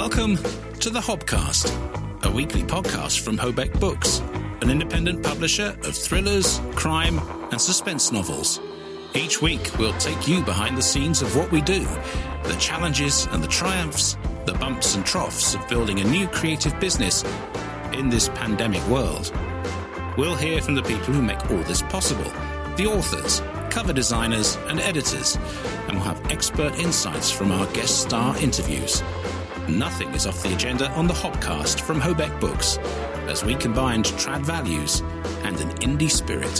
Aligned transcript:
Welcome 0.00 0.36
to 0.78 0.88
the 0.88 0.98
Hobcast, 0.98 2.24
a 2.24 2.30
weekly 2.30 2.62
podcast 2.62 3.20
from 3.20 3.36
Hobeck 3.36 3.78
Books, 3.78 4.20
an 4.62 4.70
independent 4.70 5.22
publisher 5.22 5.76
of 5.84 5.94
thrillers, 5.94 6.58
crime, 6.74 7.18
and 7.52 7.60
suspense 7.60 8.10
novels. 8.10 8.60
Each 9.14 9.42
week, 9.42 9.70
we'll 9.78 9.92
take 9.98 10.26
you 10.26 10.42
behind 10.42 10.78
the 10.78 10.82
scenes 10.82 11.20
of 11.20 11.36
what 11.36 11.52
we 11.52 11.60
do, 11.60 11.84
the 12.44 12.56
challenges 12.58 13.26
and 13.32 13.44
the 13.44 13.48
triumphs, 13.48 14.16
the 14.46 14.54
bumps 14.54 14.94
and 14.94 15.04
troughs 15.04 15.54
of 15.54 15.68
building 15.68 16.00
a 16.00 16.04
new 16.04 16.26
creative 16.28 16.80
business 16.80 17.22
in 17.92 18.08
this 18.08 18.30
pandemic 18.30 18.82
world. 18.88 19.30
We'll 20.16 20.34
hear 20.34 20.62
from 20.62 20.76
the 20.76 20.82
people 20.82 21.12
who 21.12 21.20
make 21.20 21.50
all 21.50 21.62
this 21.64 21.82
possible 21.82 22.32
the 22.76 22.86
authors, 22.86 23.42
cover 23.68 23.92
designers, 23.92 24.56
and 24.68 24.80
editors, 24.80 25.36
and 25.88 25.98
we'll 25.98 26.04
have 26.04 26.30
expert 26.30 26.74
insights 26.78 27.30
from 27.30 27.52
our 27.52 27.66
guest 27.74 28.00
star 28.00 28.34
interviews. 28.38 29.02
Nothing 29.70 30.12
is 30.14 30.26
off 30.26 30.42
the 30.42 30.52
agenda 30.52 30.90
on 30.90 31.06
the 31.06 31.14
Hobcast 31.14 31.80
from 31.80 32.00
Hobeck 32.00 32.40
Books, 32.40 32.76
as 33.28 33.44
we 33.44 33.54
combined 33.54 34.06
trad 34.06 34.40
values 34.42 34.98
and 35.44 35.60
an 35.60 35.70
indie 35.76 36.10
spirit. 36.10 36.58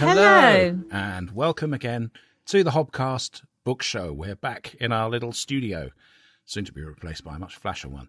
Hello. 0.00 0.76
and 0.90 1.30
welcome 1.30 1.72
again 1.72 2.10
to 2.46 2.64
the 2.64 2.72
Hobcast 2.72 3.42
Book 3.62 3.80
Show. 3.80 4.12
We're 4.12 4.34
back 4.34 4.74
in 4.80 4.90
our 4.90 5.08
little 5.08 5.30
studio, 5.30 5.90
soon 6.44 6.64
to 6.64 6.72
be 6.72 6.82
replaced 6.82 7.22
by 7.22 7.36
a 7.36 7.38
much 7.38 7.54
flasher 7.54 7.88
one. 7.88 8.08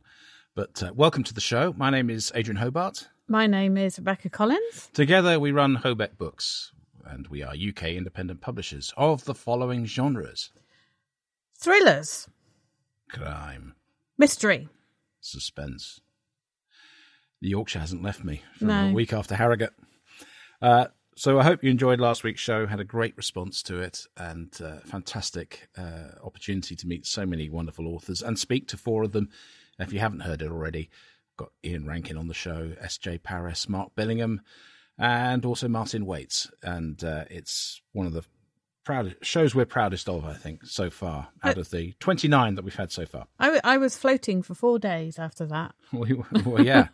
But 0.56 0.82
uh, 0.82 0.94
welcome 0.96 1.24
to 1.26 1.34
the 1.34 1.42
show. 1.42 1.76
My 1.78 1.92
name 1.92 2.10
is 2.10 2.32
Adrian 2.34 2.58
Hobart. 2.58 3.08
My 3.28 3.46
name 3.46 3.78
is 3.78 4.00
Rebecca 4.00 4.32
Collins. 4.32 4.90
Together, 4.94 5.40
we 5.40 5.52
run 5.52 5.78
Hobeck 5.78 6.18
Books, 6.18 6.72
and 7.06 7.28
we 7.28 7.44
are 7.44 7.54
UK 7.54 7.90
independent 7.90 8.42
publishers 8.42 8.96
of 8.98 9.26
the 9.26 9.36
following 9.36 9.86
genres 9.86 10.50
Thrillers, 11.60 12.28
crime, 13.10 13.76
mystery. 14.18 14.70
suspense. 15.22 16.00
The 17.42 17.50
Yorkshire 17.50 17.80
hasn't 17.80 18.04
left 18.04 18.24
me 18.24 18.42
from 18.58 18.68
No. 18.68 18.90
a 18.90 18.94
week 18.94 19.14
after 19.14 19.36
Harrogate. 19.36 19.74
Uh, 20.62 20.88
so 21.16 21.40
I 21.40 21.44
hope 21.44 21.64
you 21.64 21.72
enjoyed 21.72 22.00
last 22.00 22.24
week's 22.24 22.42
show. 22.42 22.66
Had 22.68 22.80
a 22.80 22.84
great 22.86 23.18
response 23.18 23.62
to 23.64 23.80
it, 23.80 24.06
and 24.16 24.56
uh, 24.64 24.80
fantastic 24.86 25.68
uh, 25.78 26.10
opportunity 26.24 26.76
to 26.76 26.88
meet 26.88 27.06
so 27.08 27.26
many 27.26 27.50
wonderful 27.50 27.88
authors 27.88 28.22
and 28.22 28.38
speak 28.38 28.68
to 28.70 28.78
four 28.78 29.04
of 29.04 29.12
them. 29.12 29.30
If 29.80 29.92
you 29.94 30.00
haven't 30.00 30.22
heard 30.22 30.42
it 30.42 30.52
already, 30.52 30.90
got 31.38 31.50
Ian 31.64 31.88
Rankin 31.88 32.18
on 32.18 32.28
the 32.28 32.34
show, 32.36 32.74
S.J. 32.80 33.20
Parris, 33.20 33.68
Mark 33.70 33.96
Billingham, 33.96 34.40
and 34.98 35.44
also 35.46 35.68
Martyn 35.68 36.06
Waites. 36.06 36.50
And 36.64 37.04
uh, 37.04 37.26
it's 37.30 37.82
one 37.94 38.08
of 38.08 38.14
the 38.14 38.24
proud 38.88 39.18
shows 39.22 39.54
we're 39.54 39.66
proudest 39.66 40.08
of, 40.08 40.24
I 40.24 40.32
think, 40.34 40.66
so 40.66 40.90
far 40.90 41.28
out 41.44 41.58
of 41.58 41.72
the 41.72 41.94
29 42.00 42.56
that 42.56 42.64
we've 42.64 42.74
had 42.74 42.90
so 42.90 43.06
far. 43.06 43.28
I, 43.38 43.46
w- 43.48 43.62
I 43.66 43.78
was 43.78 43.98
floating 43.98 44.42
for 44.42 44.54
four 44.54 44.80
days 44.80 45.20
after 45.20 45.46
that. 45.48 45.76
We, 45.92 46.14
well, 46.46 46.64
yeah. 46.64 46.88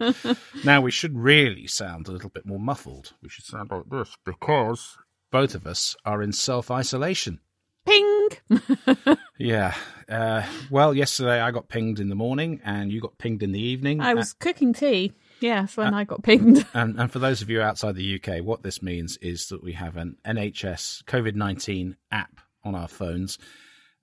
now 0.63 0.81
we 0.81 0.89
should 0.89 1.15
really 1.15 1.67
sound 1.67 2.07
a 2.07 2.11
little 2.11 2.31
bit 2.31 2.47
more 2.47 2.59
muffled. 2.59 3.13
We 3.21 3.29
should 3.29 3.45
sound 3.45 3.69
like 3.69 3.89
this 3.91 4.17
because 4.25 4.97
both 5.31 5.53
of 5.53 5.67
us 5.67 5.95
are 6.03 6.23
in 6.23 6.31
self 6.31 6.71
isolation. 6.71 7.39
Ping! 7.85 8.29
Yeah. 9.39 9.75
Uh, 10.07 10.43
well, 10.69 10.93
yesterday 10.93 11.41
I 11.41 11.51
got 11.51 11.67
pinged 11.67 11.99
in 11.99 12.07
the 12.07 12.15
morning, 12.15 12.61
and 12.63 12.91
you 12.91 13.01
got 13.01 13.17
pinged 13.17 13.43
in 13.43 13.51
the 13.51 13.59
evening. 13.59 13.99
I 13.99 14.13
was 14.13 14.31
cooking 14.33 14.73
tea. 14.73 15.13
Yes, 15.43 15.75
when 15.75 15.93
I 15.93 16.05
got 16.05 16.23
pinged. 16.23 16.65
And, 16.73 16.97
and 16.97 17.11
for 17.11 17.19
those 17.19 17.41
of 17.41 17.49
you 17.49 17.61
outside 17.61 17.95
the 17.95 18.15
UK, 18.15 18.41
what 18.43 18.63
this 18.63 18.81
means 18.81 19.17
is 19.17 19.47
that 19.47 19.61
we 19.61 19.73
have 19.73 19.97
an 19.97 20.15
NHS 20.25 21.03
COVID 21.03 21.35
19 21.35 21.97
app 22.11 22.39
on 22.63 22.75
our 22.75 22.87
phones, 22.87 23.37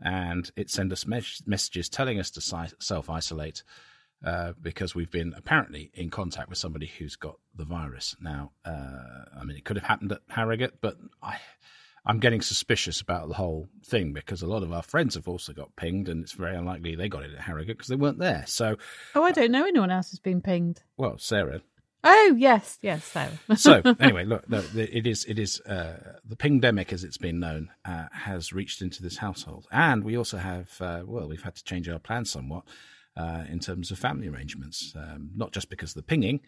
and 0.02 0.50
it 0.54 0.68
sends 0.68 0.92
us 0.92 1.06
mes- 1.06 1.42
messages 1.46 1.88
telling 1.88 2.20
us 2.20 2.30
to 2.32 2.42
si- 2.42 2.76
self 2.78 3.08
isolate 3.08 3.62
uh, 4.22 4.52
because 4.60 4.94
we've 4.94 5.10
been 5.10 5.32
apparently 5.34 5.90
in 5.94 6.10
contact 6.10 6.50
with 6.50 6.58
somebody 6.58 6.86
who's 6.98 7.16
got 7.16 7.36
the 7.56 7.64
virus. 7.64 8.14
Now, 8.20 8.52
uh, 8.66 9.24
I 9.40 9.42
mean, 9.44 9.56
it 9.56 9.64
could 9.64 9.76
have 9.76 9.86
happened 9.86 10.12
at 10.12 10.20
Harrogate, 10.28 10.82
but 10.82 10.98
I. 11.22 11.38
I'm 12.06 12.18
getting 12.18 12.40
suspicious 12.40 13.00
about 13.00 13.28
the 13.28 13.34
whole 13.34 13.68
thing 13.84 14.12
because 14.12 14.42
a 14.42 14.46
lot 14.46 14.62
of 14.62 14.72
our 14.72 14.82
friends 14.82 15.14
have 15.14 15.28
also 15.28 15.52
got 15.52 15.76
pinged, 15.76 16.08
and 16.08 16.22
it's 16.22 16.32
very 16.32 16.56
unlikely 16.56 16.94
they 16.96 17.08
got 17.08 17.24
it 17.24 17.32
at 17.34 17.40
Harrogate 17.40 17.76
because 17.76 17.88
they 17.88 17.96
weren't 17.96 18.18
there. 18.18 18.44
So, 18.46 18.76
Oh, 19.14 19.22
I 19.22 19.32
don't 19.32 19.52
know 19.52 19.66
anyone 19.66 19.90
else 19.90 20.10
has 20.10 20.18
been 20.20 20.40
pinged. 20.40 20.82
well, 20.96 21.18
Sarah 21.18 21.60
Oh, 22.02 22.34
yes, 22.38 22.78
yes, 22.80 23.04
Sarah. 23.04 23.38
so 23.56 23.82
anyway, 24.00 24.24
look, 24.24 24.48
no, 24.48 24.62
it 24.74 25.06
is 25.06 25.24
it 25.26 25.38
is 25.38 25.60
uh, 25.62 26.14
the 26.24 26.36
pingdemic, 26.36 26.92
as 26.94 27.04
it's 27.04 27.18
been 27.18 27.38
known, 27.40 27.70
uh, 27.84 28.06
has 28.12 28.52
reached 28.54 28.80
into 28.80 29.02
this 29.02 29.18
household, 29.18 29.66
and 29.70 30.02
we 30.02 30.16
also 30.16 30.38
have 30.38 30.80
uh, 30.80 31.02
well, 31.04 31.28
we've 31.28 31.42
had 31.42 31.56
to 31.56 31.64
change 31.64 31.88
our 31.90 31.98
plans 31.98 32.30
somewhat 32.30 32.64
uh, 33.18 33.44
in 33.50 33.58
terms 33.60 33.90
of 33.90 33.98
family 33.98 34.28
arrangements, 34.28 34.94
um, 34.96 35.30
not 35.36 35.52
just 35.52 35.68
because 35.68 35.90
of 35.90 35.96
the 35.96 36.02
pinging, 36.02 36.40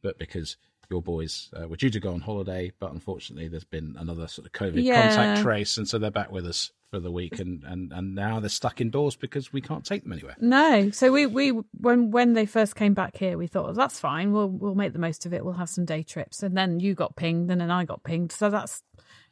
but 0.00 0.16
because 0.16 0.56
your 0.90 1.02
boys 1.02 1.50
uh, 1.58 1.68
were 1.68 1.76
due 1.76 1.90
to 1.90 2.00
go 2.00 2.12
on 2.12 2.20
holiday, 2.20 2.72
but 2.80 2.92
unfortunately, 2.92 3.48
there's 3.48 3.64
been 3.64 3.94
another 3.98 4.26
sort 4.26 4.46
of 4.46 4.52
COVID 4.52 4.82
Yeah. 4.82 5.02
contact 5.08 5.42
trace, 5.42 5.76
and 5.76 5.88
so 5.88 5.98
they're 5.98 6.10
back 6.10 6.32
with 6.32 6.46
us 6.46 6.72
for 6.90 6.98
the 6.98 7.10
week, 7.12 7.38
and, 7.38 7.62
and, 7.62 7.92
and 7.92 8.16
now 8.16 8.40
they're 8.40 8.48
stuck 8.48 8.80
indoors 8.80 9.14
because 9.14 9.52
we 9.52 9.60
can't 9.60 9.84
take 9.84 10.02
them 10.02 10.12
anywhere. 10.12 10.34
No, 10.40 10.90
so 10.90 11.12
we, 11.12 11.26
we 11.26 11.50
when 11.80 12.10
when 12.10 12.32
they 12.32 12.46
first 12.46 12.74
came 12.74 12.94
back 12.94 13.16
here, 13.16 13.38
we 13.38 13.46
thought 13.46 13.70
oh, 13.70 13.72
that's 13.72 14.00
fine. 14.00 14.32
We'll 14.32 14.48
we'll 14.48 14.74
make 14.74 14.92
the 14.92 14.98
most 14.98 15.24
of 15.24 15.32
it. 15.32 15.44
We'll 15.44 15.54
have 15.54 15.68
some 15.68 15.84
day 15.84 16.02
trips, 16.02 16.42
and 16.42 16.56
then 16.56 16.80
you 16.80 16.94
got 16.94 17.14
pinged, 17.14 17.50
and 17.50 17.60
then 17.60 17.70
I 17.70 17.84
got 17.84 18.02
pinged. 18.02 18.32
So 18.32 18.50
that's 18.50 18.82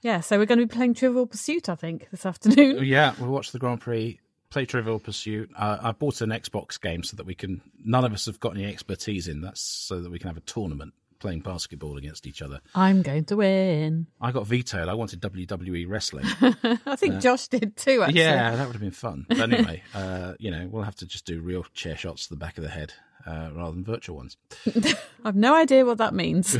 yeah. 0.00 0.20
So 0.20 0.38
we're 0.38 0.46
going 0.46 0.60
to 0.60 0.66
be 0.66 0.72
playing 0.74 0.94
Trivial 0.94 1.26
Pursuit, 1.26 1.68
I 1.68 1.74
think, 1.74 2.08
this 2.10 2.24
afternoon. 2.24 2.84
Yeah, 2.84 3.14
we'll 3.18 3.30
watch 3.30 3.50
the 3.50 3.58
Grand 3.58 3.80
Prix, 3.80 4.20
play 4.50 4.64
Trivial 4.64 5.00
Pursuit. 5.00 5.50
Uh, 5.56 5.78
I 5.82 5.90
bought 5.92 6.20
an 6.20 6.30
Xbox 6.30 6.80
game 6.80 7.02
so 7.02 7.16
that 7.16 7.26
we 7.26 7.34
can. 7.34 7.60
None 7.84 8.04
of 8.04 8.12
us 8.12 8.26
have 8.26 8.38
got 8.38 8.54
any 8.54 8.66
expertise 8.66 9.26
in 9.26 9.40
that, 9.40 9.58
so 9.58 10.00
that 10.00 10.10
we 10.12 10.20
can 10.20 10.28
have 10.28 10.36
a 10.36 10.42
tournament 10.42 10.94
playing 11.18 11.40
basketball 11.40 11.96
against 11.96 12.26
each 12.26 12.42
other. 12.42 12.60
I'm 12.74 13.02
going 13.02 13.24
to 13.26 13.36
win. 13.36 14.06
I 14.20 14.32
got 14.32 14.46
vetoed. 14.46 14.88
I 14.88 14.94
wanted 14.94 15.20
WWE 15.20 15.88
wrestling. 15.88 16.24
I 16.86 16.96
think 16.96 17.20
Josh 17.20 17.48
did 17.48 17.76
too. 17.76 18.02
Actually. 18.02 18.20
yeah, 18.20 18.54
that 18.56 18.66
would 18.66 18.74
have 18.74 18.82
been 18.82 18.90
fun. 18.90 19.26
But 19.28 19.52
anyway, 19.52 19.82
uh, 19.94 20.34
you 20.38 20.50
know, 20.50 20.68
we'll 20.70 20.84
have 20.84 20.96
to 20.96 21.06
just 21.06 21.24
do 21.24 21.40
real 21.40 21.64
chair 21.74 21.96
shots 21.96 22.24
to 22.24 22.30
the 22.30 22.38
back 22.38 22.58
of 22.58 22.64
the 22.64 22.70
head 22.70 22.92
uh, 23.26 23.50
rather 23.54 23.72
than 23.72 23.84
virtual 23.84 24.16
ones. 24.16 24.36
I've 25.24 25.36
no 25.36 25.54
idea 25.54 25.84
what 25.84 25.98
that 25.98 26.14
means. 26.14 26.56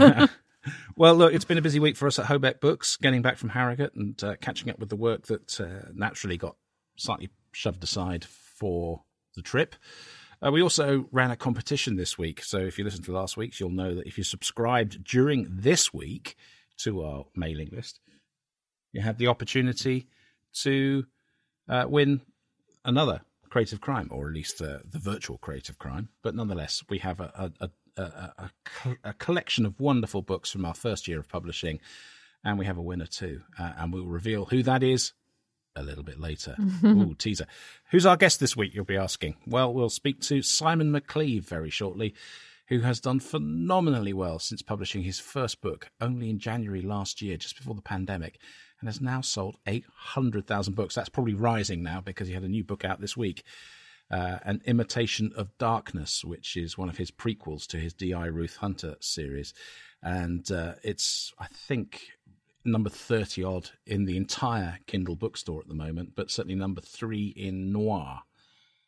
Well, 0.96 1.14
look, 1.14 1.32
it's 1.32 1.44
been 1.44 1.58
a 1.58 1.62
busy 1.62 1.80
week 1.80 1.96
for 1.96 2.06
us 2.06 2.18
at 2.18 2.26
Hobeck 2.26 2.60
Books, 2.60 2.96
getting 2.96 3.22
back 3.22 3.38
from 3.38 3.50
Harrogate 3.50 3.94
and 3.94 4.22
uh, 4.22 4.36
catching 4.40 4.68
up 4.68 4.78
with 4.78 4.88
the 4.88 4.96
work 4.96 5.26
that 5.26 5.60
uh, 5.60 5.88
naturally 5.94 6.36
got 6.36 6.56
slightly 6.96 7.30
shoved 7.52 7.82
aside 7.82 8.24
for 8.24 9.02
the 9.34 9.42
trip. 9.42 9.76
Uh, 10.44 10.52
we 10.52 10.62
also 10.62 11.06
ran 11.10 11.30
a 11.30 11.36
competition 11.36 11.96
this 11.96 12.16
week. 12.16 12.42
So 12.42 12.58
if 12.58 12.78
you 12.78 12.84
listened 12.84 13.04
to 13.06 13.12
last 13.12 13.36
week's, 13.36 13.58
you'll 13.58 13.70
know 13.70 13.94
that 13.94 14.06
if 14.06 14.18
you 14.18 14.24
subscribed 14.24 15.04
during 15.04 15.46
this 15.50 15.92
week 15.92 16.36
to 16.78 17.02
our 17.02 17.24
mailing 17.34 17.70
list, 17.72 18.00
you 18.92 19.00
had 19.00 19.18
the 19.18 19.26
opportunity 19.26 20.06
to 20.62 21.06
uh, 21.68 21.86
win 21.88 22.20
another 22.84 23.20
creative 23.50 23.80
crime, 23.80 24.08
or 24.10 24.28
at 24.28 24.34
least 24.34 24.62
uh, 24.62 24.78
the 24.88 24.98
virtual 24.98 25.38
creative 25.38 25.78
crime. 25.78 26.08
But 26.22 26.34
nonetheless, 26.34 26.84
we 26.88 26.98
have 26.98 27.20
a, 27.20 27.52
a, 27.60 27.70
a, 27.96 28.50
a, 29.04 29.12
collection 29.14 29.66
of 29.66 29.80
wonderful 29.80 30.22
books 30.22 30.50
from 30.50 30.64
our 30.64 30.74
first 30.74 31.08
year 31.08 31.18
of 31.18 31.28
publishing, 31.28 31.80
and 32.44 32.58
we 32.58 32.66
have 32.66 32.78
a 32.78 32.82
winner 32.82 33.06
too. 33.06 33.42
Uh, 33.58 33.72
and 33.78 33.92
we'll 33.92 34.06
reveal 34.06 34.44
who 34.44 34.62
that 34.62 34.82
is 34.82 35.12
a 35.78 35.82
little 35.82 36.04
bit 36.04 36.20
later. 36.20 36.56
Ooh, 36.84 37.14
teaser. 37.14 37.46
Who's 37.90 38.06
our 38.06 38.16
guest 38.16 38.40
this 38.40 38.56
week, 38.56 38.74
you'll 38.74 38.84
be 38.84 38.96
asking? 38.96 39.36
Well, 39.46 39.72
we'll 39.72 39.90
speak 39.90 40.20
to 40.22 40.42
Simon 40.42 40.92
McCleave 40.92 41.44
very 41.44 41.70
shortly, 41.70 42.14
who 42.68 42.80
has 42.80 43.00
done 43.00 43.20
phenomenally 43.20 44.12
well 44.12 44.38
since 44.38 44.62
publishing 44.62 45.02
his 45.02 45.18
first 45.18 45.60
book 45.60 45.90
only 46.00 46.30
in 46.30 46.38
January 46.38 46.82
last 46.82 47.22
year, 47.22 47.36
just 47.36 47.56
before 47.56 47.74
the 47.74 47.82
pandemic, 47.82 48.38
and 48.80 48.88
has 48.88 49.00
now 49.00 49.20
sold 49.20 49.56
800,000 49.66 50.74
books. 50.74 50.94
That's 50.94 51.08
probably 51.08 51.34
rising 51.34 51.82
now 51.82 52.00
because 52.00 52.28
he 52.28 52.34
had 52.34 52.44
a 52.44 52.48
new 52.48 52.64
book 52.64 52.84
out 52.84 53.00
this 53.00 53.16
week. 53.16 53.42
Uh, 54.10 54.38
an 54.44 54.62
imitation 54.64 55.32
of 55.36 55.56
darkness, 55.58 56.24
which 56.24 56.56
is 56.56 56.78
one 56.78 56.88
of 56.88 56.96
his 56.96 57.10
prequels 57.10 57.66
to 57.66 57.76
his 57.76 57.92
D.I. 57.92 58.24
Ruth 58.26 58.56
Hunter 58.56 58.96
series, 59.00 59.52
and 60.02 60.50
uh, 60.50 60.74
it's 60.82 61.34
I 61.38 61.46
think 61.46 62.08
number 62.70 62.90
30 62.90 63.44
odd 63.44 63.70
in 63.86 64.04
the 64.04 64.16
entire 64.16 64.78
Kindle 64.86 65.16
bookstore 65.16 65.60
at 65.60 65.68
the 65.68 65.74
moment, 65.74 66.12
but 66.14 66.30
certainly 66.30 66.54
number 66.54 66.80
three 66.80 67.28
in 67.36 67.72
noir. 67.72 68.20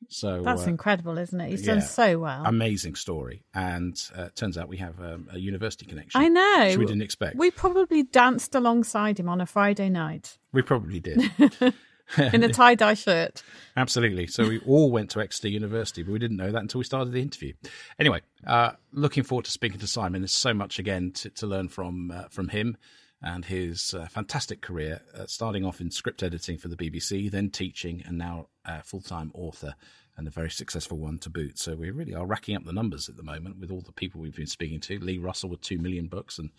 So 0.08 0.42
That's 0.42 0.66
uh, 0.66 0.70
incredible, 0.70 1.18
isn't 1.18 1.38
it? 1.38 1.50
He's 1.50 1.66
yeah. 1.66 1.74
done 1.74 1.82
so 1.82 2.20
well. 2.20 2.42
amazing 2.46 2.94
story. 2.94 3.44
And 3.54 3.96
uh, 4.16 4.28
turns 4.34 4.56
out 4.56 4.68
we 4.68 4.78
have 4.78 4.98
um, 5.00 5.28
a 5.30 5.38
university 5.38 5.84
connection. 5.84 6.20
I 6.20 6.28
know. 6.28 6.66
Which 6.68 6.78
we 6.78 6.86
didn't 6.86 7.02
expect. 7.02 7.36
We 7.36 7.50
probably 7.50 8.02
danced 8.02 8.54
alongside 8.54 9.20
him 9.20 9.28
on 9.28 9.40
a 9.40 9.46
Friday 9.46 9.90
night 9.90 10.38
We 10.52 10.62
probably 10.62 11.00
did. 11.00 11.30
in 12.18 12.42
a 12.42 12.48
tie 12.48 12.74
dye 12.74 12.94
shirt. 12.94 13.42
Absolutely. 13.76 14.26
So 14.26 14.48
we 14.48 14.60
all 14.60 14.90
went 14.90 15.10
to 15.10 15.20
Exeter 15.20 15.48
University, 15.48 16.02
but 16.02 16.12
we 16.12 16.18
didn't 16.18 16.36
know 16.36 16.50
that 16.50 16.60
until 16.60 16.78
we 16.78 16.84
started 16.84 17.12
the 17.12 17.22
interview. 17.22 17.52
Anyway, 17.98 18.20
uh, 18.46 18.72
looking 18.92 19.22
forward 19.22 19.44
to 19.44 19.50
speaking 19.50 19.78
to 19.80 19.86
Simon. 19.86 20.22
There's 20.22 20.32
so 20.32 20.54
much 20.54 20.78
again 20.78 21.12
to, 21.12 21.30
to 21.30 21.46
learn 21.46 21.68
from 21.68 22.10
uh, 22.10 22.24
from 22.30 22.48
him. 22.48 22.76
And 23.22 23.44
his 23.44 23.94
uh, 23.94 24.06
fantastic 24.06 24.62
career, 24.62 25.02
uh, 25.14 25.26
starting 25.26 25.64
off 25.64 25.80
in 25.80 25.90
script 25.90 26.22
editing 26.22 26.56
for 26.56 26.68
the 26.68 26.76
BBC, 26.76 27.30
then 27.30 27.50
teaching, 27.50 28.02
and 28.06 28.16
now 28.16 28.48
a 28.64 28.82
full 28.82 29.00
time 29.00 29.30
author 29.34 29.74
and 30.16 30.26
a 30.26 30.30
very 30.30 30.50
successful 30.50 30.98
one 30.98 31.18
to 31.18 31.30
boot. 31.30 31.58
So 31.58 31.74
we 31.74 31.90
really 31.90 32.14
are 32.14 32.26
racking 32.26 32.56
up 32.56 32.64
the 32.64 32.72
numbers 32.72 33.08
at 33.08 33.16
the 33.16 33.22
moment 33.22 33.58
with 33.58 33.70
all 33.70 33.80
the 33.80 33.92
people 33.92 34.20
we've 34.20 34.36
been 34.36 34.46
speaking 34.46 34.80
to. 34.80 34.98
Lee 34.98 35.18
Russell 35.18 35.50
with 35.50 35.62
2 35.62 35.78
million 35.78 36.08
books 36.08 36.38
and 36.38 36.50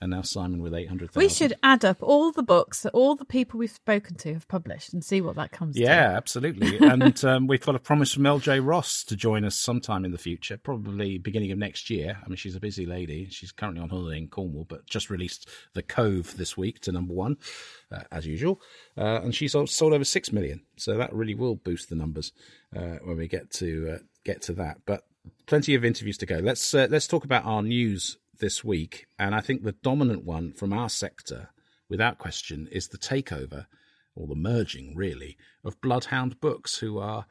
and 0.00 0.10
now 0.10 0.22
Simon 0.22 0.60
with 0.60 0.74
800,000. 0.74 1.18
We 1.18 1.28
should 1.28 1.54
add 1.62 1.84
up 1.84 1.98
all 2.02 2.30
the 2.30 2.42
books 2.42 2.82
that 2.82 2.92
all 2.92 3.16
the 3.16 3.24
people 3.24 3.58
we've 3.58 3.70
spoken 3.70 4.16
to 4.16 4.34
have 4.34 4.46
published 4.46 4.92
and 4.92 5.02
see 5.02 5.20
what 5.20 5.36
that 5.36 5.52
comes 5.52 5.76
yeah, 5.76 6.08
to. 6.08 6.16
absolutely. 6.16 6.76
and 6.86 7.24
um, 7.24 7.46
we've 7.46 7.64
got 7.64 7.74
a 7.74 7.78
promise 7.78 8.12
from 8.12 8.24
LJ 8.24 8.64
Ross 8.64 9.02
to 9.04 9.16
join 9.16 9.44
us 9.44 9.56
sometime 9.56 10.04
in 10.04 10.12
the 10.12 10.18
future, 10.18 10.58
probably 10.58 11.16
beginning 11.16 11.50
of 11.50 11.58
next 11.58 11.88
year. 11.88 12.18
I 12.22 12.28
mean, 12.28 12.36
she's 12.36 12.54
a 12.54 12.60
busy 12.60 12.84
lady. 12.84 13.28
She's 13.30 13.52
currently 13.52 13.80
on 13.80 13.88
holiday 13.88 14.18
in 14.18 14.28
Cornwall, 14.28 14.66
but 14.68 14.86
just 14.86 15.08
released 15.08 15.48
The 15.72 15.82
Cove 15.82 16.36
this 16.36 16.56
week 16.56 16.80
to 16.80 16.92
number 16.92 17.14
one, 17.14 17.38
uh, 17.90 18.02
as 18.12 18.26
usual. 18.26 18.60
Uh, 18.98 19.20
and 19.22 19.34
she's 19.34 19.52
sold 19.52 19.94
over 19.94 20.04
6 20.04 20.32
million. 20.32 20.62
So 20.76 20.98
that 20.98 21.12
really 21.14 21.34
will 21.34 21.54
boost 21.54 21.88
the 21.88 21.96
numbers 21.96 22.32
uh, 22.76 22.98
when 23.02 23.16
we 23.16 23.28
get 23.28 23.50
to 23.52 23.94
uh, 23.94 23.98
get 24.24 24.42
to 24.42 24.52
that. 24.54 24.78
But 24.84 25.04
plenty 25.46 25.74
of 25.74 25.84
interviews 25.84 26.18
to 26.18 26.26
go. 26.26 26.36
Let's 26.36 26.74
uh, 26.74 26.86
let's 26.90 27.06
talk 27.06 27.24
about 27.24 27.44
our 27.44 27.62
news 27.62 28.18
this 28.38 28.64
week, 28.64 29.06
and 29.18 29.34
I 29.34 29.40
think 29.40 29.62
the 29.62 29.72
dominant 29.72 30.24
one 30.24 30.52
from 30.52 30.72
our 30.72 30.88
sector, 30.88 31.50
without 31.88 32.18
question, 32.18 32.68
is 32.70 32.88
the 32.88 32.98
takeover 32.98 33.66
or 34.14 34.26
the 34.26 34.34
merging, 34.34 34.94
really, 34.96 35.36
of 35.64 35.80
Bloodhound 35.80 36.40
Books, 36.40 36.78
who 36.78 36.98
are 36.98 37.26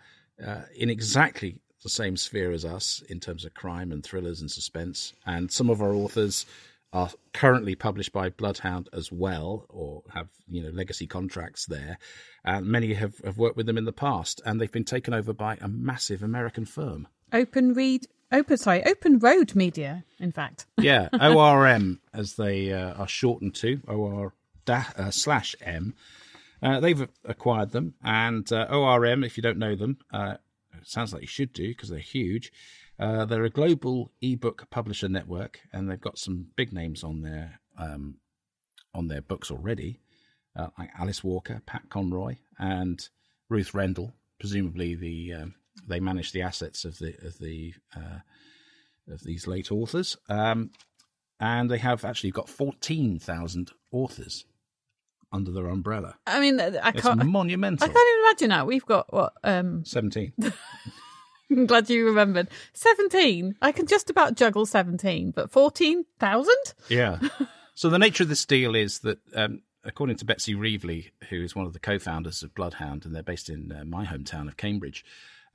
uh, 0.46 0.64
in 0.76 0.90
exactly 0.90 1.60
the 1.84 1.90
same 1.90 2.18
sphere 2.18 2.52
as 2.52 2.66
us 2.66 3.04
in 3.10 3.20
terms 3.20 3.46
of 3.46 3.54
crime 3.54 3.92
and 3.92 4.04
thrillers 4.04 4.42
and 4.42 4.50
suspense. 4.50 5.14
And 5.26 5.52
some 5.52 5.70
of 5.70 5.82
our 5.82 5.94
authors 5.94 6.46
are 6.94 7.10
currently 7.34 7.76
published 7.76 8.14
by 8.14 8.30
Bloodhound 8.30 8.90
as 8.94 9.12
well, 9.12 9.66
or 9.70 10.04
have 10.14 10.30
you 10.48 10.64
know 10.64 10.70
legacy 10.70 11.08
contracts 11.08 11.66
there. 11.66 11.98
And 12.44 12.66
many 12.66 12.94
have, 12.94 13.18
have 13.26 13.38
worked 13.38 13.58
with 13.58 13.66
them 13.66 13.78
in 13.78 13.86
the 13.86 13.92
past, 13.92 14.42
and 14.46 14.60
they've 14.60 14.72
been 14.72 14.86
taken 14.86 15.14
over 15.14 15.34
by 15.34 15.58
a 15.60 15.68
massive 15.68 16.24
American 16.24 16.66
firm. 16.66 17.08
Open 17.34 17.74
Read 17.74 18.08
Open, 18.36 18.58
sorry, 18.58 18.84
Open 18.84 19.18
Road 19.20 19.56
Media, 19.56 20.04
in 20.20 20.34
fact. 20.34 20.66
yeah, 20.78 21.08
ORM, 21.22 22.02
as 22.14 22.36
they 22.36 22.74
uh, 22.74 22.94
are 22.96 23.08
shortened 23.08 23.56
to, 23.56 23.80
OR 23.88 24.34
da- 24.66 24.92
uh, 24.98 25.10
slash 25.10 25.56
M. 25.62 25.94
Uh, 26.62 26.82
they've 26.82 27.08
acquired 27.24 27.72
them, 27.72 27.94
and 28.04 28.52
uh, 28.52 28.68
ORM, 28.70 29.24
if 29.24 29.38
you 29.38 29.44
don't 29.44 29.58
know 29.58 29.76
them, 29.76 29.98
uh, 30.12 30.36
sounds 30.84 31.14
like 31.14 31.22
you 31.22 31.28
should 31.28 31.54
do 31.54 31.70
because 31.70 31.88
they're 31.90 32.00
huge. 32.00 32.52
Uh, 33.00 33.24
they're 33.24 33.46
a 33.46 33.50
global 33.50 34.12
ebook 34.22 34.70
publisher 34.70 35.08
network, 35.08 35.62
and 35.72 35.90
they've 35.90 36.02
got 36.02 36.18
some 36.18 36.48
big 36.58 36.74
names 36.74 37.04
on 37.06 37.22
their 37.22 37.60
um, 37.78 38.16
on 38.94 39.08
their 39.08 39.22
books 39.22 39.50
already, 39.50 40.00
like 40.78 40.90
Alice 40.98 41.24
Walker, 41.24 41.62
Pat 41.66 41.90
Conroy, 41.90 42.36
and 42.60 43.08
Ruth 43.50 43.74
Rendell, 43.74 44.14
presumably 44.40 44.96
the 44.96 45.34
um, 45.34 45.56
they 45.88 46.00
manage 46.00 46.32
the 46.32 46.42
assets 46.42 46.86
of 46.86 46.98
the 47.00 47.16
of 47.26 47.38
the 47.40 47.74
uh, 47.96 48.20
of 49.08 49.22
these 49.24 49.48
late 49.48 49.72
authors, 49.72 50.18
um, 50.30 50.72
and 51.40 51.70
they 51.70 51.78
have 51.78 52.06
actually 52.06 52.32
got 52.32 52.50
fourteen 52.50 53.20
thousand 53.20 53.72
authors 53.92 54.46
under 55.32 55.52
their 55.52 55.68
umbrella. 55.68 56.16
I 56.26 56.40
mean, 56.40 56.60
I 56.60 56.92
can't 56.92 57.26
monumental. 57.26 57.84
I 57.84 57.92
can't 57.92 58.10
even 58.10 58.26
imagine 58.26 58.50
that 58.50 58.68
we've 58.68 58.86
got 58.86 59.12
what 59.14 59.34
um, 59.44 59.84
seventeen. 59.86 60.34
I'm 61.52 61.68
glad 61.68 61.90
you 61.90 62.06
remembered. 62.06 62.50
17. 62.74 63.56
I 63.62 63.72
can 63.72 63.86
just 63.86 64.10
about 64.10 64.36
juggle 64.36 64.66
17, 64.66 65.32
but 65.32 65.52
14,000? 65.52 66.54
Yeah. 66.90 67.20
so 67.76 67.90
the 67.90 68.00
nature 68.00 68.24
of 68.24 68.30
this 68.30 68.46
deal 68.46 68.76
is 68.76 69.00
that, 69.00 69.20
um, 69.36 69.62
according 69.84 70.16
to 70.18 70.26
Betsy 70.26 70.56
Reavley, 70.56 71.12
who 71.30 71.44
is 71.44 71.56
one 71.56 71.66
of 71.66 71.74
the 71.74 71.80
co 71.80 72.00
founders 72.00 72.42
of 72.42 72.56
Bloodhound, 72.56 73.06
and 73.06 73.16
they're 73.16 73.24
based 73.24 73.50
in 73.50 73.72
uh, 73.72 73.86
my 73.86 74.06
hometown 74.06 74.48
of 74.48 74.58
Cambridge, 74.58 75.06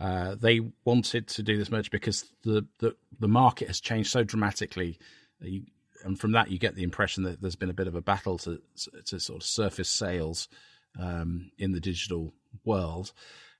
uh, 0.01 0.35
they 0.35 0.61
wanted 0.85 1.29
to 1.29 1.43
do 1.43 1.59
this 1.59 1.71
merge 1.71 1.91
because 1.91 2.25
the, 2.43 2.67
the, 2.79 2.97
the 3.19 3.29
market 3.29 3.69
has 3.69 3.81
changed 3.81 4.11
so 4.11 4.25
dramatically. 4.25 4.99
You, 5.41 5.65
and 6.05 6.19
from 6.19 6.33
that, 6.33 6.51
you 6.51 6.59
get 6.59 6.75
the 6.75 6.83
impression 6.83 7.25
that 7.25 7.43
there's 7.43 7.57
been 7.57 7.69
a 7.69 7.75
bit 7.75 7.87
of 7.87 7.95
a 7.95 8.01
battle 8.01 8.39
to 8.39 8.59
to 9.05 9.21
sort 9.21 9.43
of 9.43 9.47
surface 9.47 9.91
sales 9.91 10.49
um, 10.99 11.51
in 11.59 11.73
the 11.73 11.81
digital 11.81 12.33
world, 12.65 13.13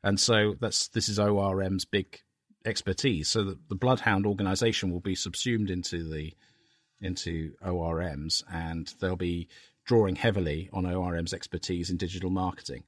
and 0.03 0.19
so 0.19 0.55
that's 0.59 0.89
this 0.89 1.11
is 1.11 1.19
ORM's 1.19 1.85
big 1.85 2.23
expertise. 2.65 3.29
So 3.29 3.45
that 3.45 3.69
the 3.69 3.75
Bloodhound 3.75 4.25
organization 4.25 4.91
will 4.91 5.01
be 5.01 5.15
subsumed 5.15 5.69
into 5.69 6.09
the 6.09 6.33
into 7.03 7.53
ORM's, 7.63 8.43
and 8.51 8.91
they'll 9.01 9.17
be 9.17 9.49
drawing 9.85 10.17
heavily 10.17 10.71
on 10.73 10.87
ORM's 10.87 11.35
expertise 11.35 11.91
in 11.91 11.99
digital 11.99 12.31
marketing 12.31 12.85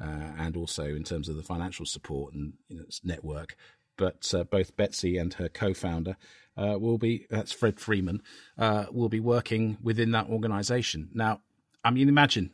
uh, 0.00 0.32
and 0.38 0.56
also 0.56 0.84
in 0.84 1.04
terms 1.04 1.28
of 1.28 1.36
the 1.36 1.42
financial 1.42 1.86
support 1.86 2.34
and 2.34 2.54
you 2.68 2.78
know, 2.78 2.84
network. 3.04 3.56
But 3.96 4.32
uh, 4.34 4.44
both 4.44 4.76
Betsy 4.76 5.16
and 5.16 5.32
her 5.34 5.48
co-founder 5.48 6.16
uh, 6.56 6.76
will 6.78 6.98
be 6.98 7.26
that's 7.30 7.52
Fred 7.52 7.80
Freeman 7.80 8.22
uh, 8.58 8.86
will 8.90 9.08
be 9.08 9.20
working 9.20 9.78
within 9.82 10.10
that 10.12 10.28
organisation. 10.28 11.10
Now, 11.14 11.40
I 11.84 11.90
mean, 11.90 12.08
imagine. 12.08 12.50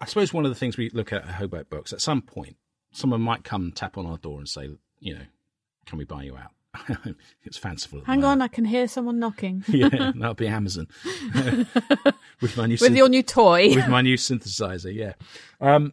I 0.00 0.06
suppose 0.06 0.32
one 0.32 0.46
of 0.46 0.50
the 0.50 0.54
things 0.54 0.78
we 0.78 0.88
look 0.90 1.12
at 1.12 1.24
at 1.24 1.34
Hobart 1.34 1.68
Books 1.68 1.92
at 1.92 2.00
some 2.00 2.22
point, 2.22 2.56
someone 2.90 3.20
might 3.20 3.44
come 3.44 3.70
tap 3.72 3.98
on 3.98 4.06
our 4.06 4.16
door 4.16 4.38
and 4.38 4.48
say, 4.48 4.70
you 4.98 5.14
know, 5.14 5.24
can 5.84 5.98
we 5.98 6.04
buy 6.04 6.22
you 6.22 6.38
out? 6.38 6.52
it's 7.44 7.58
fanciful. 7.58 8.02
Hang 8.04 8.24
on, 8.24 8.40
I 8.40 8.48
can 8.48 8.64
hear 8.64 8.86
someone 8.86 9.18
knocking. 9.18 9.64
yeah, 9.68 9.88
that'll 10.14 10.34
be 10.34 10.46
Amazon 10.46 10.86
with 12.40 12.56
my 12.56 12.66
new 12.66 12.74
with 12.74 12.80
synth- 12.80 12.96
your 12.96 13.08
new 13.08 13.22
toy, 13.22 13.74
with 13.74 13.88
my 13.88 14.02
new 14.02 14.16
synthesizer. 14.16 14.94
Yeah, 14.94 15.14
um, 15.60 15.92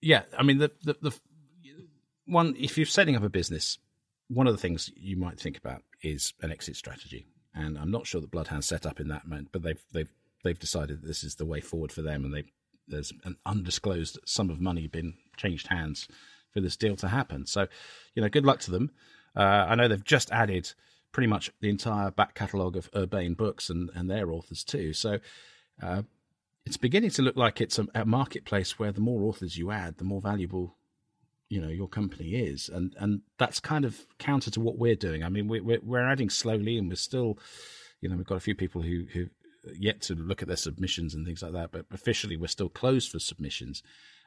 yeah, 0.00 0.22
I 0.36 0.42
mean 0.42 0.58
the, 0.58 0.70
the 0.82 0.96
the 1.00 1.18
one 2.26 2.54
if 2.58 2.76
you're 2.76 2.86
setting 2.86 3.16
up 3.16 3.22
a 3.22 3.28
business, 3.28 3.78
one 4.28 4.46
of 4.46 4.54
the 4.54 4.60
things 4.60 4.90
you 4.96 5.16
might 5.16 5.38
think 5.38 5.58
about 5.58 5.82
is 6.02 6.32
an 6.42 6.50
exit 6.50 6.76
strategy. 6.76 7.26
And 7.54 7.76
I'm 7.76 7.90
not 7.90 8.06
sure 8.06 8.20
that 8.20 8.30
Bloodhound 8.30 8.64
set 8.64 8.86
up 8.86 9.00
in 9.00 9.08
that 9.08 9.26
moment, 9.26 9.48
but 9.52 9.62
they've 9.62 9.82
they've 9.92 10.10
they've 10.44 10.58
decided 10.58 11.02
that 11.02 11.06
this 11.06 11.24
is 11.24 11.34
the 11.34 11.46
way 11.46 11.60
forward 11.60 11.92
for 11.92 12.02
them, 12.02 12.24
and 12.24 12.32
they 12.32 12.44
there's 12.90 13.12
an 13.24 13.36
undisclosed 13.46 14.18
sum 14.24 14.50
of 14.50 14.60
money 14.60 14.86
been 14.86 15.14
changed 15.36 15.68
hands 15.68 16.08
for 16.52 16.60
this 16.60 16.76
deal 16.76 16.96
to 16.96 17.08
happen. 17.08 17.46
So, 17.46 17.66
you 18.14 18.22
know, 18.22 18.28
good 18.28 18.44
luck 18.44 18.60
to 18.60 18.70
them. 18.70 18.90
Uh, 19.36 19.66
I 19.68 19.74
know 19.76 19.88
they've 19.88 20.04
just 20.04 20.30
added 20.32 20.72
pretty 21.12 21.28
much 21.28 21.50
the 21.60 21.70
entire 21.70 22.10
back 22.10 22.34
catalogue 22.34 22.76
of 22.76 22.90
Urbane 22.94 23.34
books 23.34 23.70
and, 23.70 23.90
and 23.94 24.10
their 24.10 24.32
authors 24.32 24.64
too. 24.64 24.92
So, 24.92 25.18
uh, 25.82 26.02
it's 26.70 26.76
beginning 26.76 27.10
to 27.10 27.22
look 27.22 27.34
like 27.34 27.60
it's 27.60 27.80
a, 27.80 27.86
a, 27.96 28.04
marketplace 28.04 28.78
where 28.78 28.92
the 28.92 29.00
more 29.00 29.24
authors 29.24 29.58
you 29.58 29.72
add, 29.72 29.98
the 29.98 30.04
more 30.04 30.20
valuable 30.20 30.76
you 31.48 31.60
know 31.60 31.66
your 31.66 31.88
company 31.88 32.36
is, 32.36 32.68
and 32.68 32.94
and 32.96 33.22
that's 33.38 33.58
kind 33.58 33.84
of 33.84 34.06
counter 34.18 34.52
to 34.52 34.60
what 34.60 34.78
we're 34.78 34.94
doing. 34.94 35.24
I 35.24 35.30
mean, 35.30 35.48
we, 35.48 35.58
we're 35.58 35.80
we're 35.82 36.08
adding 36.08 36.30
slowly, 36.30 36.78
and 36.78 36.88
we're 36.88 36.94
still, 36.94 37.40
you 38.00 38.08
know, 38.08 38.14
we've 38.14 38.24
got 38.24 38.36
a 38.36 38.46
few 38.48 38.54
people 38.54 38.82
who 38.82 39.06
who 39.12 39.26
yet 39.74 40.00
to 40.02 40.14
look 40.14 40.42
at 40.42 40.46
their 40.46 40.56
submissions 40.56 41.12
and 41.12 41.26
things 41.26 41.42
like 41.42 41.54
that, 41.54 41.72
but 41.72 41.86
officially 41.90 42.36
we're 42.36 42.46
still 42.46 42.68
closed 42.68 43.10
for 43.10 43.18
submissions. 43.18 43.82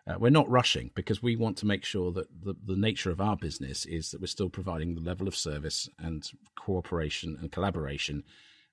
Uh, 0.06 0.16
we're 0.20 0.30
not 0.30 0.50
rushing 0.50 0.92
because 0.96 1.24
we 1.24 1.38
want 1.38 1.56
to 1.56 1.66
make 1.66 1.86
sure 1.86 2.12
that 2.12 2.28
the, 2.44 2.56
the 2.66 2.76
nature 2.76 3.10
of 3.10 3.22
our 3.22 3.38
business 3.38 3.86
is 3.86 4.12
that 4.12 4.20
we're 4.20 4.28
still 4.28 4.50
providing 4.50 4.96
the 4.96 5.02
level 5.02 5.30
of 5.30 5.36
service 5.36 5.88
and 5.98 6.30
cooperation 6.58 7.38
and 7.40 7.54
collaboration 7.54 8.22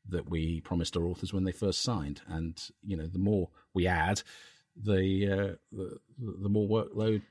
that 0.08 0.28
we 0.28 0.60
promised 0.60 0.96
our 0.96 1.04
authors 1.06 1.32
when 1.32 1.44
they 1.44 1.52
first 1.52 1.82
signed. 1.82 2.22
And 2.26 2.60
you 2.84 2.96
know, 2.96 3.06
the 3.06 3.18
more 3.18 3.48
we 3.74 3.86
add, 3.86 4.22
the 4.76 5.28
uh, 5.30 5.56
the, 5.72 5.98
the, 6.18 6.48
more 6.48 6.68
workload 6.68 7.22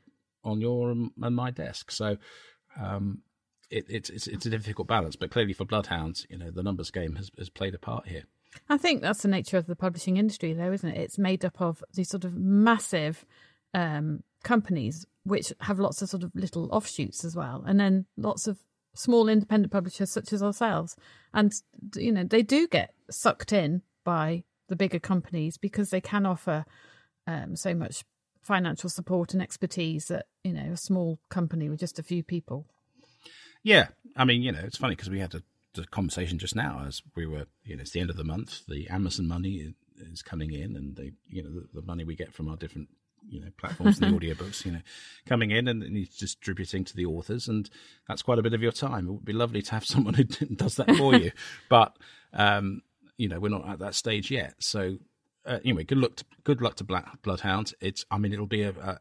on 0.44 0.62
your 0.62 0.92
and 0.92 1.36
my 1.36 1.52
desk. 1.52 1.92
So 1.92 2.18
um, 2.80 3.22
it, 3.70 3.86
it's, 3.90 4.10
it's 4.10 4.28
it's 4.28 4.46
a 4.46 4.50
difficult 4.50 4.88
balance. 4.88 5.16
But 5.16 5.32
clearly, 5.32 5.54
for 5.54 5.66
Bloodhounds, 5.66 6.26
you 6.30 6.38
know, 6.38 6.52
the 6.52 6.64
numbers 6.64 6.92
game 6.92 7.16
has 7.16 7.32
has 7.38 7.50
played 7.50 7.76
a 7.76 7.80
part 7.80 8.08
here. 8.08 8.24
I 8.68 8.78
think 8.78 9.02
that's 9.02 9.22
the 9.22 9.28
nature 9.28 9.58
of 9.58 9.68
the 9.68 9.76
publishing 9.76 10.18
industry, 10.18 10.54
though, 10.54 10.72
isn't 10.72 10.90
it? 10.90 10.98
It's 10.98 11.20
made 11.20 11.46
up 11.46 11.62
of 11.62 11.84
these 11.94 12.10
sort 12.10 12.26
of 12.26 12.36
massive 12.36 13.26
um, 13.74 14.24
companies 14.44 15.06
which 15.24 15.54
have 15.62 15.80
lots 15.80 16.02
of 16.02 16.10
sort 16.10 16.24
of 16.24 16.32
little 16.34 16.68
offshoots 16.72 17.24
as 17.24 17.36
well, 17.36 17.64
and 17.68 17.80
then 17.80 18.06
lots 18.18 18.48
of 18.48 18.64
small 19.00 19.30
independent 19.30 19.72
publishers 19.72 20.12
such 20.12 20.34
as 20.34 20.44
ourselves. 20.44 20.96
And, 21.34 21.54
you 21.96 22.12
know, 22.12 22.24
they 22.24 22.44
do 22.44 22.68
get 22.68 22.94
sucked 23.10 23.54
in 23.54 23.82
by 24.04 24.44
the 24.68 24.76
bigger 24.76 25.00
companies 25.00 25.58
because 25.58 25.90
they 25.90 26.02
can 26.02 26.26
offer 26.26 26.66
um, 27.26 27.56
so 27.56 27.74
much 27.74 28.04
financial 28.42 28.90
support 28.90 29.34
and 29.34 29.42
expertise 29.42 30.08
that, 30.08 30.26
you 30.44 30.54
know, 30.54 30.72
a 30.74 30.78
small 30.78 31.20
company 31.30 31.70
with 31.70 31.80
just 31.80 32.00
a 32.00 32.04
few 32.04 32.24
people. 32.24 32.66
Yeah. 33.64 33.88
I 34.16 34.26
mean, 34.26 34.42
you 34.42 34.52
know, 34.52 34.62
it's 34.64 34.78
funny 34.78 34.96
because 34.96 35.10
we 35.10 35.20
had 35.20 35.36
a, 35.36 35.44
a, 35.78 35.86
conversation 35.86 36.40
just 36.40 36.56
now 36.56 36.84
as 36.86 37.02
we 37.16 37.26
were, 37.26 37.46
you 37.64 37.76
know, 37.76 37.82
it's 37.82 37.92
the 37.92 38.00
end 38.00 38.10
of 38.10 38.18
the 38.18 38.24
month. 38.24 38.66
The 38.68 38.88
Amazon 38.90 39.28
money 39.28 39.74
is 39.98 40.22
coming 40.22 40.54
in 40.54 40.76
and 40.76 40.96
they, 40.96 41.12
you 41.28 41.44
know, 41.44 41.50
the, 41.50 41.82
the 41.82 41.86
money 41.86 42.04
we 42.04 42.16
get 42.16 42.34
from 42.34 42.50
our 42.50 42.58
different 42.58 42.90
you 43.28 43.40
know 43.40 43.50
platforms 43.58 44.00
and 44.00 44.14
the 44.14 44.18
audiobooks 44.18 44.66
you 44.66 44.72
know 44.72 44.82
coming 45.28 45.52
in 45.52 45.68
and 45.68 45.84
he's 45.96 46.16
distributing 46.16 46.84
to 46.84 46.96
the 46.96 47.06
authors 47.06 47.48
and 47.48 47.70
that's 48.08 48.22
quite 48.22 48.40
a 48.40 48.42
bit 48.42 48.54
of 48.54 48.62
your 48.62 48.72
time 48.72 49.08
it 49.08 49.12
would 49.12 49.26
be 49.26 49.34
lovely 49.34 49.62
to 49.62 49.72
have 49.72 49.86
someone 49.86 50.14
who 50.14 50.24
does 50.24 50.76
that 50.76 50.96
for 50.96 51.16
you 51.16 51.32
but 51.70 51.98
um, 52.34 52.82
you 53.18 53.28
know 53.28 53.40
we're 53.40 53.50
not 53.50 53.68
at 53.68 53.80
that 53.80 53.96
stage 53.96 54.32
yet 54.32 54.56
so 54.60 54.98
uh, 55.46 55.60
anyway, 55.64 55.84
good 55.84 55.98
luck. 55.98 56.16
To, 56.18 56.26
good 56.44 56.62
luck 56.62 56.76
to 56.76 56.84
Black 56.84 57.22
Bloodhound. 57.22 57.74
It's. 57.82 58.06
I 58.12 58.18
mean, 58.18 58.34
it'll 58.34 58.46
be 58.46 58.64
a. 58.64 59.00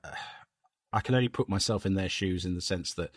I 0.93 1.01
can 1.01 1.15
only 1.15 1.29
put 1.29 1.49
myself 1.49 1.85
in 1.85 1.95
their 1.95 2.09
shoes 2.09 2.45
in 2.47 2.55
the 2.55 2.63
sense 2.63 2.95
that 2.95 3.11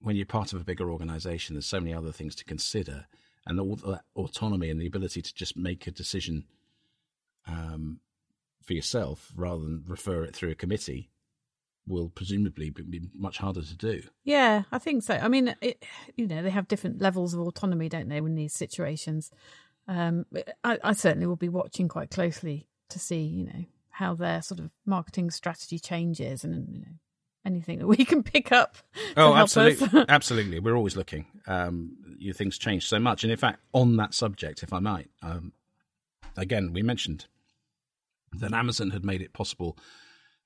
when 0.00 0.16
you're 0.16 0.26
part 0.26 0.52
of 0.52 0.60
a 0.60 0.64
bigger 0.64 0.90
organisation, 0.90 1.54
there's 1.54 1.66
so 1.66 1.80
many 1.80 1.94
other 1.94 2.12
things 2.12 2.34
to 2.36 2.44
consider, 2.44 3.06
and 3.46 3.58
all 3.58 3.76
that 3.76 4.02
autonomy 4.14 4.68
and 4.68 4.80
the 4.80 4.86
ability 4.86 5.22
to 5.22 5.34
just 5.34 5.56
make 5.56 5.86
a 5.86 5.90
decision 5.90 6.44
um, 7.46 8.00
for 8.68 8.74
yourself 8.74 9.32
rather 9.34 9.62
than 9.62 9.82
refer 9.88 10.22
it 10.22 10.36
through 10.36 10.50
a 10.50 10.54
committee 10.54 11.10
will 11.86 12.10
presumably 12.10 12.68
be 12.68 13.08
much 13.14 13.38
harder 13.38 13.62
to 13.62 13.74
do. 13.74 14.02
Yeah, 14.22 14.64
I 14.70 14.78
think 14.78 15.02
so. 15.02 15.14
I 15.14 15.28
mean, 15.28 15.54
it, 15.62 15.82
you 16.16 16.26
know, 16.26 16.42
they 16.42 16.50
have 16.50 16.68
different 16.68 17.00
levels 17.00 17.32
of 17.32 17.40
autonomy, 17.40 17.88
don't 17.88 18.10
they, 18.10 18.18
in 18.18 18.34
these 18.34 18.52
situations? 18.52 19.30
Um, 19.88 20.26
I, 20.62 20.78
I 20.84 20.92
certainly 20.92 21.26
will 21.26 21.36
be 21.36 21.48
watching 21.48 21.88
quite 21.88 22.10
closely 22.10 22.68
to 22.90 22.98
see, 22.98 23.22
you 23.22 23.46
know, 23.46 23.64
how 23.88 24.14
their 24.14 24.42
sort 24.42 24.60
of 24.60 24.70
marketing 24.84 25.30
strategy 25.30 25.78
changes 25.78 26.44
and 26.44 26.68
you 26.68 26.80
know 26.80 26.92
anything 27.44 27.78
that 27.78 27.86
we 27.86 27.96
can 28.04 28.22
pick 28.22 28.52
up. 28.52 28.76
Oh, 29.16 29.34
absolutely, 29.34 30.04
absolutely. 30.10 30.60
We're 30.60 30.76
always 30.76 30.94
looking. 30.94 31.24
Um, 31.46 31.96
you 32.18 32.34
things 32.34 32.58
change 32.58 32.86
so 32.86 32.98
much, 32.98 33.24
and 33.24 33.32
in 33.32 33.38
fact, 33.38 33.60
on 33.72 33.96
that 33.96 34.12
subject, 34.12 34.62
if 34.62 34.74
I 34.74 34.78
might, 34.78 35.08
um, 35.22 35.52
again, 36.36 36.74
we 36.74 36.82
mentioned 36.82 37.24
that 38.34 38.52
Amazon 38.52 38.90
had 38.90 39.04
made 39.04 39.22
it 39.22 39.32
possible 39.32 39.78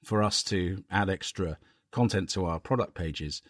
for 0.04 0.22
us 0.22 0.42
to 0.44 0.82
add 0.90 1.08
extra 1.08 1.58
content 1.90 2.28
to 2.30 2.44
our 2.46 2.58
product 2.58 2.94
pages 2.94 3.42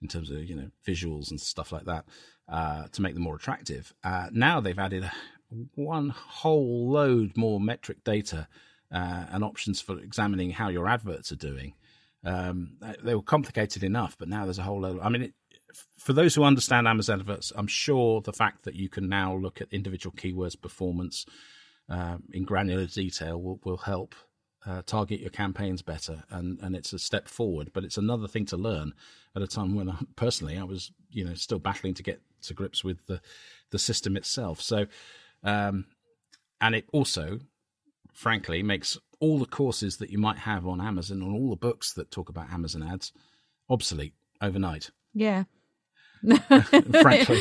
in 0.00 0.08
terms 0.08 0.30
of 0.30 0.44
you 0.44 0.54
know 0.54 0.70
visuals 0.86 1.30
and 1.30 1.40
stuff 1.40 1.72
like 1.72 1.84
that 1.84 2.04
uh, 2.48 2.86
to 2.92 3.02
make 3.02 3.14
them 3.14 3.22
more 3.22 3.36
attractive. 3.36 3.92
Uh, 4.04 4.28
now 4.32 4.60
they've 4.60 4.78
added 4.78 5.10
one 5.74 6.10
whole 6.10 6.90
load 6.90 7.36
more 7.36 7.60
metric 7.60 8.04
data 8.04 8.48
uh, 8.92 9.26
and 9.30 9.44
options 9.44 9.80
for 9.80 9.98
examining 9.98 10.50
how 10.50 10.68
your 10.68 10.88
adverts 10.88 11.32
are 11.32 11.36
doing. 11.36 11.74
Um, 12.24 12.76
they 13.02 13.14
were 13.14 13.22
complicated 13.22 13.82
enough, 13.84 14.16
but 14.18 14.28
now 14.28 14.44
there's 14.44 14.58
a 14.58 14.62
whole 14.62 14.80
load. 14.80 15.00
I 15.02 15.08
mean, 15.08 15.22
it, 15.22 15.34
for 15.98 16.12
those 16.12 16.34
who 16.34 16.42
understand 16.42 16.88
Amazon 16.88 17.20
adverts, 17.20 17.52
I'm 17.54 17.66
sure 17.66 18.20
the 18.20 18.32
fact 18.32 18.64
that 18.64 18.74
you 18.74 18.88
can 18.88 19.08
now 19.08 19.36
look 19.36 19.60
at 19.60 19.72
individual 19.72 20.14
keywords 20.16 20.60
performance 20.60 21.26
uh, 21.88 22.18
in 22.32 22.44
granular 22.44 22.86
detail 22.86 23.40
will, 23.40 23.60
will 23.64 23.78
help 23.78 24.14
uh, 24.66 24.82
target 24.84 25.20
your 25.20 25.30
campaigns 25.30 25.82
better, 25.82 26.24
and 26.30 26.58
and 26.60 26.76
it's 26.76 26.92
a 26.92 26.98
step 26.98 27.28
forward. 27.28 27.70
But 27.72 27.84
it's 27.84 27.96
another 27.96 28.28
thing 28.28 28.44
to 28.46 28.56
learn 28.56 28.92
at 29.34 29.42
a 29.42 29.46
time 29.46 29.74
when 29.74 29.88
I, 29.88 29.96
personally 30.16 30.58
I 30.58 30.64
was 30.64 30.90
you 31.10 31.24
know 31.24 31.34
still 31.34 31.58
battling 31.58 31.94
to 31.94 32.02
get 32.02 32.20
to 32.42 32.54
grips 32.54 32.84
with 32.84 33.06
the 33.06 33.20
the 33.70 33.78
system 33.78 34.16
itself. 34.16 34.60
So, 34.60 34.86
um, 35.42 35.86
and 36.60 36.74
it 36.74 36.86
also, 36.92 37.40
frankly, 38.12 38.62
makes 38.62 38.98
all 39.20 39.38
the 39.38 39.46
courses 39.46 39.96
that 39.98 40.10
you 40.10 40.18
might 40.18 40.38
have 40.38 40.66
on 40.66 40.80
Amazon 40.80 41.22
and 41.22 41.34
all 41.34 41.50
the 41.50 41.56
books 41.56 41.92
that 41.94 42.10
talk 42.10 42.28
about 42.28 42.52
Amazon 42.52 42.82
ads 42.82 43.12
obsolete 43.68 44.14
overnight. 44.40 44.90
Yeah. 45.12 45.44
frankly. 47.00 47.40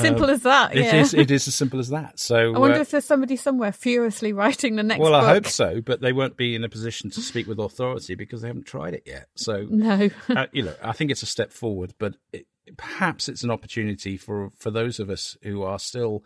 Simple 0.00 0.24
um, 0.24 0.30
as 0.30 0.42
that. 0.42 0.74
Yeah. 0.74 0.82
It 0.82 0.94
is. 0.94 1.14
It 1.14 1.30
is 1.30 1.48
as 1.48 1.54
simple 1.54 1.78
as 1.80 1.88
that. 1.90 2.18
So 2.18 2.54
I 2.54 2.58
wonder 2.58 2.78
uh, 2.78 2.80
if 2.80 2.90
there's 2.90 3.04
somebody 3.04 3.36
somewhere 3.36 3.72
furiously 3.72 4.32
writing 4.32 4.76
the 4.76 4.82
next. 4.82 5.00
Well, 5.00 5.12
book. 5.12 5.22
I 5.22 5.28
hope 5.28 5.46
so, 5.46 5.80
but 5.80 6.00
they 6.00 6.12
won't 6.12 6.36
be 6.36 6.54
in 6.54 6.64
a 6.64 6.68
position 6.68 7.10
to 7.10 7.20
speak 7.20 7.46
with 7.46 7.58
authority 7.58 8.14
because 8.14 8.42
they 8.42 8.48
haven't 8.48 8.66
tried 8.66 8.94
it 8.94 9.02
yet. 9.06 9.28
So 9.36 9.66
no, 9.68 10.10
uh, 10.28 10.46
you 10.52 10.64
know, 10.64 10.74
I 10.82 10.92
think 10.92 11.10
it's 11.10 11.22
a 11.22 11.26
step 11.26 11.52
forward, 11.52 11.94
but 11.98 12.16
it, 12.32 12.46
perhaps 12.76 13.28
it's 13.28 13.42
an 13.42 13.50
opportunity 13.50 14.16
for 14.16 14.50
for 14.56 14.70
those 14.70 15.00
of 15.00 15.10
us 15.10 15.36
who 15.42 15.62
are 15.62 15.78
still 15.78 16.24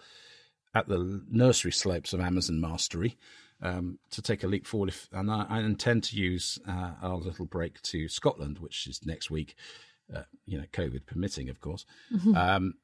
at 0.74 0.88
the 0.88 1.22
nursery 1.30 1.72
slopes 1.72 2.12
of 2.12 2.20
Amazon 2.20 2.60
mastery. 2.60 3.16
Um, 3.64 4.00
to 4.10 4.20
take 4.20 4.42
a 4.42 4.48
leap 4.48 4.66
forward, 4.66 4.88
if, 4.88 5.08
and 5.12 5.30
I, 5.30 5.46
I 5.48 5.60
intend 5.60 6.02
to 6.04 6.16
use 6.16 6.58
uh, 6.66 6.94
our 7.00 7.16
little 7.16 7.46
break 7.46 7.80
to 7.82 8.08
Scotland, 8.08 8.58
which 8.58 8.88
is 8.88 9.06
next 9.06 9.30
week, 9.30 9.54
uh, 10.12 10.22
you 10.46 10.58
know, 10.58 10.64
COVID 10.72 11.06
permitting, 11.06 11.48
of 11.48 11.60
course. 11.60 11.86
Mm-hmm. 12.12 12.36
Um, 12.36 12.74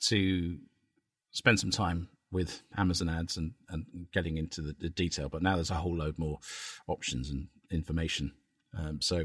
to 0.00 0.58
spend 1.32 1.60
some 1.60 1.70
time 1.70 2.08
with 2.30 2.62
Amazon 2.76 3.08
ads 3.08 3.36
and, 3.36 3.52
and 3.68 3.84
getting 4.12 4.36
into 4.36 4.60
the, 4.60 4.74
the, 4.78 4.90
detail. 4.90 5.28
But 5.28 5.42
now 5.42 5.54
there's 5.54 5.70
a 5.70 5.74
whole 5.74 5.96
load 5.96 6.18
more 6.18 6.38
options 6.86 7.30
and 7.30 7.48
information. 7.70 8.32
Um, 8.76 9.00
so 9.00 9.24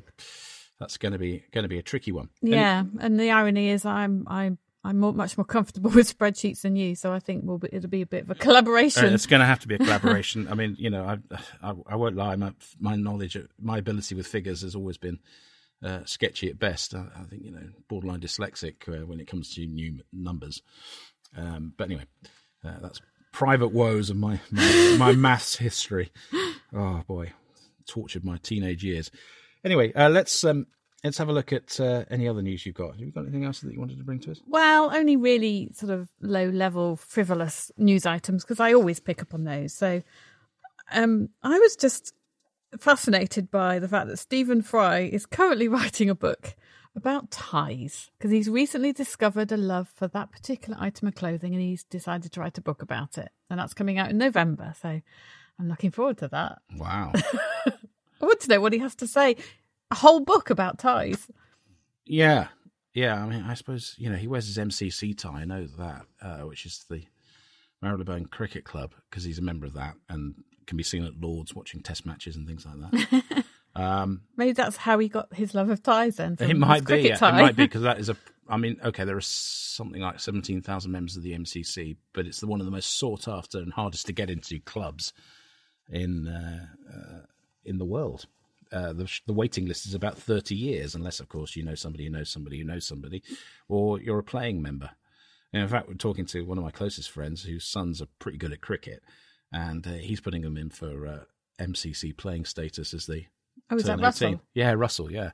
that's 0.80 0.98
going 0.98 1.12
to 1.12 1.20
be 1.20 1.44
going 1.51 1.63
to 1.63 1.70
be 1.70 1.80
a 1.80 1.84
tricky 1.84 2.12
one. 2.12 2.30
Yeah, 2.42 2.80
and, 2.80 3.00
and 3.01 3.20
the 3.20 3.32
irony 3.32 3.70
is, 3.70 3.86
I'm 3.86 4.25
I'm 4.27 4.58
I'm 4.86 5.00
more, 5.00 5.13
much 5.13 5.38
more 5.38 5.46
comfortable 5.46 5.92
with 5.96 6.18
spreadsheets 6.18 6.62
than 6.62 6.75
you, 6.75 6.96
so 6.96 7.13
I 7.13 7.20
think 7.20 7.44
we'll 7.46 7.58
be, 7.58 7.70
it'll 7.72 7.89
be 7.89 8.01
a 8.01 8.06
bit 8.06 8.24
of 8.24 8.32
a 8.32 8.36
collaboration. 8.36 9.06
Uh, 9.06 9.13
it's 9.13 9.25
going 9.25 9.39
to 9.39 9.46
have 9.46 9.60
to 9.60 9.68
be 9.68 9.75
a 9.75 9.77
collaboration. 9.80 10.48
I 10.50 10.56
mean, 10.56 10.75
you 10.77 10.89
know, 10.89 11.06
I, 11.06 11.38
I, 11.62 11.74
I 11.88 11.96
won't 11.96 12.15
lie. 12.15 12.36
My, 12.36 12.53
my 12.80 12.96
knowledge, 12.96 13.38
my 13.60 13.77
ability 13.77 14.15
with 14.15 14.27
figures 14.27 14.62
has 14.62 14.75
always 14.75 14.98
been 14.98 15.20
uh, 15.84 16.06
sketchy 16.06 16.50
at 16.50 16.60
best. 16.60 16.96
I, 16.96 17.06
I, 17.16 17.24
think 17.24 17.44
you 17.44 17.52
know 17.52 17.68
borderline 17.88 18.22
dyslexic 18.22 18.88
uh, 18.88 19.06
when 19.06 19.20
it 19.20 19.28
comes 19.28 19.54
to 19.56 19.66
new 19.66 20.00
numbers. 20.12 20.62
Um, 21.36 21.74
but 21.78 21.86
anyway, 21.86 22.06
uh, 22.63 22.80
that's 22.82 23.02
private 23.32 23.70
woes 23.70 24.10
of 24.10 24.18
my 24.18 24.40
my, 24.52 24.96
my 25.00 25.12
maths 25.13 25.58
history. 25.58 26.12
Oh 26.74 27.04
boy, 27.08 27.32
tortured 27.88 28.24
my 28.24 28.38
teenage 28.38 28.84
years. 28.84 29.12
Anyway, 29.63 29.94
uh, 29.94 30.10
let's 30.10 30.44
um, 30.44 30.68
let's 31.04 31.18
have 31.18 31.30
a 31.30 31.34
look 31.34 31.52
at 31.52 31.80
uh, 31.80 32.06
any 32.10 32.28
other 32.28 32.42
news 32.42 32.66
you've 32.66 32.75
got. 32.75 32.92
Have 32.92 33.00
you 33.00 33.12
got 33.12 33.22
anything 33.22 33.46
else 33.46 33.60
that 33.62 33.74
you 33.74 33.80
wanted 33.80 33.98
to 33.98 34.04
bring 34.04 34.20
to 34.20 34.32
us? 34.32 34.42
Well, 34.48 34.94
only 34.94 35.16
really 35.16 35.70
sort 35.74 35.92
of 35.92 36.10
low 36.22 36.50
level, 36.50 36.96
frivolous 36.96 37.72
news 37.78 38.06
items 38.06 38.44
because 38.44 38.60
I 38.60 38.74
always 38.74 39.00
pick 39.00 39.22
up 39.22 39.34
on 39.34 39.44
those. 39.44 39.74
So 39.74 40.02
um, 40.92 41.30
I 41.42 41.60
was 41.60 41.75
just 41.75 42.13
fascinated 42.80 43.51
by 43.51 43.80
the 43.80 43.88
fact 43.88 44.08
that 44.08 44.18
Stephen 44.18 44.62
Fry 44.62 45.00
is 45.00 45.25
currently 45.25 45.68
writing 45.70 46.10
a 46.10 46.15
book 46.15 46.56
about 46.96 47.32
ties 47.32 48.12
because 48.18 48.32
he's 48.32 48.50
recently 48.50 48.94
discovered 48.94 49.51
a 49.51 49.58
love 49.58 49.89
for 49.96 50.08
that 50.10 50.32
particular 50.32 50.77
item 50.80 51.08
of 51.08 51.15
clothing 51.15 51.53
and 51.53 51.62
he's 51.62 51.84
decided 51.84 52.32
to 52.32 52.39
write 52.39 52.58
a 52.58 52.62
book 52.62 52.82
about 52.82 53.18
it. 53.18 53.30
And 53.50 53.60
that's 53.60 53.74
coming 53.74 53.98
out 53.98 54.10
in 54.10 54.18
November. 54.18 54.74
So 54.82 55.01
I'm 55.60 55.70
looking 55.70 55.92
forward 55.92 56.18
to 56.20 56.27
that. 56.30 56.60
Wow. 56.77 57.12
I 57.65 58.25
want 58.25 58.39
to 58.42 58.50
know 58.50 58.62
what 58.62 58.74
he 58.74 58.80
has 58.80 58.96
to 58.96 59.08
say. 59.08 59.36
A 59.92 59.96
whole 59.96 60.20
book 60.20 60.50
about 60.50 60.80
ties. 60.80 61.27
Yeah. 62.06 62.48
Yeah. 62.94 63.24
I 63.24 63.27
mean, 63.27 63.44
I 63.44 63.56
suppose, 63.56 63.96
you 63.98 64.10
know, 64.10 64.15
he 64.15 64.27
wears 64.27 64.48
his 64.48 64.58
MCC 64.58 65.18
tie. 65.18 65.42
I 65.42 65.46
know 65.46 65.65
that, 65.77 66.06
uh, 66.22 66.39
which 66.42 66.65
is 66.65 66.86
the 66.89 67.03
Marylebone 67.82 68.27
Cricket 68.27 68.63
Club 68.63 68.94
because 69.10 69.24
he's 69.24 69.39
a 69.39 69.44
member 69.44 69.65
of 69.65 69.74
that. 69.74 69.96
And 70.10 70.36
can 70.67 70.77
be 70.77 70.84
seen 70.84 71.03
at 71.03 71.20
Lords 71.20 71.53
watching 71.53 71.82
Test 71.82 72.05
matches 72.05 72.36
and 72.36 72.48
things 72.48 72.65
like 72.65 72.91
that. 72.91 73.46
um, 73.75 74.22
Maybe 74.38 74.53
that's 74.53 74.77
how 74.77 75.00
he 75.00 75.08
got 75.08 75.34
his 75.34 75.53
love 75.53 75.70
of 75.70 75.84
ties. 75.84 76.17
Then 76.17 76.38
it 76.39 76.58
might 76.58 76.86
be. 76.86 77.01
Yeah, 77.01 77.15
it 77.15 77.22
might 77.22 77.55
be 77.55 77.65
because 77.65 77.84
that 77.84 78.00
is 78.00 78.10
a. 78.10 78.17
I 78.50 78.58
mean, 78.58 78.77
okay, 78.84 79.05
there 79.05 79.15
are 79.15 79.22
something 79.22 80.01
like 80.01 80.20
seventeen 80.20 80.62
thousand 80.62 80.91
members 80.91 81.15
of 81.15 81.24
the 81.24 81.34
MCC, 81.34 81.96
but 82.13 82.25
it's 82.25 82.41
the 82.41 82.48
one 82.48 82.60
of 82.60 82.65
the 82.65 82.72
most 82.72 82.98
sought 82.98 83.27
after 83.27 83.60
and 83.60 83.72
hardest 83.72 84.05
to 84.08 84.13
get 84.13 84.29
into 84.29 84.60
clubs 84.60 85.13
in 85.89 86.27
uh, 86.27 86.65
uh, 86.93 87.20
in 87.65 87.77
the 87.77 87.86
world. 87.86 88.25
Uh, 88.72 88.91
the, 88.91 89.20
the, 89.27 89.34
waiting 89.34 89.67
list 89.67 89.86
is 89.86 89.93
about 89.93 90.17
30 90.17 90.55
years, 90.55 90.96
unless, 90.96 91.20
of 91.20 91.29
course, 91.29 91.55
you 91.55 91.63
know 91.63 91.75
somebody 91.75 92.05
who 92.05 92.10
knows 92.10 92.27
somebody 92.27 92.58
who 92.58 92.63
knows 92.63 92.88
somebody, 92.88 93.22
or 93.70 94.01
you're 94.01 94.17
a 94.17 94.24
playing 94.24 94.63
member. 94.63 94.89
And 95.53 95.62
in 95.62 95.70
fact, 95.70 95.88
we're 95.88 95.93
talking 95.93 96.25
to 96.27 96.41
one 96.41 96.58
of 96.58 96.63
my 96.63 96.72
closest 96.72 97.12
friends 97.12 97.43
whose 97.43 97.63
sons 97.63 98.01
are 98.01 98.08
pretty 98.17 98.39
good 98.39 98.51
at 98.51 98.62
cricket, 98.62 99.03
and 99.54 99.86
uh, 99.86 99.92
he's 99.92 100.20
putting 100.20 100.42
them 100.42 100.58
in 100.58 100.70
for 100.70 101.08
uh, 101.08 101.20
MCC 101.60 102.16
playing 102.16 102.46
status 102.46 102.94
as 102.94 103.06
they. 103.06 103.28
Oh, 103.70 103.76
is 103.76 103.84
that 103.84 104.00
Russell? 104.00 104.42
Yeah, 104.54 104.74
Russell. 104.74 105.12
Yeah. 105.12 105.32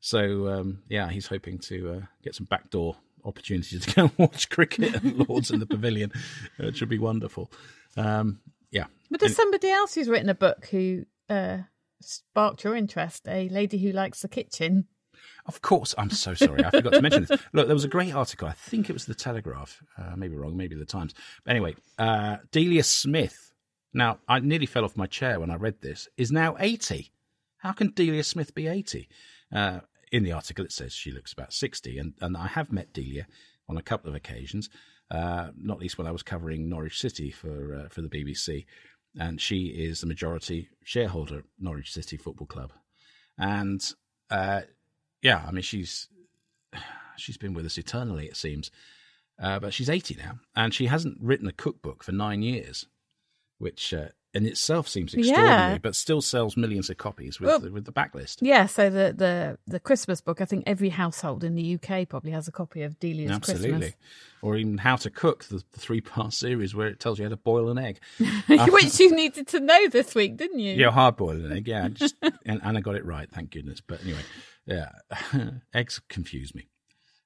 So 0.00 0.48
um, 0.48 0.82
yeah, 0.88 1.10
he's 1.10 1.26
hoping 1.26 1.58
to 1.60 1.90
uh, 1.90 2.00
get 2.22 2.34
some 2.34 2.46
backdoor 2.46 2.96
opportunities 3.24 3.84
to 3.84 3.94
go 3.94 4.02
and 4.02 4.12
watch 4.18 4.48
cricket 4.48 4.94
at 4.94 5.04
Lords 5.04 5.50
in 5.50 5.60
the 5.60 5.66
Pavilion, 5.66 6.12
which 6.58 6.80
would 6.80 6.88
be 6.88 6.98
wonderful. 6.98 7.50
Um, 7.96 8.40
yeah. 8.70 8.84
But 9.10 9.20
there's 9.20 9.32
and, 9.32 9.36
somebody 9.36 9.70
else 9.70 9.94
who's 9.94 10.08
written 10.08 10.28
a 10.28 10.34
book 10.34 10.66
who 10.66 11.06
uh, 11.28 11.58
sparked 12.00 12.64
your 12.64 12.76
interest. 12.76 13.26
A 13.28 13.48
lady 13.48 13.78
who 13.78 13.92
likes 13.92 14.22
the 14.22 14.28
kitchen. 14.28 14.86
Of 15.46 15.62
course, 15.62 15.94
I'm 15.96 16.10
so 16.10 16.34
sorry. 16.34 16.64
I 16.64 16.70
forgot 16.70 16.92
to 16.92 17.02
mention 17.02 17.24
this. 17.24 17.40
Look, 17.52 17.66
there 17.66 17.74
was 17.74 17.84
a 17.84 17.88
great 17.88 18.14
article. 18.14 18.48
I 18.48 18.52
think 18.52 18.90
it 18.90 18.92
was 18.92 19.06
the 19.06 19.14
Telegraph. 19.14 19.82
Uh, 19.96 20.14
maybe 20.16 20.36
wrong. 20.36 20.56
Maybe 20.56 20.74
the 20.74 20.84
Times. 20.84 21.14
But 21.44 21.52
anyway, 21.52 21.76
uh, 21.98 22.38
Delia 22.50 22.82
Smith 22.82 23.45
now, 23.96 24.18
I 24.28 24.40
nearly 24.40 24.66
fell 24.66 24.84
off 24.84 24.96
my 24.96 25.06
chair 25.06 25.40
when 25.40 25.50
I 25.50 25.56
read 25.56 25.80
this, 25.80 26.08
is 26.16 26.30
now 26.30 26.56
80. 26.60 27.10
How 27.58 27.72
can 27.72 27.90
Delia 27.90 28.22
Smith 28.22 28.54
be 28.54 28.66
80? 28.66 29.08
Uh, 29.52 29.80
in 30.12 30.22
the 30.22 30.32
article, 30.32 30.64
it 30.64 30.72
says 30.72 30.92
she 30.92 31.10
looks 31.10 31.32
about 31.32 31.52
60, 31.52 31.98
and, 31.98 32.14
and 32.20 32.36
I 32.36 32.46
have 32.46 32.70
met 32.70 32.92
Delia 32.92 33.26
on 33.68 33.76
a 33.76 33.82
couple 33.82 34.10
of 34.10 34.14
occasions, 34.14 34.68
uh, 35.10 35.48
not 35.58 35.80
least 35.80 35.98
when 35.98 36.06
I 36.06 36.12
was 36.12 36.22
covering 36.22 36.68
Norwich 36.68 37.00
City 37.00 37.30
for, 37.30 37.74
uh, 37.74 37.88
for 37.88 38.02
the 38.02 38.08
BBC, 38.08 38.66
and 39.18 39.40
she 39.40 39.66
is 39.68 40.00
the 40.00 40.06
majority 40.06 40.68
shareholder 40.84 41.38
at 41.38 41.44
Norwich 41.58 41.92
City 41.92 42.18
Football 42.18 42.46
Club. 42.46 42.72
And 43.38 43.82
uh, 44.30 44.62
yeah, 45.22 45.42
I 45.46 45.52
mean, 45.52 45.62
she's 45.62 46.08
she's 47.16 47.38
been 47.38 47.54
with 47.54 47.64
us 47.64 47.78
eternally, 47.78 48.26
it 48.26 48.36
seems. 48.36 48.70
Uh, 49.42 49.58
but 49.58 49.72
she's 49.72 49.90
80 49.90 50.16
now, 50.16 50.38
and 50.54 50.72
she 50.72 50.86
hasn't 50.86 51.18
written 51.20 51.46
a 51.46 51.52
cookbook 51.52 52.02
for 52.02 52.12
nine 52.12 52.42
years 52.42 52.86
which 53.58 53.94
uh, 53.94 54.08
in 54.34 54.44
itself 54.44 54.86
seems 54.86 55.14
extraordinary, 55.14 55.72
Yeah. 55.72 55.78
but 55.78 55.94
still 55.94 56.20
sells 56.20 56.56
millions 56.58 56.90
of 56.90 56.98
copies 56.98 57.40
with 57.40 57.48
Well- 57.48 57.60
the, 57.60 57.70
with 57.72 57.84
the 57.86 57.92
backlist. 57.92 58.36
Yeah, 58.42 58.66
so 58.66 58.90
the, 58.90 59.14
the 59.16 59.58
the 59.66 59.80
Christmas 59.80 60.20
book, 60.20 60.40
I 60.40 60.44
think 60.44 60.64
every 60.66 60.90
household 60.90 61.42
in 61.42 61.54
the 61.54 61.74
UK 61.80 62.06
probably 62.08 62.32
has 62.32 62.46
a 62.46 62.52
copy 62.52 62.82
of 62.82 62.98
Delia's 63.00 63.30
Absolutely. 63.30 63.70
Christmas. 63.70 63.94
Or 64.42 64.56
even 64.56 64.78
How 64.78 64.96
to 64.96 65.10
Cook, 65.10 65.44
the, 65.44 65.64
the 65.72 65.80
three 65.80 66.00
part 66.02 66.32
series 66.34 66.74
where 66.74 66.86
it 66.86 67.00
tells 67.00 67.18
you 67.18 67.24
how 67.24 67.30
to 67.30 67.36
boil 67.36 67.70
an 67.70 67.78
egg. 67.78 67.98
Which 68.48 69.00
you 69.00 69.10
needed 69.16 69.48
to 69.48 69.60
know 69.60 69.88
this 69.88 70.14
week, 70.14 70.36
didn't 70.36 70.58
you? 70.60 70.74
Yeah, 70.74 70.90
hard 70.90 71.16
boiled 71.16 71.40
an 71.42 71.52
egg. 71.52 71.66
Yeah, 71.66 71.88
just, 71.88 72.14
and 72.46 72.60
I 72.62 72.80
got 72.80 72.94
it 72.94 73.04
right, 73.06 73.28
thank 73.30 73.50
goodness. 73.50 73.80
But 73.80 74.02
anyway, 74.02 74.20
yeah, 74.66 74.90
eggs 75.74 76.00
confuse 76.08 76.54
me. 76.54 76.68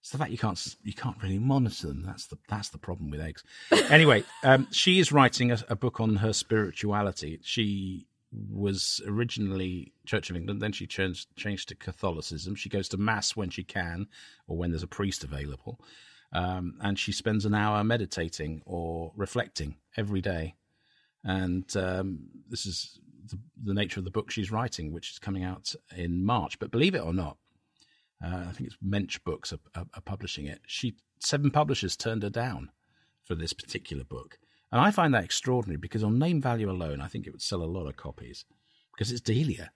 It's 0.00 0.10
the 0.10 0.18
fact 0.18 0.30
you 0.30 0.38
can't 0.38 0.76
you 0.82 0.94
can't 0.94 1.22
really 1.22 1.38
monitor 1.38 1.88
them. 1.88 2.02
That's 2.02 2.26
the 2.26 2.38
that's 2.48 2.70
the 2.70 2.78
problem 2.78 3.10
with 3.10 3.20
eggs. 3.20 3.44
Anyway, 3.90 4.24
um, 4.44 4.68
she 4.70 4.98
is 5.00 5.12
writing 5.12 5.50
a, 5.50 5.58
a 5.68 5.76
book 5.76 6.00
on 6.00 6.16
her 6.16 6.32
spirituality. 6.32 7.38
She 7.42 8.06
was 8.32 9.02
originally 9.06 9.92
Church 10.06 10.30
of 10.30 10.36
England, 10.36 10.62
then 10.62 10.72
she 10.72 10.86
changed 10.86 11.34
changed 11.36 11.68
to 11.68 11.74
Catholicism. 11.74 12.54
She 12.54 12.68
goes 12.68 12.88
to 12.90 12.96
mass 12.96 13.34
when 13.34 13.50
she 13.50 13.64
can, 13.64 14.06
or 14.46 14.56
when 14.56 14.70
there's 14.70 14.84
a 14.84 14.88
priest 14.88 15.24
available, 15.24 15.80
um, 16.32 16.74
and 16.80 16.98
she 16.98 17.12
spends 17.12 17.44
an 17.44 17.54
hour 17.54 17.82
meditating 17.82 18.62
or 18.64 19.12
reflecting 19.16 19.76
every 19.96 20.20
day 20.20 20.54
and 21.24 21.76
um, 21.76 22.20
this 22.48 22.66
is 22.66 22.98
the, 23.26 23.38
the 23.62 23.74
nature 23.74 24.00
of 24.00 24.04
the 24.04 24.10
book 24.10 24.30
she's 24.30 24.50
writing, 24.50 24.92
which 24.92 25.10
is 25.10 25.18
coming 25.18 25.44
out 25.44 25.74
in 25.96 26.24
March. 26.24 26.58
But 26.58 26.70
believe 26.70 26.94
it 26.94 27.02
or 27.02 27.12
not, 27.12 27.36
uh, 28.24 28.44
I 28.48 28.52
think 28.52 28.68
it's 28.68 28.76
Mensch 28.82 29.18
Books 29.24 29.52
are, 29.52 29.58
are, 29.74 29.86
are 29.94 30.02
publishing 30.02 30.46
it. 30.46 30.60
She 30.66 30.94
seven 31.18 31.50
publishers 31.50 31.96
turned 31.96 32.22
her 32.22 32.30
down 32.30 32.70
for 33.24 33.34
this 33.34 33.52
particular 33.52 34.04
book, 34.04 34.38
and 34.72 34.80
I 34.80 34.90
find 34.90 35.14
that 35.14 35.24
extraordinary 35.24 35.78
because 35.78 36.02
on 36.04 36.18
name 36.18 36.40
value 36.40 36.70
alone, 36.70 37.00
I 37.00 37.06
think 37.08 37.26
it 37.26 37.30
would 37.30 37.42
sell 37.42 37.62
a 37.62 37.64
lot 37.64 37.86
of 37.86 37.96
copies 37.96 38.44
because 38.94 39.10
it's 39.12 39.20
Delia, 39.20 39.70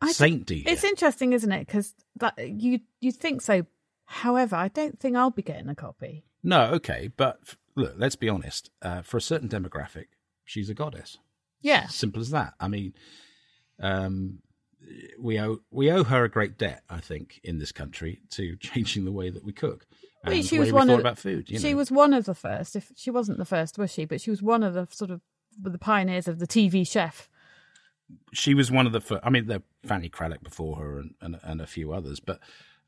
I 0.00 0.12
Saint 0.12 0.46
Delia. 0.46 0.64
It's 0.68 0.84
interesting, 0.84 1.32
isn't 1.32 1.52
it? 1.52 1.66
Because 1.66 1.94
you 2.38 2.80
you 3.00 3.12
think 3.12 3.42
so. 3.42 3.66
However, 4.06 4.54
I 4.56 4.68
don't 4.68 4.98
think 4.98 5.16
I'll 5.16 5.30
be 5.30 5.42
getting 5.42 5.68
a 5.68 5.74
copy. 5.74 6.24
no, 6.42 6.66
okay, 6.74 7.10
but 7.16 7.38
f- 7.42 7.56
look, 7.74 7.94
let's 7.96 8.14
be 8.16 8.28
honest. 8.28 8.70
Uh, 8.80 9.02
for 9.02 9.16
a 9.16 9.20
certain 9.20 9.48
demographic, 9.48 10.06
she's 10.44 10.70
a 10.70 10.74
goddess. 10.74 11.18
Yeah, 11.60 11.88
Simple 11.88 12.20
as 12.20 12.30
that. 12.30 12.54
I 12.60 12.68
mean, 12.68 12.92
um, 13.80 14.38
we 15.18 15.38
owe 15.40 15.58
we 15.70 15.90
owe 15.90 16.04
her 16.04 16.24
a 16.24 16.28
great 16.30 16.58
debt, 16.58 16.82
I 16.88 17.00
think, 17.00 17.40
in 17.44 17.58
this 17.58 17.72
country 17.72 18.20
to 18.30 18.56
changing 18.60 19.04
the 19.04 19.12
way 19.12 19.30
that 19.30 19.44
we 19.44 19.52
cook 19.52 19.86
and 20.24 20.32
Well, 20.34 20.42
she 20.42 20.56
the 20.56 20.56
way 20.56 20.60
was 20.60 20.72
we 20.72 20.78
one 20.78 20.90
of- 20.90 21.00
about 21.00 21.18
food. 21.18 21.50
You 21.50 21.58
she 21.58 21.70
know. 21.70 21.76
was 21.76 21.90
one 21.90 22.12
of 22.14 22.24
the 22.24 22.34
first. 22.34 22.76
If 22.76 22.90
she 22.96 23.10
wasn't 23.10 23.38
the 23.38 23.44
first, 23.44 23.78
was 23.78 23.92
she? 23.92 24.04
But 24.04 24.20
she 24.20 24.30
was 24.30 24.42
one 24.42 24.62
of 24.62 24.74
the 24.74 24.86
sort 24.90 25.10
of 25.10 25.20
the 25.58 25.78
pioneers 25.78 26.28
of 26.28 26.38
the 26.38 26.46
TV 26.46 26.86
chef. 26.86 27.28
she 28.32 28.54
was 28.54 28.70
one 28.70 28.86
of 28.86 28.92
the 28.92 29.00
first. 29.00 29.22
I 29.24 29.30
mean, 29.30 29.46
there 29.46 29.62
Fanny 29.84 30.08
Cradock 30.08 30.42
before 30.42 30.76
her 30.76 30.98
and, 30.98 31.14
and 31.20 31.38
and 31.42 31.60
a 31.60 31.66
few 31.66 31.92
others, 31.92 32.20
but 32.20 32.40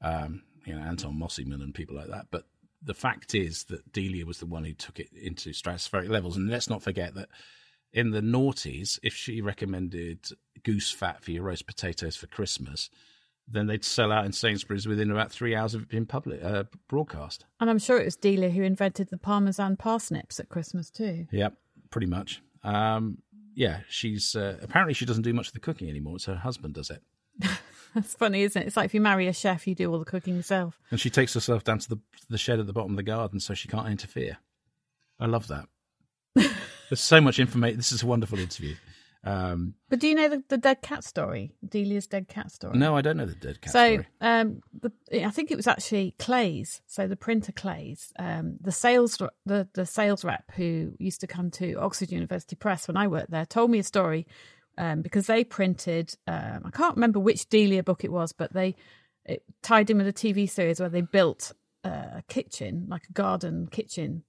um, 0.03 0.43
you 0.65 0.75
know 0.75 0.81
Anton 0.83 1.15
Mosimann 1.19 1.63
and 1.63 1.75
people 1.75 1.97
like 1.97 2.09
that. 2.09 2.27
But 2.31 2.45
the 2.83 2.95
fact 2.95 3.35
is 3.35 3.65
that 3.65 3.93
Delia 3.93 4.25
was 4.27 4.39
the 4.39 4.47
one 4.47 4.65
who 4.65 4.73
took 4.75 5.01
it 5.01 5.09
into 5.13 5.51
stratospheric 5.51 6.09
levels, 6.09 6.37
and 6.37 6.49
let's 6.49 6.71
not 6.71 6.83
forget 6.83 7.15
that 7.15 7.29
in 7.93 8.11
the 8.11 8.21
noughties, 8.21 8.99
if 9.03 9.15
she 9.15 9.41
recommended 9.41 10.29
goose 10.65 10.91
fat 10.91 11.23
for 11.23 11.31
your 11.31 11.45
roast 11.45 11.67
potatoes 11.67 12.17
for 12.17 12.27
Christmas, 12.27 12.91
then 13.51 13.67
they'd 13.67 13.85
sell 13.85 14.13
out 14.13 14.27
in 14.27 14.33
Sainsbury's 14.33 14.87
within 14.87 15.11
about 15.11 15.33
three 15.33 15.55
hours 15.55 15.75
of 15.75 15.83
it 15.83 15.89
being 15.89 16.07
public 16.07 16.43
uh, 16.43 16.65
broadcast. 16.89 17.47
And 17.61 17.71
I'm 17.71 17.79
sure 17.79 17.99
it 17.99 18.05
was 18.05 18.17
Delia 18.17 18.51
who 18.51 18.63
invented 18.63 19.09
the 19.11 19.19
Parmesan 19.19 19.77
parsnips 19.77 20.39
at 20.39 20.49
Christmas 20.49 20.91
too. 20.91 21.27
Yep, 21.33 21.55
pretty 21.91 22.07
much. 22.07 22.43
Um, 22.63 23.19
yeah, 23.55 23.81
she's 23.89 24.37
uh, 24.37 24.59
apparently 24.63 24.95
she 24.95 25.07
doesn't 25.07 25.23
do 25.23 25.33
much 25.33 25.49
of 25.49 25.55
the 25.55 25.61
cooking 25.61 25.89
anymore. 25.89 26.17
It's 26.17 26.27
her 26.27 26.37
husband 26.37 26.75
does 26.75 26.91
it. 26.91 27.03
That's 27.95 28.15
funny, 28.15 28.43
isn't 28.43 28.61
it? 28.61 28.67
It's 28.67 28.77
like 28.77 28.87
if 28.87 28.95
you 28.95 29.01
marry 29.01 29.27
a 29.29 29.33
chef, 29.33 29.67
you 29.67 29.75
do 29.75 29.91
all 29.91 29.99
the 29.99 30.05
cooking 30.05 30.37
yourself. 30.37 30.79
And 30.91 31.01
she 31.01 31.11
takes 31.11 31.35
herself 31.35 31.65
down 31.65 31.79
to 31.81 31.89
the 31.89 31.99
the 32.29 32.39
shed 32.39 32.61
at 32.61 32.67
the 32.67 32.73
bottom 32.73 32.93
of 32.93 32.97
the 32.97 33.03
garden 33.03 33.41
so 33.41 33.55
she 33.55 33.69
can't 33.69 33.89
interfere. 33.89 34.39
I 35.19 35.27
love 35.27 35.49
that. 35.49 35.67
There's 36.35 37.01
so 37.01 37.21
much 37.21 37.39
information. 37.39 37.79
This 37.79 37.93
is 37.93 38.03
a 38.03 38.07
wonderful 38.07 38.39
interview. 38.39 38.77
Um, 39.29 39.75
But 39.91 39.99
do 40.01 40.09
you 40.09 40.15
know 40.15 40.29
the, 40.29 40.43
the 40.49 40.57
dead 40.59 40.81
cat 40.81 41.05
story? 41.05 41.53
Delia's 41.69 42.07
dead 42.07 42.29
cat 42.29 42.51
story. 42.51 42.79
no, 42.79 42.97
I 42.97 43.03
don't 43.03 43.17
know 43.17 43.27
the 43.27 43.35
dead 43.35 43.61
cat 43.61 43.73
so 43.73 43.87
story. 43.93 44.07
um, 44.21 44.61
the, 44.81 44.91
I 45.27 45.31
think 45.31 45.51
it 45.51 45.57
was 45.57 45.67
actually 45.67 46.15
Clays. 46.19 46.81
So 46.87 47.07
the 47.07 47.17
printer 47.17 47.53
Clays, 47.53 48.13
um, 48.19 48.57
the 48.61 48.73
sales 48.73 49.21
the 49.45 49.69
the 49.75 49.85
sales 49.87 50.25
rep 50.25 50.51
who 50.55 50.93
used 50.99 51.21
to 51.21 51.27
come 51.27 51.51
to 51.53 51.75
Oxford 51.75 52.11
University 52.11 52.57
Press 52.57 52.89
when 52.89 52.97
I 52.97 53.07
worked 53.09 53.31
there, 53.31 53.45
told 53.47 53.71
me 53.71 53.79
a 53.81 53.85
story 53.85 54.27
um, 54.79 55.03
because 55.03 55.27
they 55.27 55.45
printed. 55.45 56.15
Um, 56.27 56.63
I 56.65 56.71
can't 56.71 56.97
remember 56.97 57.21
which 57.21 57.49
Delia 57.49 57.83
book 57.83 58.05
it 58.05 58.13
was, 58.13 58.33
but 58.33 58.53
they 58.53 58.77
it 59.25 59.43
tied 59.63 59.91
in 59.91 59.99
with 59.99 60.09
a 60.09 60.13
TV 60.13 60.49
series 60.49 60.81
where 60.81 60.89
they 60.89 61.03
built 61.03 61.53
uh, 61.85 62.19
a 62.19 62.25
kitchen, 62.29 62.87
like 62.89 63.03
a 63.11 63.13
garden 63.13 63.69
kitchen, 63.71 64.23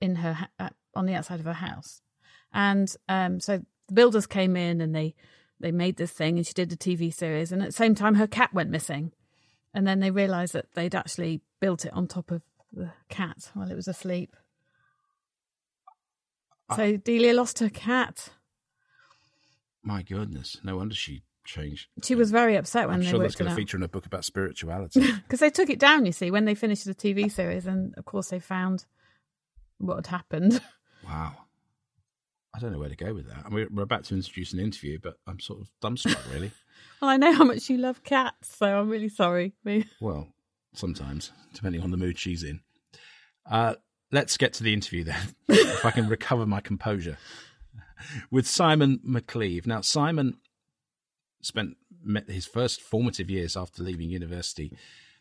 in 0.00 0.16
her 0.16 0.48
uh, 0.58 0.68
on 0.94 1.06
the 1.06 1.14
outside 1.14 1.40
of 1.40 1.46
her 1.46 1.52
house, 1.52 2.02
and 2.52 2.94
um, 3.08 3.40
so 3.40 3.62
the 3.92 4.00
builders 4.00 4.26
came 4.26 4.56
in 4.56 4.80
and 4.80 4.94
they 4.94 5.14
they 5.60 5.70
made 5.70 5.96
this 5.96 6.10
thing 6.10 6.38
and 6.38 6.46
she 6.46 6.54
did 6.54 6.72
a 6.72 6.76
TV 6.76 7.14
series. 7.14 7.52
And 7.52 7.62
at 7.62 7.68
the 7.68 7.72
same 7.72 7.94
time 7.94 8.14
her 8.14 8.26
cat 8.26 8.52
went 8.52 8.70
missing. 8.70 9.12
And 9.74 9.86
then 9.86 10.00
they 10.00 10.10
realized 10.10 10.54
that 10.54 10.72
they'd 10.74 10.94
actually 10.94 11.40
built 11.60 11.84
it 11.84 11.92
on 11.92 12.06
top 12.08 12.30
of 12.30 12.42
the 12.72 12.90
cat 13.08 13.50
while 13.54 13.70
it 13.70 13.76
was 13.76 13.88
asleep. 13.88 14.34
So 16.74 16.96
Delia 16.96 17.34
lost 17.34 17.58
her 17.58 17.68
cat. 17.68 18.30
My 19.82 20.02
goodness, 20.02 20.56
no 20.64 20.78
wonder 20.78 20.94
she 20.94 21.22
changed. 21.44 21.88
she 22.02 22.14
was 22.14 22.30
very 22.30 22.56
upset 22.56 22.86
when 22.86 22.94
I'm 22.96 23.02
they 23.02 23.10
sure 23.10 23.18
that's 23.18 23.34
going 23.34 23.50
to 23.50 23.54
feature 23.54 23.76
in 23.76 23.82
a 23.82 23.88
book 23.88 24.06
about 24.06 24.24
spirituality. 24.24 25.00
because 25.12 25.40
they 25.40 25.50
took 25.50 25.68
it 25.68 25.78
down 25.78 26.06
you 26.06 26.12
see 26.12 26.30
when 26.30 26.46
they 26.46 26.54
finished 26.54 26.86
the 26.86 26.94
TV 26.94 27.30
series. 27.30 27.66
And 27.66 27.94
of 27.98 28.04
course 28.06 28.30
they 28.30 28.40
found 28.40 28.86
what 29.78 29.96
had 29.96 30.06
happened. 30.06 30.60
Wow. 31.04 31.34
I 32.54 32.58
don't 32.58 32.72
know 32.72 32.78
where 32.78 32.88
to 32.88 32.96
go 32.96 33.14
with 33.14 33.28
that. 33.28 33.44
I 33.46 33.48
mean, 33.48 33.68
we're 33.72 33.82
about 33.82 34.04
to 34.04 34.14
introduce 34.14 34.52
an 34.52 34.60
interview, 34.60 34.98
but 35.02 35.14
I'm 35.26 35.40
sort 35.40 35.60
of 35.60 35.70
dumbstruck, 35.82 36.32
really. 36.32 36.52
well 37.00 37.10
I 37.10 37.16
know 37.16 37.32
how 37.32 37.44
much 37.44 37.70
you 37.70 37.78
love 37.78 38.04
cats 38.04 38.56
so 38.56 38.78
I'm 38.78 38.88
really 38.88 39.08
sorry 39.08 39.54
Well, 40.00 40.28
sometimes, 40.74 41.32
depending 41.54 41.82
on 41.82 41.90
the 41.90 41.96
mood 41.96 42.18
she's 42.18 42.42
in. 42.42 42.60
Uh, 43.50 43.74
let's 44.10 44.36
get 44.36 44.52
to 44.54 44.62
the 44.62 44.72
interview 44.72 45.04
then, 45.04 45.34
if 45.48 45.84
I 45.84 45.90
can 45.90 46.08
recover 46.08 46.46
my 46.46 46.60
composure. 46.60 47.18
With 48.30 48.46
Simon 48.46 49.00
McCleave. 49.06 49.66
Now, 49.66 49.80
Simon 49.80 50.38
spent 51.40 51.76
met 52.04 52.28
his 52.28 52.46
first 52.46 52.80
formative 52.80 53.30
years 53.30 53.56
after 53.56 53.82
leaving 53.82 54.10
university 54.10 54.76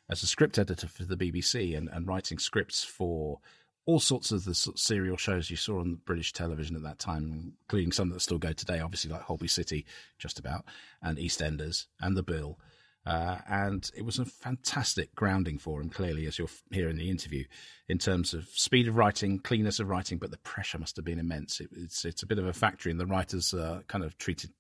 as 0.10 0.24
a 0.24 0.28
script 0.28 0.58
editor 0.58 0.88
for 0.88 1.06
the 1.06 1.16
BBC 1.16 1.78
and, 1.78 1.90
and 1.90 2.08
writing 2.08 2.40
scripts 2.40 2.84
for 2.84 3.40
all 3.86 4.00
sorts 4.00 4.32
of 4.32 4.46
the 4.46 4.54
sort 4.54 4.76
of 4.76 4.80
serial 4.80 5.18
shows 5.18 5.50
you 5.50 5.58
saw 5.58 5.80
on 5.80 6.00
British 6.06 6.34
television 6.34 6.76
at 6.76 6.84
that 6.84 7.00
time, 7.00 7.54
including 7.64 7.92
some 7.92 8.10
that 8.10 8.22
still 8.22 8.38
go 8.38 8.54
today, 8.54 8.80
obviously 8.80 9.12
like 9.12 9.22
Holby 9.22 9.48
City, 9.48 9.86
just 10.20 10.40
about, 10.40 10.66
and 11.02 11.18
EastEnders 11.18 11.88
and 12.00 12.16
The 12.16 12.24
Bill. 12.24 12.60
Uh, 13.04 13.40
and 13.50 13.90
it 13.98 14.06
was 14.06 14.20
a 14.20 14.26
fantastic 14.26 15.16
grounding 15.16 15.58
for 15.58 15.82
him, 15.82 15.90
clearly, 15.90 16.28
as 16.28 16.38
you'll 16.38 16.52
hear 16.70 16.88
in 16.88 16.98
the 16.98 17.10
interview, 17.10 17.44
in 17.88 17.98
terms 17.98 18.36
of 18.36 18.48
speed 18.50 18.88
of 18.88 18.96
writing, 18.96 19.40
cleanness 19.40 19.80
of 19.80 19.90
writing, 19.90 20.20
but 20.20 20.30
the 20.30 20.38
pressure 20.38 20.78
must 20.78 20.96
have 20.96 21.06
been 21.06 21.18
immense. 21.18 21.60
It, 21.60 21.70
it's 21.76 22.06
it's 22.06 22.22
a 22.22 22.28
bit 22.28 22.38
of 22.38 22.46
a 22.46 22.54
factory, 22.54 22.92
and 22.92 23.00
the 23.00 23.08
writers 23.08 23.56
are 23.56 23.82
kind 23.88 24.04
of 24.04 24.16
treated, 24.20 24.52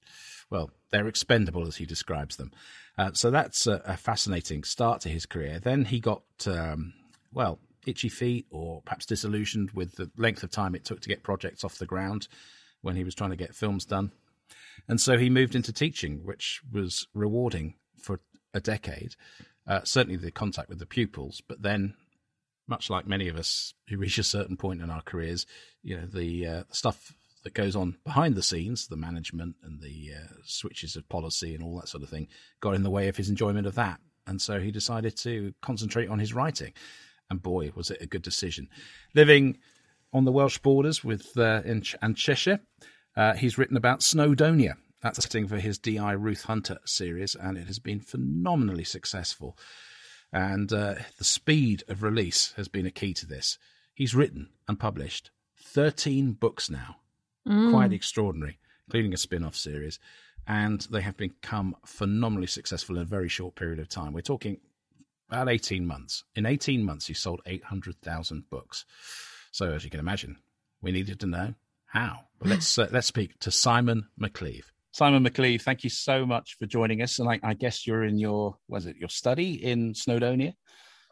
well, 0.49 0.71
they're 0.89 1.07
expendable 1.07 1.67
as 1.67 1.75
he 1.75 1.85
describes 1.85 2.37
them. 2.37 2.51
Uh, 2.97 3.11
so 3.13 3.29
that's 3.29 3.67
a, 3.67 3.79
a 3.85 3.95
fascinating 3.95 4.63
start 4.63 5.01
to 5.01 5.09
his 5.09 5.27
career. 5.27 5.59
Then 5.59 5.85
he 5.85 5.99
got, 5.99 6.23
um, 6.47 6.93
well, 7.31 7.59
itchy 7.85 8.09
feet, 8.09 8.45
or 8.49 8.81
perhaps 8.83 9.05
disillusioned 9.05 9.71
with 9.71 9.95
the 9.95 10.11
length 10.17 10.43
of 10.43 10.51
time 10.51 10.75
it 10.75 10.85
took 10.85 11.01
to 11.01 11.09
get 11.09 11.23
projects 11.23 11.63
off 11.63 11.77
the 11.77 11.85
ground 11.85 12.27
when 12.81 12.95
he 12.95 13.03
was 13.03 13.15
trying 13.15 13.29
to 13.29 13.35
get 13.35 13.55
films 13.55 13.85
done. 13.85 14.11
And 14.87 14.99
so 14.99 15.17
he 15.17 15.29
moved 15.29 15.55
into 15.55 15.71
teaching, 15.71 16.21
which 16.23 16.61
was 16.71 17.07
rewarding 17.13 17.75
for 18.01 18.19
a 18.53 18.59
decade. 18.59 19.15
Uh, 19.67 19.81
certainly 19.83 20.17
the 20.17 20.31
contact 20.31 20.69
with 20.69 20.79
the 20.79 20.85
pupils, 20.85 21.41
but 21.47 21.61
then, 21.61 21.93
much 22.67 22.89
like 22.89 23.05
many 23.05 23.27
of 23.27 23.37
us 23.37 23.73
who 23.89 23.97
reach 23.97 24.17
a 24.17 24.23
certain 24.23 24.57
point 24.57 24.81
in 24.81 24.89
our 24.89 25.01
careers, 25.01 25.45
you 25.83 25.95
know, 25.95 26.05
the 26.05 26.45
uh, 26.47 26.63
stuff 26.71 27.13
that 27.43 27.53
goes 27.53 27.75
on 27.75 27.97
behind 28.03 28.35
the 28.35 28.43
scenes, 28.43 28.87
the 28.87 28.95
management 28.95 29.55
and 29.63 29.81
the 29.81 30.11
uh, 30.15 30.33
switches 30.43 30.95
of 30.95 31.07
policy 31.09 31.53
and 31.53 31.63
all 31.63 31.79
that 31.79 31.87
sort 31.87 32.03
of 32.03 32.09
thing, 32.09 32.27
got 32.59 32.75
in 32.75 32.83
the 32.83 32.89
way 32.89 33.07
of 33.07 33.17
his 33.17 33.29
enjoyment 33.29 33.67
of 33.67 33.75
that. 33.75 33.99
And 34.27 34.41
so 34.41 34.59
he 34.59 34.71
decided 34.71 35.17
to 35.17 35.53
concentrate 35.61 36.09
on 36.09 36.19
his 36.19 36.33
writing. 36.33 36.73
And 37.31 37.41
boy, 37.41 37.71
was 37.73 37.89
it 37.89 38.01
a 38.01 38.05
good 38.05 38.21
decision. 38.21 38.67
Living 39.15 39.57
on 40.13 40.25
the 40.25 40.31
Welsh 40.33 40.59
borders 40.59 41.01
with 41.03 41.37
uh, 41.37 41.61
in 41.63 41.81
Ch- 41.81 41.95
and 42.01 42.17
Cheshire, 42.17 42.59
uh, 43.15 43.33
he's 43.33 43.57
written 43.57 43.77
about 43.77 44.01
Snowdonia. 44.01 44.73
That's 45.01 45.17
a 45.17 45.21
setting 45.21 45.47
for 45.47 45.57
his 45.57 45.79
D.I. 45.79 46.11
Ruth 46.11 46.43
Hunter 46.43 46.77
series, 46.85 47.33
and 47.33 47.57
it 47.57 47.67
has 47.67 47.79
been 47.79 48.01
phenomenally 48.01 48.83
successful. 48.83 49.57
And 50.33 50.71
uh, 50.73 50.95
the 51.17 51.23
speed 51.23 51.83
of 51.87 52.03
release 52.03 52.53
has 52.57 52.67
been 52.67 52.85
a 52.85 52.91
key 52.91 53.13
to 53.15 53.25
this. 53.25 53.57
He's 53.95 54.13
written 54.13 54.49
and 54.67 54.77
published 54.79 55.31
13 55.57 56.33
books 56.33 56.69
now. 56.69 56.97
Quite 57.71 57.93
extraordinary. 57.93 58.59
including 58.87 59.13
a 59.13 59.17
spin 59.17 59.43
off 59.43 59.55
series. 59.55 59.99
And 60.47 60.81
they 60.91 61.01
have 61.01 61.17
become 61.17 61.75
phenomenally 61.85 62.47
successful 62.47 62.97
in 62.97 63.03
a 63.03 63.05
very 63.05 63.29
short 63.29 63.55
period 63.55 63.79
of 63.79 63.87
time. 63.89 64.11
We're 64.13 64.21
talking 64.21 64.59
about 65.31 65.49
18 65.49 65.85
months. 65.85 66.25
In 66.35 66.45
18 66.45 66.83
months, 66.83 67.07
he 67.07 67.13
sold 67.13 67.41
800,000 67.45 68.49
books. 68.49 68.85
So, 69.51 69.71
as 69.71 69.83
you 69.83 69.89
can 69.89 69.99
imagine, 69.99 70.37
we 70.81 70.91
needed 70.91 71.19
to 71.21 71.27
know 71.27 71.53
how. 71.85 72.25
But 72.39 72.49
let's, 72.49 72.77
uh, 72.77 72.89
let's 72.91 73.07
speak 73.07 73.39
to 73.39 73.51
Simon 73.51 74.07
McCleave. 74.19 74.65
Simon 74.91 75.23
McCleave, 75.23 75.61
thank 75.61 75.85
you 75.85 75.89
so 75.89 76.25
much 76.25 76.57
for 76.59 76.65
joining 76.65 77.01
us. 77.01 77.19
And 77.19 77.29
I, 77.29 77.39
I 77.43 77.53
guess 77.53 77.87
you're 77.87 78.03
in 78.03 78.19
your, 78.19 78.57
was 78.67 78.85
it 78.85 78.97
your 78.97 79.07
study 79.07 79.53
in 79.53 79.93
Snowdonia? 79.93 80.53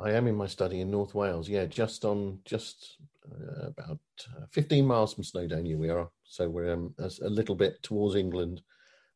I 0.02 0.12
am 0.12 0.28
in 0.28 0.36
my 0.36 0.48
study 0.48 0.82
in 0.82 0.92
North 0.92 1.16
Wales. 1.16 1.48
Yeah, 1.48 1.66
just 1.66 2.04
on 2.04 2.40
just 2.44 2.98
uh, 3.26 3.68
about 3.68 4.00
uh, 4.38 4.46
15 4.52 4.86
miles 4.86 5.14
from 5.14 5.24
Snowdonia 5.24 5.78
we 5.78 5.90
are. 5.90 6.10
So 6.24 6.50
we're 6.50 6.74
um, 6.74 6.94
a, 7.00 7.10
a, 7.22 7.30
little 7.30 7.56
bit 7.56 7.82
towards 7.84 8.16
England, 8.16 8.62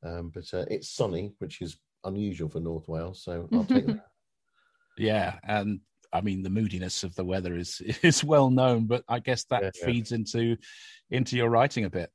um, 0.02 0.32
but 0.34 0.46
uh, 0.54 0.66
it's 0.70 0.90
sunny, 0.90 1.34
which 1.40 1.62
is 1.62 1.78
unusual 2.04 2.50
for 2.50 2.60
North 2.60 2.88
Wales. 2.88 3.22
So 3.24 3.48
I'll 3.52 3.66
take 3.66 3.88
that. 3.88 4.08
Yeah, 4.98 5.38
and 5.44 5.80
I 6.12 6.22
mean 6.22 6.44
the 6.44 6.50
moodiness 6.50 7.04
of 7.04 7.16
the 7.16 7.26
weather 7.26 7.56
is 7.56 7.82
is 8.02 8.24
well 8.24 8.50
known, 8.50 8.86
but 8.86 9.04
I 9.08 9.20
guess 9.20 9.44
that 9.46 9.64
yeah, 9.64 9.86
feeds 9.86 10.12
yeah. 10.12 10.18
into 10.18 10.58
into 11.10 11.38
your 11.38 11.50
writing 11.50 11.86
a 11.86 11.90
bit. 11.90 12.12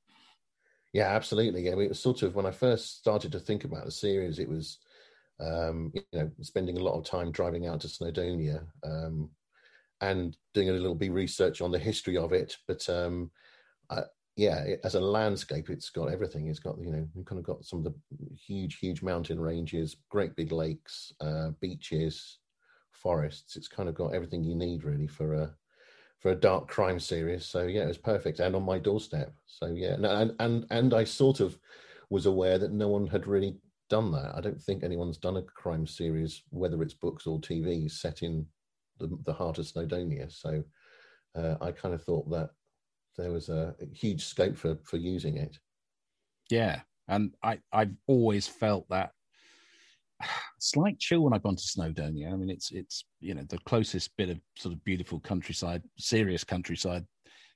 Yeah, 0.92 1.08
absolutely. 1.08 1.70
I 1.70 1.74
mean, 1.74 1.84
it 1.84 1.90
was 1.90 2.00
sort 2.00 2.22
of 2.22 2.34
when 2.34 2.46
I 2.46 2.50
first 2.50 2.98
started 2.98 3.32
to 3.32 3.40
think 3.40 3.64
about 3.64 3.84
the 3.84 3.90
series, 3.90 4.38
it 4.38 4.48
was 4.48 4.78
um, 5.40 5.92
you 5.94 6.02
know 6.12 6.30
spending 6.40 6.78
a 6.78 6.82
lot 6.82 6.98
of 6.98 7.04
time 7.04 7.30
driving 7.30 7.66
out 7.66 7.80
to 7.82 7.88
Snowdonia 7.88 8.64
um, 8.84 9.30
and 10.00 10.36
doing 10.54 10.70
a 10.70 10.72
little 10.72 10.94
bit 10.94 11.12
research 11.12 11.60
on 11.60 11.70
the 11.70 11.78
history 11.78 12.16
of 12.16 12.32
it. 12.32 12.56
But 12.66 12.88
um, 12.88 13.30
I, 13.90 14.02
yeah, 14.36 14.60
it, 14.60 14.80
as 14.84 14.94
a 14.94 15.00
landscape, 15.00 15.68
it's 15.68 15.90
got 15.90 16.12
everything. 16.12 16.46
It's 16.46 16.60
got 16.60 16.78
you 16.80 16.92
know, 16.92 17.06
we've 17.14 17.26
kind 17.26 17.38
of 17.38 17.44
got 17.44 17.64
some 17.64 17.80
of 17.80 17.84
the 17.84 17.94
huge, 18.34 18.78
huge 18.78 19.02
mountain 19.02 19.40
ranges, 19.40 19.96
great 20.10 20.34
big 20.36 20.52
lakes, 20.52 21.12
uh, 21.20 21.50
beaches, 21.60 22.38
forests. 23.02 23.56
It's 23.56 23.68
kind 23.68 23.88
of 23.88 23.94
got 23.94 24.14
everything 24.14 24.44
you 24.44 24.54
need 24.54 24.84
really 24.84 25.06
for 25.06 25.34
a 25.34 25.54
for 26.20 26.32
a 26.32 26.36
dark 26.36 26.68
crime 26.68 26.98
series. 26.98 27.46
So 27.46 27.62
yeah, 27.62 27.82
it 27.82 27.88
was 27.88 27.98
perfect 27.98 28.40
and 28.40 28.56
on 28.56 28.64
my 28.64 28.78
doorstep. 28.78 29.32
So 29.46 29.66
yeah, 29.66 29.94
and 29.94 30.34
and 30.38 30.66
and 30.70 30.94
I 30.94 31.04
sort 31.04 31.40
of 31.40 31.58
was 32.10 32.26
aware 32.26 32.58
that 32.58 32.72
no 32.72 32.88
one 32.88 33.06
had 33.06 33.26
really 33.26 33.56
done 33.88 34.12
that. 34.12 34.34
I 34.34 34.40
don't 34.40 34.60
think 34.60 34.82
anyone's 34.82 35.18
done 35.18 35.36
a 35.36 35.42
crime 35.42 35.86
series, 35.86 36.42
whether 36.50 36.82
it's 36.82 36.94
books 36.94 37.26
or 37.26 37.40
TV, 37.40 37.90
set 37.90 38.22
in 38.22 38.46
the, 38.98 39.16
the 39.24 39.32
heart 39.32 39.58
of 39.58 39.66
Snowdonia. 39.66 40.30
So 40.32 40.62
uh, 41.34 41.56
I 41.60 41.72
kind 41.72 41.94
of 41.94 42.02
thought 42.02 42.28
that 42.30 42.50
there 43.16 43.32
was 43.32 43.48
a, 43.48 43.74
huge 43.92 44.24
scope 44.24 44.56
for 44.56 44.78
for 44.84 44.96
using 44.96 45.36
it. 45.36 45.58
Yeah, 46.50 46.80
and 47.06 47.34
I 47.42 47.60
I've 47.72 47.94
always 48.06 48.46
felt 48.46 48.88
that 48.88 49.12
slight 50.60 50.98
chill 50.98 51.20
when 51.20 51.32
I've 51.32 51.42
gone 51.42 51.56
to 51.56 51.62
Snowdonia. 51.62 52.32
I 52.32 52.36
mean, 52.36 52.50
it's 52.50 52.70
it's 52.70 53.04
you 53.20 53.34
know 53.34 53.44
the 53.48 53.58
closest 53.66 54.16
bit 54.16 54.30
of 54.30 54.40
sort 54.56 54.74
of 54.74 54.84
beautiful 54.84 55.20
countryside, 55.20 55.82
serious 55.98 56.44
countryside, 56.44 57.04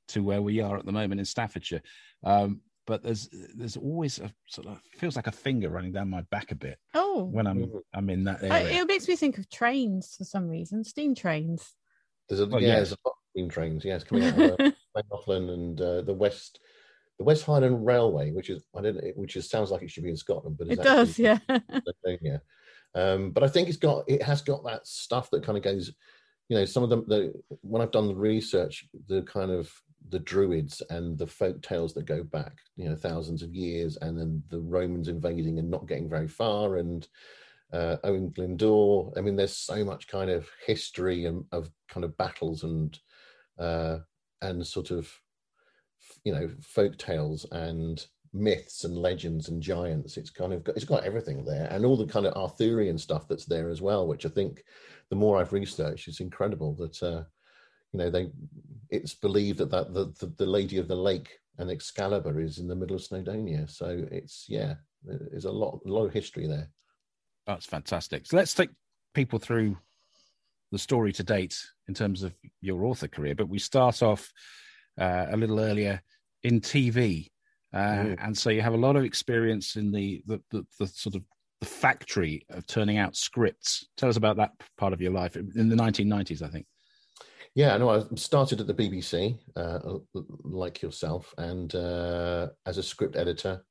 to 0.09 0.22
where 0.22 0.42
we 0.42 0.61
are 0.61 0.77
at 0.77 0.87
the 0.87 0.92
moment 0.92 1.20
in 1.20 1.25
Staffordshire. 1.25 1.83
Um, 2.25 2.61
but 2.87 3.03
there's 3.03 3.29
there's 3.55 3.77
always 3.77 4.18
a 4.18 4.31
sort 4.48 4.66
of 4.66 4.81
feels 4.98 5.16
like 5.16 5.29
a 5.29 5.33
finger 5.33 5.68
running 5.68 5.92
down 5.92 6.11
my 6.11 6.22
back 6.31 6.51
a 6.51 6.57
bit. 6.57 6.79
Oh, 6.94 7.25
when 7.25 7.46
I'm 7.46 7.59
mm-hmm. 7.59 7.79
I'm 7.94 8.11
in 8.11 8.25
that 8.25 8.42
area, 8.42 8.83
it 8.83 8.88
makes 8.88 9.09
me 9.09 9.16
think 9.16 9.38
of 9.38 9.48
trains 9.48 10.14
for 10.16 10.25
some 10.25 10.48
reason, 10.48 10.85
steam 10.85 11.14
trains. 11.14 11.75
There's 12.29 12.40
a, 12.40 12.46
well, 12.46 12.61
yeah, 12.61 12.68
yes. 12.68 12.77
there's 12.77 12.92
a 12.92 13.09
lot 13.09 13.12
of 13.12 13.31
steam 13.31 13.48
trains. 13.48 13.85
Yes, 13.85 14.05
coming 14.05 14.25
out 14.25 14.61
of 14.61 14.72
uh, 15.29 15.33
and 15.33 15.81
uh, 15.81 16.03
the 16.03 16.14
west 16.14 16.61
the 17.18 17.25
Welsh 17.25 17.42
Highland 17.42 17.87
Railway, 17.87 18.31
which 18.31 18.51
is 18.51 18.62
I 18.77 18.81
don't 18.81 18.96
know, 18.96 19.12
which 19.16 19.37
is 19.37 19.48
sounds 19.48 19.70
like 19.70 19.83
it 19.83 19.90
should 19.90 20.05
be 20.05 20.11
in 20.11 20.16
Scotland, 20.16 20.57
but 20.59 20.68
it 20.68 20.83
does, 20.83 21.18
yeah. 21.18 21.38
yeah. 22.20 22.38
Um, 22.94 23.31
but 23.31 23.42
I 23.42 23.48
think 23.48 23.68
it's 23.68 23.79
got 23.79 24.05
it 24.09 24.22
has 24.22 24.42
got 24.42 24.64
that 24.64 24.87
stuff 24.87 25.31
that 25.31 25.44
kind 25.44 25.57
of 25.57 25.64
goes, 25.64 25.92
you 26.48 26.57
know, 26.57 26.64
some 26.64 26.83
of 26.83 26.90
them. 26.90 27.05
The 27.07 27.33
when 27.62 27.83
I've 27.83 27.92
done 27.92 28.09
the 28.09 28.14
research, 28.14 28.87
the 29.09 29.22
kind 29.22 29.51
of 29.51 29.72
the 30.09 30.18
druids 30.18 30.83
and 30.90 31.16
the 31.16 31.27
folk 31.27 31.62
tales 31.62 31.94
that 31.94 32.05
go 32.05 32.22
back, 32.22 32.59
you 32.77 32.88
know, 32.88 32.96
thousands 32.96 33.42
of 33.42 33.55
years, 33.55 33.96
and 34.03 34.18
then 34.18 34.42
the 34.51 34.61
Romans 34.61 35.09
invading 35.09 35.59
and 35.59 35.70
not 35.70 35.87
getting 35.87 36.09
very 36.09 36.29
far, 36.29 36.77
and 36.77 37.07
uh, 37.72 37.96
Owen 38.05 38.31
Glyndŵr. 38.31 39.16
I 39.16 39.20
mean, 39.20 39.37
there's 39.37 39.57
so 39.57 39.85
much 39.85 40.09
kind 40.09 40.31
of 40.31 40.48
history 40.66 41.25
and 41.25 41.44
of 41.53 41.70
kind 41.88 42.05
of 42.05 42.16
battles 42.16 42.64
and 42.64 42.98
uh, 43.59 43.98
and 44.42 44.66
sort 44.66 44.90
of 44.90 45.11
you 46.24 46.32
know 46.32 46.48
folk 46.61 46.96
tales 46.98 47.46
and 47.52 48.06
myths 48.32 48.85
and 48.85 48.96
legends 48.96 49.48
and 49.48 49.62
giants. 49.62 50.16
It's 50.16 50.30
kind 50.30 50.52
of 50.52 50.64
got, 50.64 50.76
it's 50.76 50.85
got 50.85 51.04
everything 51.04 51.44
there, 51.44 51.68
and 51.70 51.85
all 51.85 51.96
the 51.96 52.06
kind 52.06 52.26
of 52.26 52.35
Arthurian 52.35 52.98
stuff 52.98 53.28
that's 53.28 53.46
there 53.46 53.68
as 53.68 53.82
well. 53.82 54.06
Which 54.06 54.26
I 54.26 54.28
think 54.28 54.64
the 55.11 55.16
more 55.16 55.38
I've 55.38 55.52
researched, 55.52 56.08
it's 56.08 56.20
incredible 56.20 56.74
that 56.74 57.02
uh, 57.02 57.24
you 57.92 57.98
know 57.98 58.11
they 58.11 58.30
it's 58.90 59.14
believed 59.14 59.58
that 59.58 59.70
that 59.70 59.92
the, 59.92 60.12
the, 60.18 60.32
the 60.38 60.46
Lady 60.46 60.78
of 60.78 60.88
the 60.88 60.96
Lake 60.96 61.30
and 61.58 61.70
Excalibur 61.70 62.40
is 62.40 62.58
in 62.58 62.68
the 62.68 62.76
middle 62.76 62.96
of 62.96 63.02
Snowdonia. 63.02 63.70
So 63.70 64.06
it's 64.11 64.46
yeah, 64.48 64.74
there's 65.04 65.44
a 65.44 65.52
lot 65.52 65.80
a 65.85 65.88
lot 65.88 66.06
of 66.06 66.12
history 66.12 66.46
there. 66.46 66.68
That's 67.46 67.66
fantastic. 67.66 68.26
So 68.26 68.37
let's 68.37 68.54
take 68.54 68.70
people 69.14 69.38
through 69.38 69.76
the 70.70 70.78
story 70.78 71.12
to 71.12 71.22
date 71.22 71.61
in 71.88 71.94
terms 71.94 72.22
of 72.22 72.32
your 72.61 72.85
author 72.85 73.08
career. 73.08 73.35
But 73.35 73.48
we 73.48 73.58
start 73.58 74.02
off 74.02 74.32
uh, 74.98 75.26
a 75.31 75.37
little 75.37 75.61
earlier 75.61 76.00
in 76.42 76.61
TV. 76.61 77.28
Uh, 77.72 77.78
mm. 77.78 78.16
And 78.20 78.37
so 78.37 78.50
you 78.50 78.61
have 78.61 78.74
a 78.74 78.78
lot 78.78 78.96
of 78.96 79.05
experience 79.05 79.76
in 79.76 79.92
the, 79.92 80.22
the, 80.26 80.40
the, 80.50 80.66
the, 80.78 80.87
sort 80.87 81.14
of 81.14 81.22
the 81.61 81.66
factory 81.66 82.44
of 82.50 82.66
turning 82.66 82.98
out 82.98 83.16
scripts. 83.16 83.87
Tell 83.96 84.09
us 84.09 84.16
about 84.16 84.37
that 84.37 84.50
part 84.76 84.92
of 84.92 85.00
your 85.00 85.12
life 85.12 85.37
in 85.37 85.68
the 85.68 85.76
1990s, 85.76 86.42
I 86.42 86.48
think. 86.48 86.66
Yeah, 87.55 87.76
no, 87.76 87.90
I 87.90 88.02
started 88.14 88.61
at 88.61 88.66
the 88.66 88.74
BBC, 88.74 89.38
uh, 89.57 89.78
like 90.42 90.81
yourself, 90.81 91.35
and 91.37 91.74
uh, 91.74 92.48
as 92.64 92.78
a 92.78 92.83
script 92.83 93.14
editor, 93.14 93.62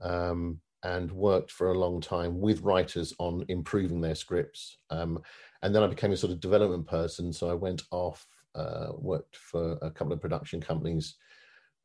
um, 0.00 0.60
and 0.84 1.10
worked 1.10 1.50
for 1.50 1.72
a 1.72 1.78
long 1.78 2.00
time 2.00 2.40
with 2.40 2.60
writers 2.60 3.12
on 3.18 3.44
improving 3.48 4.00
their 4.00 4.14
scripts. 4.14 4.78
Um, 4.90 5.20
and 5.62 5.74
then 5.74 5.82
I 5.82 5.88
became 5.88 6.12
a 6.12 6.16
sort 6.16 6.32
of 6.32 6.40
development 6.40 6.86
person, 6.86 7.32
so 7.32 7.50
I 7.50 7.54
went 7.54 7.82
off, 7.90 8.24
uh, 8.54 8.88
worked 8.94 9.36
for 9.36 9.78
a 9.82 9.90
couple 9.90 10.12
of 10.12 10.20
production 10.20 10.60
companies, 10.60 11.16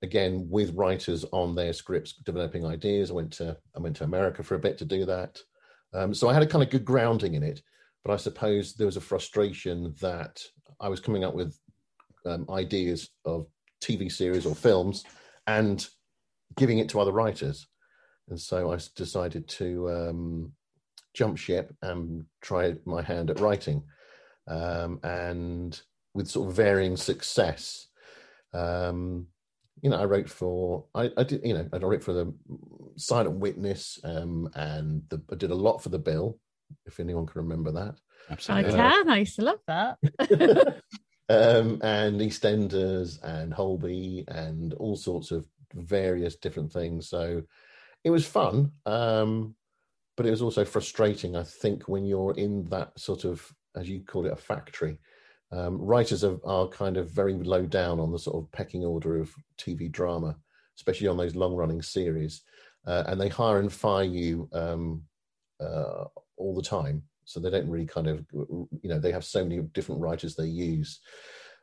again 0.02 0.48
with 0.50 0.76
writers 0.76 1.26
on 1.32 1.56
their 1.56 1.74
scripts 1.74 2.14
developing 2.14 2.66
ideas. 2.66 3.10
I 3.10 3.14
went 3.14 3.32
to 3.34 3.58
i 3.76 3.80
went 3.80 3.96
to 3.98 4.04
america 4.04 4.44
for 4.44 4.56
a 4.56 4.60
bit 4.60 4.78
to 4.80 4.86
do 4.86 5.06
that. 5.06 5.40
Um, 5.94 6.14
so 6.14 6.28
i 6.28 6.34
had 6.34 6.44
a 6.44 6.48
kind 6.48 6.64
of 6.64 6.72
good 6.72 6.86
grounding 6.86 7.36
in 7.36 7.44
it 7.44 7.62
but 8.04 8.12
i 8.12 8.18
suppose 8.18 8.74
there 8.74 8.88
was 8.88 8.98
a 8.98 9.02
frustration 9.02 9.94
that 10.02 10.42
i 10.80 10.90
was 10.90 11.00
coming 11.00 11.24
up 11.24 11.36
with 11.36 11.56
um, 12.26 12.48
ideas 12.50 13.12
of 13.26 13.46
tv 13.80 14.12
series 14.12 14.46
or 14.46 14.56
films 14.56 15.06
and 15.48 15.88
giving 16.56 16.80
it 16.80 16.90
to 16.90 17.00
other 17.00 17.12
writers. 17.12 17.68
And 18.30 18.40
so 18.40 18.72
i 18.72 18.80
decided 18.96 19.48
to 19.50 19.90
um, 19.92 20.52
jump 21.14 21.38
ship 21.38 21.74
and 21.82 22.26
try 22.42 22.76
my 22.86 23.02
hand 23.02 23.30
at 23.30 23.40
writing. 23.40 23.84
Um, 24.48 25.00
and 25.04 25.80
with 26.14 26.28
sort 26.28 26.50
of 26.50 26.56
varying 26.56 26.98
success 26.98 27.88
um, 28.54 29.28
you 29.82 29.90
know, 29.90 29.98
I 29.98 30.06
wrote 30.06 30.30
for 30.30 30.86
I, 30.96 31.12
I 31.18 31.24
did 31.24 31.42
you 31.44 31.54
know 31.54 31.68
I 31.74 31.78
wrote 31.78 32.04
for 32.04 32.14
the 32.14 32.34
Silent 32.96 33.40
Witness, 33.40 34.00
um, 34.04 34.50
and 34.56 35.04
the, 35.10 35.22
I 35.32 35.36
did 35.36 35.52
a 35.52 35.56
lot 35.56 35.84
for 35.84 35.90
the 35.90 36.00
Bill, 36.00 36.40
if 36.86 37.00
anyone 37.00 37.26
can 37.26 37.42
remember 37.42 37.72
that. 37.72 37.96
Absolutely, 38.30 38.74
I 38.74 38.78
can. 38.78 39.10
I 39.10 39.18
used 39.18 39.36
to 39.36 39.42
love 39.42 39.60
that. 39.68 39.98
um, 41.30 41.82
and 41.84 42.22
EastEnders 42.22 43.22
and 43.24 43.54
Holby 43.54 44.24
and 44.28 44.74
all 44.76 44.96
sorts 44.96 45.32
of 45.32 45.46
various 45.74 46.36
different 46.38 46.72
things. 46.72 47.10
So 47.10 47.42
it 48.04 48.10
was 48.10 48.26
fun, 48.26 48.72
um, 48.86 49.56
but 50.16 50.26
it 50.26 50.32
was 50.32 50.42
also 50.42 50.64
frustrating. 50.64 51.36
I 51.36 51.44
think 51.44 51.90
when 51.90 52.06
you're 52.06 52.36
in 52.38 52.64
that 52.66 52.98
sort 52.98 53.26
of, 53.26 53.46
as 53.76 53.90
you 53.90 54.02
call 54.02 54.26
it, 54.28 54.32
a 54.32 54.38
factory 54.38 55.00
um, 55.54 55.78
writers 55.80 56.24
are, 56.24 56.40
are, 56.44 56.68
kind 56.68 56.98
of 56.98 57.12
very 57.12 57.34
low 57.34 57.66
down 57.66 58.00
on 58.00 58.12
the 58.12 58.18
sort 58.18 58.44
of 58.44 58.52
pecking 58.52 58.84
order 58.84 59.18
of 59.18 59.32
TV 59.58 59.92
drama, 59.92 60.36
especially 60.78 61.08
on 61.08 61.18
those 61.18 61.36
long 61.36 61.54
running 61.54 61.82
series. 61.82 62.42
Uh, 62.88 63.04
and 63.08 63.22
they 63.22 63.30
hire 63.30 63.60
and 63.60 63.72
fire 63.72 64.04
you 64.04 64.50
um, 64.52 65.04
uh, 65.62 66.06
all 66.38 66.56
the 66.56 66.62
time. 66.62 67.04
So 67.26 67.40
they 67.40 67.52
don't 67.52 67.70
really 67.70 67.86
kind 67.86 68.08
of, 68.08 68.26
you 68.34 68.68
know, 68.90 69.00
they 69.00 69.12
have 69.12 69.24
so 69.24 69.44
many 69.44 69.62
different 69.74 70.02
writers 70.02 70.36
they 70.36 70.48
use. 70.48 71.00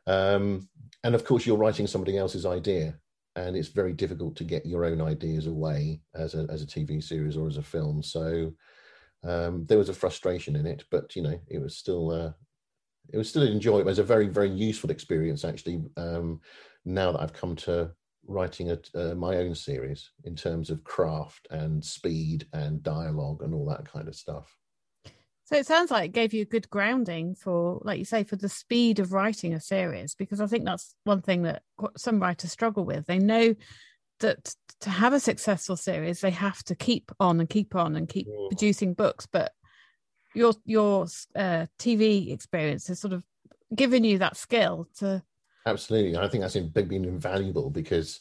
Um, 0.07 0.69
and 1.03 1.13
of 1.13 1.25
course, 1.25 1.45
you're 1.45 1.57
writing 1.57 1.85
somebody 1.85 2.17
else's 2.17 2.45
idea, 2.45 2.97
and 3.35 3.55
it's 3.55 3.67
very 3.67 3.93
difficult 3.93 4.35
to 4.37 4.43
get 4.43 4.65
your 4.65 4.85
own 4.85 5.01
ideas 5.01 5.47
away 5.47 6.01
as 6.15 6.33
a, 6.33 6.47
as 6.49 6.63
a 6.63 6.67
TV 6.67 7.03
series 7.03 7.37
or 7.37 7.47
as 7.47 7.57
a 7.57 7.63
film. 7.63 8.01
So 8.01 8.53
um, 9.23 9.65
there 9.67 9.77
was 9.77 9.89
a 9.89 9.93
frustration 9.93 10.55
in 10.55 10.65
it, 10.65 10.85
but 10.89 11.15
you 11.15 11.21
know, 11.21 11.39
it 11.47 11.59
was 11.59 11.77
still 11.77 12.09
uh, 12.09 12.31
it 13.13 13.17
was 13.17 13.29
still 13.29 13.43
enjoyable. 13.43 13.81
It 13.81 13.85
was 13.85 13.99
a 13.99 14.03
very 14.03 14.27
very 14.27 14.49
useful 14.49 14.91
experience 14.91 15.43
actually. 15.45 15.83
Um, 15.97 16.41
now 16.85 17.11
that 17.11 17.21
I've 17.21 17.33
come 17.33 17.55
to 17.57 17.91
writing 18.27 18.71
a, 18.71 18.79
uh, 18.95 19.15
my 19.15 19.37
own 19.37 19.55
series 19.55 20.11
in 20.23 20.35
terms 20.35 20.69
of 20.69 20.83
craft 20.83 21.47
and 21.51 21.83
speed 21.83 22.47
and 22.53 22.83
dialogue 22.83 23.41
and 23.43 23.53
all 23.53 23.65
that 23.65 23.85
kind 23.85 24.07
of 24.07 24.15
stuff. 24.15 24.55
So 25.45 25.57
it 25.57 25.65
sounds 25.65 25.91
like 25.91 26.05
it 26.05 26.13
gave 26.13 26.33
you 26.33 26.43
a 26.43 26.45
good 26.45 26.69
grounding 26.69 27.35
for, 27.35 27.81
like 27.83 27.99
you 27.99 28.05
say, 28.05 28.23
for 28.23 28.37
the 28.37 28.47
speed 28.47 28.99
of 28.99 29.11
writing 29.11 29.53
a 29.53 29.59
series, 29.59 30.15
because 30.15 30.39
I 30.39 30.47
think 30.47 30.63
that's 30.63 30.95
one 31.03 31.21
thing 31.21 31.43
that 31.43 31.63
some 31.97 32.21
writers 32.21 32.53
struggle 32.53 32.85
with. 32.85 33.05
They 33.05 33.19
know 33.19 33.55
that 34.21 34.55
to 34.81 34.89
have 34.89 35.11
a 35.11 35.19
successful 35.19 35.75
series, 35.75 36.21
they 36.21 36.31
have 36.31 36.63
to 36.65 36.75
keep 36.75 37.11
on 37.19 37.41
and 37.41 37.49
keep 37.49 37.75
on 37.75 37.97
and 37.97 38.07
keep 38.07 38.29
mm. 38.29 38.49
producing 38.49 38.93
books. 38.93 39.27
But 39.29 39.51
your 40.33 40.53
your 40.65 41.03
uh, 41.35 41.65
TV 41.79 42.31
experience 42.31 42.87
has 42.87 42.99
sort 42.99 43.13
of 43.13 43.23
given 43.75 44.03
you 44.03 44.17
that 44.19 44.37
skill 44.37 44.87
to. 44.99 45.23
Absolutely, 45.65 46.17
I 46.17 46.27
think 46.27 46.41
that's 46.41 46.55
been 46.55 47.05
invaluable 47.05 47.69
because 47.69 48.19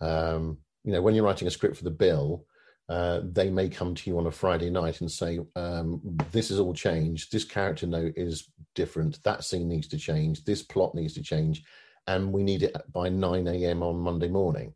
um, 0.00 0.58
you 0.84 0.92
know 0.92 1.02
when 1.02 1.14
you're 1.14 1.24
writing 1.24 1.48
a 1.48 1.50
script 1.50 1.76
for 1.76 1.84
the 1.84 1.90
bill 1.90 2.46
uh, 2.88 3.20
they 3.32 3.50
may 3.50 3.68
come 3.68 3.94
to 3.94 4.08
you 4.08 4.18
on 4.18 4.26
a 4.26 4.30
Friday 4.30 4.70
night 4.70 5.00
and 5.00 5.10
say, 5.10 5.38
um, 5.56 6.00
"This 6.32 6.50
is 6.50 6.58
all 6.58 6.72
changed. 6.72 7.30
This 7.30 7.44
character 7.44 7.86
note 7.86 8.14
is 8.16 8.48
different. 8.74 9.22
That 9.24 9.44
scene 9.44 9.68
needs 9.68 9.88
to 9.88 9.98
change. 9.98 10.44
This 10.44 10.62
plot 10.62 10.94
needs 10.94 11.12
to 11.14 11.22
change, 11.22 11.64
and 12.06 12.32
we 12.32 12.42
need 12.42 12.62
it 12.62 12.74
by 12.92 13.10
nine 13.10 13.46
a.m. 13.46 13.82
on 13.82 13.98
Monday 13.98 14.28
morning." 14.28 14.72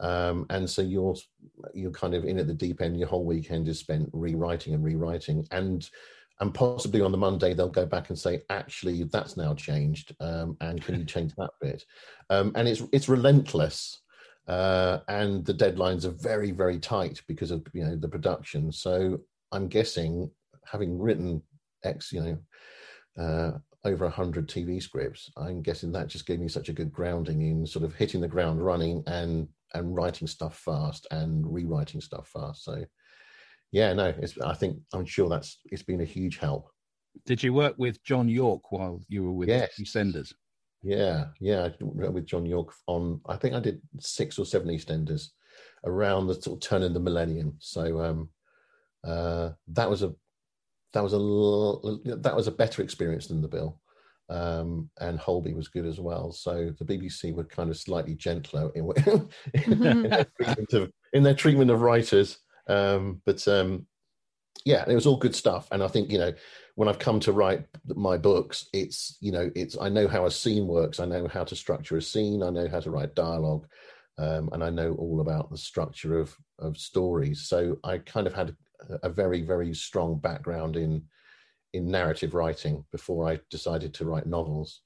Um, 0.00 0.46
and 0.50 0.68
so 0.68 0.82
you're 0.82 1.14
you're 1.72 1.90
kind 1.90 2.14
of 2.14 2.24
in 2.24 2.38
at 2.38 2.46
the 2.46 2.54
deep 2.54 2.80
end. 2.80 2.98
Your 2.98 3.08
whole 3.08 3.24
weekend 3.24 3.68
is 3.68 3.78
spent 3.78 4.10
rewriting 4.12 4.74
and 4.74 4.84
rewriting, 4.84 5.46
and 5.50 5.88
and 6.40 6.52
possibly 6.52 7.00
on 7.00 7.12
the 7.12 7.18
Monday 7.18 7.54
they'll 7.54 7.68
go 7.68 7.86
back 7.86 8.08
and 8.08 8.18
say, 8.18 8.42
"Actually, 8.50 9.04
that's 9.04 9.36
now 9.36 9.54
changed, 9.54 10.14
um, 10.20 10.56
and 10.60 10.82
can 10.82 10.98
you 10.98 11.04
change 11.04 11.34
that 11.36 11.50
bit?" 11.60 11.84
Um, 12.28 12.52
and 12.54 12.66
it's 12.68 12.82
it's 12.92 13.08
relentless 13.08 14.00
uh, 14.46 14.98
and 15.08 15.44
the 15.44 15.54
deadlines 15.54 16.04
are 16.04 16.10
very 16.10 16.50
very 16.50 16.78
tight 16.78 17.22
because 17.26 17.50
of 17.50 17.64
you 17.72 17.84
know 17.84 17.96
the 17.96 18.08
production. 18.08 18.72
So 18.72 19.20
I'm 19.52 19.68
guessing, 19.68 20.30
having 20.64 20.98
written 20.98 21.42
X, 21.82 22.12
you 22.12 22.20
know. 22.22 22.38
Uh, 23.16 23.58
over 23.86 24.06
100 24.06 24.48
TV 24.48 24.82
scripts. 24.82 25.30
I'm 25.36 25.60
guessing 25.60 25.92
that 25.92 26.08
just 26.08 26.26
gave 26.26 26.40
me 26.40 26.48
such 26.48 26.70
a 26.70 26.72
good 26.72 26.90
grounding 26.90 27.42
in 27.42 27.66
sort 27.66 27.84
of 27.84 27.94
hitting 27.94 28.22
the 28.22 28.26
ground 28.26 28.64
running 28.64 29.04
and 29.06 29.46
and 29.74 29.94
writing 29.94 30.26
stuff 30.26 30.56
fast 30.58 31.06
and 31.10 31.44
rewriting 31.46 32.00
stuff 32.00 32.28
fast. 32.28 32.64
So 32.64 32.84
yeah, 33.72 33.92
no, 33.92 34.14
it's 34.18 34.38
I 34.40 34.54
think 34.54 34.78
I'm 34.92 35.04
sure 35.04 35.28
that's 35.28 35.58
it's 35.66 35.82
been 35.82 36.00
a 36.00 36.04
huge 36.04 36.38
help. 36.38 36.70
Did 37.26 37.42
you 37.42 37.52
work 37.52 37.74
with 37.78 38.02
John 38.02 38.28
Yorke 38.28 38.72
while 38.72 39.00
you 39.08 39.24
were 39.24 39.32
with 39.32 39.48
yes. 39.48 39.72
EastEnders? 39.80 40.32
Yeah, 40.82 41.26
yeah, 41.40 41.68
with 41.80 42.26
John 42.26 42.44
Yorke 42.44 42.72
on. 42.86 43.20
I 43.26 43.36
think 43.36 43.54
I 43.54 43.60
did 43.60 43.80
six 43.98 44.38
or 44.38 44.44
seven 44.44 44.68
EastEnders 44.68 45.30
around 45.84 46.26
the 46.26 46.34
sort 46.34 46.62
of 46.62 46.68
turn 46.68 46.82
of 46.82 46.94
the 46.94 47.00
millennium. 47.00 47.56
So 47.58 48.02
um, 48.02 48.28
uh, 49.02 49.50
that 49.68 49.88
was 49.88 50.02
a 50.02 50.14
that 50.92 51.02
was 51.02 51.12
a 51.12 52.18
that 52.18 52.36
was 52.36 52.46
a 52.46 52.52
better 52.52 52.82
experience 52.82 53.26
than 53.26 53.42
the 53.42 53.48
bill. 53.48 53.80
Um, 54.34 54.90
and 55.00 55.16
Holby 55.16 55.54
was 55.54 55.68
good 55.68 55.86
as 55.86 56.00
well. 56.00 56.32
So 56.32 56.74
the 56.76 56.84
BBC 56.84 57.32
were 57.32 57.44
kind 57.44 57.70
of 57.70 57.76
slightly 57.76 58.16
gentler 58.16 58.72
in, 58.74 58.90
in, 59.06 59.30
in, 59.72 59.80
their, 59.80 60.26
treatment 60.40 60.72
of, 60.72 60.92
in 61.12 61.22
their 61.22 61.34
treatment 61.34 61.70
of 61.70 61.82
writers. 61.82 62.38
Um, 62.66 63.22
but 63.24 63.46
um, 63.46 63.86
yeah, 64.64 64.84
it 64.88 64.94
was 64.94 65.06
all 65.06 65.18
good 65.18 65.36
stuff. 65.36 65.68
And 65.70 65.84
I 65.84 65.88
think 65.88 66.10
you 66.10 66.18
know 66.18 66.32
when 66.74 66.88
I've 66.88 66.98
come 66.98 67.20
to 67.20 67.32
write 67.32 67.64
my 67.86 68.16
books, 68.16 68.68
it's 68.72 69.16
you 69.20 69.30
know 69.30 69.50
it's 69.54 69.78
I 69.80 69.88
know 69.88 70.08
how 70.08 70.26
a 70.26 70.30
scene 70.30 70.66
works. 70.66 70.98
I 70.98 71.04
know 71.04 71.28
how 71.28 71.44
to 71.44 71.54
structure 71.54 71.96
a 71.96 72.02
scene. 72.02 72.42
I 72.42 72.50
know 72.50 72.66
how 72.68 72.80
to 72.80 72.90
write 72.90 73.14
dialogue, 73.14 73.68
um, 74.18 74.48
and 74.52 74.64
I 74.64 74.70
know 74.70 74.94
all 74.94 75.20
about 75.20 75.48
the 75.48 75.58
structure 75.58 76.18
of 76.18 76.36
of 76.58 76.76
stories. 76.76 77.42
So 77.42 77.76
I 77.84 77.98
kind 77.98 78.26
of 78.26 78.34
had 78.34 78.56
a, 78.90 78.98
a 79.04 79.08
very 79.10 79.42
very 79.42 79.74
strong 79.74 80.18
background 80.18 80.76
in 80.76 81.04
in 81.74 81.90
narrative 81.90 82.34
writing 82.34 82.84
before 82.92 83.28
I 83.28 83.40
decided 83.50 83.92
to 83.94 84.04
write 84.04 84.26
novels. 84.26 84.80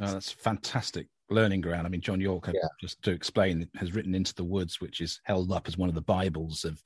Oh, 0.00 0.12
that's 0.12 0.32
fantastic 0.32 1.08
learning 1.28 1.60
ground. 1.60 1.86
I 1.86 1.90
mean, 1.90 2.00
John 2.00 2.20
Yorke, 2.20 2.50
yeah. 2.54 2.68
just 2.80 3.02
to 3.02 3.10
explain, 3.10 3.68
has 3.76 3.94
written 3.94 4.14
Into 4.14 4.34
the 4.34 4.44
Woods, 4.44 4.80
which 4.80 5.00
is 5.00 5.20
held 5.24 5.52
up 5.52 5.68
as 5.68 5.76
one 5.76 5.88
of 5.88 5.94
the 5.94 6.00
Bibles 6.00 6.64
of 6.64 6.82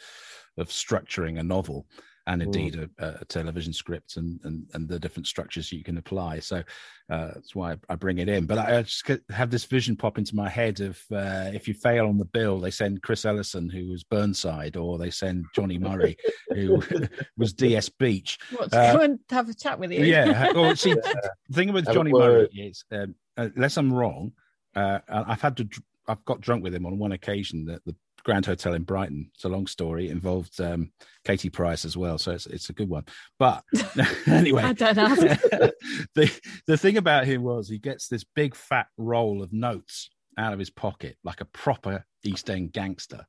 of 0.56 0.68
structuring 0.68 1.38
a 1.38 1.42
novel 1.42 1.86
and 2.26 2.40
mm. 2.40 2.46
indeed 2.46 2.74
mm. 2.74 2.88
a, 2.98 3.18
a, 3.20 3.24
television 3.26 3.72
script 3.72 4.16
and, 4.16 4.40
and, 4.44 4.66
and 4.74 4.88
the 4.88 4.98
different 4.98 5.26
structures 5.26 5.70
you 5.72 5.84
can 5.84 5.98
apply. 5.98 6.38
So 6.38 6.62
uh, 7.10 7.28
that's 7.34 7.54
why 7.54 7.76
I, 7.88 7.94
bring 7.96 8.18
it 8.18 8.28
in. 8.28 8.46
But 8.46 8.58
I, 8.58 8.82
just 8.82 9.10
have 9.30 9.50
this 9.50 9.64
vision 9.64 9.96
pop 9.96 10.18
into 10.18 10.34
my 10.34 10.48
head 10.48 10.80
of 10.80 10.98
uh, 11.12 11.50
if 11.52 11.68
you 11.68 11.74
fail 11.74 12.06
on 12.06 12.18
the 12.18 12.24
bill, 12.24 12.60
they 12.60 12.70
send 12.70 13.02
Chris 13.02 13.24
Ellison, 13.24 13.68
who 13.68 13.88
was 13.90 14.04
Burnside, 14.04 14.76
or 14.76 14.98
they 14.98 15.10
send 15.10 15.46
Johnny 15.54 15.78
Murray, 15.78 16.16
who 16.48 16.82
was 17.36 17.52
DS 17.52 17.88
Beech. 17.88 18.38
What, 18.56 18.70
to 18.72 18.80
uh, 18.80 18.92
come 18.92 19.00
and 19.02 19.18
have 19.30 19.48
a 19.48 19.54
chat 19.54 19.78
with 19.78 19.92
you? 19.92 20.04
Yeah. 20.04 20.52
Well, 20.52 20.74
see, 20.76 20.94
the 20.94 21.30
thing 21.52 21.72
with 21.72 21.92
Johnny 21.92 22.12
Murray 22.12 22.48
is, 22.54 22.84
um, 22.90 23.14
unless 23.36 23.76
I'm 23.76 23.92
wrong, 23.92 24.32
uh, 24.74 25.00
I've 25.08 25.40
had 25.40 25.56
to 25.58 25.68
I've 26.06 26.24
got 26.24 26.40
drunk 26.40 26.62
with 26.62 26.74
him 26.74 26.86
on 26.86 26.98
one 26.98 27.12
occasion. 27.12 27.66
That 27.66 27.84
the 27.84 27.94
Grand 28.24 28.46
Hotel 28.46 28.74
in 28.74 28.82
Brighton. 28.82 29.30
It's 29.34 29.44
a 29.44 29.48
long 29.48 29.66
story. 29.66 30.08
It 30.08 30.12
involved 30.12 30.60
um, 30.60 30.90
Katie 31.24 31.50
Price 31.50 31.84
as 31.84 31.96
well, 31.96 32.18
so 32.18 32.32
it's 32.32 32.46
it's 32.46 32.70
a 32.70 32.74
good 32.74 32.88
one. 32.88 33.04
But 33.38 33.62
anyway, 34.26 34.62
I 34.62 34.72
don't 34.72 34.96
know. 34.96 35.14
the 36.14 36.40
the 36.66 36.78
thing 36.78 36.96
about 36.96 37.26
him 37.26 37.42
was 37.42 37.68
he 37.68 37.78
gets 37.78 38.08
this 38.08 38.24
big 38.24 38.54
fat 38.54 38.86
roll 38.96 39.42
of 39.42 39.52
notes 39.52 40.10
out 40.38 40.52
of 40.52 40.58
his 40.58 40.70
pocket 40.70 41.16
like 41.22 41.40
a 41.40 41.46
proper 41.46 42.04
East 42.24 42.50
End 42.50 42.72
gangster, 42.72 43.26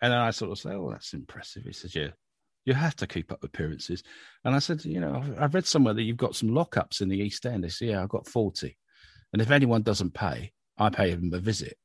and 0.00 0.12
then 0.12 0.20
I 0.20 0.30
sort 0.30 0.52
of 0.52 0.58
say, 0.58 0.70
"Oh, 0.70 0.90
that's 0.90 1.14
impressive." 1.14 1.64
He 1.64 1.72
says, 1.72 1.94
"Yeah." 1.94 2.10
You 2.66 2.74
have 2.74 2.96
to 2.96 3.06
keep 3.06 3.30
up 3.30 3.44
appearances. 3.44 4.02
And 4.44 4.52
I 4.52 4.58
said, 4.58 4.84
you 4.84 4.98
know, 4.98 5.22
I've 5.38 5.54
read 5.54 5.66
somewhere 5.66 5.94
that 5.94 6.02
you've 6.02 6.16
got 6.16 6.34
some 6.34 6.48
lockups 6.48 7.00
in 7.00 7.08
the 7.08 7.16
East 7.16 7.46
End. 7.46 7.62
They 7.62 7.68
said, 7.68 7.90
yeah, 7.90 8.02
I've 8.02 8.08
got 8.08 8.26
40. 8.26 8.76
And 9.32 9.40
if 9.40 9.52
anyone 9.52 9.82
doesn't 9.82 10.14
pay, 10.14 10.50
I 10.76 10.90
pay 10.90 11.14
them 11.14 11.32
a 11.32 11.38
visit 11.38 11.78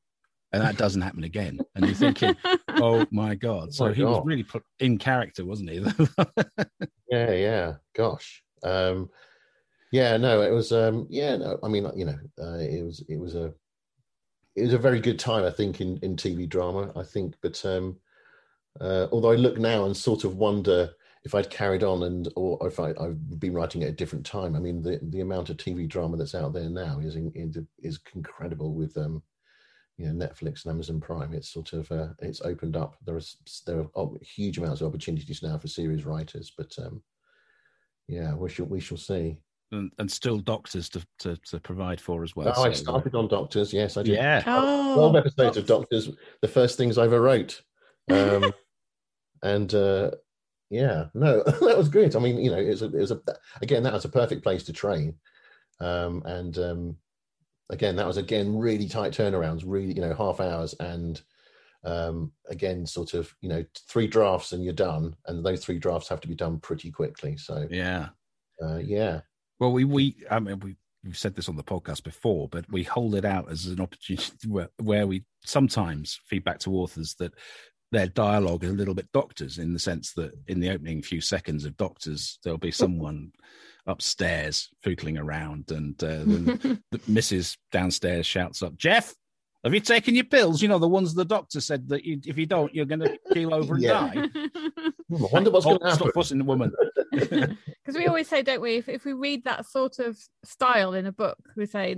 and 0.53 0.61
that 0.61 0.77
doesn't 0.77 1.01
happen 1.01 1.23
again. 1.23 1.59
And 1.75 1.85
you're 1.85 1.95
thinking, 1.95 2.35
oh 2.69 3.05
my 3.11 3.35
god! 3.35 3.73
So 3.73 3.85
oh 3.85 3.87
my 3.89 3.93
he 3.93 4.01
god. 4.01 4.09
was 4.09 4.25
really 4.25 4.43
put 4.43 4.63
in 4.79 4.97
character, 4.97 5.45
wasn't 5.45 5.69
he? 5.69 5.77
yeah, 7.11 7.31
yeah. 7.31 7.73
Gosh, 7.95 8.43
um, 8.63 9.09
yeah. 9.91 10.17
No, 10.17 10.41
it 10.41 10.51
was. 10.51 10.71
Um, 10.71 11.07
yeah, 11.09 11.37
no. 11.37 11.59
I 11.63 11.67
mean, 11.67 11.89
you 11.95 12.05
know, 12.05 12.17
uh, 12.41 12.57
it 12.57 12.83
was. 12.83 13.03
It 13.07 13.17
was 13.17 13.35
a. 13.35 13.53
It 14.55 14.63
was 14.63 14.73
a 14.73 14.79
very 14.79 14.99
good 14.99 15.19
time, 15.19 15.45
I 15.45 15.51
think, 15.51 15.79
in 15.79 15.97
in 16.01 16.15
TV 16.15 16.47
drama. 16.47 16.91
I 16.95 17.03
think, 17.03 17.35
but 17.41 17.63
um, 17.65 17.97
uh, 18.79 19.07
although 19.11 19.31
I 19.31 19.35
look 19.35 19.57
now 19.57 19.85
and 19.85 19.95
sort 19.95 20.23
of 20.25 20.35
wonder 20.35 20.91
if 21.23 21.35
I'd 21.35 21.49
carried 21.49 21.83
on 21.83 22.03
and 22.03 22.27
or 22.35 22.67
if 22.67 22.79
I, 22.79 22.93
I've 22.99 23.39
been 23.39 23.53
writing 23.53 23.83
at 23.83 23.89
a 23.89 23.93
different 23.93 24.25
time. 24.25 24.55
I 24.55 24.59
mean, 24.59 24.81
the 24.81 24.99
the 25.03 25.21
amount 25.21 25.49
of 25.49 25.57
TV 25.57 25.87
drama 25.87 26.17
that's 26.17 26.35
out 26.35 26.51
there 26.51 26.69
now 26.69 26.99
is 26.99 27.15
in, 27.15 27.67
is 27.79 27.99
incredible 28.13 28.73
with 28.73 28.97
um 28.97 29.23
you 30.01 30.11
know 30.11 30.25
Netflix 30.25 30.65
and 30.65 30.73
Amazon 30.73 30.99
Prime. 30.99 31.33
It's 31.33 31.49
sort 31.49 31.73
of 31.73 31.91
uh, 31.91 32.07
it's 32.19 32.41
opened 32.41 32.75
up. 32.75 32.95
There 33.05 33.17
is 33.17 33.37
there 33.67 33.85
are 33.95 34.09
huge 34.21 34.57
amounts 34.57 34.81
of 34.81 34.87
opportunities 34.87 35.43
now 35.43 35.57
for 35.59 35.67
series 35.67 36.05
writers, 36.05 36.51
but 36.57 36.75
um, 36.79 37.03
yeah, 38.07 38.33
we 38.33 38.49
shall 38.49 38.65
we 38.65 38.79
shall 38.79 38.97
see. 38.97 39.37
And, 39.73 39.91
and 39.99 40.11
still 40.11 40.39
doctors 40.39 40.89
to, 40.89 41.05
to, 41.19 41.37
to 41.45 41.59
provide 41.61 42.01
for 42.01 42.23
as 42.23 42.35
well. 42.35 42.49
Oh, 42.49 42.63
so, 42.63 42.69
I 42.69 42.73
started 42.73 43.15
on 43.15 43.29
doctors. 43.29 43.71
Yes, 43.71 43.95
I 43.95 44.03
did. 44.03 44.15
Yeah, 44.15 44.43
oh, 44.45 44.95
twelve 44.95 45.15
episodes 45.15 45.55
of 45.55 45.65
Doctors. 45.67 46.09
The 46.41 46.47
first 46.47 46.77
things 46.77 46.97
I 46.97 47.05
ever 47.05 47.21
wrote, 47.21 47.61
um, 48.09 48.51
and 49.43 49.73
uh, 49.73 50.11
yeah, 50.71 51.05
no, 51.13 51.43
that 51.45 51.77
was 51.77 51.89
great. 51.89 52.15
I 52.15 52.19
mean, 52.19 52.39
you 52.39 52.49
know, 52.49 52.57
it 52.57 52.69
was 52.69 52.81
a, 52.81 52.85
it 52.85 52.93
was 52.99 53.11
a 53.11 53.21
again 53.61 53.83
that 53.83 53.93
was 53.93 54.05
a 54.05 54.09
perfect 54.09 54.41
place 54.41 54.63
to 54.63 54.73
train, 54.73 55.13
um, 55.79 56.23
and 56.25 56.57
um, 56.57 56.97
again, 57.71 57.95
that 57.95 58.05
was 58.05 58.17
again 58.17 58.57
really 58.57 58.87
tight 58.87 59.13
turnarounds, 59.13 59.63
really 59.65 59.93
you 59.93 60.01
know 60.01 60.13
half 60.13 60.39
hours, 60.39 60.75
and 60.79 61.19
um, 61.83 62.31
again 62.49 62.85
sort 62.85 63.15
of 63.15 63.33
you 63.41 63.49
know 63.49 63.65
three 63.89 64.07
drafts 64.07 64.51
and 64.51 64.63
you're 64.63 64.73
done, 64.73 65.15
and 65.25 65.43
those 65.43 65.63
three 65.63 65.79
drafts 65.79 66.09
have 66.09 66.21
to 66.21 66.27
be 66.27 66.35
done 66.35 66.59
pretty 66.59 66.91
quickly. 66.91 67.37
So 67.37 67.67
yeah, 67.71 68.09
uh, 68.63 68.77
yeah. 68.77 69.21
Well, 69.59 69.71
we 69.71 69.85
we 69.85 70.17
I 70.29 70.39
mean 70.39 70.59
we 70.59 70.75
we've 71.03 71.17
said 71.17 71.35
this 71.35 71.49
on 71.49 71.55
the 71.55 71.63
podcast 71.63 72.03
before, 72.03 72.47
but 72.49 72.69
we 72.69 72.83
hold 72.83 73.15
it 73.15 73.25
out 73.25 73.49
as 73.49 73.65
an 73.65 73.81
opportunity 73.81 74.29
where, 74.47 74.69
where 74.77 75.07
we 75.07 75.23
sometimes 75.43 76.19
feedback 76.25 76.59
to 76.59 76.75
authors 76.75 77.15
that 77.15 77.33
their 77.91 78.07
dialogue 78.07 78.63
is 78.63 78.69
a 78.69 78.75
little 78.75 78.93
bit 78.93 79.11
doctors 79.11 79.57
in 79.57 79.73
the 79.73 79.79
sense 79.79 80.13
that 80.13 80.31
in 80.47 80.59
the 80.59 80.69
opening 80.69 81.01
few 81.01 81.19
seconds 81.19 81.65
of 81.65 81.75
doctors 81.75 82.39
there'll 82.43 82.57
be 82.57 82.71
someone 82.71 83.31
upstairs 83.87 84.69
footling 84.83 85.17
around, 85.17 85.71
and 85.71 86.01
uh, 86.03 86.07
the, 86.23 86.81
the 86.91 86.97
Mrs. 86.99 87.57
downstairs 87.71 88.25
shouts 88.25 88.61
up, 88.61 88.75
"Jeff, 88.75 89.13
have 89.63 89.73
you 89.73 89.79
taken 89.79 90.15
your 90.15 90.23
pills? 90.23 90.61
You 90.61 90.67
know 90.67 90.79
the 90.79 90.87
ones 90.87 91.13
the 91.13 91.25
doctor 91.25 91.61
said 91.61 91.89
that 91.89 92.03
you, 92.03 92.19
if 92.25 92.37
you 92.37 92.45
don't, 92.45 92.73
you're 92.73 92.85
going 92.85 93.01
to 93.01 93.17
keel 93.33 93.53
over 93.53 93.75
and 93.75 93.83
die." 93.83 94.29
I 95.13 95.27
wonder 95.31 95.51
what's 95.51 95.65
oh, 95.65 95.77
going 95.77 95.79
to 95.79 95.85
happen. 95.85 95.99
Stop 95.99 96.13
fussing 96.13 96.37
the 96.37 96.45
woman. 96.45 96.71
Because 97.11 97.49
Because 97.83 97.97
we 97.97 98.07
always 98.07 98.27
say, 98.27 98.41
don't 98.41 98.61
we? 98.61 98.77
If, 98.77 98.87
if 98.87 99.05
we 99.05 99.13
read 99.13 99.43
that 99.43 99.65
sort 99.65 99.99
of 99.99 100.17
style 100.45 100.93
in 100.93 101.05
a 101.05 101.11
book, 101.11 101.37
we 101.57 101.65
say 101.65 101.95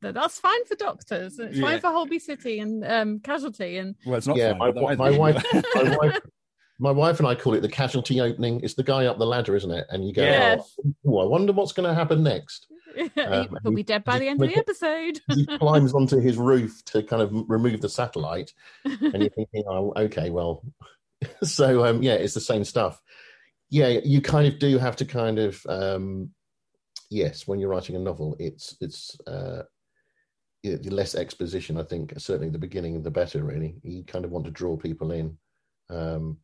that 0.00 0.14
that's 0.14 0.38
fine 0.38 0.64
for 0.66 0.74
doctors, 0.76 1.38
and 1.38 1.48
it's 1.48 1.58
yeah. 1.58 1.64
fine 1.64 1.80
for 1.80 1.88
Holby 1.88 2.18
City 2.18 2.60
and 2.60 2.84
um, 2.84 3.18
Casualty. 3.20 3.78
And 3.78 3.96
well, 4.06 4.16
it's 4.16 4.26
not. 4.26 4.36
Yeah, 4.36 4.52
my, 4.52 4.70
my 4.72 4.94
wife, 5.10 5.44
my 5.74 5.96
wife, 5.96 6.20
my 6.82 6.90
wife 6.90 7.20
and 7.20 7.28
I 7.28 7.36
call 7.36 7.54
it 7.54 7.60
the 7.60 7.68
Casualty 7.68 8.20
opening. 8.20 8.60
It's 8.60 8.74
the 8.74 8.82
guy 8.82 9.06
up 9.06 9.16
the 9.16 9.24
ladder, 9.24 9.54
isn't 9.54 9.70
it? 9.70 9.86
And 9.90 10.04
you 10.04 10.12
go, 10.12 10.24
yes. 10.24 10.76
oh, 11.06 11.18
I 11.20 11.24
wonder 11.24 11.52
what's 11.52 11.70
going 11.70 11.88
to 11.88 11.94
happen 11.94 12.22
next. 12.22 12.66
Um, 13.16 13.56
He'll 13.62 13.72
be 13.72 13.82
dead 13.82 14.04
by 14.04 14.18
the 14.18 14.28
end 14.28 14.42
of 14.42 14.50
the 14.50 14.58
episode. 14.58 15.18
he 15.28 15.46
climbs 15.58 15.94
onto 15.94 16.18
his 16.20 16.36
roof 16.36 16.84
to 16.86 17.02
kind 17.02 17.22
of 17.22 17.30
remove 17.48 17.80
the 17.80 17.88
satellite, 17.88 18.52
and 18.84 19.00
you're 19.00 19.30
thinking, 19.34 19.64
"Oh, 19.66 19.94
okay, 19.96 20.28
well." 20.28 20.62
so 21.42 21.86
um, 21.86 22.02
yeah, 22.02 22.12
it's 22.12 22.34
the 22.34 22.40
same 22.42 22.64
stuff. 22.64 23.00
Yeah, 23.70 23.98
you 24.04 24.20
kind 24.20 24.46
of 24.46 24.58
do 24.58 24.76
have 24.76 24.96
to 24.96 25.06
kind 25.06 25.38
of 25.38 25.64
um, 25.70 26.32
yes, 27.08 27.48
when 27.48 27.60
you're 27.60 27.70
writing 27.70 27.96
a 27.96 27.98
novel, 27.98 28.36
it's 28.38 28.76
it's 28.82 29.18
uh, 29.26 29.62
less 30.62 31.14
exposition. 31.14 31.78
I 31.78 31.84
think 31.84 32.12
certainly 32.18 32.50
the 32.50 32.58
beginning, 32.58 33.02
the 33.02 33.10
better. 33.10 33.42
Really, 33.42 33.76
you 33.82 34.04
kind 34.04 34.26
of 34.26 34.32
want 34.32 34.44
to 34.44 34.50
draw 34.50 34.76
people 34.76 35.12
in, 35.12 35.38
um, 35.88 36.36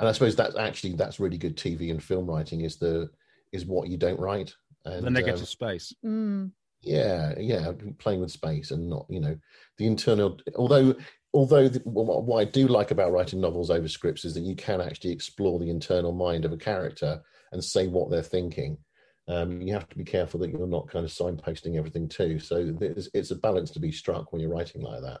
and 0.00 0.08
I 0.08 0.12
suppose 0.12 0.34
that's 0.34 0.56
actually 0.56 0.94
that's 0.94 1.20
really 1.20 1.38
good 1.38 1.56
TV 1.56 1.90
and 1.90 2.02
film 2.02 2.26
writing 2.26 2.62
is 2.62 2.76
the 2.76 3.10
is 3.52 3.66
what 3.66 3.88
you 3.88 3.96
don't 3.96 4.18
write. 4.18 4.54
And, 4.84 5.06
the 5.06 5.10
negative 5.10 5.40
um, 5.40 5.46
space. 5.46 5.94
Mm. 6.04 6.52
Yeah, 6.82 7.34
yeah, 7.38 7.72
playing 7.98 8.20
with 8.20 8.30
space 8.30 8.70
and 8.70 8.88
not, 8.88 9.04
you 9.10 9.20
know, 9.20 9.36
the 9.76 9.86
internal. 9.86 10.38
Although, 10.56 10.94
although 11.34 11.68
the, 11.68 11.80
what 11.80 12.40
I 12.40 12.44
do 12.46 12.66
like 12.68 12.90
about 12.90 13.12
writing 13.12 13.40
novels 13.40 13.70
over 13.70 13.86
scripts 13.86 14.24
is 14.24 14.32
that 14.34 14.40
you 14.40 14.56
can 14.56 14.80
actually 14.80 15.12
explore 15.12 15.58
the 15.58 15.68
internal 15.68 16.12
mind 16.12 16.46
of 16.46 16.52
a 16.52 16.56
character 16.56 17.20
and 17.52 17.62
say 17.62 17.86
what 17.86 18.10
they're 18.10 18.22
thinking. 18.22 18.78
Um, 19.28 19.60
you 19.60 19.74
have 19.74 19.88
to 19.90 19.98
be 19.98 20.04
careful 20.04 20.40
that 20.40 20.50
you're 20.50 20.66
not 20.66 20.88
kind 20.88 21.04
of 21.04 21.10
signposting 21.10 21.76
everything 21.76 22.08
too. 22.08 22.38
So 22.38 22.74
it's, 22.80 23.08
it's 23.12 23.30
a 23.30 23.36
balance 23.36 23.70
to 23.72 23.80
be 23.80 23.92
struck 23.92 24.32
when 24.32 24.40
you're 24.40 24.50
writing 24.50 24.80
like 24.80 25.02
that. 25.02 25.20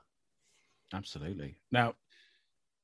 Absolutely. 0.94 1.58
Now, 1.70 1.94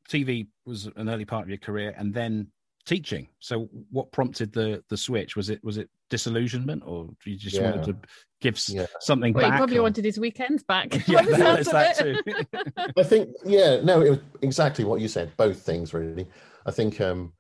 TV 0.09 0.47
was 0.65 0.87
an 0.97 1.09
early 1.09 1.25
part 1.25 1.45
of 1.45 1.49
your 1.49 1.59
career, 1.59 1.95
and 1.97 2.13
then 2.13 2.49
teaching. 2.87 3.29
So, 3.41 3.69
what 3.91 4.13
prompted 4.13 4.53
the 4.53 4.83
the 4.89 4.97
switch? 4.97 5.37
Was 5.37 5.51
it 5.51 5.63
was 5.63 5.77
it 5.77 5.91
disillusionment, 6.09 6.83
or 6.87 7.09
you 7.25 7.37
just 7.37 7.57
yeah. 7.57 7.71
wanted 7.71 7.85
to 7.87 7.97
give 8.41 8.61
yeah. 8.69 8.87
something 9.01 9.35
well, 9.35 9.45
back? 9.45 9.53
He 9.53 9.59
probably 9.59 9.79
or... 9.79 9.83
wanted 9.83 10.05
his 10.05 10.19
weekends 10.19 10.63
back. 10.63 10.93
yeah, 11.09 11.23
that, 11.23 11.65
that 11.67 11.99
too. 11.99 12.93
I 12.97 13.03
think, 13.03 13.31
yeah, 13.45 13.81
no, 13.83 14.01
it 14.01 14.11
was 14.11 14.19
exactly 14.43 14.85
what 14.85 15.01
you 15.01 15.09
said. 15.09 15.37
Both 15.37 15.63
things, 15.63 15.93
really. 15.93 16.27
I 16.65 16.71
think 16.71 17.01
um, 17.01 17.33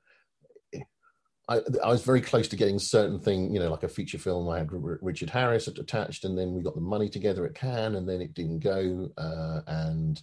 I, 1.48 1.61
I, 1.83 1.88
was 1.88 2.02
very 2.02 2.20
close 2.20 2.48
to 2.48 2.57
getting 2.57 2.79
certain 2.79 3.18
thing, 3.18 3.52
you 3.52 3.61
know, 3.61 3.70
like 3.70 3.85
a 3.85 3.88
feature 3.88 4.18
film. 4.18 4.48
I 4.48 4.59
had 4.59 4.68
Richard 4.70 5.31
Harris 5.31 5.68
attached, 5.68 6.24
and 6.24 6.37
then 6.37 6.55
we 6.55 6.62
got 6.62 6.74
the 6.74 6.81
money 6.81 7.09
together 7.09 7.46
at 7.46 7.55
Cannes, 7.55 7.94
and 7.94 8.09
then 8.09 8.20
it 8.20 8.35
didn't 8.35 8.61
go. 8.61 9.09
Uh, 9.16 9.61
and 9.66 10.20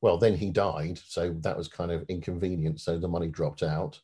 well, 0.00 0.18
then 0.18 0.36
he 0.36 0.50
died, 0.50 0.98
so 1.04 1.34
that 1.40 1.56
was 1.56 1.68
kind 1.68 1.90
of 1.90 2.04
inconvenient. 2.08 2.80
So 2.80 2.98
the 2.98 3.08
money 3.08 3.28
dropped 3.28 3.62
out. 3.62 4.00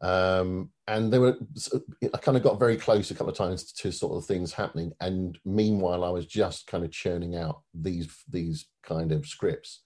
Um, 0.00 0.70
and 0.86 1.12
there 1.12 1.20
were, 1.20 1.36
I 2.12 2.18
kind 2.18 2.36
of 2.36 2.42
got 2.42 2.58
very 2.58 2.76
close 2.76 3.10
a 3.10 3.14
couple 3.14 3.30
of 3.30 3.38
times 3.38 3.72
to 3.72 3.90
sort 3.90 4.16
of 4.16 4.26
things 4.26 4.52
happening. 4.52 4.92
And 5.00 5.38
meanwhile, 5.44 6.04
I 6.04 6.10
was 6.10 6.26
just 6.26 6.66
kind 6.66 6.84
of 6.84 6.90
churning 6.90 7.36
out 7.36 7.62
these 7.74 8.14
these 8.28 8.66
kind 8.82 9.12
of 9.12 9.26
scripts. 9.26 9.82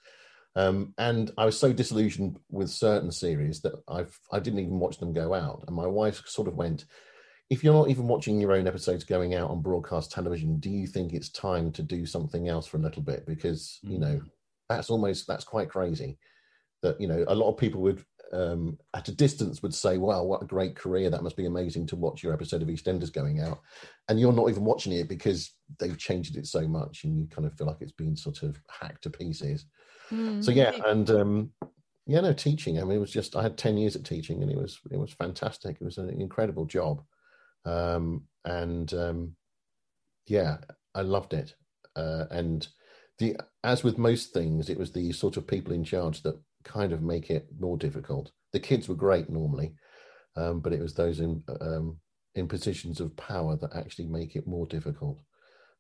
Um, 0.57 0.95
and 0.99 1.31
I 1.39 1.45
was 1.45 1.57
so 1.57 1.73
disillusioned 1.73 2.39
with 2.51 2.71
certain 2.71 3.13
series 3.13 3.61
that 3.61 3.75
I've 3.87 4.19
I 4.33 4.41
didn't 4.41 4.61
even 4.61 4.81
watch 4.81 4.99
them 4.99 5.13
go 5.13 5.33
out. 5.33 5.65
And 5.67 5.77
my 5.77 5.87
wife 5.87 6.23
sort 6.27 6.49
of 6.49 6.57
went, 6.57 6.87
"If 7.51 7.63
you're 7.63 7.75
not 7.75 7.89
even 7.89 8.09
watching 8.09 8.41
your 8.41 8.53
own 8.53 8.67
episodes 8.67 9.05
going 9.05 9.35
out 9.35 9.51
on 9.51 9.63
broadcast 9.63 10.11
television, 10.11 10.59
do 10.59 10.71
you 10.71 10.89
think 10.89 11.13
it's 11.13 11.31
time 11.31 11.71
to 11.73 11.83
do 11.83 12.05
something 12.05 12.49
else 12.49 12.67
for 12.67 12.79
a 12.79 12.83
little 12.83 13.03
bit? 13.03 13.27
Because 13.27 13.79
mm. 13.85 13.93
you 13.93 13.99
know 13.99 14.17
mm. 14.17 14.29
That's 14.71 14.89
almost 14.89 15.27
that's 15.27 15.45
quite 15.45 15.69
crazy." 15.69 16.19
That 16.83 16.99
you 16.99 17.09
know 17.09 17.25
a 17.29 17.35
lot 17.35 17.51
of 17.51 17.59
people 17.59 17.83
would 17.83 18.03
um, 18.33 18.79
at 18.95 19.09
a 19.09 19.15
distance 19.15 19.63
would 19.63 19.75
say, 19.75 19.99
"Wow, 19.99 20.25
what 20.25 20.43
a 20.43 20.47
great 20.47 20.77
career! 20.77 21.11
That 21.11 21.23
must 21.23 21.37
be 21.37 21.47
amazing 21.47 21.87
to 21.89 21.97
watch 21.97 22.23
your 22.23 22.33
episode 22.33 22.63
of 22.63 22.69
EastEnders 22.69 23.13
going 23.13 23.41
out," 23.41 23.61
and 24.09 24.19
you're 24.19 24.33
not 24.33 24.49
even 24.49 24.65
watching 24.65 24.93
it 24.93 25.09
because 25.09 25.53
they've 25.79 25.99
changed 25.99 26.37
it 26.37 26.47
so 26.47 26.67
much, 26.67 27.05
and 27.05 27.19
you 27.19 27.27
kind 27.27 27.47
of 27.47 27.55
feel 27.55 27.67
like 27.67 27.81
it's 27.81 27.93
been 27.93 28.17
sort 28.17 28.43
of 28.43 28.61
hacked 28.69 29.03
to 29.03 29.11
pieces. 29.11 29.67
Mm. 30.11 30.45
So 30.45 30.53
yeah, 30.53 30.73
and 30.87 31.11
um, 31.11 31.53
yeah, 32.07 32.21
no 32.21 32.33
teaching. 32.33 32.79
I 32.79 32.85
mean, 32.85 32.97
it 32.97 33.01
was 33.01 33.13
just 33.13 33.37
I 33.37 33.43
had 33.43 33.59
ten 33.59 33.77
years 33.77 33.97
at 33.97 34.05
teaching, 34.05 34.43
and 34.43 34.51
it 34.51 34.57
was 34.59 34.79
it 34.91 34.99
was 34.99 35.13
fantastic. 35.13 35.77
It 35.81 35.85
was 35.85 35.99
an 35.99 36.09
incredible 36.09 36.67
job, 36.67 37.03
um, 37.65 38.25
and 38.45 38.93
um, 38.95 39.37
yeah, 40.27 40.59
I 40.95 41.03
loved 41.03 41.35
it. 41.35 41.55
Uh, 41.97 42.27
and 42.31 42.67
the 43.21 43.37
as 43.63 43.85
with 43.85 43.99
most 43.99 44.33
things, 44.33 44.69
it 44.69 44.79
was 44.79 44.91
the 44.91 45.13
sort 45.13 45.37
of 45.37 45.47
people 45.47 45.73
in 45.73 45.85
charge 45.85 46.23
that 46.23 46.41
kind 46.65 46.93
of 46.93 47.03
make 47.03 47.31
it 47.31 47.47
more 47.61 47.77
difficult. 47.77 48.33
The 48.53 48.61
kids 48.61 48.89
were 48.89 48.97
great 48.97 49.31
normally, 49.31 49.75
um, 50.37 50.61
but 50.61 50.73
it 50.73 50.81
was 50.81 50.95
those 50.95 51.21
in 51.21 51.43
um, 51.61 51.99
in 52.35 52.49
positions 52.49 52.99
of 52.99 53.17
power 53.17 53.57
that 53.57 53.77
actually 53.77 54.07
make 54.07 54.35
it 54.35 54.49
more 54.49 54.67
difficult. 54.67 55.21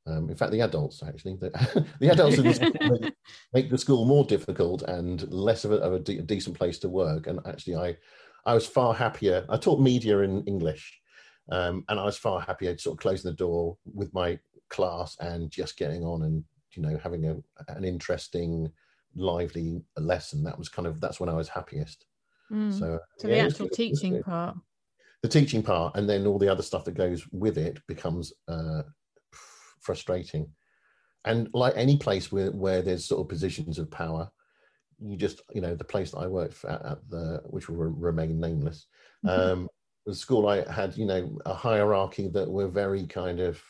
Um, 0.07 0.31
in 0.31 0.37
fact, 0.37 0.53
the 0.53 0.62
adults 0.62 1.03
actually, 1.03 1.37
the, 1.37 1.87
the 2.00 2.11
adults 2.11 2.38
in 2.38 2.44
the 2.44 2.55
school 2.55 2.72
make, 3.00 3.14
make, 3.53 3.70
the 3.70 3.79
school 3.79 4.05
more 4.07 4.24
difficult 4.24 4.83
and 4.83 5.31
less 5.31 5.64
of 5.64 5.72
a, 5.72 5.76
of 5.76 5.92
a, 5.92 5.98
de- 5.98 6.18
a, 6.18 6.22
decent 6.22 6.57
place 6.57 6.79
to 6.81 6.88
work. 6.88 7.26
And 7.26 7.40
actually, 7.46 7.76
I 7.76 7.96
I 8.46 8.55
was 8.55 8.66
far 8.66 8.94
happier. 8.94 9.44
I 9.48 9.57
taught 9.57 9.81
media 9.81 10.18
in 10.20 10.44
English, 10.44 11.00
um, 11.50 11.85
and 11.88 11.98
I 11.98 12.05
was 12.05 12.18
far 12.18 12.40
happier 12.40 12.76
sort 12.79 12.94
of 12.94 13.00
closing 13.00 13.31
the 13.31 13.37
door 13.37 13.76
with 13.85 14.12
my 14.14 14.38
class 14.68 15.16
and 15.20 15.50
just 15.50 15.76
getting 15.76 16.05
on 16.05 16.22
and 16.22 16.44
you 16.74 16.83
know 16.83 16.98
having 17.02 17.26
a, 17.26 17.37
an 17.68 17.85
interesting 17.85 18.70
lively 19.14 19.83
lesson. 19.96 20.42
That 20.44 20.59
was 20.59 20.68
kind 20.68 20.87
of 20.87 21.00
that's 21.00 21.20
when 21.20 21.28
I 21.28 21.35
was 21.35 21.48
happiest. 21.48 22.06
Mm. 22.52 22.72
So, 22.72 22.98
so 23.18 23.28
yeah, 23.28 23.42
the 23.42 23.48
actual 23.48 23.68
teaching 23.68 24.22
part, 24.22 24.56
the 25.22 25.28
teaching 25.28 25.62
part, 25.62 25.96
and 25.96 26.09
then 26.09 26.26
all 26.26 26.38
the 26.38 26.48
other 26.48 26.62
stuff 26.62 26.85
that 26.85 26.94
goes 26.94 27.26
with 27.33 27.59
it 27.59 27.80
becomes 27.87 28.33
uh, 28.48 28.83
frustrating. 29.80 30.48
And 31.24 31.48
like 31.52 31.74
any 31.76 31.98
place 31.98 32.33
where 32.33 32.50
where 32.50 32.83
there's 32.83 33.04
sort 33.04 33.20
of 33.20 33.28
positions 33.28 33.78
of 33.78 33.90
power, 33.90 34.30
you 34.98 35.16
just 35.16 35.42
you 35.52 35.61
know 35.61 35.74
the 35.74 35.85
place 35.85 36.12
that 36.12 36.18
I 36.18 36.26
worked 36.26 36.64
at, 36.64 36.85
at 36.85 36.98
the 37.09 37.42
which 37.44 37.68
will 37.68 37.76
remain 37.76 38.40
nameless. 38.40 38.87
Mm-hmm. 39.24 39.52
Um, 39.52 39.68
the 40.06 40.14
school 40.14 40.48
I 40.48 40.70
had, 40.70 40.96
you 40.96 41.04
know, 41.04 41.38
a 41.46 41.54
hierarchy 41.54 42.28
that 42.28 42.50
were 42.50 42.68
very 42.68 43.06
kind 43.06 43.40
of 43.40 43.62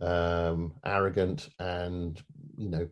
um, 0.00 0.72
arrogant 0.84 1.48
and 1.58 2.22
you 2.56 2.68
know 2.68 2.88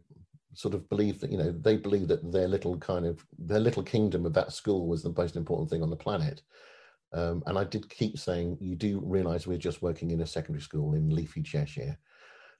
sort 0.54 0.74
of 0.74 0.88
believe 0.88 1.20
that 1.20 1.30
you 1.30 1.38
know 1.38 1.52
they 1.52 1.76
believe 1.76 2.08
that 2.08 2.32
their 2.32 2.48
little 2.48 2.76
kind 2.78 3.06
of 3.06 3.24
their 3.38 3.60
little 3.60 3.82
kingdom 3.82 4.26
of 4.26 4.34
that 4.34 4.52
school 4.52 4.86
was 4.86 5.02
the 5.02 5.14
most 5.16 5.36
important 5.36 5.70
thing 5.70 5.82
on 5.82 5.90
the 5.90 5.96
planet 5.96 6.42
um, 7.12 7.42
and 7.46 7.58
i 7.58 7.64
did 7.64 7.88
keep 7.88 8.18
saying 8.18 8.56
you 8.60 8.74
do 8.74 9.00
realize 9.04 9.46
we're 9.46 9.58
just 9.58 9.82
working 9.82 10.10
in 10.10 10.20
a 10.20 10.26
secondary 10.26 10.62
school 10.62 10.94
in 10.94 11.08
leafy 11.08 11.42
cheshire 11.42 11.96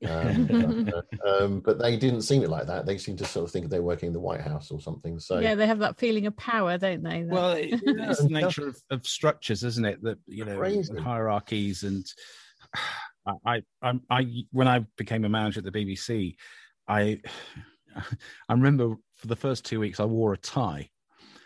um, 0.09 0.47
but, 0.91 1.29
um, 1.29 1.61
but, 1.61 1.79
they 1.79 1.97
didn't 1.97 2.23
seem 2.23 2.43
it 2.43 2.49
like 2.49 2.67
that. 2.67 2.87
They 2.87 2.97
seem 2.97 3.17
to 3.19 3.25
sort 3.25 3.45
of 3.45 3.51
think 3.51 3.69
they're 3.69 3.83
working 3.83 4.07
in 4.07 4.13
the 4.13 4.21
White 4.21 4.41
House 4.41 4.71
or 4.71 4.81
something. 4.81 5.19
So 5.19 5.41
yeah, 5.41 5.55
they 5.55 5.67
have 5.67 5.79
that 5.81 5.99
feeling 5.99 6.27
of 6.27 6.37
power, 6.37 6.79
don't 6.79 7.03
they? 7.03 7.25
Well, 7.25 7.53
it, 7.53 7.81
it's 7.83 8.23
the 8.23 8.29
nature 8.31 8.69
of, 8.69 8.81
of, 8.91 9.07
structures, 9.07 9.63
isn't 9.63 9.85
it? 9.85 10.03
That 10.03 10.19
you 10.27 10.45
know, 10.45 10.83
hierarchies 11.03 11.83
and 11.83 12.07
I, 13.27 13.63
I, 13.83 13.93
I, 14.11 14.45
when 14.51 14.69
I 14.69 14.81
became 14.97 15.25
a 15.25 15.29
manager 15.29 15.61
at 15.61 15.65
the 15.65 15.73
BBC, 15.73 16.37
I 16.89 17.21
I 17.97 18.53
remember 18.53 18.97
for 19.17 19.27
the 19.27 19.37
first 19.37 19.65
two 19.65 19.81
weeks 19.81 20.01
I 20.01 20.05
wore 20.05 20.33
a 20.33 20.39
tie. 20.39 20.91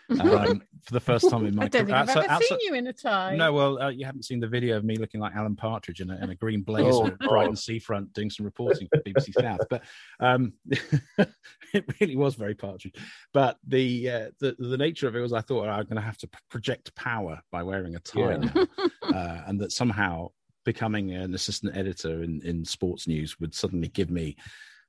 Um, 0.07 0.61
for 0.83 0.93
the 0.93 0.99
first 0.99 1.31
time 1.31 1.47
in 1.47 1.55
my 1.55 1.63
I 1.63 1.67
don't 1.67 1.87
career. 1.87 2.05
think 2.05 2.09
I've 2.09 2.17
ever 2.17 2.31
outside, 2.31 2.59
seen 2.59 2.59
you 2.61 2.75
in 2.75 2.85
a 2.85 2.93
tie. 2.93 3.35
No, 3.35 3.51
well, 3.51 3.81
uh, 3.81 3.89
you 3.89 4.05
haven't 4.05 4.21
seen 4.21 4.39
the 4.39 4.47
video 4.47 4.77
of 4.77 4.83
me 4.83 4.97
looking 4.97 5.19
like 5.19 5.35
Alan 5.35 5.55
Partridge 5.55 5.99
in 5.99 6.11
a, 6.11 6.23
in 6.23 6.29
a 6.29 6.35
green 6.35 6.61
blazer 6.61 6.89
oh, 6.91 7.07
at 7.07 7.17
Brighton 7.17 7.55
seafront 7.55 8.13
doing 8.13 8.29
some 8.29 8.45
reporting 8.45 8.87
for 8.93 9.01
BBC 9.01 9.33
South. 9.33 9.61
But 9.67 9.81
um, 10.19 10.53
it 10.67 11.99
really 11.99 12.15
was 12.15 12.35
very 12.35 12.53
Partridge. 12.53 12.93
But 13.33 13.57
the, 13.67 14.09
uh, 14.11 14.29
the 14.39 14.55
the 14.59 14.77
nature 14.77 15.07
of 15.07 15.15
it 15.15 15.21
was, 15.21 15.33
I 15.33 15.41
thought 15.41 15.65
oh, 15.65 15.71
I'm 15.71 15.85
going 15.85 15.95
to 15.95 16.01
have 16.01 16.19
to 16.19 16.29
project 16.51 16.95
power 16.95 17.41
by 17.51 17.63
wearing 17.63 17.95
a 17.95 17.99
tie 17.99 18.19
yeah. 18.19 18.37
now, 18.37 18.67
uh, 19.11 19.41
and 19.47 19.59
that 19.59 19.71
somehow 19.71 20.29
becoming 20.65 21.13
an 21.13 21.33
assistant 21.33 21.77
editor 21.77 22.23
in, 22.23 22.41
in 22.43 22.65
sports 22.65 23.07
news 23.07 23.39
would 23.39 23.55
suddenly 23.55 23.87
give 23.87 24.09
me 24.09 24.35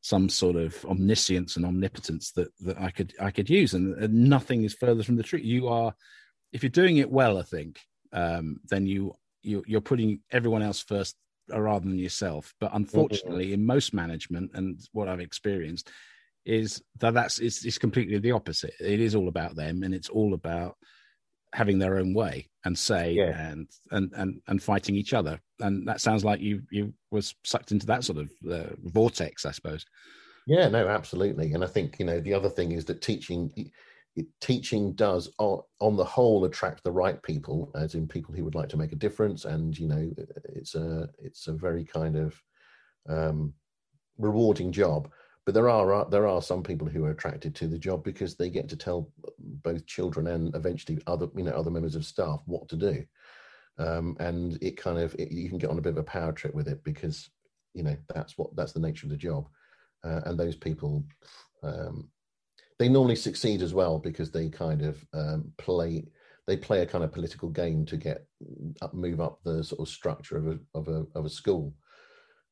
some 0.01 0.29
sort 0.29 0.57
of 0.57 0.85
omniscience 0.85 1.57
and 1.57 1.67
omnipotence 1.67 2.33
that 2.33 2.49
that 2.61 2.81
I 2.81 2.91
could 2.91 3.13
I 3.21 3.31
could 3.31 3.51
use, 3.51 3.75
and, 3.75 3.95
and 3.97 4.29
nothing 4.29 4.65
is 4.65 4.75
further 4.75 5.03
from 5.03 5.17
the 5.17 5.23
truth. 5.23 5.45
You 5.45 5.69
are, 5.69 5.95
if 6.53 6.63
you're 6.63 6.71
doing 6.71 6.99
it 6.99 7.11
well, 7.11 7.39
I 7.39 7.43
think, 7.43 7.81
um, 8.13 8.61
then 8.69 8.87
you 8.87 9.15
you 9.43 9.65
you're 9.67 9.81
putting 9.81 10.21
everyone 10.31 10.63
else 10.63 10.81
first 10.81 11.17
uh, 11.53 11.61
rather 11.61 11.89
than 11.89 11.99
yourself. 11.99 12.55
But 12.61 12.71
unfortunately, 12.75 13.53
in 13.53 13.67
most 13.67 13.93
management 13.95 14.53
and 14.55 14.81
what 14.93 15.09
I've 15.09 15.21
experienced 15.21 15.91
is 16.45 16.83
that 17.01 17.15
that's 17.15 17.39
it's, 17.39 17.65
it's 17.65 17.79
completely 17.79 18.19
the 18.19 18.33
opposite. 18.33 18.75
It 18.79 19.01
is 19.01 19.15
all 19.15 19.29
about 19.29 19.57
them, 19.57 19.83
and 19.83 19.93
it's 19.93 20.09
all 20.09 20.35
about 20.35 20.77
having 21.53 21.79
their 21.79 21.99
own 21.99 22.13
way 22.15 22.49
and 22.65 22.77
say 22.77 23.13
Yeah. 23.13 23.51
and, 23.51 23.69
and 23.91 24.13
and 24.15 24.41
and 24.49 24.63
fighting 24.63 24.97
each 24.97 25.15
other. 25.15 25.41
And 25.61 25.87
that 25.89 26.01
sounds 26.01 26.25
like 26.25 26.41
you 26.41 26.63
you 26.71 26.93
was 27.11 27.35
sucked 27.45 27.73
into 27.73 27.87
that 27.87 28.05
sort 28.05 28.19
of 28.19 28.31
uh, 28.51 28.75
vortex, 28.85 29.47
I 29.47 29.53
suppose. 29.53 29.85
Yeah, 30.47 30.69
no, 30.69 30.87
absolutely. 30.89 31.53
And 31.55 31.65
I 31.65 31.67
think 31.67 31.99
you 31.99 32.05
know 32.07 32.21
the 32.21 32.35
other 32.35 32.49
thing 32.51 32.73
is 32.73 32.85
that 32.87 33.03
teaching 33.03 33.71
teaching 34.41 34.93
does 34.95 35.31
on, 35.39 35.61
on 35.81 35.97
the 35.97 36.05
whole 36.05 36.45
attract 36.45 36.83
the 36.83 36.91
right 36.93 37.23
people, 37.23 37.71
as 37.75 37.95
in 37.95 38.09
people 38.09 38.35
who 38.35 38.45
would 38.45 38.55
like 38.55 38.69
to 38.71 38.77
make 38.77 38.93
a 38.93 38.97
difference. 38.97 39.45
And 39.45 39.79
you 39.79 39.89
know, 39.89 40.11
it's 40.45 40.75
a 40.75 41.09
it's 41.19 41.49
a 41.49 41.53
very 41.53 41.85
kind 41.85 42.17
of 42.17 42.43
um, 43.09 43.53
rewarding 44.19 44.73
job. 44.73 45.11
But 45.47 45.55
there 45.55 45.71
are 45.71 46.11
there 46.11 46.27
are 46.27 46.43
some 46.43 46.63
people 46.63 46.89
who 46.89 47.05
are 47.05 47.13
attracted 47.13 47.55
to 47.55 47.69
the 47.69 47.79
job 47.79 48.03
because 48.03 48.35
they 48.35 48.51
get 48.51 48.69
to 48.69 48.77
tell 48.77 49.11
both 49.39 49.87
children 49.87 50.27
and 50.27 50.55
eventually 50.57 51.01
other 51.07 51.29
you 51.37 51.45
know 51.45 51.53
other 51.53 51.71
members 51.71 51.95
of 51.95 52.05
staff 52.05 52.43
what 52.47 52.69
to 52.69 52.77
do. 52.77 53.05
Um, 53.79 54.17
and 54.19 54.59
it 54.61 54.77
kind 54.77 54.99
of 54.99 55.15
it, 55.15 55.31
you 55.31 55.49
can 55.49 55.59
get 55.59 55.71
on 55.71 55.79
a 55.79 55.83
bit 55.83 55.93
of 55.93 55.99
a 55.99 56.03
power 56.03 56.33
trip 56.33 56.55
with 56.55 56.67
it 56.67 56.83
because 56.83 57.31
you 57.75 57.85
know 57.85 57.97
that's 58.13 58.37
what 58.37 58.55
that's 58.57 58.73
the 58.73 58.81
nature 58.81 59.07
of 59.07 59.11
the 59.11 59.17
job 59.17 59.47
uh, 60.03 60.23
and 60.25 60.39
those 60.39 60.57
people 60.57 61.05
um, 61.63 62.09
they 62.79 62.89
normally 62.89 63.17
succeed 63.17 63.63
as 63.63 63.75
well 63.75 63.99
because 63.99 64.31
they 64.31 64.49
kind 64.49 64.83
of 64.83 65.05
um, 65.15 65.53
play 65.59 66.07
they 66.47 66.57
play 66.57 66.81
a 66.81 66.87
kind 66.87 67.05
of 67.05 67.13
political 67.13 67.51
game 67.51 67.85
to 67.85 67.97
get 67.97 68.27
up 68.83 68.95
move 68.95 69.21
up 69.21 69.41
the 69.45 69.63
sort 69.63 69.81
of 69.81 69.89
structure 69.89 70.37
of 70.39 70.47
a 70.47 70.59
of 70.75 70.89
a, 70.89 71.07
of 71.15 71.25
a 71.25 71.31
school 71.31 71.73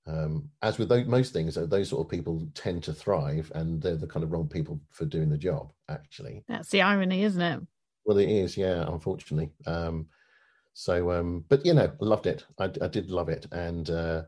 um, 0.07 0.50
as 0.62 0.78
with 0.78 0.88
those, 0.88 1.07
most 1.07 1.32
things 1.32 1.55
those 1.55 1.88
sort 1.88 2.05
of 2.07 2.11
people 2.11 2.46
tend 2.55 2.82
to 2.84 2.92
thrive 2.92 3.50
and 3.55 3.80
they're 3.80 3.96
the 3.96 4.07
kind 4.07 4.22
of 4.22 4.32
wrong 4.32 4.46
people 4.48 4.78
for 4.90 5.05
doing 5.07 5.30
the 5.30 5.38
job 5.38 5.72
actually. 5.88 6.44
That's 6.48 6.68
the 6.70 6.82
irony, 6.82 7.22
isn't 7.24 7.40
it? 7.42 7.61
well 8.07 8.18
it 8.18 8.28
is 8.28 8.57
yeah 8.57 8.84
unfortunately. 8.86 9.50
Um, 9.66 10.07
so 10.74 11.11
um, 11.12 11.44
but 11.48 11.64
you 11.64 11.72
know 11.74 11.90
loved 12.00 12.26
it. 12.26 12.44
I, 12.59 12.64
I 12.64 12.88
did 12.88 13.11
love 13.11 13.28
it 13.30 13.46
and 13.52 13.88
uh, 13.88 14.22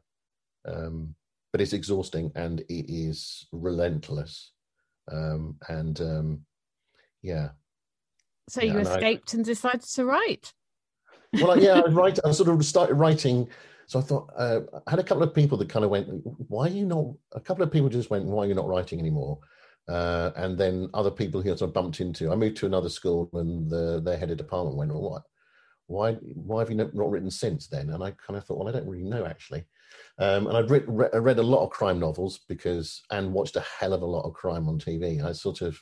um, 0.66 1.14
but 1.53 1.61
it's 1.61 1.72
exhausting 1.74 2.33
and 2.35 2.61
it 2.61 2.87
is 2.91 3.47
relentless. 3.53 4.53
Um, 5.12 5.57
and 5.68 6.01
um, 6.01 6.41
yeah. 7.22 7.51
So 8.49 8.62
Yeah, 8.62 8.72
you 8.72 8.79
and 8.79 8.89
I- 8.89 8.95
escaped 8.97 9.35
and 9.35 9.45
decided 9.45 9.83
to 9.83 10.05
write. 10.07 10.53
well 11.41 11.51
I- 11.53 11.57
yeah 11.57 11.83
i 11.85 11.89
write 11.91 12.18
i 12.24 12.31
sort 12.31 12.49
of 12.49 12.64
started 12.64 12.95
writing 12.95 13.49
so 13.87 13.99
i 13.99 14.03
thought 14.03 14.30
uh, 14.37 14.61
i 14.87 14.91
had 14.91 14.99
a 14.99 15.05
couple 15.05 15.22
of 15.22 15.34
people 15.34 15.57
that 15.59 15.68
kind 15.68 15.84
of 15.84 15.91
went 15.91 16.09
why 16.49 16.66
are 16.66 16.70
you 16.70 16.84
not 16.84 17.07
a 17.32 17.41
couple 17.41 17.62
of 17.62 17.72
people 17.72 17.89
just 17.89 18.11
went 18.11 18.24
why 18.24 18.45
are 18.45 18.49
you 18.49 18.55
not 18.55 18.68
writing 18.68 18.99
anymore? 18.99 19.39
Uh, 19.89 20.32
and 20.34 20.59
then 20.59 20.91
other 20.95 21.12
people 21.12 21.41
who 21.41 21.53
I 21.53 21.55
sort 21.55 21.68
of 21.68 21.74
bumped 21.74 22.01
into 22.01 22.32
i 22.32 22.34
moved 22.34 22.57
to 22.57 22.66
another 22.66 22.89
school 22.89 23.30
and 23.34 23.70
the 23.70 24.01
their 24.05 24.18
head 24.18 24.32
of 24.32 24.37
department 24.37 24.76
went 24.76 24.93
well 24.93 25.11
what? 25.11 25.22
Why 25.87 26.14
why 26.34 26.61
have 26.61 26.70
you 26.70 26.76
not 26.76 26.93
written 26.93 27.30
since 27.30 27.68
then? 27.68 27.91
And 27.91 28.03
i 28.03 28.11
kind 28.11 28.37
of 28.37 28.45
thought 28.45 28.59
well 28.59 28.68
i 28.68 28.72
don't 28.72 28.89
really 28.89 29.05
know 29.05 29.24
actually. 29.24 29.64
Um, 30.18 30.49
and 30.49 30.57
i'd 30.57 30.70
read, 30.70 30.84
re- 30.89 31.09
read 31.12 31.39
a 31.39 31.43
lot 31.43 31.64
of 31.64 31.70
crime 31.70 32.01
novels 32.01 32.41
because 32.49 33.03
and 33.12 33.32
watched 33.32 33.55
a 33.55 33.64
hell 33.78 33.93
of 33.93 34.03
a 34.03 34.07
lot 34.07 34.26
of 34.26 34.34
crime 34.34 34.68
on 34.68 34.78
tv 34.78 35.22
i 35.22 35.30
sort 35.30 35.61
of 35.62 35.78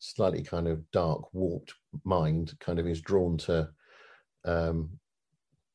slightly 0.00 0.42
kind 0.42 0.66
of 0.68 0.88
dark 0.90 1.32
warped 1.32 1.74
mind 2.04 2.54
kind 2.60 2.78
of 2.78 2.86
is 2.86 3.00
drawn 3.00 3.36
to 3.36 3.68
um, 4.44 4.90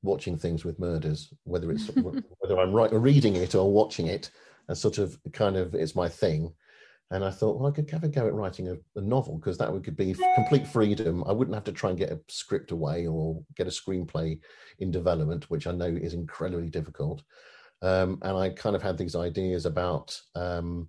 watching 0.03 0.37
things 0.37 0.63
with 0.63 0.79
murders, 0.79 1.33
whether 1.43 1.71
it's 1.71 1.87
whether 2.39 2.59
I'm 2.59 2.71
right, 2.71 2.91
reading 2.93 3.35
it 3.35 3.55
or 3.55 3.71
watching 3.71 4.07
it, 4.07 4.29
and 4.67 4.77
sort 4.77 4.97
of 4.97 5.17
kind 5.31 5.57
of 5.57 5.73
it's 5.73 5.95
my 5.95 6.07
thing. 6.07 6.53
And 7.11 7.23
I 7.23 7.29
thought, 7.29 7.59
well, 7.59 7.71
I 7.71 7.75
could 7.75 7.89
have 7.91 8.03
a 8.03 8.07
go 8.07 8.25
at 8.25 8.33
writing 8.33 8.69
a, 8.69 8.75
a 8.95 9.01
novel 9.01 9.37
because 9.37 9.57
that 9.59 9.71
would 9.71 9.83
could 9.83 9.95
be 9.95 10.15
complete 10.35 10.67
freedom. 10.67 11.23
I 11.27 11.31
wouldn't 11.31 11.53
have 11.55 11.65
to 11.65 11.71
try 11.71 11.89
and 11.89 11.99
get 11.99 12.11
a 12.11 12.19
script 12.27 12.71
away 12.71 13.05
or 13.05 13.43
get 13.55 13.67
a 13.67 13.69
screenplay 13.69 14.39
in 14.79 14.89
development, 14.89 15.49
which 15.49 15.67
I 15.67 15.73
know 15.73 15.85
is 15.85 16.13
incredibly 16.13 16.69
difficult. 16.69 17.21
Um, 17.81 18.19
and 18.21 18.37
I 18.37 18.49
kind 18.49 18.75
of 18.75 18.81
had 18.81 18.97
these 18.97 19.15
ideas 19.15 19.65
about 19.65 20.19
um, 20.35 20.87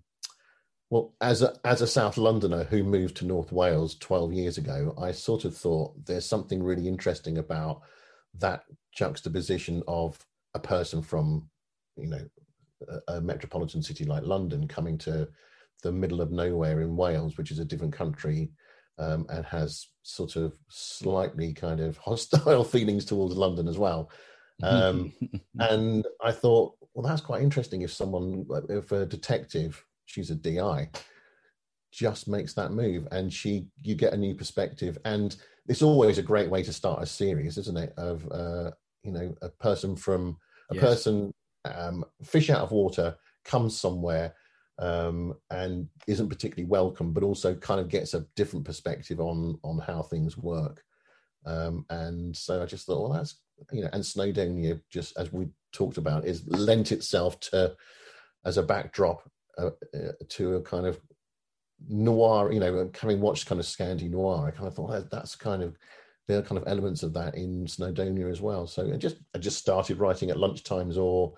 well, 0.90 1.12
as 1.20 1.42
a, 1.42 1.56
as 1.64 1.82
a 1.82 1.88
South 1.88 2.16
Londoner 2.16 2.64
who 2.64 2.84
moved 2.84 3.16
to 3.16 3.26
North 3.26 3.50
Wales 3.50 3.96
12 3.96 4.32
years 4.32 4.58
ago, 4.58 4.94
I 4.96 5.10
sort 5.10 5.44
of 5.44 5.56
thought 5.56 6.06
there's 6.06 6.24
something 6.24 6.62
really 6.62 6.86
interesting 6.86 7.38
about 7.38 7.82
that 8.38 8.64
juxtaposition 8.92 9.82
of 9.88 10.18
a 10.54 10.58
person 10.58 11.02
from, 11.02 11.48
you 11.96 12.08
know, 12.08 12.26
a, 12.88 13.14
a 13.14 13.20
metropolitan 13.20 13.82
city 13.82 14.04
like 14.04 14.24
London 14.24 14.68
coming 14.68 14.98
to 14.98 15.28
the 15.82 15.92
middle 15.92 16.20
of 16.20 16.32
nowhere 16.32 16.80
in 16.80 16.96
Wales, 16.96 17.36
which 17.36 17.50
is 17.50 17.58
a 17.58 17.64
different 17.64 17.92
country, 17.92 18.50
um, 18.98 19.26
and 19.28 19.44
has 19.44 19.88
sort 20.02 20.36
of 20.36 20.56
slightly 20.68 21.52
kind 21.52 21.80
of 21.80 21.96
hostile 22.04 22.64
feelings 22.64 23.04
towards 23.04 23.36
London 23.36 23.68
as 23.68 23.78
well. 23.78 24.10
Um, 24.62 25.12
and 25.58 26.06
I 26.22 26.32
thought, 26.32 26.74
well, 26.94 27.06
that's 27.06 27.22
quite 27.22 27.42
interesting 27.42 27.82
if 27.82 27.92
someone, 27.92 28.46
if 28.68 28.92
a 28.92 29.04
detective, 29.04 29.84
she's 30.06 30.30
a 30.30 30.34
DI, 30.34 30.90
just 31.92 32.28
makes 32.28 32.54
that 32.54 32.72
move 32.72 33.06
and 33.12 33.32
she, 33.32 33.66
you 33.82 33.94
get 33.94 34.12
a 34.12 34.16
new 34.16 34.34
perspective. 34.34 34.98
And 35.04 35.36
it's 35.68 35.82
always 35.82 36.18
a 36.18 36.22
great 36.22 36.50
way 36.50 36.62
to 36.62 36.72
start 36.72 37.02
a 37.02 37.06
series, 37.06 37.58
isn't 37.58 37.76
it? 37.76 37.94
Of, 37.96 38.30
uh, 38.30 38.70
you 39.02 39.12
know, 39.12 39.34
a 39.42 39.48
person 39.48 39.96
from, 39.96 40.36
a 40.70 40.74
Yes. 40.74 41.04
person, 41.04 41.32
um, 41.64 42.04
fish 42.22 42.50
out 42.50 42.60
of 42.60 42.72
water, 42.72 43.16
comes 43.44 43.78
somewhere 43.78 44.34
um, 44.78 45.34
and 45.50 45.88
isn't 46.06 46.28
particularly 46.28 46.68
welcome, 46.68 47.12
but 47.12 47.22
also 47.22 47.54
kind 47.54 47.80
of 47.80 47.88
gets 47.88 48.14
a 48.14 48.26
different 48.36 48.64
perspective 48.64 49.20
on 49.20 49.58
on 49.62 49.78
how 49.78 50.02
things 50.02 50.36
work. 50.36 50.82
Um, 51.46 51.84
and 51.90 52.36
so 52.36 52.62
I 52.62 52.66
just 52.66 52.86
thought, 52.86 53.02
well, 53.02 53.12
that's 53.12 53.40
you 53.72 53.82
know, 53.82 53.90
and 53.92 54.02
Snowdonia, 54.02 54.80
just 54.90 55.16
as 55.16 55.32
we 55.32 55.48
talked 55.72 55.98
about, 55.98 56.24
is 56.26 56.46
lent 56.48 56.92
itself 56.92 57.38
to 57.40 57.76
as 58.44 58.58
a 58.58 58.62
backdrop 58.62 59.22
uh, 59.58 59.70
uh, 59.94 60.12
to 60.30 60.56
a 60.56 60.62
kind 60.62 60.86
of 60.86 61.00
noir. 61.88 62.52
You 62.52 62.60
know, 62.60 62.90
having 63.00 63.20
watched 63.20 63.46
kind 63.46 63.60
of 63.60 63.66
Scandi 63.66 64.10
noir, 64.10 64.46
I 64.46 64.50
kind 64.50 64.66
of 64.68 64.74
thought 64.74 64.90
that, 64.90 65.10
that's 65.10 65.36
kind 65.36 65.62
of 65.62 65.76
there 66.26 66.38
are 66.38 66.42
kind 66.42 66.58
of 66.58 66.66
elements 66.66 67.02
of 67.02 67.12
that 67.14 67.34
in 67.34 67.66
Snowdonia 67.66 68.30
as 68.30 68.40
well. 68.40 68.66
So 68.66 68.92
I 68.92 68.96
just 68.96 69.16
I 69.34 69.38
just 69.38 69.58
started 69.58 69.98
writing 69.98 70.30
at 70.30 70.36
lunchtimes 70.36 70.96
or 70.96 71.34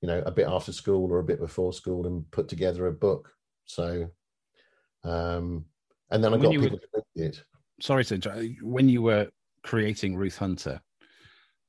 you 0.00 0.06
know 0.08 0.22
a 0.24 0.30
bit 0.30 0.46
after 0.48 0.72
school 0.72 1.12
or 1.12 1.18
a 1.18 1.24
bit 1.24 1.40
before 1.40 1.72
school 1.72 2.06
and 2.06 2.28
put 2.30 2.48
together 2.48 2.86
a 2.86 2.92
book. 2.92 3.32
So 3.66 4.08
um 5.04 5.64
and 6.10 6.22
then 6.24 6.32
I 6.32 6.36
When 6.36 6.42
got 6.42 6.52
you 6.52 6.60
were- 6.60 6.64
people 6.70 6.78
to 6.80 7.02
read 7.16 7.26
it. 7.26 7.44
Sorry 7.80 8.04
to 8.04 8.14
interrupt. 8.16 8.44
When 8.62 8.88
you 8.88 9.00
were 9.02 9.30
creating 9.62 10.16
Ruth 10.16 10.36
Hunter, 10.36 10.80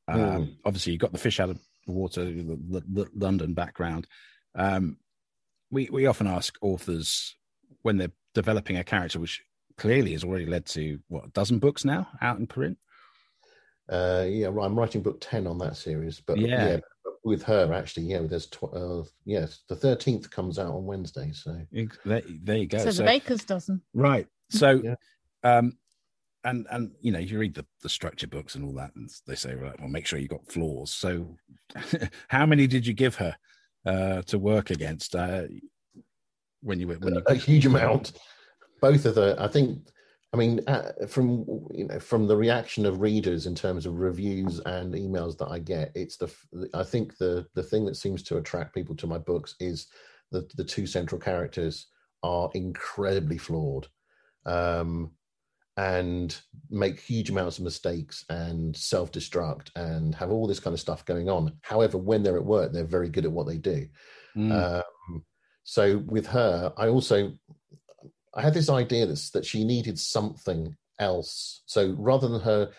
um, 0.09 0.19
Mm. 0.19 0.57
obviously 0.65 0.91
you 0.93 0.99
got 0.99 1.13
the 1.13 1.17
fish 1.17 1.39
out 1.39 1.49
of 1.49 1.59
the 1.85 1.93
water, 1.93 2.25
the, 2.25 2.43
the, 2.69 2.81
the 2.93 3.09
London 3.15 3.53
background. 3.53 4.07
Um, 4.55 4.97
we 5.69 5.89
we 5.91 6.05
often 6.07 6.27
ask 6.27 6.57
authors 6.61 7.35
when 7.83 7.97
they're 7.97 8.11
developing 8.33 8.77
a 8.77 8.83
character, 8.83 9.19
which 9.19 9.41
clearly 9.77 10.11
has 10.13 10.23
already 10.23 10.45
led 10.45 10.65
to 10.67 10.99
what 11.07 11.25
a 11.25 11.29
dozen 11.29 11.59
books 11.59 11.85
now 11.85 12.07
out 12.21 12.39
in 12.39 12.47
print. 12.47 12.77
Uh, 13.89 14.25
yeah, 14.29 14.47
I'm 14.47 14.77
writing 14.77 15.01
book 15.01 15.17
ten 15.19 15.47
on 15.47 15.57
that 15.59 15.75
series, 15.75 16.21
but 16.21 16.37
Yeah. 16.37 16.67
yeah, 16.67 16.79
with 17.23 17.43
her 17.43 17.73
actually, 17.73 18.05
yeah, 18.05 18.19
there's 18.21 18.47
tw- 18.47 18.73
uh, 18.73 19.03
yes, 19.25 19.63
the 19.67 19.75
thirteenth 19.75 20.29
comes 20.31 20.57
out 20.59 20.73
on 20.73 20.85
Wednesday, 20.85 21.31
so 21.33 21.59
There, 22.05 22.21
there 22.43 22.57
you 22.57 22.67
go. 22.67 22.77
so, 22.77 22.91
So- 22.91 23.03
the 23.03 23.07
baker's 23.07 23.43
dozen. 23.43 23.81
Right. 23.93 24.27
So, 24.49 24.71
Yeah. 24.83 24.95
um, 25.43 25.77
and 26.43 26.65
and 26.71 26.91
you 27.01 27.11
know, 27.11 27.19
you 27.19 27.37
read 27.37 27.53
the 27.53 27.65
the 27.81 27.89
structure 27.89 28.27
books 28.27 28.55
and 28.55 28.63
all 28.63 28.73
that, 28.73 28.95
and 28.95 29.09
they 29.27 29.35
say, 29.35 29.55
right, 29.55 29.77
well, 29.79 29.89
make 29.89 30.05
sure 30.05 30.19
you 30.19 30.27
got 30.27 30.47
flaws. 30.51 30.91
So, 30.91 31.35
how 32.29 32.45
many 32.45 32.67
did 32.67 32.87
you 32.87 32.93
give 32.93 33.15
her 33.15 33.35
uh, 33.85 34.21
to 34.23 34.39
work 34.39 34.69
against 34.69 35.15
uh, 35.15 35.43
when 36.61 36.79
you 36.79 36.87
when 36.87 37.15
you? 37.15 37.23
a 37.27 37.35
huge 37.35 37.65
amount. 37.65 38.13
Both 38.81 39.05
of 39.05 39.15
the, 39.15 39.35
I 39.39 39.47
think, 39.47 39.89
I 40.33 40.37
mean, 40.37 40.61
uh, 40.67 40.91
from 41.07 41.45
you 41.71 41.87
know, 41.87 41.99
from 41.99 42.27
the 42.27 42.35
reaction 42.35 42.85
of 42.85 43.01
readers 43.01 43.45
in 43.45 43.53
terms 43.53 43.85
of 43.85 43.99
reviews 43.99 44.59
and 44.61 44.93
emails 44.93 45.37
that 45.37 45.49
I 45.49 45.59
get, 45.59 45.91
it's 45.93 46.17
the, 46.17 46.33
I 46.73 46.83
think 46.83 47.17
the 47.17 47.45
the 47.53 47.63
thing 47.63 47.85
that 47.85 47.95
seems 47.95 48.23
to 48.23 48.37
attract 48.37 48.73
people 48.73 48.95
to 48.95 49.07
my 49.07 49.17
books 49.17 49.55
is 49.59 49.87
the 50.31 50.49
the 50.55 50.63
two 50.63 50.87
central 50.87 51.19
characters 51.19 51.87
are 52.23 52.49
incredibly 52.53 53.37
flawed. 53.37 53.87
Um, 54.45 55.11
and 55.77 56.39
make 56.69 56.99
huge 56.99 57.29
amounts 57.29 57.57
of 57.57 57.63
mistakes 57.63 58.25
and 58.29 58.75
self-destruct 58.75 59.69
and 59.77 60.13
have 60.13 60.29
all 60.29 60.45
this 60.45 60.59
kind 60.59 60.73
of 60.73 60.79
stuff 60.79 61.05
going 61.05 61.29
on. 61.29 61.53
However, 61.61 61.97
when 61.97 62.23
they're 62.23 62.37
at 62.37 62.45
work, 62.45 62.73
they're 62.73 62.83
very 62.83 63.09
good 63.09 63.25
at 63.25 63.31
what 63.31 63.47
they 63.47 63.57
do. 63.57 63.87
Mm, 64.35 64.51
Um, 64.51 65.23
so 65.63 65.99
with 65.99 66.27
her, 66.27 66.73
I 66.77 66.87
also 66.87 67.33
I 68.33 68.41
had 68.41 68.53
this 68.53 68.69
idea 68.69 69.05
that 69.05 69.29
that 69.33 69.45
she 69.45 69.63
needed 69.63 69.99
something 69.99 70.75
else. 70.99 71.61
So 71.65 71.95
rather 71.97 72.27
than 72.27 72.41
her, 72.41 72.71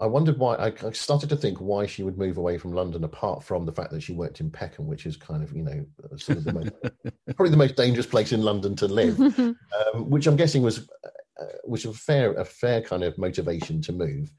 I 0.00 0.06
wondered 0.06 0.38
why. 0.38 0.56
I, 0.56 0.72
I 0.84 0.90
started 0.92 1.28
to 1.28 1.36
think 1.36 1.58
why 1.58 1.86
she 1.86 2.02
would 2.02 2.18
move 2.18 2.36
away 2.36 2.58
from 2.58 2.72
London, 2.72 3.04
apart 3.04 3.42
from 3.44 3.66
the 3.66 3.72
fact 3.72 3.92
that 3.92 4.02
she 4.02 4.12
worked 4.12 4.40
in 4.40 4.50
Peckham, 4.50 4.86
which 4.86 5.06
is 5.06 5.16
kind 5.16 5.42
of 5.42 5.52
you 5.52 5.62
know 5.62 5.86
sort 6.16 6.38
of 6.38 6.44
the 6.44 6.52
most, 6.52 6.70
probably 7.36 7.50
the 7.50 7.56
most 7.56 7.76
dangerous 7.76 8.06
place 8.06 8.32
in 8.32 8.42
London 8.42 8.76
to 8.76 8.88
live. 8.88 9.18
Um, 9.94 10.10
which 10.10 10.26
I'm 10.26 10.36
guessing 10.36 10.62
was 10.62 10.88
uh, 11.40 11.44
which 11.64 11.86
was 11.86 11.96
a 11.96 11.98
fair 11.98 12.32
a 12.34 12.44
fair 12.44 12.82
kind 12.82 13.02
of 13.02 13.16
motivation 13.16 13.80
to 13.82 13.92
move. 13.92 14.30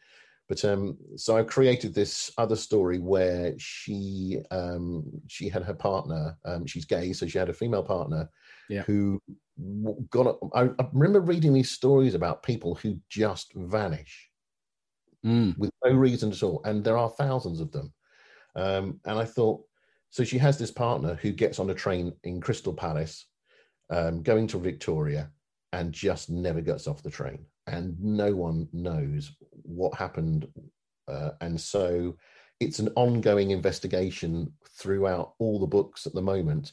But 0.54 0.66
um, 0.66 1.00
so 1.16 1.36
I 1.36 1.42
created 1.42 1.96
this 1.96 2.32
other 2.38 2.56
story 2.56 3.00
where 3.00 3.56
she 3.58 4.38
um, 4.52 5.04
she 5.28 5.50
had 5.50 5.64
her 5.64 5.74
partner. 5.74 6.38
Um, 6.46 6.68
she's 6.68 6.86
gay, 6.86 7.12
so 7.12 7.26
she 7.26 7.40
had 7.40 7.50
a 7.50 7.54
female 7.54 7.82
partner 7.82 8.30
Yeah. 8.70 8.84
who 8.84 9.20
got. 10.12 10.38
I, 10.54 10.66
I 10.66 10.88
remember 10.94 11.22
reading 11.22 11.54
these 11.54 11.72
stories 11.72 12.14
about 12.14 12.44
people 12.44 12.76
who 12.76 13.00
just 13.10 13.52
vanish 13.56 14.30
Mm. 15.26 15.58
with 15.58 15.72
no 15.84 15.94
reason 15.94 16.32
at 16.32 16.44
all, 16.44 16.62
and 16.66 16.84
there 16.84 16.98
are 16.98 17.10
thousands 17.10 17.60
of 17.60 17.72
them. 17.72 17.92
Um, 18.56 19.00
and 19.06 19.18
I 19.18 19.24
thought, 19.26 19.64
so 20.10 20.24
she 20.24 20.38
has 20.38 20.60
this 20.60 20.70
partner 20.70 21.16
who 21.16 21.32
gets 21.32 21.60
on 21.60 21.70
a 21.70 21.74
train 21.74 22.14
in 22.26 22.42
Crystal 22.42 22.74
Palace, 22.74 23.26
um, 23.90 24.22
going 24.22 24.48
to 24.48 24.60
Victoria, 24.60 25.32
and 25.72 25.94
just 25.94 26.30
never 26.30 26.60
gets 26.62 26.88
off 26.88 27.02
the 27.02 27.10
train, 27.10 27.46
and 27.68 27.98
no 28.02 28.36
one 28.36 28.68
knows 28.74 29.32
what 29.64 29.98
happened. 29.98 30.48
Uh, 31.08 31.32
and 31.42 31.60
so, 31.60 32.16
it's 32.60 32.80
an 32.80 32.90
ongoing 32.96 33.52
investigation 33.52 34.52
throughout 34.78 35.34
all 35.40 35.60
the 35.60 35.68
books 35.68 36.06
at 36.06 36.14
the 36.14 36.22
moment. 36.22 36.72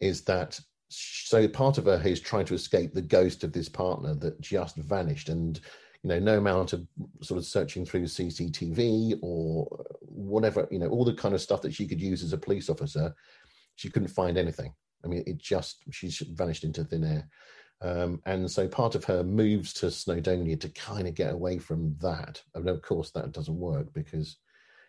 Is 0.00 0.22
that 0.22 0.58
so? 0.88 1.48
Part 1.48 1.78
of 1.78 1.86
her 1.86 2.00
is 2.04 2.20
trying 2.20 2.44
to 2.46 2.54
escape 2.54 2.92
the 2.92 3.02
ghost 3.02 3.44
of 3.44 3.52
this 3.52 3.68
partner 3.68 4.14
that 4.16 4.40
just 4.40 4.76
vanished, 4.76 5.28
and 5.28 5.60
you 6.02 6.08
know, 6.08 6.18
no 6.18 6.38
amount 6.38 6.72
of 6.72 6.86
sort 7.22 7.38
of 7.38 7.44
searching 7.44 7.84
through 7.84 8.04
CCTV 8.04 9.18
or 9.22 9.68
whatever, 10.00 10.66
you 10.70 10.78
know, 10.78 10.88
all 10.88 11.04
the 11.04 11.14
kind 11.14 11.34
of 11.34 11.40
stuff 11.40 11.62
that 11.62 11.74
she 11.74 11.86
could 11.86 12.00
use 12.00 12.22
as 12.22 12.32
a 12.32 12.38
police 12.38 12.68
officer, 12.68 13.14
she 13.76 13.88
couldn't 13.88 14.08
find 14.08 14.36
anything. 14.36 14.74
I 15.04 15.08
mean, 15.08 15.22
it 15.26 15.38
just, 15.38 15.82
she's 15.90 16.18
vanished 16.18 16.64
into 16.64 16.84
thin 16.84 17.04
air. 17.04 17.28
Um, 17.82 18.22
and 18.26 18.48
so 18.48 18.68
part 18.68 18.94
of 18.94 19.04
her 19.04 19.24
moves 19.24 19.72
to 19.74 19.86
Snowdonia 19.86 20.60
to 20.60 20.68
kind 20.68 21.08
of 21.08 21.14
get 21.14 21.32
away 21.32 21.58
from 21.58 21.96
that. 22.00 22.40
And 22.54 22.68
of 22.68 22.80
course, 22.80 23.10
that 23.10 23.32
doesn't 23.32 23.58
work 23.58 23.92
because 23.92 24.36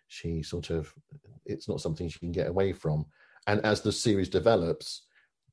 she 0.07 0.43
sort 0.43 0.69
of, 0.69 0.93
it's 1.45 1.67
not 1.67 1.81
something 1.81 2.07
she 2.07 2.19
can 2.19 2.31
get 2.31 2.47
away 2.47 2.71
from. 2.71 3.05
And 3.47 3.65
as 3.65 3.81
the 3.81 3.91
series 3.91 4.29
develops, 4.29 5.07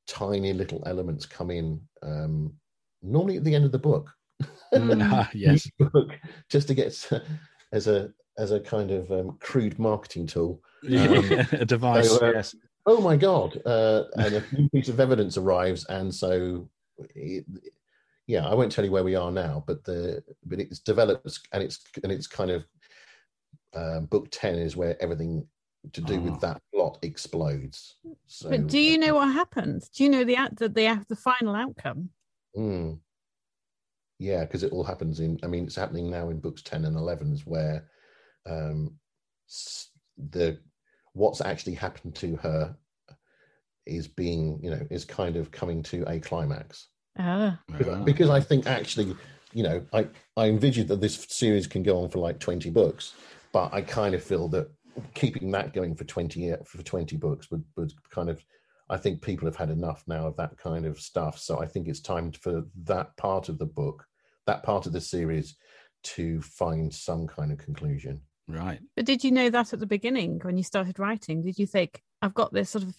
tiny 0.06 0.52
little 0.52 0.82
elements 0.86 1.24
come 1.24 1.50
in, 1.50 1.80
um, 2.02 2.52
normally 3.02 3.38
at 3.38 3.44
the 3.44 3.54
end 3.54 3.64
of 3.64 3.72
the 3.72 3.78
book. 3.78 4.10
Mm, 4.74 5.02
ah, 5.10 5.30
yes. 5.34 5.68
book 5.78 6.10
just 6.48 6.68
to 6.68 6.74
get 6.74 7.10
as 7.72 7.86
a 7.86 8.12
as 8.38 8.52
a 8.52 8.60
kind 8.60 8.90
of 8.90 9.10
um, 9.10 9.36
crude 9.40 9.78
marketing 9.78 10.26
tool. 10.26 10.62
Yeah, 10.82 11.44
a 11.52 11.66
device. 11.66 12.08
so, 12.08 12.26
uh, 12.26 12.32
yes. 12.32 12.54
Oh 12.86 13.02
my 13.02 13.14
god! 13.14 13.60
Uh, 13.66 14.04
and 14.14 14.36
a 14.36 14.44
new 14.52 14.66
piece 14.70 14.88
of 14.88 14.98
evidence 14.98 15.36
arrives, 15.36 15.84
and 15.90 16.14
so 16.14 16.66
it, 17.14 17.44
yeah, 18.26 18.46
I 18.46 18.54
won't 18.54 18.70
tell 18.72 18.84
you 18.84 18.92
where 18.92 19.04
we 19.04 19.16
are 19.16 19.30
now, 19.30 19.64
but 19.66 19.84
the 19.84 20.22
but 20.44 20.60
it's 20.60 20.78
developed 20.78 21.40
and 21.52 21.62
it's 21.62 21.80
and 22.02 22.12
it's 22.12 22.26
kind 22.26 22.50
of 22.50 22.64
um, 23.74 24.06
book 24.06 24.28
ten 24.30 24.56
is 24.56 24.76
where 24.76 25.00
everything 25.02 25.46
to 25.92 26.00
do 26.00 26.18
Ah. 26.18 26.22
with 26.22 26.40
that 26.40 26.62
plot 26.74 26.98
explodes. 27.02 27.96
So, 28.26 28.50
But 28.50 28.66
do 28.66 28.78
you 28.78 28.98
know 28.98 29.14
what 29.14 29.32
happens? 29.32 29.88
Do 29.88 30.04
you 30.04 30.10
know 30.10 30.24
the 30.24 30.36
out- 30.36 30.56
the 30.56 30.68
the, 30.68 31.04
the 31.08 31.16
final 31.16 31.54
outcome? 31.54 32.10
Mm. 32.56 32.98
Yeah, 34.18 34.44
because 34.44 34.62
it 34.62 34.72
all 34.72 34.84
happens 34.84 35.20
in. 35.20 35.38
I 35.42 35.46
mean, 35.46 35.64
it's 35.64 35.76
happening 35.76 36.10
now 36.10 36.28
in 36.28 36.40
books 36.40 36.62
ten 36.62 36.84
and 36.84 36.96
eleven, 36.96 37.32
is 37.32 37.46
where 37.46 37.88
um, 38.46 38.98
the 40.30 40.58
what's 41.14 41.40
actually 41.40 41.74
happened 41.74 42.14
to 42.16 42.36
her 42.36 42.76
is 43.90 44.08
being, 44.08 44.58
you 44.62 44.70
know, 44.70 44.86
is 44.90 45.04
kind 45.04 45.36
of 45.36 45.50
coming 45.50 45.82
to 45.84 46.04
a 46.08 46.18
climax. 46.20 46.88
Ah, 47.18 47.60
Ah. 47.72 48.02
Because 48.04 48.30
I 48.30 48.40
think 48.40 48.66
actually, 48.66 49.16
you 49.52 49.62
know, 49.62 49.84
I 49.92 50.06
I 50.36 50.46
envision 50.48 50.86
that 50.88 51.00
this 51.00 51.26
series 51.28 51.66
can 51.66 51.82
go 51.82 52.02
on 52.02 52.08
for 52.10 52.18
like 52.18 52.38
twenty 52.38 52.70
books, 52.70 53.14
but 53.52 53.72
I 53.74 53.82
kind 53.82 54.14
of 54.14 54.22
feel 54.22 54.48
that 54.48 54.70
keeping 55.14 55.50
that 55.52 55.72
going 55.72 55.94
for 55.96 56.04
twenty 56.04 56.52
for 56.64 56.82
twenty 56.82 57.16
books 57.16 57.50
would 57.50 57.64
would 57.76 57.92
kind 58.10 58.30
of. 58.30 58.42
I 58.88 58.96
think 58.96 59.22
people 59.22 59.46
have 59.46 59.54
had 59.54 59.70
enough 59.70 60.02
now 60.08 60.26
of 60.26 60.36
that 60.38 60.56
kind 60.58 60.84
of 60.84 60.98
stuff. 60.98 61.38
So 61.38 61.60
I 61.62 61.66
think 61.66 61.86
it's 61.86 62.00
time 62.00 62.32
for 62.32 62.64
that 62.86 63.16
part 63.16 63.48
of 63.48 63.56
the 63.56 63.66
book, 63.66 64.04
that 64.46 64.64
part 64.64 64.84
of 64.86 64.92
the 64.92 65.00
series, 65.00 65.54
to 66.02 66.40
find 66.40 66.92
some 66.92 67.28
kind 67.28 67.52
of 67.52 67.58
conclusion. 67.58 68.20
Right. 68.48 68.80
but 68.96 69.04
did 69.04 69.22
you 69.22 69.30
know 69.30 69.48
that 69.48 69.72
at 69.72 69.78
the 69.78 69.86
beginning 69.86 70.40
when 70.42 70.56
you 70.56 70.64
started 70.64 70.98
writing? 70.98 71.40
Did 71.42 71.56
you 71.56 71.66
think 71.68 72.02
I've 72.20 72.34
got 72.34 72.52
this 72.52 72.70
sort 72.70 72.82
of 72.82 72.96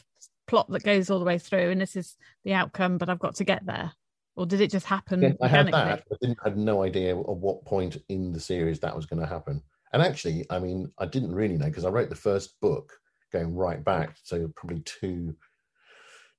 plot 0.51 0.69
that 0.69 0.83
goes 0.83 1.09
all 1.09 1.17
the 1.17 1.25
way 1.25 1.37
through, 1.37 1.71
and 1.71 1.79
this 1.79 1.95
is 1.95 2.17
the 2.43 2.53
outcome, 2.53 2.97
but 2.97 3.09
I've 3.09 3.19
got 3.19 3.35
to 3.35 3.45
get 3.45 3.65
there, 3.65 3.93
or 4.35 4.45
did 4.45 4.59
it 4.59 4.69
just 4.69 4.85
happen 4.85 5.21
Yeah, 5.21 5.31
I 5.41 5.47
had 5.47 5.71
that, 5.71 6.03
but 6.09 6.19
didn't 6.19 6.39
had 6.43 6.57
no 6.57 6.83
idea 6.83 7.17
at 7.17 7.25
what 7.25 7.63
point 7.63 7.97
in 8.09 8.33
the 8.33 8.39
series 8.39 8.79
that 8.81 8.93
was 8.95 9.05
going 9.05 9.21
to 9.21 9.25
happen. 9.27 9.63
And 9.93 10.01
actually, 10.03 10.45
I 10.49 10.59
mean, 10.59 10.91
I 10.99 11.05
didn't 11.05 11.33
really 11.33 11.57
know 11.57 11.67
because 11.67 11.85
I 11.85 11.89
wrote 11.89 12.09
the 12.09 12.15
first 12.15 12.59
book 12.59 12.91
going 13.31 13.55
right 13.55 13.81
back, 13.81 14.17
so 14.23 14.49
probably 14.55 14.81
two, 14.81 15.33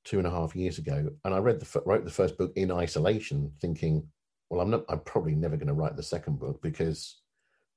two 0.04 0.18
and 0.18 0.26
a 0.26 0.30
half 0.30 0.54
years 0.54 0.76
ago, 0.76 1.08
and 1.24 1.32
I 1.34 1.38
read 1.38 1.58
the 1.58 1.82
wrote 1.86 2.04
the 2.04 2.10
first 2.10 2.36
book 2.36 2.52
in 2.54 2.70
isolation, 2.70 3.50
thinking, 3.62 4.06
well, 4.50 4.60
I'm 4.60 4.68
not, 4.68 4.84
I'm 4.90 5.00
probably 5.00 5.34
never 5.34 5.56
going 5.56 5.68
to 5.68 5.72
write 5.74 5.96
the 5.96 6.02
second 6.02 6.38
book 6.38 6.60
because 6.60 7.22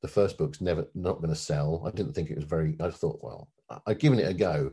the 0.02 0.10
first 0.10 0.38
book's 0.38 0.60
never 0.60 0.86
not 0.96 1.18
going 1.22 1.30
to 1.30 1.36
sell. 1.36 1.82
I 1.88 1.92
didn't 1.92 2.12
think 2.12 2.30
it 2.30 2.36
was 2.36 2.44
very. 2.44 2.76
I 2.82 2.90
thought, 2.90 3.20
well, 3.24 3.48
I- 3.70 3.80
I'd 3.88 4.00
given 4.00 4.20
it 4.20 4.30
a 4.30 4.34
go, 4.34 4.72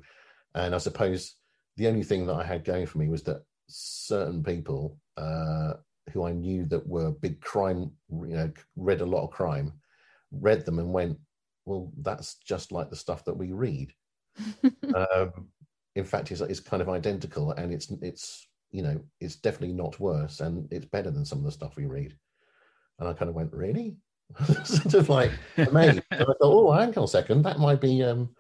and 0.57 0.75
I 0.75 0.79
suppose 0.79 1.37
the 1.77 1.89
only 1.89 2.03
thing 2.03 2.27
that 2.27 2.35
I 2.35 2.45
had 2.45 2.65
going 2.65 2.87
for 2.87 2.99
me 2.99 3.09
was 3.09 3.23
that 3.25 3.45
certain 3.69 4.43
people 4.43 4.99
uh, 5.17 5.75
who 6.13 6.27
I 6.27 6.33
knew 6.33 6.65
that 6.67 6.87
were 6.87 7.11
big 7.11 7.41
crime, 7.41 7.91
you 8.11 8.35
know, 8.35 8.53
read 8.77 9.01
a 9.01 9.07
lot 9.07 9.25
of 9.25 9.31
crime, 9.31 9.73
read 10.31 10.65
them 10.65 10.79
and 10.79 10.93
went, 10.93 11.19
well, 11.65 11.93
that's 11.99 12.35
just 12.37 12.73
like 12.73 12.91
the 12.91 12.97
stuff 12.97 13.25
that 13.25 13.37
we 13.37 13.53
read. 13.53 13.93
um, 14.95 15.49
in 15.95 16.05
fact, 16.05 16.31
it's, 16.31 16.41
it's 16.41 16.61
kind 16.61 16.83
of 16.83 16.89
identical, 16.89 17.53
and 17.53 17.73
it's 17.73 17.91
it's 18.01 18.49
you 18.71 18.83
know 18.83 19.01
it's 19.21 19.37
definitely 19.37 19.75
not 19.75 20.01
worse, 20.01 20.41
and 20.41 20.67
it's 20.73 20.87
better 20.87 21.11
than 21.11 21.25
some 21.25 21.39
of 21.39 21.45
the 21.45 21.53
stuff 21.53 21.77
we 21.77 21.87
read. 21.87 22.17
And 22.99 23.09
I 23.09 23.13
kind 23.13 23.29
of 23.29 23.35
went, 23.35 23.53
really, 23.53 23.97
sort 24.65 24.95
of 24.95 25.09
like 25.09 25.33
amazed. 25.57 26.03
and 26.11 26.23
I 26.23 26.25
thought, 26.25 26.37
oh, 26.41 26.73
hang 26.73 26.97
on 26.97 27.05
a 27.05 27.09
second, 27.09 27.43
that 27.43 27.59
might 27.59 27.81
be 27.81 28.03
um. 28.03 28.31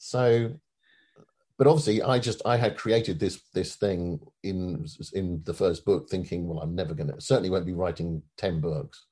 So, 0.00 0.52
but 1.58 1.66
obviously, 1.66 2.00
I 2.02 2.20
just 2.20 2.40
I 2.46 2.56
had 2.56 2.76
created 2.76 3.18
this 3.18 3.42
this 3.52 3.74
thing 3.74 4.20
in 4.44 4.86
in 5.12 5.42
the 5.44 5.54
first 5.54 5.84
book, 5.84 6.08
thinking, 6.08 6.46
well, 6.46 6.60
I'm 6.60 6.76
never 6.76 6.94
going 6.94 7.12
to 7.12 7.20
certainly 7.20 7.50
won't 7.50 7.66
be 7.66 7.74
writing 7.74 8.22
ten 8.36 8.60
books. 8.60 9.04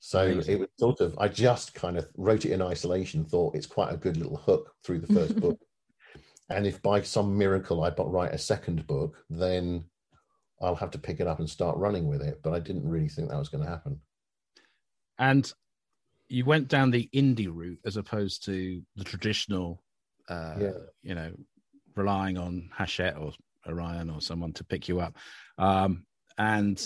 So 0.00 0.26
Amazing. 0.26 0.54
it 0.54 0.60
was 0.60 0.68
sort 0.78 1.00
of 1.00 1.16
I 1.18 1.28
just 1.28 1.72
kind 1.74 1.96
of 1.96 2.08
wrote 2.16 2.44
it 2.44 2.52
in 2.52 2.60
isolation, 2.60 3.24
thought 3.24 3.54
it's 3.54 3.66
quite 3.66 3.92
a 3.92 3.96
good 3.96 4.16
little 4.16 4.36
hook 4.36 4.72
through 4.84 5.00
the 5.00 5.14
first 5.14 5.40
book. 5.40 5.58
And 6.48 6.64
if 6.64 6.80
by 6.80 7.02
some 7.02 7.36
miracle 7.36 7.82
I 7.82 7.90
but 7.90 8.08
write 8.08 8.32
a 8.32 8.38
second 8.38 8.86
book, 8.86 9.16
then 9.28 9.84
I'll 10.60 10.76
have 10.76 10.92
to 10.92 10.98
pick 10.98 11.18
it 11.18 11.26
up 11.26 11.40
and 11.40 11.50
start 11.50 11.76
running 11.76 12.06
with 12.06 12.22
it. 12.22 12.40
But 12.40 12.54
I 12.54 12.60
didn't 12.60 12.88
really 12.88 13.08
think 13.08 13.28
that 13.28 13.36
was 13.38 13.48
going 13.48 13.64
to 13.64 13.70
happen. 13.70 14.00
And 15.18 15.52
you 16.28 16.44
went 16.44 16.68
down 16.68 16.92
the 16.92 17.08
indie 17.12 17.50
route 17.52 17.80
as 17.84 17.96
opposed 17.96 18.44
to 18.44 18.80
the 18.94 19.02
traditional, 19.02 19.82
uh, 20.28 20.56
Yeah. 20.60 20.70
you 21.02 21.14
know, 21.14 21.32
relying 21.94 22.36
on 22.38 22.68
Hachette 22.72 23.16
or 23.18 23.32
Orion 23.66 24.10
or 24.10 24.20
someone 24.20 24.52
to 24.54 24.64
pick 24.64 24.88
you 24.88 25.00
up. 25.00 25.16
Um, 25.58 26.04
and 26.38 26.80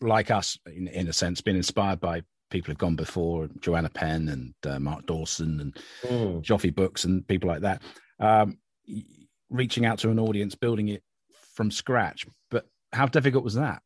like 0.00 0.30
us, 0.30 0.58
in, 0.66 0.88
in 0.88 1.08
a 1.08 1.12
sense, 1.12 1.40
been 1.40 1.56
inspired 1.56 2.00
by 2.00 2.22
people 2.50 2.70
who've 2.70 2.78
gone 2.78 2.96
before, 2.96 3.48
Joanna 3.60 3.88
Penn 3.88 4.28
and 4.28 4.54
uh, 4.66 4.78
Mark 4.78 5.06
Dawson 5.06 5.60
and 5.60 5.76
Mm. 6.02 6.42
Joffe 6.42 6.74
Books 6.74 7.04
and 7.04 7.26
people 7.26 7.48
like 7.48 7.62
that. 7.62 7.82
Um, 8.18 8.58
reaching 9.48 9.86
out 9.86 9.98
to 10.00 10.10
an 10.10 10.18
audience, 10.18 10.54
building 10.54 10.88
it 10.88 11.02
from 11.54 11.70
scratch. 11.70 12.26
But 12.50 12.66
how 12.92 13.06
difficult 13.06 13.44
was 13.44 13.54
that? 13.54 13.82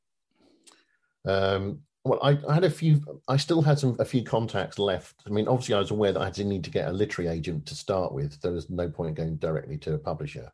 Um, 1.25 1.83
well, 2.07 2.21
I, 2.23 2.39
I 2.49 2.55
had 2.55 2.65
a 2.65 2.71
few. 2.71 3.01
I 3.29 3.37
still 3.37 3.63
had 3.63 3.79
some 3.79 3.97
a 3.99 4.05
few 4.05 4.23
contacts 4.23 4.79
left. 4.79 5.23
I 5.27 5.31
mean, 5.31 5.49
obviously, 5.49 5.75
I 5.75 5.79
was 5.79 5.91
aware 5.91 6.13
that 6.13 6.21
I 6.21 6.31
did 6.31 6.47
need 6.47 6.65
to 6.65 6.71
get 6.71 6.89
a 6.89 6.93
literary 6.93 7.31
agent 7.31 7.67
to 7.67 7.75
start 7.75 8.13
with. 8.13 8.41
There 8.41 8.53
was 8.53 8.71
no 8.71 8.89
point 8.89 9.17
going 9.17 9.37
directly 9.37 9.79
to 9.79 9.95
a 9.95 9.99
publisher. 9.99 10.51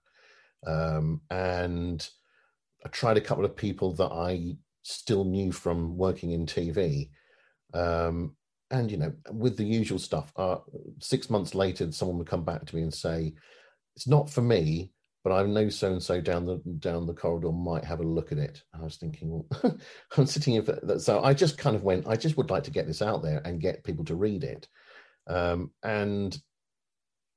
Um, 0.66 1.20
and 1.30 2.08
I 2.84 2.88
tried 2.88 3.16
a 3.16 3.22
couple 3.22 3.44
of 3.44 3.56
people 3.56 3.92
that 3.94 4.12
I 4.12 4.56
still 4.82 5.24
knew 5.24 5.52
from 5.52 5.96
working 5.96 6.32
in 6.32 6.46
TV. 6.46 7.10
Um, 7.74 8.36
and 8.70 8.90
you 8.90 8.96
know, 8.96 9.12
with 9.30 9.56
the 9.56 9.64
usual 9.64 9.98
stuff, 9.98 10.32
uh, 10.36 10.58
six 11.00 11.28
months 11.28 11.54
later, 11.54 11.90
someone 11.92 12.18
would 12.18 12.26
come 12.28 12.44
back 12.44 12.64
to 12.66 12.76
me 12.76 12.82
and 12.82 12.94
say, 12.94 13.34
"It's 13.96 14.06
not 14.06 14.30
for 14.30 14.42
me, 14.42 14.91
but 15.24 15.32
I 15.32 15.42
know 15.44 15.68
so 15.68 15.92
and 15.92 16.02
so 16.02 16.20
down 16.20 16.44
the 16.44 16.58
down 16.78 17.06
the 17.06 17.14
corridor 17.14 17.52
might 17.52 17.84
have 17.84 18.00
a 18.00 18.04
look 18.04 18.32
at 18.32 18.38
it." 18.38 18.62
And 18.72 18.82
I 18.82 18.84
was 18.84 18.96
thinking, 18.96 19.30
well, 19.30 19.78
I'm 20.16 20.26
sitting 20.26 20.54
here, 20.54 20.62
for 20.62 20.78
that. 20.82 21.00
so 21.00 21.22
I 21.22 21.34
just 21.34 21.58
kind 21.58 21.76
of 21.76 21.82
went, 21.82 22.06
I 22.06 22.16
just 22.16 22.36
would 22.36 22.50
like 22.50 22.64
to 22.64 22.70
get 22.70 22.86
this 22.86 23.02
out 23.02 23.22
there 23.22 23.40
and 23.44 23.60
get 23.60 23.84
people 23.84 24.04
to 24.06 24.14
read 24.14 24.44
it. 24.44 24.68
Um, 25.26 25.70
and 25.82 26.36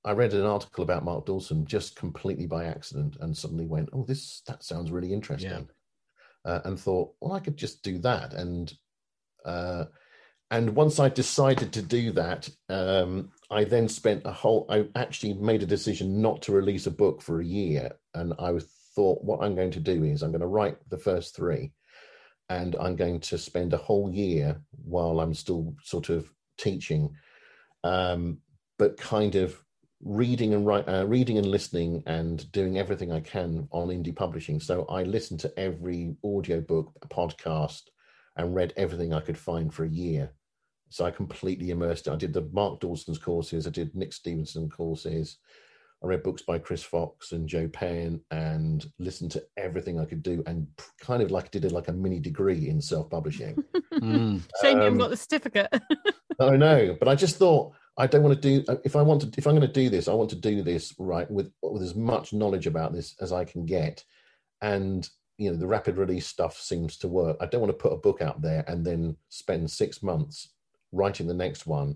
I 0.04 0.12
read 0.12 0.34
an 0.34 0.46
article 0.46 0.84
about 0.84 1.06
Mark 1.06 1.26
Dawson 1.26 1.66
just 1.66 1.96
completely 1.96 2.48
by 2.48 2.66
accident, 2.66 3.18
and 3.20 3.36
suddenly 3.36 3.66
went, 3.66 3.90
"Oh, 3.94 4.04
this 4.04 4.42
that 4.48 4.64
sounds 4.64 4.92
really 4.92 5.14
interesting." 5.14 5.68
uh, 6.46 6.62
and 6.64 6.80
thought, 6.80 7.14
well, 7.20 7.34
I 7.34 7.40
could 7.40 7.58
just 7.58 7.84
do 7.84 7.98
that. 8.00 8.34
And 8.34 8.72
uh, 9.44 9.86
and 10.52 10.76
once 10.76 11.00
I 11.00 11.10
decided 11.10 11.74
to 11.74 11.82
do 11.82 12.12
that, 12.12 12.50
um, 12.70 13.32
I 13.50 13.64
then 13.64 13.88
spent 13.88 14.24
a 14.26 14.32
whole. 14.32 14.66
I 14.70 14.88
actually 14.96 15.34
made 15.34 15.64
a 15.64 15.68
decision 15.68 16.22
not 16.22 16.42
to 16.44 16.52
release 16.52 16.86
a 16.88 16.92
book 16.92 17.22
for 17.22 17.42
a 17.42 17.46
year, 17.46 17.92
and 18.14 18.34
I 18.40 18.54
thought, 18.96 19.24
what 19.24 19.44
I'm 19.44 19.56
going 19.56 19.72
to 19.72 19.80
do 19.80 20.04
is 20.04 20.22
I'm 20.22 20.32
going 20.32 20.42
to 20.42 20.48
write 20.48 20.78
the 20.90 20.98
first 20.98 21.36
three, 21.36 21.72
and 22.50 22.76
I'm 22.80 22.96
going 22.96 23.20
to 23.22 23.38
spend 23.38 23.74
a 23.74 23.78
whole 23.78 24.12
year 24.12 24.62
while 24.84 25.20
I'm 25.20 25.34
still 25.34 25.76
sort 25.84 26.10
of 26.10 26.30
teaching, 26.58 27.16
um, 27.84 28.38
but 28.78 28.98
kind 28.98 29.36
of 29.36 29.60
reading 30.04 30.54
and 30.54 30.66
write, 30.68 30.88
uh, 30.88 31.06
reading 31.08 31.40
and 31.40 31.48
listening 31.48 32.04
and 32.06 32.52
doing 32.52 32.78
everything 32.78 33.12
I 33.12 33.22
can 33.22 33.68
on 33.72 33.88
indie 33.88 34.16
publishing. 34.16 34.60
So 34.60 34.86
I 34.86 35.04
listened 35.04 35.40
to 35.42 35.60
every 35.60 36.16
audiobook, 36.24 36.94
podcast, 37.10 37.82
and 38.38 38.56
read 38.56 38.74
everything 38.76 39.14
I 39.14 39.22
could 39.22 39.38
find 39.38 39.74
for 39.74 39.84
a 39.84 39.90
year. 39.90 40.32
So 40.90 41.06
I 41.06 41.12
completely 41.12 41.72
immersed 41.72 42.08
it. 42.08 42.12
I 42.12 42.16
did 42.16 42.34
the 42.34 42.48
Mark 42.52 42.80
Dawson's 42.80 43.18
courses, 43.18 43.68
I 43.68 43.72
did 43.72 43.96
Nick 43.96 44.14
Stephenson 44.14 44.70
courses, 44.70 45.38
I 46.04 46.08
read 46.08 46.24
books 46.24 46.42
by 46.42 46.60
Chris 46.60 46.84
Fox 46.84 47.32
and 47.32 47.48
Jo 47.48 47.68
Penn 47.68 48.22
and 48.30 48.86
listened 49.00 49.32
to 49.32 49.44
everything 49.58 50.00
I 50.00 50.06
could 50.06 50.22
do 50.22 50.44
and 50.46 50.68
kind 51.00 51.24
of 51.24 51.32
like 51.32 51.52
did 51.52 51.66
it 51.66 51.72
like 51.72 51.88
a 51.88 51.94
mini 51.94 52.20
degree 52.20 52.70
in 52.70 52.82
self 52.82 53.10
publishing. 53.10 53.56
mm. 53.94 54.42
Shame 54.62 54.76
um, 54.76 54.78
you 54.78 54.84
haven't 54.84 55.00
got 55.00 55.10
the 55.10 55.18
certificate. 55.18 55.74
I 56.40 56.58
know, 56.58 56.96
but 57.00 57.08
I 57.08 57.16
just 57.16 57.38
thought 57.38 57.74
I 57.98 58.08
don't 58.08 58.24
want 58.24 58.40
to 58.40 58.62
do 58.62 58.80
if 58.84 58.96
I 58.96 59.02
want 59.02 59.22
to 59.22 59.32
if 59.38 59.48
I'm 59.48 59.56
going 59.56 59.68
to 59.68 59.74
do 59.74 59.90
this, 59.90 60.08
I 60.08 60.14
want 60.14 60.30
to 60.32 60.36
do 60.36 60.62
this 60.62 60.94
right 61.00 61.30
with 61.32 61.52
with 61.64 61.82
as 61.82 61.96
much 61.96 62.34
knowledge 62.34 62.68
about 62.68 62.94
this 62.94 63.16
as 63.22 63.32
I 63.32 63.46
can 63.46 63.66
get. 63.66 64.04
And 64.62 65.10
you 65.38 65.52
know, 65.52 65.58
the 65.58 65.68
rapid 65.68 65.98
release 65.98 66.28
stuff 66.28 66.58
seems 66.58 66.98
to 66.98 67.08
work. 67.08 67.38
I 67.42 67.46
don't 67.46 67.62
want 67.62 67.72
to 67.72 67.82
put 67.82 67.94
a 67.94 67.98
book 67.98 68.22
out 68.22 68.42
there 68.42 68.64
and 68.68 68.86
then 68.86 69.18
spend 69.30 69.70
six 69.70 70.02
months 70.02 70.50
writing 70.92 71.28
the 71.28 71.34
next 71.34 71.68
one 71.68 71.96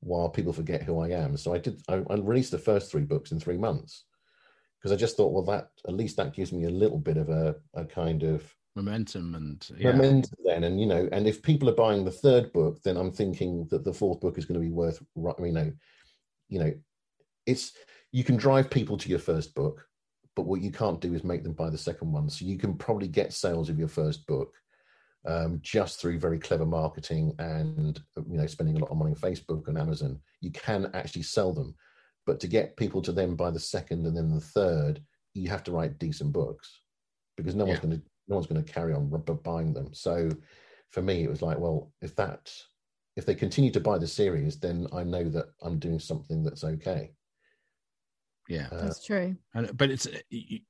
while 0.00 0.28
people 0.28 0.52
forget 0.52 0.82
who 0.82 1.00
I 1.00 1.08
am. 1.08 1.36
So 1.36 1.54
I 1.54 1.58
did. 1.58 1.80
I, 1.88 2.02
I 2.10 2.16
released 2.16 2.50
the 2.50 2.58
first 2.58 2.90
three 2.90 3.04
books 3.04 3.32
in 3.32 3.40
three 3.40 3.56
months 3.56 4.04
because 4.78 4.92
I 4.92 4.96
just 4.96 5.16
thought, 5.16 5.32
well, 5.32 5.44
that 5.44 5.68
at 5.88 5.94
least 5.94 6.16
that 6.18 6.34
gives 6.34 6.52
me 6.52 6.64
a 6.64 6.70
little 6.70 6.98
bit 6.98 7.16
of 7.16 7.30
a, 7.30 7.56
a 7.72 7.84
kind 7.84 8.22
of 8.22 8.54
momentum 8.76 9.34
and 9.34 9.68
yeah. 9.78 9.92
momentum 9.92 10.36
then 10.44 10.64
and 10.64 10.80
you 10.80 10.86
know 10.86 11.08
and 11.12 11.28
if 11.28 11.42
people 11.42 11.70
are 11.70 11.74
buying 11.74 12.04
the 12.04 12.10
third 12.10 12.52
book 12.52 12.82
then 12.82 12.96
i'm 12.96 13.12
thinking 13.12 13.66
that 13.70 13.84
the 13.84 13.92
fourth 13.92 14.20
book 14.20 14.36
is 14.36 14.44
going 14.44 14.60
to 14.60 14.66
be 14.66 14.72
worth 14.72 15.00
you 15.14 15.52
know 15.52 15.72
you 16.48 16.58
know 16.58 16.72
it's 17.46 17.72
you 18.10 18.24
can 18.24 18.36
drive 18.36 18.68
people 18.68 18.96
to 18.96 19.08
your 19.08 19.18
first 19.18 19.54
book 19.54 19.86
but 20.36 20.46
what 20.46 20.60
you 20.60 20.70
can't 20.70 21.00
do 21.00 21.14
is 21.14 21.24
make 21.24 21.42
them 21.42 21.52
buy 21.52 21.70
the 21.70 21.78
second 21.78 22.10
one 22.12 22.28
so 22.28 22.44
you 22.44 22.58
can 22.58 22.74
probably 22.74 23.08
get 23.08 23.32
sales 23.32 23.68
of 23.68 23.78
your 23.78 23.88
first 23.88 24.26
book 24.26 24.52
um, 25.26 25.58
just 25.62 26.00
through 26.00 26.18
very 26.18 26.38
clever 26.38 26.66
marketing 26.66 27.34
and 27.38 28.02
you 28.28 28.36
know 28.36 28.46
spending 28.46 28.76
a 28.76 28.78
lot 28.78 28.90
of 28.90 28.96
money 28.96 29.12
on 29.12 29.16
Facebook 29.16 29.68
and 29.68 29.78
Amazon, 29.78 30.20
you 30.40 30.50
can 30.50 30.90
actually 30.94 31.22
sell 31.22 31.52
them. 31.52 31.74
But 32.26 32.40
to 32.40 32.46
get 32.46 32.76
people 32.76 33.02
to 33.02 33.12
then 33.12 33.34
buy 33.34 33.50
the 33.50 33.60
second 33.60 34.06
and 34.06 34.16
then 34.16 34.34
the 34.34 34.40
third, 34.40 35.02
you 35.34 35.48
have 35.48 35.62
to 35.64 35.72
write 35.72 35.98
decent 35.98 36.32
books 36.32 36.80
because 37.36 37.54
no 37.54 37.64
yeah. 37.64 37.72
one's 37.72 37.80
going 37.80 37.96
to 37.96 38.02
no 38.28 38.36
one's 38.36 38.46
going 38.46 38.62
to 38.62 38.72
carry 38.72 38.94
on 38.94 39.10
buying 39.42 39.72
them. 39.72 39.92
So 39.92 40.30
for 40.90 41.02
me, 41.02 41.24
it 41.24 41.30
was 41.30 41.42
like, 41.42 41.58
well, 41.58 41.90
if 42.00 42.14
that 42.16 42.52
if 43.16 43.24
they 43.24 43.34
continue 43.34 43.70
to 43.70 43.80
buy 43.80 43.98
the 43.98 44.06
series, 44.06 44.58
then 44.58 44.86
I 44.92 45.04
know 45.04 45.24
that 45.24 45.46
I'm 45.62 45.78
doing 45.78 45.98
something 45.98 46.42
that's 46.42 46.64
okay. 46.64 47.12
Yeah, 48.48 48.68
uh, 48.70 48.82
that's 48.82 49.04
true. 49.04 49.36
And, 49.54 49.76
but 49.76 49.90
it's 49.90 50.06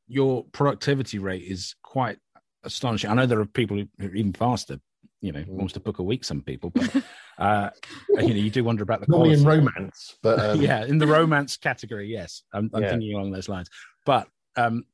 your 0.06 0.44
productivity 0.52 1.18
rate 1.18 1.42
is 1.42 1.74
quite 1.82 2.18
astonishing. 2.62 3.10
I 3.10 3.14
know 3.14 3.26
there 3.26 3.40
are 3.40 3.46
people 3.46 3.76
who 3.76 4.06
are 4.06 4.14
even 4.14 4.32
faster, 4.32 4.78
you 5.20 5.32
know, 5.32 5.40
mm. 5.40 5.50
almost 5.50 5.76
a 5.76 5.80
book 5.80 5.98
a 5.98 6.02
week. 6.02 6.24
Some 6.24 6.40
people, 6.40 6.70
but 6.70 7.02
uh, 7.38 7.70
you 8.10 8.28
know, 8.28 8.34
you 8.34 8.50
do 8.50 8.64
wonder 8.64 8.82
about 8.82 9.00
the 9.00 9.06
quality. 9.06 9.34
in 9.34 9.44
romance, 9.44 10.16
but 10.22 10.38
um... 10.40 10.60
yeah, 10.60 10.84
in 10.84 10.98
the 10.98 11.06
romance 11.06 11.56
category, 11.56 12.06
yes, 12.06 12.42
I'm, 12.52 12.70
I'm 12.74 12.82
yeah. 12.82 12.90
thinking 12.90 13.14
along 13.14 13.32
those 13.32 13.48
lines. 13.48 13.68
But 14.06 14.28
um, 14.56 14.84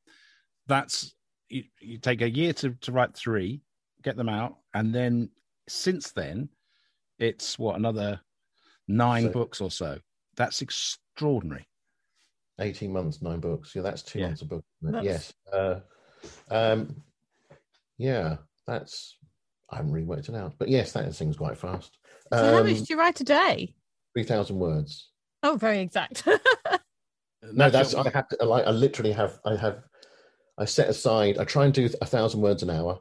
that's 0.67 1.13
you, 1.49 1.63
you 1.79 1.97
take 1.97 2.21
a 2.21 2.29
year 2.29 2.53
to 2.53 2.75
to 2.81 2.91
write 2.91 3.15
three, 3.15 3.61
get 4.03 4.17
them 4.17 4.29
out, 4.29 4.57
and 4.73 4.93
then 4.93 5.29
since 5.67 6.11
then, 6.11 6.49
it's 7.19 7.59
what 7.59 7.75
another 7.75 8.21
nine 8.87 9.23
so, 9.23 9.31
books 9.31 9.61
or 9.61 9.69
so. 9.69 9.99
That's 10.35 10.61
extraordinary. 10.61 11.67
18 12.61 12.91
months, 12.91 13.21
nine 13.21 13.39
books. 13.39 13.75
Yeah, 13.75 13.81
that's 13.81 14.01
two 14.01 14.19
yeah. 14.19 14.27
months 14.27 14.41
a 14.41 14.45
book. 14.45 14.63
Yes. 15.01 15.33
Uh, 15.51 15.79
um, 16.49 16.95
yeah, 17.97 18.37
that's 18.65 19.17
I 19.69 19.77
haven't 19.77 19.91
really 19.91 20.05
worked 20.05 20.29
it 20.29 20.35
out, 20.35 20.53
but 20.57 20.69
yes, 20.69 20.91
that 20.93 21.13
seems 21.15 21.37
quite 21.37 21.57
fast. 21.57 21.97
So 22.33 22.39
um, 22.39 22.53
how 22.53 22.63
much 22.63 22.81
do 22.81 22.93
you 22.93 22.99
write 22.99 23.19
a 23.21 23.23
day? 23.23 23.73
Three 24.13 24.23
thousand 24.23 24.59
words. 24.59 25.09
Oh, 25.43 25.55
very 25.55 25.79
exact. 25.79 26.25
no, 27.53 27.69
that's 27.69 27.95
I 27.95 28.09
have 28.09 28.27
to 28.29 28.45
like 28.45 28.65
I 28.65 28.71
literally 28.71 29.11
have 29.11 29.39
I 29.45 29.55
have 29.55 29.83
I 30.57 30.65
set 30.65 30.89
aside 30.89 31.37
I 31.37 31.43
try 31.45 31.65
and 31.65 31.73
do 31.73 31.89
a 32.01 32.05
thousand 32.05 32.41
words 32.41 32.63
an 32.63 32.69
hour. 32.69 32.99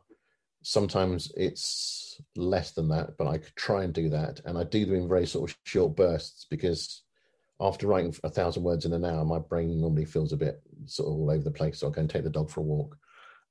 Sometimes 0.62 1.32
it's 1.36 2.20
less 2.36 2.72
than 2.72 2.88
that, 2.88 3.16
but 3.16 3.26
I 3.26 3.38
could 3.38 3.56
try 3.56 3.84
and 3.84 3.94
do 3.94 4.10
that, 4.10 4.40
and 4.44 4.58
I 4.58 4.64
do 4.64 4.84
them 4.84 4.96
in 4.96 5.08
very 5.08 5.26
sort 5.26 5.50
of 5.50 5.56
short 5.64 5.96
bursts 5.96 6.46
because 6.50 7.02
after 7.60 7.86
writing 7.86 8.14
a 8.24 8.30
thousand 8.30 8.62
words 8.62 8.84
in 8.84 8.92
an 8.92 9.04
hour, 9.04 9.24
my 9.24 9.38
brain 9.38 9.80
normally 9.80 10.06
feels 10.06 10.32
a 10.32 10.36
bit 10.36 10.62
sort 10.86 11.08
of 11.08 11.14
all 11.14 11.30
over 11.30 11.44
the 11.44 11.50
place. 11.50 11.78
So 11.78 11.86
I'll 11.86 11.92
go 11.92 12.00
and 12.00 12.08
take 12.08 12.24
the 12.24 12.30
dog 12.30 12.50
for 12.50 12.60
a 12.60 12.64
walk. 12.64 12.96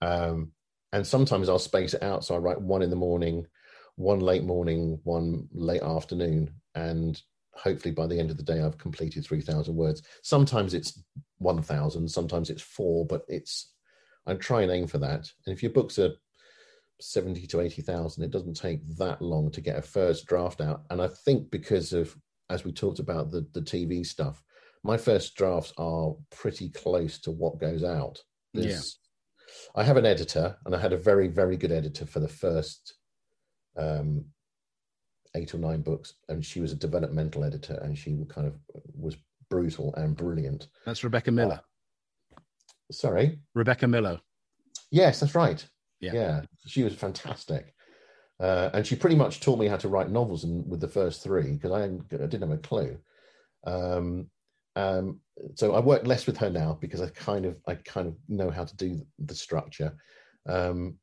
Um, 0.02 0.52
and 0.92 1.06
sometimes 1.06 1.48
I'll 1.48 1.60
space 1.60 1.94
it 1.94 2.02
out. 2.02 2.26
So 2.26 2.34
I 2.34 2.40
write 2.40 2.60
one 2.60 2.82
in 2.82 2.90
the 2.90 2.96
morning, 2.96 3.46
one 3.96 4.20
late 4.20 4.44
morning, 4.44 5.00
one 5.04 5.48
late 5.52 5.84
afternoon, 5.84 6.52
and 6.74 7.22
hopefully 7.54 7.94
by 7.94 8.08
the 8.08 8.18
end 8.18 8.32
of 8.32 8.38
the 8.38 8.44
day 8.44 8.62
I've 8.62 8.78
completed 8.78 9.24
three 9.24 9.42
thousand 9.42 9.76
words. 9.76 10.02
Sometimes 10.24 10.74
it's 10.74 11.04
one 11.38 11.62
thousand, 11.62 12.10
sometimes 12.10 12.50
it's 12.50 12.62
four, 12.62 13.06
but 13.06 13.24
it's 13.28 13.74
I 14.26 14.34
try 14.36 14.64
and 14.64 14.72
aim 14.72 14.88
for 14.88 14.98
that. 15.00 15.30
And 15.46 15.56
if 15.56 15.62
your 15.62 15.72
books 15.72 16.00
are 16.00 16.14
seventy 17.00 17.46
to 17.48 17.62
eighty 17.62 17.82
thousand, 17.82 18.24
it 18.24 18.32
doesn't 18.32 18.56
take 18.56 18.82
that 18.98 19.22
long 19.22 19.52
to 19.52 19.62
get 19.62 19.78
a 19.78 19.82
first 19.82 20.26
draft 20.26 20.62
out. 20.62 20.84
And 20.90 21.02
I 21.02 21.10
think 21.10 21.52
because 21.52 21.94
of 21.94 22.16
as 22.50 22.64
we 22.64 22.72
talked 22.72 23.00
about 23.00 23.32
the 23.32 23.48
the 23.54 23.62
TV 23.62 24.06
stuff, 24.06 24.44
my 24.84 24.98
first 24.98 25.36
drafts 25.36 25.74
are 25.78 26.16
pretty 26.32 26.70
close 26.70 27.20
to 27.20 27.32
what 27.32 27.60
goes 27.60 27.84
out. 27.84 28.20
There's, 28.54 29.00
I 29.76 29.84
have 29.84 29.98
an 29.98 30.06
editor, 30.06 30.58
and 30.66 30.76
I 30.76 30.80
had 30.80 30.94
a 30.94 30.98
very, 30.98 31.28
very 31.28 31.58
good 31.58 31.72
editor 31.72 32.06
for 32.06 32.20
the 32.20 32.28
first 32.28 32.96
um, 33.78 34.26
eight 35.36 35.54
or 35.54 35.58
nine 35.58 35.82
books, 35.82 36.16
and 36.30 36.46
she 36.46 36.62
was 36.62 36.72
a 36.72 36.76
developmental 36.76 37.44
editor, 37.44 37.76
and 37.84 37.98
she 37.98 38.18
kind 38.30 38.48
of 38.48 38.56
was 38.96 39.18
brutal 39.50 39.94
and 39.96 40.16
brilliant. 40.16 40.68
That's 40.86 41.04
Rebecca 41.04 41.32
Miller. 41.32 41.62
Uh, 42.36 42.40
sorry, 42.92 43.40
Rebecca 43.54 43.88
Miller. 43.88 44.20
Yes, 44.92 45.20
that's 45.20 45.36
right. 45.36 45.64
Yeah, 46.00 46.14
yeah, 46.14 46.42
she 46.66 46.84
was 46.84 46.96
fantastic. 46.96 47.74
Uh, 48.40 48.70
and 48.74 48.88
she 48.88 48.96
pretty 48.96 49.16
much 49.16 49.42
taught 49.42 49.60
me 49.60 49.68
how 49.68 49.76
to 49.76 49.90
write 49.90 50.10
novels 50.10 50.46
and 50.46 50.68
with 50.70 50.80
the 50.80 50.88
first 50.88 51.22
three 51.22 51.54
because 51.54 51.72
I, 51.72 51.84
I, 51.84 52.28
didn't 52.28 52.42
have 52.42 52.52
a 52.52 52.58
clue. 52.58 52.98
Um, 53.66 54.28
um, 54.78 55.20
so 55.56 55.74
I 55.74 55.82
work 55.82 56.08
less 56.08 56.26
with 56.26 56.38
her 56.38 56.50
now 56.50 56.78
because 56.80 57.02
I 57.02 57.10
kind 57.10 57.46
of 57.46 57.60
I 57.68 57.76
kind 57.76 58.08
of 58.08 58.16
know 58.30 58.50
how 58.50 58.64
to 58.64 58.76
do 58.78 59.02
the 59.20 59.36
structure. 59.36 59.94
Um, 60.48 60.96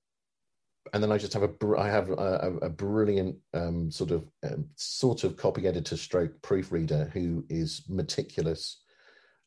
and 0.94 1.02
then 1.02 1.12
I 1.12 1.18
just 1.18 1.34
have 1.34 1.42
a 1.42 1.76
I 1.76 1.88
have 1.88 2.10
a, 2.10 2.58
a 2.62 2.70
brilliant 2.70 3.36
um, 3.52 3.90
sort 3.90 4.12
of 4.12 4.26
um, 4.44 4.66
sort 4.76 5.24
of 5.24 5.36
copy 5.36 5.66
editor 5.66 5.96
stroke 5.96 6.40
proofreader 6.42 7.10
who 7.12 7.44
is 7.50 7.82
meticulous 7.88 8.80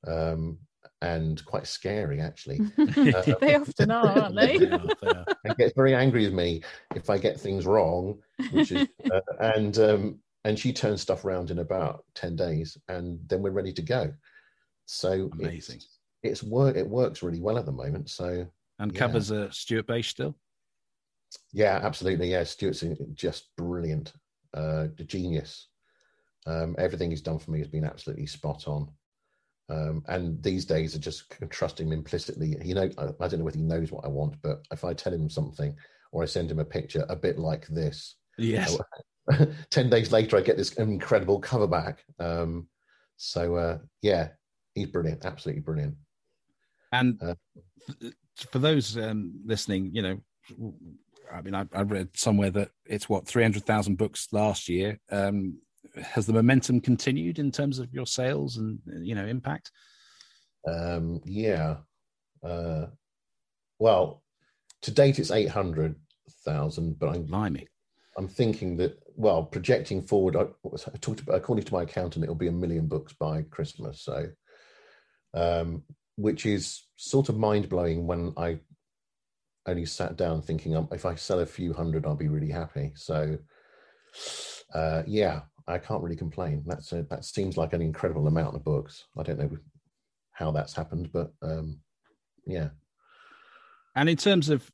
um, 0.05 0.59
and 1.01 1.43
quite 1.45 1.65
scary 1.65 2.19
actually. 2.19 2.59
uh, 2.77 3.35
they 3.39 3.55
often 3.55 3.91
are, 3.91 4.19
aren't 4.19 4.35
they? 4.39 4.55
and 4.55 5.57
gets 5.57 5.73
very 5.75 5.95
angry 5.95 6.25
with 6.25 6.33
me 6.33 6.61
if 6.95 7.09
I 7.09 7.17
get 7.17 7.39
things 7.39 7.65
wrong, 7.65 8.19
which 8.51 8.71
is 8.71 8.87
uh, 9.11 9.21
and 9.39 9.77
um, 9.79 10.19
and 10.45 10.57
she 10.57 10.73
turns 10.73 11.01
stuff 11.01 11.25
around 11.25 11.51
in 11.51 11.59
about 11.59 12.05
10 12.15 12.35
days 12.35 12.77
and 12.87 13.19
then 13.27 13.41
we're 13.41 13.51
ready 13.51 13.73
to 13.73 13.81
go. 13.81 14.13
So 14.85 15.29
amazing. 15.33 15.77
it's, 15.77 15.99
it's 16.23 16.43
work 16.43 16.75
it 16.75 16.87
works 16.87 17.23
really 17.23 17.41
well 17.41 17.57
at 17.57 17.65
the 17.65 17.71
moment 17.71 18.09
so 18.09 18.45
and 18.79 18.91
yeah. 18.91 18.99
covers 18.99 19.31
a 19.31 19.45
uh, 19.45 19.51
stuart 19.51 19.87
Bache 19.87 20.09
still? 20.09 20.35
Yeah 21.53 21.79
absolutely 21.81 22.31
yeah. 22.31 22.43
Stuart's 22.43 22.83
just 23.13 23.55
brilliant 23.55 24.13
uh 24.53 24.87
genius. 25.05 25.67
Um 26.45 26.75
everything 26.79 27.11
he's 27.11 27.21
done 27.21 27.39
for 27.39 27.51
me 27.51 27.59
has 27.59 27.67
been 27.67 27.85
absolutely 27.85 28.25
spot 28.25 28.67
on 28.67 28.89
um, 29.69 30.03
and 30.07 30.41
these 30.41 30.65
days 30.65 30.95
are 30.95 30.99
just 30.99 31.31
trusting 31.49 31.87
him 31.87 31.93
implicitly. 31.93 32.57
You 32.63 32.73
know, 32.73 32.89
I, 32.97 33.03
I, 33.19 33.27
don't 33.27 33.39
know 33.39 33.45
whether 33.45 33.57
he 33.57 33.63
knows 33.63 33.91
what 33.91 34.03
I 34.03 34.07
want, 34.07 34.35
but 34.41 34.65
if 34.71 34.83
I 34.83 34.93
tell 34.93 35.13
him 35.13 35.29
something 35.29 35.75
or 36.11 36.23
I 36.23 36.25
send 36.25 36.49
him 36.49 36.59
a 36.59 36.65
picture, 36.65 37.05
a 37.07 37.15
bit 37.15 37.37
like 37.37 37.67
this, 37.67 38.15
yes, 38.37 38.77
10 39.69 39.89
days 39.89 40.11
later, 40.11 40.37
I 40.37 40.41
get 40.41 40.57
this 40.57 40.73
incredible 40.73 41.39
cover 41.39 41.67
back. 41.67 42.03
Um, 42.19 42.67
so, 43.17 43.55
uh, 43.55 43.77
yeah, 44.01 44.29
he's 44.73 44.87
brilliant, 44.87 45.25
absolutely 45.25 45.61
brilliant. 45.61 45.95
And 46.91 47.21
uh, 47.21 47.35
for 48.49 48.59
those 48.59 48.97
um, 48.97 49.33
listening, 49.45 49.91
you 49.93 50.01
know, 50.01 50.19
I 51.31 51.41
mean, 51.41 51.53
I, 51.53 51.65
I 51.73 51.81
read 51.81 52.09
somewhere 52.15 52.49
that 52.51 52.69
it's 52.85 53.07
what 53.07 53.27
three 53.27 53.43
hundred 53.43 53.65
thousand 53.65 53.97
books 53.97 54.29
last 54.31 54.67
year. 54.67 54.99
Um, 55.11 55.59
has 56.01 56.25
the 56.25 56.33
momentum 56.33 56.81
continued 56.81 57.39
in 57.39 57.51
terms 57.51 57.79
of 57.79 57.93
your 57.93 58.05
sales 58.05 58.57
and 58.57 58.79
you 59.01 59.15
know 59.15 59.25
impact? 59.25 59.71
Um, 60.67 61.21
yeah. 61.25 61.77
Uh, 62.43 62.87
well, 63.79 64.23
to 64.81 64.91
date 64.91 65.19
it's 65.19 65.31
eight 65.31 65.49
hundred 65.49 65.95
thousand, 66.45 66.99
but 66.99 67.09
I'm 67.09 67.23
Blimey. 67.23 67.67
I'm 68.17 68.27
thinking 68.27 68.77
that 68.77 68.99
well, 69.15 69.43
projecting 69.43 70.01
forward, 70.01 70.35
I, 70.35 70.45
I 70.65 70.97
talked 71.01 71.19
about 71.19 71.35
according 71.35 71.65
to 71.65 71.73
my 71.73 71.83
accountant, 71.83 72.23
it'll 72.23 72.35
be 72.35 72.47
a 72.47 72.53
million 72.53 72.87
books 72.87 73.13
by 73.13 73.41
Christmas. 73.43 74.01
So, 74.01 74.27
um, 75.33 75.83
which 76.15 76.45
is 76.45 76.87
sort 76.95 77.29
of 77.29 77.37
mind 77.37 77.69
blowing 77.69 78.07
when 78.07 78.33
I 78.37 78.59
only 79.65 79.85
sat 79.85 80.15
down 80.15 80.41
thinking 80.41 80.75
um, 80.75 80.87
if 80.91 81.05
I 81.05 81.15
sell 81.15 81.39
a 81.39 81.45
few 81.45 81.73
hundred, 81.73 82.05
I'll 82.05 82.15
be 82.15 82.29
really 82.29 82.49
happy. 82.49 82.93
So, 82.95 83.37
uh, 84.73 85.03
yeah, 85.05 85.41
I 85.69 85.77
can't 85.77 86.03
really 86.03 86.15
complain. 86.15 86.63
That's 86.65 86.91
a, 86.91 87.03
that 87.03 87.25
seems 87.25 87.57
like 87.57 87.73
an 87.73 87.81
incredible 87.81 88.27
amount 88.27 88.55
of 88.55 88.63
books. 88.63 89.05
I 89.17 89.23
don't 89.23 89.39
know 89.39 89.57
how 90.31 90.51
that's 90.51 90.73
happened, 90.73 91.11
but 91.13 91.31
um, 91.41 91.79
yeah. 92.45 92.69
And 93.95 94.09
in 94.09 94.17
terms 94.17 94.49
of 94.49 94.69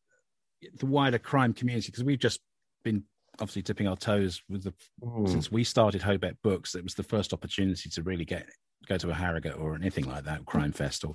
the 0.80 0.86
wider 0.86 1.20
crime 1.20 1.54
community, 1.54 1.88
because 1.92 2.04
we've 2.04 2.20
just 2.20 2.40
been 2.84 3.04
obviously 3.40 3.62
dipping 3.62 3.88
our 3.88 3.98
toes 3.98 4.42
with 4.50 4.64
the 4.64 4.74
mm. 5.04 5.28
since 5.28 5.52
we 5.52 5.64
started 5.64 6.02
Hobeck 6.02 6.38
Books, 6.44 6.76
it 6.76 6.84
was 6.84 6.94
the 6.94 7.04
first 7.04 7.34
opportunity 7.34 7.90
to 7.90 8.04
really 8.04 8.26
get 8.26 8.48
go 8.88 8.98
to 8.98 9.10
a 9.10 9.14
Harrogate 9.14 9.58
or 9.58 9.76
anything 9.76 10.06
like 10.06 10.26
that, 10.26 10.46
Crime 10.46 10.72
Fest 10.72 11.04
or 11.04 11.14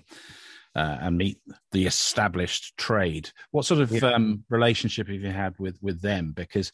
uh, 0.74 0.98
and 1.00 1.18
meet 1.18 1.38
the 1.72 1.86
established 1.86 2.76
trade. 2.76 3.30
What 3.50 3.64
sort 3.64 3.80
of 3.80 3.90
yeah. 3.90 4.12
um, 4.12 4.44
relationship 4.50 5.08
have 5.08 5.20
you 5.20 5.30
had 5.30 5.54
with 5.58 5.78
with 5.80 6.00
them? 6.00 6.32
Because 6.34 6.72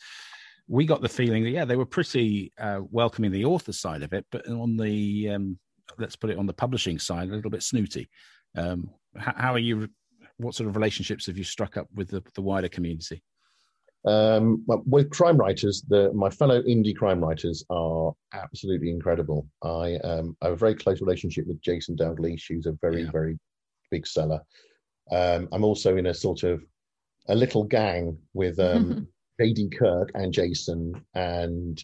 we 0.68 0.84
got 0.84 1.00
the 1.00 1.08
feeling 1.08 1.44
that 1.44 1.50
yeah, 1.50 1.64
they 1.64 1.76
were 1.76 1.86
pretty 1.86 2.52
uh, 2.58 2.80
welcoming 2.90 3.30
the 3.30 3.44
author 3.44 3.72
side 3.72 4.02
of 4.02 4.12
it, 4.12 4.26
but 4.30 4.48
on 4.48 4.76
the 4.76 5.30
um, 5.30 5.58
let's 5.98 6.16
put 6.16 6.30
it 6.30 6.38
on 6.38 6.46
the 6.46 6.52
publishing 6.52 6.98
side, 6.98 7.28
a 7.28 7.34
little 7.34 7.50
bit 7.50 7.62
snooty. 7.62 8.08
Um, 8.56 8.90
how, 9.16 9.34
how, 9.36 9.52
are 9.52 9.58
you? 9.58 9.88
What 10.38 10.54
sort 10.54 10.68
of 10.68 10.76
relationships 10.76 11.26
have 11.26 11.38
you 11.38 11.44
struck 11.44 11.76
up 11.76 11.86
with 11.94 12.08
the, 12.08 12.22
the 12.34 12.42
wider 12.42 12.68
community? 12.68 13.22
Um, 14.06 14.64
with 14.86 15.10
crime 15.10 15.36
writers, 15.36 15.82
the, 15.88 16.12
my 16.12 16.30
fellow 16.30 16.62
indie 16.62 16.94
crime 16.94 17.20
writers 17.20 17.64
are 17.70 18.12
absolutely 18.32 18.90
incredible. 18.90 19.48
I, 19.62 19.96
um, 20.04 20.36
I 20.40 20.46
have 20.46 20.54
a 20.54 20.56
very 20.56 20.76
close 20.76 21.00
relationship 21.00 21.46
with 21.46 21.60
Jason 21.60 21.96
Dalgleish, 21.96 22.44
who's 22.48 22.66
a 22.66 22.78
very, 22.80 23.02
yeah. 23.02 23.10
very 23.10 23.36
big 23.90 24.06
seller. 24.06 24.40
Um, 25.10 25.48
I'm 25.52 25.64
also 25.64 25.96
in 25.96 26.06
a 26.06 26.14
sort 26.14 26.44
of 26.44 26.62
a 27.28 27.34
little 27.34 27.64
gang 27.64 28.16
with 28.32 28.60
um, 28.60 29.08
J.D. 29.40 29.70
Kirk 29.78 30.10
and 30.14 30.32
Jason 30.32 31.04
and 31.14 31.82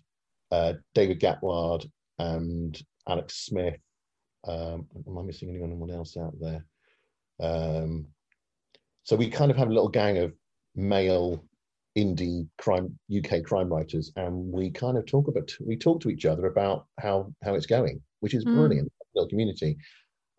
uh, 0.50 0.74
David 0.94 1.20
Gatward 1.20 1.86
and 2.18 2.80
Alex 3.08 3.46
Smith. 3.46 3.78
Um, 4.46 4.86
am 5.06 5.18
I 5.18 5.22
missing 5.22 5.50
anyone 5.50 5.90
else 5.90 6.16
out 6.16 6.34
there? 6.40 6.64
Um, 7.40 8.06
so 9.04 9.16
we 9.16 9.28
kind 9.28 9.50
of 9.50 9.56
have 9.56 9.68
a 9.68 9.72
little 9.72 9.88
gang 9.88 10.18
of 10.18 10.32
male 10.74 11.44
indie 11.96 12.48
crime 12.58 12.98
UK 13.14 13.42
crime 13.44 13.68
writers, 13.68 14.12
and 14.16 14.52
we 14.52 14.70
kind 14.70 14.96
of 14.96 15.06
talk 15.06 15.28
about 15.28 15.52
we 15.60 15.76
talk 15.76 16.00
to 16.00 16.10
each 16.10 16.24
other 16.24 16.46
about 16.46 16.86
how 16.98 17.32
how 17.44 17.54
it's 17.54 17.66
going, 17.66 18.00
which 18.20 18.34
is 18.34 18.44
mm. 18.44 18.54
brilliant. 18.54 18.90
Little 19.14 19.28
community, 19.28 19.76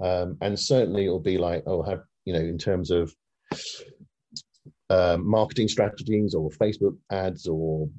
um, 0.01 0.36
and 0.41 0.59
certainly 0.59 1.05
it'll 1.05 1.20
be 1.20 1.38
like 1.38 1.64
oh 1.68 1.84
have 1.84 2.01
you 2.26 2.34
know 2.34 2.39
in 2.39 2.57
terms 2.57 2.89
of 2.89 3.14
um, 4.94 5.28
marketing 5.28 5.68
strategies 5.68 6.36
or 6.36 6.50
Facebook 6.52 6.96
ads 7.12 7.48
or 7.48 7.89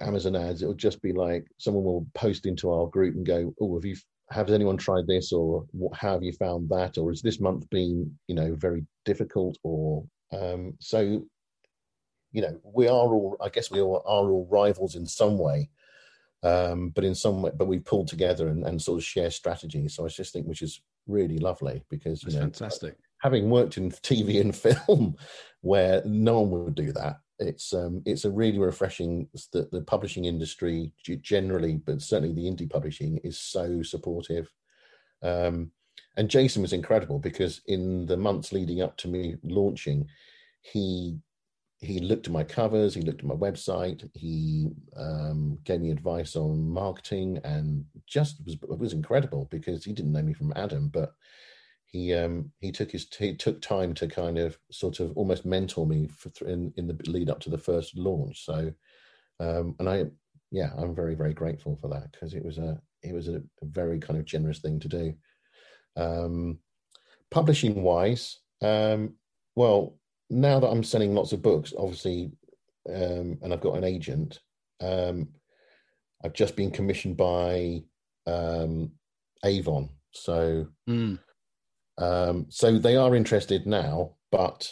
Amazon 0.00 0.36
ads, 0.36 0.62
it'll 0.62 0.74
just 0.74 1.00
be 1.00 1.12
like 1.12 1.46
someone 1.58 1.84
will 1.84 2.06
post 2.14 2.46
into 2.46 2.70
our 2.70 2.86
group 2.86 3.14
and 3.14 3.24
go, 3.24 3.54
"Oh, 3.60 3.74
have 3.76 3.84
you 3.84 3.96
has 4.30 4.50
anyone 4.50 4.76
tried 4.76 5.06
this 5.06 5.32
or 5.32 5.64
what, 5.72 5.96
how 5.96 6.12
have 6.12 6.22
you 6.22 6.32
found 6.32 6.68
that? 6.70 6.98
Or 6.98 7.10
has 7.10 7.22
this 7.22 7.40
month 7.40 7.68
been 7.70 8.18
you 8.28 8.34
know 8.34 8.54
very 8.54 8.84
difficult 9.04 9.56
or 9.62 10.04
um, 10.32 10.74
so 10.78 11.24
you 12.32 12.40
know 12.40 12.58
we 12.64 12.86
are 12.88 12.92
all 13.14 13.36
i 13.40 13.48
guess 13.48 13.70
we 13.70 13.80
all 13.80 14.02
are 14.06 14.30
all 14.30 14.48
rivals 14.50 14.96
in 14.96 15.06
some 15.06 15.38
way 15.38 15.68
um, 16.42 16.88
but 16.88 17.04
in 17.04 17.14
some 17.14 17.42
way 17.42 17.52
but 17.54 17.68
we 17.68 17.78
pull 17.78 18.04
together 18.04 18.48
and, 18.48 18.66
and 18.66 18.80
sort 18.80 18.98
of 18.98 19.04
share 19.04 19.30
strategies. 19.30 19.94
So 19.94 20.04
i 20.04 20.08
just 20.08 20.32
think 20.32 20.46
which 20.46 20.62
is 20.62 20.80
really 21.06 21.38
lovely 21.38 21.84
because 21.88 22.22
you 22.22 22.30
That's 22.30 22.36
know 22.36 22.40
fantastic 22.42 22.96
having 23.22 23.50
worked 23.50 23.76
in 23.76 23.90
tv 23.90 24.40
and 24.40 24.54
film 24.78 25.16
where 25.60 26.02
no 26.04 26.40
one 26.40 26.64
would 26.64 26.74
do 26.74 26.92
that. 26.92 27.20
It's 27.38 27.72
um, 27.72 28.02
it's 28.04 28.24
a 28.24 28.30
really 28.30 28.58
refreshing 28.58 29.28
that 29.52 29.70
the 29.70 29.82
publishing 29.82 30.26
industry 30.26 30.92
generally 31.22 31.76
but 31.76 32.02
certainly 32.02 32.34
the 32.34 32.50
indie 32.50 32.70
publishing 32.70 33.18
is 33.18 33.38
so 33.38 33.82
supportive. 33.82 34.50
Um, 35.22 35.70
and 36.16 36.28
jason 36.28 36.62
was 36.62 36.72
incredible 36.72 37.18
because 37.18 37.62
in 37.66 38.06
the 38.06 38.16
months 38.16 38.52
leading 38.52 38.82
up 38.82 38.96
to 38.98 39.08
me 39.08 39.36
launching 39.42 40.08
he 40.60 41.18
he 41.82 41.98
looked 41.98 42.28
at 42.28 42.32
my 42.32 42.44
covers, 42.44 42.94
he 42.94 43.02
looked 43.02 43.20
at 43.20 43.26
my 43.26 43.34
website, 43.34 44.08
he 44.14 44.68
um, 44.96 45.58
gave 45.64 45.80
me 45.80 45.90
advice 45.90 46.36
on 46.36 46.68
marketing, 46.68 47.40
and 47.42 47.84
just 48.06 48.36
was 48.44 48.56
was 48.78 48.92
incredible 48.92 49.48
because 49.50 49.84
he 49.84 49.92
didn't 49.92 50.12
know 50.12 50.22
me 50.22 50.32
from 50.32 50.52
Adam, 50.54 50.88
but 50.88 51.12
he 51.92 52.14
um, 52.14 52.50
he 52.60 52.72
took 52.72 52.90
his 52.90 53.06
he 53.18 53.36
took 53.36 53.60
time 53.60 53.92
to 53.94 54.08
kind 54.08 54.38
of 54.38 54.58
sort 54.70 54.98
of 54.98 55.12
almost 55.16 55.44
mentor 55.44 55.86
me 55.86 56.08
for 56.08 56.30
in 56.48 56.72
in 56.76 56.86
the 56.86 56.98
lead 57.06 57.28
up 57.28 57.38
to 57.40 57.50
the 57.50 57.58
first 57.58 57.96
launch. 57.96 58.44
So, 58.44 58.72
um, 59.38 59.76
and 59.78 59.88
I 59.88 60.06
yeah, 60.50 60.70
I'm 60.76 60.94
very 60.94 61.14
very 61.14 61.34
grateful 61.34 61.76
for 61.76 61.88
that 61.88 62.10
because 62.10 62.32
it 62.32 62.44
was 62.44 62.56
a 62.56 62.80
it 63.02 63.14
was 63.14 63.28
a, 63.28 63.42
very 63.62 63.98
kind 63.98 64.18
of 64.18 64.24
generous 64.24 64.60
thing 64.60 64.80
to 64.80 64.88
do. 64.88 65.14
Um, 65.96 66.58
publishing 67.30 67.82
wise, 67.82 68.38
um, 68.62 69.14
well 69.54 69.98
now 70.30 70.58
that 70.60 70.68
I'm 70.68 70.82
selling 70.82 71.14
lots 71.14 71.32
of 71.32 71.42
books, 71.42 71.74
obviously, 71.78 72.32
um, 72.88 73.38
and 73.42 73.52
I've 73.52 73.60
got 73.60 73.76
an 73.76 73.84
agent, 73.84 74.40
um, 74.80 75.28
I've 76.24 76.32
just 76.32 76.56
been 76.56 76.70
commissioned 76.70 77.18
by 77.18 77.82
Avon. 79.44 79.90
So, 80.12 80.68
mm. 80.88 81.18
Um, 81.98 82.46
so 82.48 82.78
they 82.78 82.96
are 82.96 83.14
interested 83.14 83.66
now, 83.66 84.14
but 84.30 84.70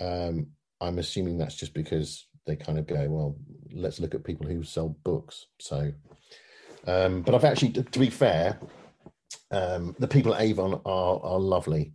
um, 0.00 0.48
I'm 0.80 0.98
assuming 0.98 1.38
that's 1.38 1.56
just 1.56 1.74
because 1.74 2.26
they 2.46 2.56
kind 2.56 2.78
of 2.78 2.86
go, 2.86 3.06
well, 3.08 3.36
let's 3.72 4.00
look 4.00 4.14
at 4.14 4.24
people 4.24 4.46
who 4.46 4.62
sell 4.62 4.96
books. 5.04 5.46
So, 5.60 5.92
um, 6.86 7.22
but 7.22 7.34
I've 7.34 7.44
actually, 7.44 7.72
to, 7.72 7.98
be 7.98 8.10
fair, 8.10 8.58
um, 9.50 9.96
the 9.98 10.08
people 10.08 10.34
at 10.34 10.42
Avon 10.42 10.80
are 10.84 11.20
are 11.22 11.38
lovely. 11.38 11.92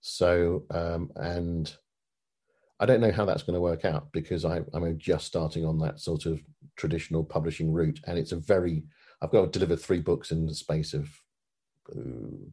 So, 0.00 0.64
um, 0.70 1.10
and 1.16 1.74
I 2.80 2.86
don't 2.86 3.00
know 3.00 3.12
how 3.12 3.24
that's 3.24 3.42
going 3.42 3.54
to 3.54 3.60
work 3.60 3.84
out 3.84 4.12
because 4.12 4.44
I, 4.44 4.60
I'm 4.72 4.98
just 4.98 5.26
starting 5.26 5.64
on 5.64 5.78
that 5.80 6.00
sort 6.00 6.26
of 6.26 6.40
traditional 6.76 7.24
publishing 7.24 7.72
route, 7.72 8.00
and 8.06 8.18
it's 8.18 8.32
a 8.32 8.36
very 8.36 8.84
I've 9.20 9.30
got 9.30 9.52
to 9.52 9.58
deliver 9.58 9.76
three 9.76 10.00
books 10.00 10.30
in 10.30 10.46
the 10.46 10.54
space 10.54 10.94
of 10.94 11.10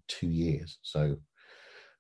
two 0.07 0.27
years. 0.27 0.79
So 0.81 1.17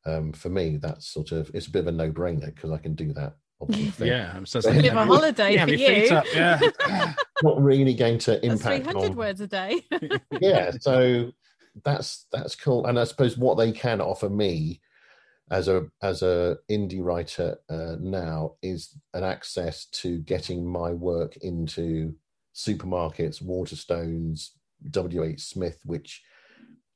um, 0.05 0.33
for 0.33 0.49
me, 0.49 0.77
that's 0.77 1.07
sort 1.07 1.31
of 1.31 1.49
it's 1.53 1.67
a 1.67 1.71
bit 1.71 1.79
of 1.81 1.87
a 1.87 1.91
no 1.91 2.11
brainer 2.11 2.53
because 2.53 2.71
I 2.71 2.77
can 2.77 2.95
do 2.95 3.13
that. 3.13 3.35
Obviously. 3.61 4.09
yeah, 4.09 4.33
I'm 4.35 4.45
so 4.45 4.59
it's 4.59 4.67
a 4.67 4.73
bit 4.73 4.91
of 4.91 4.97
a 4.97 5.05
holiday 5.05 5.53
yeah, 5.53 5.65
for 5.65 5.73
you. 5.73 6.09
Up, 6.09 6.25
yeah. 6.33 7.13
Not 7.43 7.61
really 7.61 7.93
going 7.93 8.17
to 8.19 8.43
impact. 8.45 8.83
Three 8.83 8.93
hundred 8.93 9.15
words 9.15 9.39
a 9.39 9.47
day. 9.47 9.81
yeah, 10.41 10.71
so 10.81 11.31
that's 11.85 12.25
that's 12.31 12.55
cool, 12.55 12.85
and 12.85 12.99
I 12.99 13.05
suppose 13.05 13.37
what 13.37 13.57
they 13.57 13.71
can 13.71 14.01
offer 14.01 14.29
me 14.29 14.81
as 15.49 15.67
a 15.67 15.85
as 16.01 16.23
a 16.23 16.57
indie 16.69 17.03
writer 17.03 17.57
uh, 17.69 17.95
now 17.99 18.55
is 18.61 18.97
an 19.13 19.23
access 19.23 19.85
to 19.85 20.19
getting 20.19 20.65
my 20.65 20.91
work 20.91 21.37
into 21.37 22.13
supermarkets, 22.53 23.41
Waterstones, 23.41 24.49
WH 24.91 25.39
Smith, 25.39 25.79
which 25.85 26.21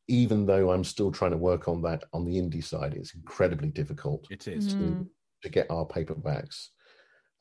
even 0.08 0.46
though 0.46 0.72
I'm 0.72 0.84
still 0.84 1.12
trying 1.12 1.32
to 1.32 1.38
work 1.38 1.68
on 1.68 1.82
that 1.84 2.04
on 2.14 2.26
the 2.26 2.36
indie 2.38 2.64
side, 2.64 2.94
it's 2.94 3.14
incredibly 3.14 3.70
difficult. 3.70 4.26
It 4.30 4.48
is 4.48 4.68
to, 4.68 4.76
mm. 4.76 5.08
to 5.44 5.50
get 5.50 5.70
our 5.70 5.86
paperbacks. 5.86 6.68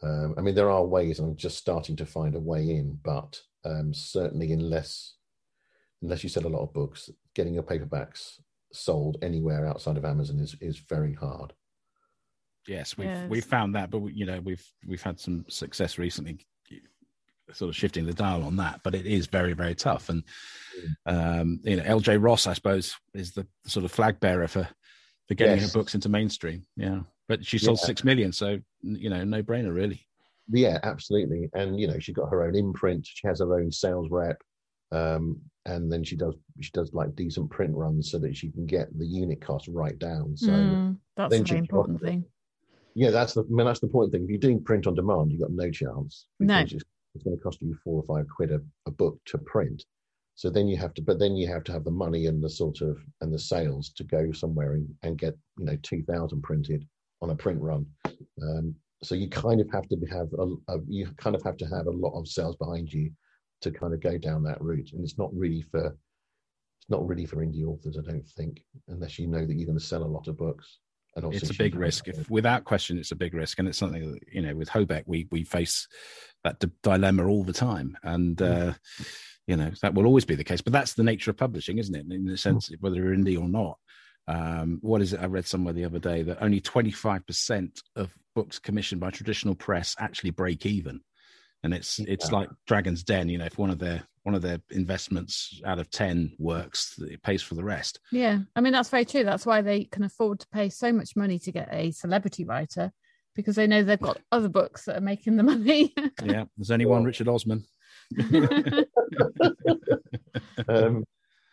Um, 0.02 0.34
I 0.36 0.40
mean, 0.40 0.54
there 0.54 0.70
are 0.70 0.84
ways. 0.84 1.18
I'm 1.18 1.36
just 1.36 1.58
starting 1.58 1.96
to 1.96 2.06
find 2.06 2.34
a 2.34 2.40
way 2.40 2.70
in, 2.70 2.98
but 3.02 3.40
um, 3.64 3.94
certainly, 3.94 4.52
unless 4.52 5.14
unless 6.02 6.22
you 6.22 6.28
sell 6.28 6.46
a 6.46 6.48
lot 6.48 6.62
of 6.62 6.74
books, 6.74 7.08
getting 7.34 7.54
your 7.54 7.62
paperbacks 7.62 8.38
sold 8.72 9.16
anywhere 9.22 9.66
outside 9.66 9.96
of 9.96 10.04
Amazon 10.04 10.38
is 10.38 10.56
is 10.60 10.78
very 10.78 11.14
hard. 11.14 11.52
Yes, 12.66 12.98
we've 12.98 13.06
yes. 13.06 13.30
we've 13.30 13.44
found 13.44 13.74
that, 13.76 13.90
but 13.90 14.00
we, 14.00 14.12
you 14.12 14.26
know 14.26 14.40
we've 14.40 14.64
we've 14.86 15.02
had 15.02 15.18
some 15.18 15.44
success 15.48 15.98
recently, 15.98 16.46
sort 17.52 17.68
of 17.68 17.76
shifting 17.76 18.06
the 18.06 18.12
dial 18.12 18.42
on 18.42 18.56
that. 18.56 18.80
But 18.82 18.94
it 18.94 19.06
is 19.06 19.26
very 19.26 19.52
very 19.52 19.74
tough, 19.74 20.08
and 20.08 20.22
mm. 21.06 21.40
um, 21.40 21.60
you 21.64 21.76
know 21.76 21.82
L.J. 21.84 22.16
Ross, 22.18 22.46
I 22.46 22.52
suppose, 22.54 22.96
is 23.14 23.32
the 23.32 23.46
sort 23.66 23.84
of 23.84 23.92
flag 23.92 24.20
bearer 24.20 24.48
for 24.48 24.68
for 25.28 25.34
getting 25.34 25.58
yes. 25.58 25.72
her 25.72 25.78
books 25.78 25.94
into 25.94 26.08
mainstream. 26.08 26.62
Yeah, 26.76 27.00
but 27.28 27.44
she 27.44 27.58
sold 27.58 27.78
yeah. 27.82 27.86
six 27.86 28.04
million, 28.04 28.32
so 28.32 28.58
you 28.82 29.10
know 29.10 29.24
no 29.24 29.42
brainer 29.42 29.74
really. 29.74 30.06
yeah, 30.52 30.78
absolutely. 30.82 31.48
And 31.54 31.78
you 31.80 31.86
know, 31.88 31.98
she's 31.98 32.14
got 32.14 32.30
her 32.30 32.44
own 32.44 32.54
imprint. 32.54 33.06
She 33.06 33.26
has 33.26 33.40
her 33.40 33.54
own 33.58 33.72
sales 33.72 34.08
rep, 34.10 34.40
um, 34.92 35.40
and 35.64 35.90
then 35.92 36.04
she 36.04 36.14
does 36.16 36.34
she 36.60 36.70
does 36.72 36.92
like 36.92 37.16
decent 37.16 37.50
print 37.50 37.74
runs 37.74 38.10
so 38.10 38.18
that 38.18 38.36
she 38.36 38.50
can 38.50 38.66
get 38.66 38.96
the 38.96 39.06
unit 39.06 39.40
cost 39.40 39.68
right 39.68 39.98
down. 39.98 40.36
So 40.36 40.50
Mm, 40.50 40.98
that's 41.16 41.30
then 41.32 41.42
the 41.42 41.48
she 41.48 41.56
important 41.56 41.96
offer- 41.96 42.06
thing. 42.06 42.24
yeah, 42.94 43.10
that's 43.10 43.34
the 43.34 43.42
I 43.42 43.46
mean, 43.48 43.66
that's 43.66 43.80
the 43.80 43.86
important 43.86 44.12
thing. 44.12 44.22
If 44.24 44.30
you're 44.30 44.38
doing 44.38 44.62
print 44.62 44.86
on 44.86 44.94
demand, 44.94 45.32
you've 45.32 45.40
got 45.40 45.50
no 45.50 45.70
chance. 45.70 46.26
No. 46.38 46.62
because 46.62 46.84
It's, 47.16 47.24
going 47.24 47.36
to 47.36 47.42
cost 47.42 47.60
you 47.60 47.76
four 47.82 48.02
or 48.02 48.04
five 48.04 48.26
quid 48.34 48.52
a, 48.52 48.60
a 48.86 48.90
book 48.90 49.18
to 49.26 49.38
print. 49.38 49.84
So 50.34 50.50
then 50.50 50.68
you 50.68 50.76
have 50.76 50.92
to, 50.94 51.02
but 51.02 51.18
then 51.18 51.34
you 51.34 51.48
have 51.48 51.64
to 51.64 51.72
have 51.72 51.84
the 51.84 51.90
money 51.90 52.26
and 52.26 52.42
the 52.42 52.50
sort 52.50 52.82
of 52.82 52.98
and 53.22 53.32
the 53.32 53.38
sales 53.38 53.90
to 53.96 54.04
go 54.04 54.32
somewhere 54.32 54.74
and, 54.74 54.88
and 55.02 55.18
get 55.18 55.34
you 55.58 55.64
know 55.64 55.78
two 55.82 56.02
thousand 56.02 56.42
printed 56.42 56.86
on 57.22 57.30
a 57.30 57.34
print 57.34 57.60
run. 57.60 57.86
Um, 58.42 58.74
so 59.02 59.14
you 59.14 59.28
kind 59.28 59.60
of 59.60 59.70
have 59.72 59.88
to 59.88 59.96
have 60.10 60.28
a, 60.38 60.74
a 60.74 60.78
you 60.88 61.08
kind 61.16 61.34
of 61.34 61.42
have 61.42 61.56
to 61.58 61.66
have 61.66 61.86
a 61.86 61.90
lot 61.90 62.18
of 62.18 62.28
sales 62.28 62.56
behind 62.56 62.92
you 62.92 63.10
to 63.62 63.70
kind 63.70 63.94
of 63.94 64.00
go 64.00 64.18
down 64.18 64.42
that 64.44 64.60
route. 64.60 64.90
And 64.92 65.02
it's 65.02 65.18
not 65.18 65.30
really 65.34 65.62
for 65.70 65.86
it's 65.86 66.90
not 66.90 67.06
really 67.06 67.26
for 67.26 67.36
indie 67.36 67.66
authors, 67.66 67.98
I 67.98 68.02
don't 68.02 68.28
think, 68.28 68.62
unless 68.88 69.18
you 69.18 69.26
know 69.26 69.44
that 69.44 69.54
you're 69.54 69.66
going 69.66 69.78
to 69.78 69.84
sell 69.84 70.04
a 70.04 70.04
lot 70.04 70.28
of 70.28 70.36
books. 70.36 70.78
It's 71.42 71.50
a 71.50 71.54
big 71.54 71.74
risk. 71.74 72.08
If, 72.08 72.30
without 72.30 72.64
question, 72.64 72.98
it's 72.98 73.12
a 73.12 73.16
big 73.16 73.34
risk, 73.34 73.58
and 73.58 73.66
it's 73.68 73.78
something 73.78 74.12
that 74.12 74.20
you 74.32 74.42
know 74.42 74.54
with 74.54 74.68
Hobeck 74.68 75.04
we 75.06 75.26
we 75.30 75.44
face 75.44 75.88
that 76.44 76.58
d- 76.60 76.70
dilemma 76.82 77.26
all 77.26 77.44
the 77.44 77.52
time, 77.52 77.96
and 78.02 78.40
uh, 78.40 78.74
you 79.46 79.56
know 79.56 79.70
that 79.82 79.94
will 79.94 80.06
always 80.06 80.24
be 80.24 80.34
the 80.34 80.44
case. 80.44 80.60
But 80.60 80.72
that's 80.72 80.94
the 80.94 81.04
nature 81.04 81.30
of 81.30 81.36
publishing, 81.36 81.78
isn't 81.78 81.94
it? 81.94 82.06
In 82.10 82.26
the 82.26 82.36
sense 82.36 82.70
whether 82.80 82.96
you're 82.96 83.14
indie 83.14 83.40
or 83.40 83.48
not. 83.48 83.78
Um, 84.28 84.78
what 84.82 85.02
is 85.02 85.12
it? 85.12 85.20
I 85.20 85.26
read 85.26 85.46
somewhere 85.46 85.72
the 85.72 85.84
other 85.84 86.00
day 86.00 86.22
that 86.22 86.42
only 86.42 86.60
25% 86.60 87.80
of 87.94 88.12
books 88.34 88.58
commissioned 88.58 89.00
by 89.00 89.10
traditional 89.10 89.54
press 89.54 89.94
actually 90.00 90.30
break 90.30 90.66
even, 90.66 91.00
and 91.62 91.72
it's 91.74 91.98
it's 92.00 92.30
Yeah. 92.30 92.38
like 92.38 92.48
Dragon's 92.66 93.02
Den. 93.02 93.28
You 93.28 93.38
know, 93.38 93.46
if 93.46 93.58
one 93.58 93.70
of 93.70 93.78
their 93.78 94.02
one 94.22 94.34
of 94.34 94.42
their 94.42 94.58
investments 94.70 95.60
out 95.64 95.78
of 95.78 95.88
10 95.90 96.32
works, 96.40 96.98
it 96.98 97.22
pays 97.22 97.42
for 97.42 97.54
the 97.54 97.62
rest. 97.62 98.00
Yeah, 98.10 98.40
I 98.56 98.60
mean 98.60 98.72
that's 98.72 98.88
very 98.88 99.04
true. 99.04 99.24
That's 99.24 99.46
why 99.46 99.62
they 99.62 99.84
can 99.84 100.02
afford 100.04 100.40
to 100.40 100.48
pay 100.48 100.68
so 100.68 100.92
much 100.92 101.14
money 101.16 101.38
to 101.40 101.52
get 101.52 101.68
a 101.72 101.90
celebrity 101.92 102.44
writer 102.44 102.92
because 103.34 103.54
they 103.56 103.66
know 103.66 103.82
they've 103.82 104.00
got 104.00 104.18
other 104.32 104.48
books 104.48 104.84
that 104.86 104.96
are 104.96 105.00
making 105.02 105.36
the 105.36 105.42
money. 105.42 105.94
Yeah, 106.24 106.44
there's 106.56 106.70
only 106.70 106.86
one 106.86 107.04
Richard 107.04 107.28
Osman. 107.28 107.64
um, 110.68 111.04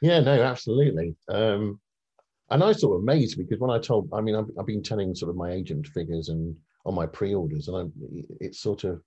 yeah, 0.01 0.19
no, 0.19 0.41
absolutely. 0.43 1.15
Um, 1.29 1.79
and 2.49 2.63
I 2.63 2.71
sort 2.73 2.95
of 2.97 3.01
amazed 3.03 3.37
because 3.37 3.59
when 3.59 3.69
I 3.71 3.79
told, 3.79 4.09
I 4.13 4.21
mean, 4.21 4.35
I've, 4.35 4.49
I've 4.59 4.65
been 4.65 4.83
telling 4.83 5.15
sort 5.15 5.29
of 5.29 5.35
my 5.35 5.51
agent 5.51 5.87
figures 5.87 6.29
and 6.29 6.55
on 6.85 6.93
my 6.95 7.05
pre-orders, 7.05 7.67
and 7.67 7.77
I'm, 7.77 7.93
it's 8.39 8.59
sort 8.59 8.83
of, 8.83 9.01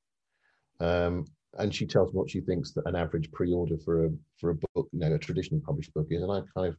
um, 0.81 1.25
and 1.59 1.75
she 1.75 1.87
tells 1.87 2.13
me 2.13 2.19
what 2.19 2.31
she 2.31 2.41
thinks 2.41 2.73
that 2.73 2.87
an 2.87 2.97
average 2.97 3.31
pre-order 3.33 3.77
for 3.85 4.07
a 4.07 4.11
for 4.39 4.51
a 4.51 4.55
book, 4.55 4.89
you 4.93 5.01
know, 5.01 5.15
a 5.15 5.19
traditionally 5.19 5.63
published 5.65 5.95
book 5.95 6.07
is, 6.11 6.23
and 6.23 6.31
I 6.31 6.41
kind 6.55 6.69
of, 6.69 6.77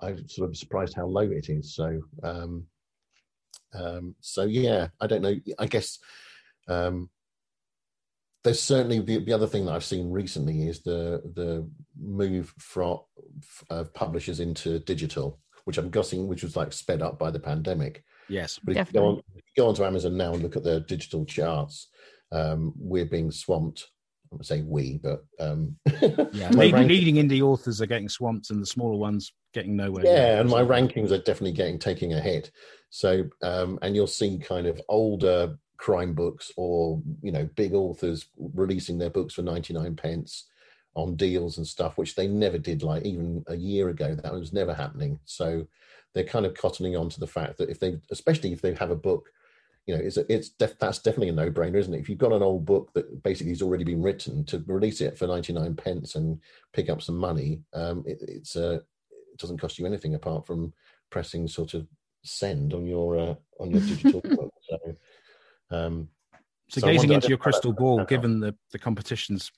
I'm 0.00 0.28
sort 0.28 0.50
of 0.50 0.56
surprised 0.56 0.94
how 0.94 1.06
low 1.06 1.22
it 1.22 1.48
is. 1.48 1.74
So, 1.74 2.00
um, 2.22 2.64
um, 3.72 4.14
so 4.20 4.44
yeah, 4.44 4.88
I 5.00 5.06
don't 5.06 5.22
know. 5.22 5.36
I 5.58 5.66
guess. 5.66 5.98
Um, 6.68 7.10
there's 8.42 8.60
certainly 8.60 9.00
the, 9.00 9.18
the 9.18 9.32
other 9.34 9.46
thing 9.46 9.66
that 9.66 9.72
I've 9.72 9.84
seen 9.84 10.10
recently 10.10 10.66
is 10.66 10.82
the 10.82 11.22
the 11.34 11.68
move 12.00 12.54
from 12.58 13.00
of 13.68 13.92
publishers 13.92 14.40
into 14.40 14.78
digital, 14.80 15.38
which 15.64 15.78
I'm 15.78 15.90
guessing, 15.90 16.26
which 16.26 16.42
was 16.42 16.56
like 16.56 16.72
sped 16.72 17.02
up 17.02 17.18
by 17.18 17.30
the 17.30 17.40
pandemic. 17.40 18.02
Yes. 18.28 18.58
But 18.62 18.76
if 18.76 18.88
you 18.88 19.00
go 19.00 19.06
on 19.06 19.18
if 19.34 19.44
you 19.54 19.62
go 19.62 19.68
onto 19.68 19.84
Amazon 19.84 20.16
now 20.16 20.32
and 20.32 20.42
look 20.42 20.56
at 20.56 20.64
the 20.64 20.80
digital 20.80 21.24
charts, 21.26 21.88
um, 22.32 22.72
we're 22.76 23.06
being 23.06 23.30
swamped. 23.30 23.88
I 24.32 24.36
would 24.36 24.46
say 24.46 24.62
we, 24.62 25.00
but 25.02 25.24
um, 25.40 25.76
Yeah, 26.32 26.50
leading, 26.50 26.86
leading 26.86 27.14
indie 27.16 27.42
authors 27.42 27.82
are 27.82 27.86
getting 27.86 28.08
swamped, 28.08 28.50
and 28.50 28.62
the 28.62 28.66
smaller 28.66 28.96
ones 28.96 29.32
getting 29.52 29.76
nowhere. 29.76 30.04
yeah, 30.04 30.40
and 30.40 30.48
my 30.48 30.62
rankings 30.62 31.10
are 31.10 31.18
definitely 31.18 31.52
getting 31.52 31.78
taking 31.78 32.14
a 32.14 32.20
hit. 32.20 32.50
So, 32.90 33.24
um, 33.42 33.78
and 33.82 33.94
you'll 33.94 34.06
see 34.06 34.38
kind 34.38 34.66
of 34.66 34.80
older 34.88 35.56
crime 35.80 36.12
books 36.12 36.52
or 36.58 37.00
you 37.22 37.32
know 37.32 37.48
big 37.56 37.72
authors 37.72 38.26
releasing 38.54 38.98
their 38.98 39.08
books 39.08 39.32
for 39.32 39.40
99 39.40 39.96
pence 39.96 40.46
on 40.94 41.16
deals 41.16 41.56
and 41.56 41.66
stuff 41.66 41.96
which 41.96 42.14
they 42.14 42.28
never 42.28 42.58
did 42.58 42.82
like 42.82 43.02
even 43.04 43.42
a 43.48 43.56
year 43.56 43.88
ago 43.88 44.14
that 44.14 44.32
was 44.32 44.52
never 44.52 44.74
happening 44.74 45.18
so 45.24 45.66
they're 46.12 46.22
kind 46.22 46.44
of 46.44 46.52
cottoning 46.52 47.00
on 47.00 47.08
to 47.08 47.18
the 47.18 47.26
fact 47.26 47.56
that 47.56 47.70
if 47.70 47.80
they 47.80 47.98
especially 48.10 48.52
if 48.52 48.60
they 48.60 48.74
have 48.74 48.90
a 48.90 48.96
book 48.96 49.30
you 49.86 49.94
know 49.94 50.00
it's 50.02 50.16
a, 50.16 50.32
it's 50.32 50.50
def, 50.50 50.78
that's 50.78 50.98
definitely 50.98 51.30
a 51.30 51.32
no-brainer 51.32 51.76
isn't 51.76 51.94
it? 51.94 52.00
If 52.00 52.08
you've 52.08 52.18
got 52.18 52.32
an 52.32 52.42
old 52.42 52.64
book 52.64 52.92
that 52.94 53.22
basically 53.22 53.52
has 53.52 53.62
already 53.62 53.84
been 53.84 54.02
written 54.02 54.44
to 54.46 54.62
release 54.66 55.00
it 55.00 55.18
for 55.18 55.26
99 55.26 55.74
pence 55.76 56.14
and 56.14 56.38
pick 56.72 56.88
up 56.88 57.02
some 57.02 57.16
money 57.16 57.62
um 57.74 58.04
it, 58.06 58.18
it's 58.20 58.56
uh, 58.56 58.78
it 59.10 59.38
doesn't 59.38 59.58
cost 59.58 59.78
you 59.78 59.86
anything 59.86 60.14
apart 60.14 60.46
from 60.46 60.72
pressing 61.10 61.48
sort 61.48 61.74
of 61.74 61.86
send 62.22 62.74
on 62.74 62.86
your 62.86 63.18
uh, 63.18 63.34
on 63.58 63.70
your 63.70 63.80
digital 63.80 64.20
book 64.24 64.52
so 64.68 64.78
um 65.70 66.08
So, 66.68 66.80
So 66.80 66.86
gazing 66.86 67.12
into 67.12 67.28
your 67.28 67.38
crystal 67.38 67.72
ball, 67.72 68.04
given 68.04 68.38
the 68.38 68.54
the 68.70 68.78
competitions 68.78 69.50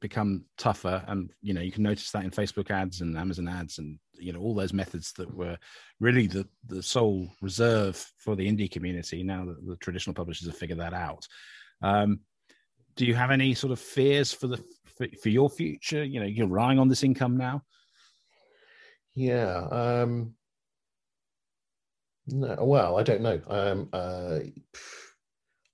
become 0.00 0.44
tougher, 0.58 1.02
and 1.08 1.30
you 1.42 1.54
know 1.54 1.60
you 1.60 1.72
can 1.72 1.82
notice 1.82 2.10
that 2.10 2.24
in 2.24 2.30
Facebook 2.30 2.70
ads 2.70 3.00
and 3.00 3.16
Amazon 3.16 3.48
ads, 3.48 3.78
and 3.78 3.98
you 4.18 4.32
know 4.32 4.40
all 4.40 4.54
those 4.54 4.72
methods 4.72 5.12
that 5.14 5.32
were 5.34 5.56
really 6.00 6.26
the 6.26 6.46
the 6.66 6.82
sole 6.82 7.28
reserve 7.40 8.04
for 8.18 8.36
the 8.36 8.46
indie 8.46 8.70
community. 8.70 9.22
Now 9.22 9.44
that 9.46 9.66
the 9.66 9.76
traditional 9.76 10.14
publishers 10.14 10.46
have 10.46 10.56
figured 10.56 10.80
that 10.80 10.94
out, 10.94 11.26
um, 11.82 12.20
do 12.96 13.04
you 13.06 13.14
have 13.14 13.30
any 13.30 13.54
sort 13.54 13.72
of 13.72 13.80
fears 13.80 14.32
for 14.32 14.46
the 14.46 14.62
for, 14.96 15.06
for 15.22 15.28
your 15.28 15.50
future? 15.50 16.04
You 16.04 16.20
know, 16.20 16.26
you're 16.26 16.48
relying 16.48 16.78
on 16.78 16.88
this 16.88 17.04
income 17.04 17.36
now. 17.36 17.62
Yeah. 19.14 19.66
Um, 19.70 20.34
no, 22.26 22.56
well, 22.60 22.98
I 22.98 23.02
don't 23.02 23.22
know. 23.22 23.40
Um, 23.46 23.88
uh, 23.92 24.40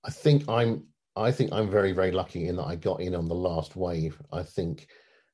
I 0.03 0.09
think 0.11 0.47
I'm. 0.47 0.83
I 1.15 1.31
think 1.31 1.51
I'm 1.53 1.69
very, 1.69 1.91
very 1.91 2.11
lucky 2.11 2.47
in 2.47 2.55
that 2.55 2.67
I 2.67 2.75
got 2.75 3.01
in 3.01 3.15
on 3.15 3.27
the 3.27 3.35
last 3.35 3.75
wave. 3.75 4.21
I 4.31 4.43
think. 4.43 4.87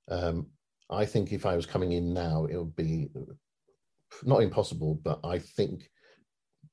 Um, 0.09 0.47
I 0.91 1.05
think 1.05 1.31
if 1.31 1.45
I 1.45 1.55
was 1.55 1.67
coming 1.67 1.91
in 1.91 2.13
now, 2.13 2.45
it 2.45 2.57
would 2.57 2.75
be 2.75 3.09
not 4.23 4.41
impossible, 4.41 4.95
but 4.95 5.19
I 5.23 5.37
think 5.37 5.89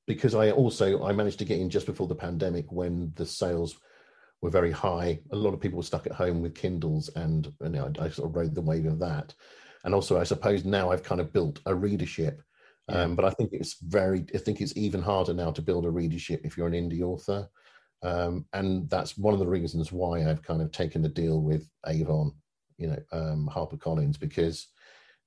because 0.07 0.33
I 0.33 0.51
also 0.51 1.03
I 1.03 1.11
managed 1.11 1.39
to 1.39 1.45
get 1.45 1.59
in 1.59 1.69
just 1.69 1.85
before 1.85 2.07
the 2.07 2.15
pandemic 2.15 2.71
when 2.71 3.11
the 3.15 3.25
sales 3.25 3.77
were 4.41 4.49
very 4.49 4.71
high. 4.71 5.19
A 5.31 5.35
lot 5.35 5.53
of 5.53 5.59
people 5.59 5.77
were 5.77 5.83
stuck 5.83 6.07
at 6.07 6.13
home 6.13 6.41
with 6.41 6.55
Kindles, 6.55 7.09
and, 7.15 7.51
you 7.61 7.69
know, 7.69 7.91
I, 7.99 8.05
I 8.05 8.09
sort 8.09 8.29
of 8.29 8.35
rode 8.35 8.55
the 8.55 8.61
wave 8.61 8.85
of 8.85 8.99
that. 8.99 9.33
And 9.83 9.93
also, 9.93 10.19
I 10.19 10.23
suppose 10.23 10.65
now 10.65 10.91
I've 10.91 11.03
kind 11.03 11.21
of 11.21 11.33
built 11.33 11.59
a 11.65 11.75
readership. 11.75 12.41
Um, 12.89 13.15
but 13.15 13.25
I 13.25 13.31
think 13.31 13.51
it's 13.51 13.77
very, 13.81 14.25
I 14.33 14.37
think 14.37 14.61
it's 14.61 14.75
even 14.77 15.01
harder 15.01 15.33
now 15.33 15.51
to 15.51 15.61
build 15.61 15.85
a 15.85 15.89
readership 15.89 16.41
if 16.43 16.57
you're 16.57 16.67
an 16.67 16.73
indie 16.73 17.01
author. 17.01 17.49
Um, 18.03 18.45
and 18.53 18.89
that's 18.89 19.17
one 19.17 19.33
of 19.33 19.39
the 19.39 19.47
reasons 19.47 19.91
why 19.91 20.25
I've 20.25 20.43
kind 20.43 20.61
of 20.61 20.71
taken 20.71 21.01
the 21.01 21.09
deal 21.09 21.41
with 21.41 21.67
Avon, 21.87 22.33
you 22.77 22.87
know, 22.87 22.99
um, 23.11 23.49
HarperCollins, 23.51 24.19
because 24.19 24.67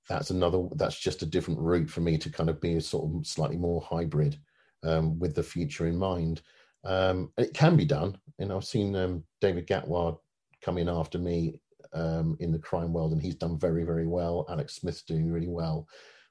that's 0.08 0.30
another, 0.30 0.64
that's 0.76 0.98
just 0.98 1.22
a 1.22 1.26
different 1.26 1.60
route 1.60 1.90
for 1.90 2.00
me 2.00 2.16
to 2.18 2.30
kind 2.30 2.48
of 2.48 2.60
be 2.60 2.76
a 2.76 2.80
sort 2.80 3.12
of 3.12 3.26
slightly 3.26 3.56
more 3.56 3.80
hybrid 3.80 4.38
um, 4.82 5.18
with 5.18 5.34
the 5.34 5.42
future 5.42 5.86
in 5.86 5.96
mind. 5.96 6.42
Um, 6.84 7.32
it 7.36 7.54
can 7.54 7.76
be 7.76 7.84
done. 7.84 8.18
And 8.38 8.52
I've 8.52 8.64
seen 8.64 8.96
um, 8.96 9.24
David 9.40 9.66
Gatward 9.66 10.18
come 10.62 10.78
in 10.78 10.88
after 10.88 11.18
me 11.18 11.60
um, 11.92 12.36
in 12.40 12.52
the 12.52 12.58
crime 12.58 12.92
world, 12.92 13.12
and 13.12 13.20
he's 13.20 13.34
done 13.34 13.58
very, 13.58 13.84
very 13.84 14.06
well. 14.06 14.46
Alex 14.48 14.76
Smith's 14.76 15.02
doing 15.02 15.30
really 15.30 15.48
well. 15.48 15.86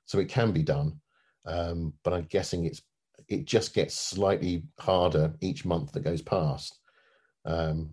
So 0.06 0.20
it 0.20 0.30
can 0.30 0.52
be 0.52 0.64
done. 0.64 1.00
Um, 1.46 1.94
but 2.04 2.14
I'm 2.14 2.26
guessing 2.26 2.66
it's 2.66 2.82
it 3.30 3.46
just 3.46 3.74
gets 3.74 3.96
slightly 3.96 4.64
harder 4.80 5.34
each 5.40 5.64
month 5.64 5.92
that 5.94 6.04
goes 6.04 6.22
past. 6.22 6.80
Um, 7.46 7.92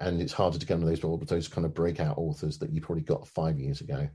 and 0.00 0.20
it's 0.20 0.32
harder 0.32 0.58
to 0.58 0.66
get 0.66 0.74
on 0.74 0.84
those 0.84 1.00
those 1.26 1.48
kind 1.48 1.64
of 1.64 1.74
breakout 1.74 2.18
authors 2.18 2.58
that 2.58 2.72
you 2.72 2.80
probably 2.80 3.04
got 3.04 3.28
five 3.28 3.58
years 3.58 3.80
ago. 3.80 4.08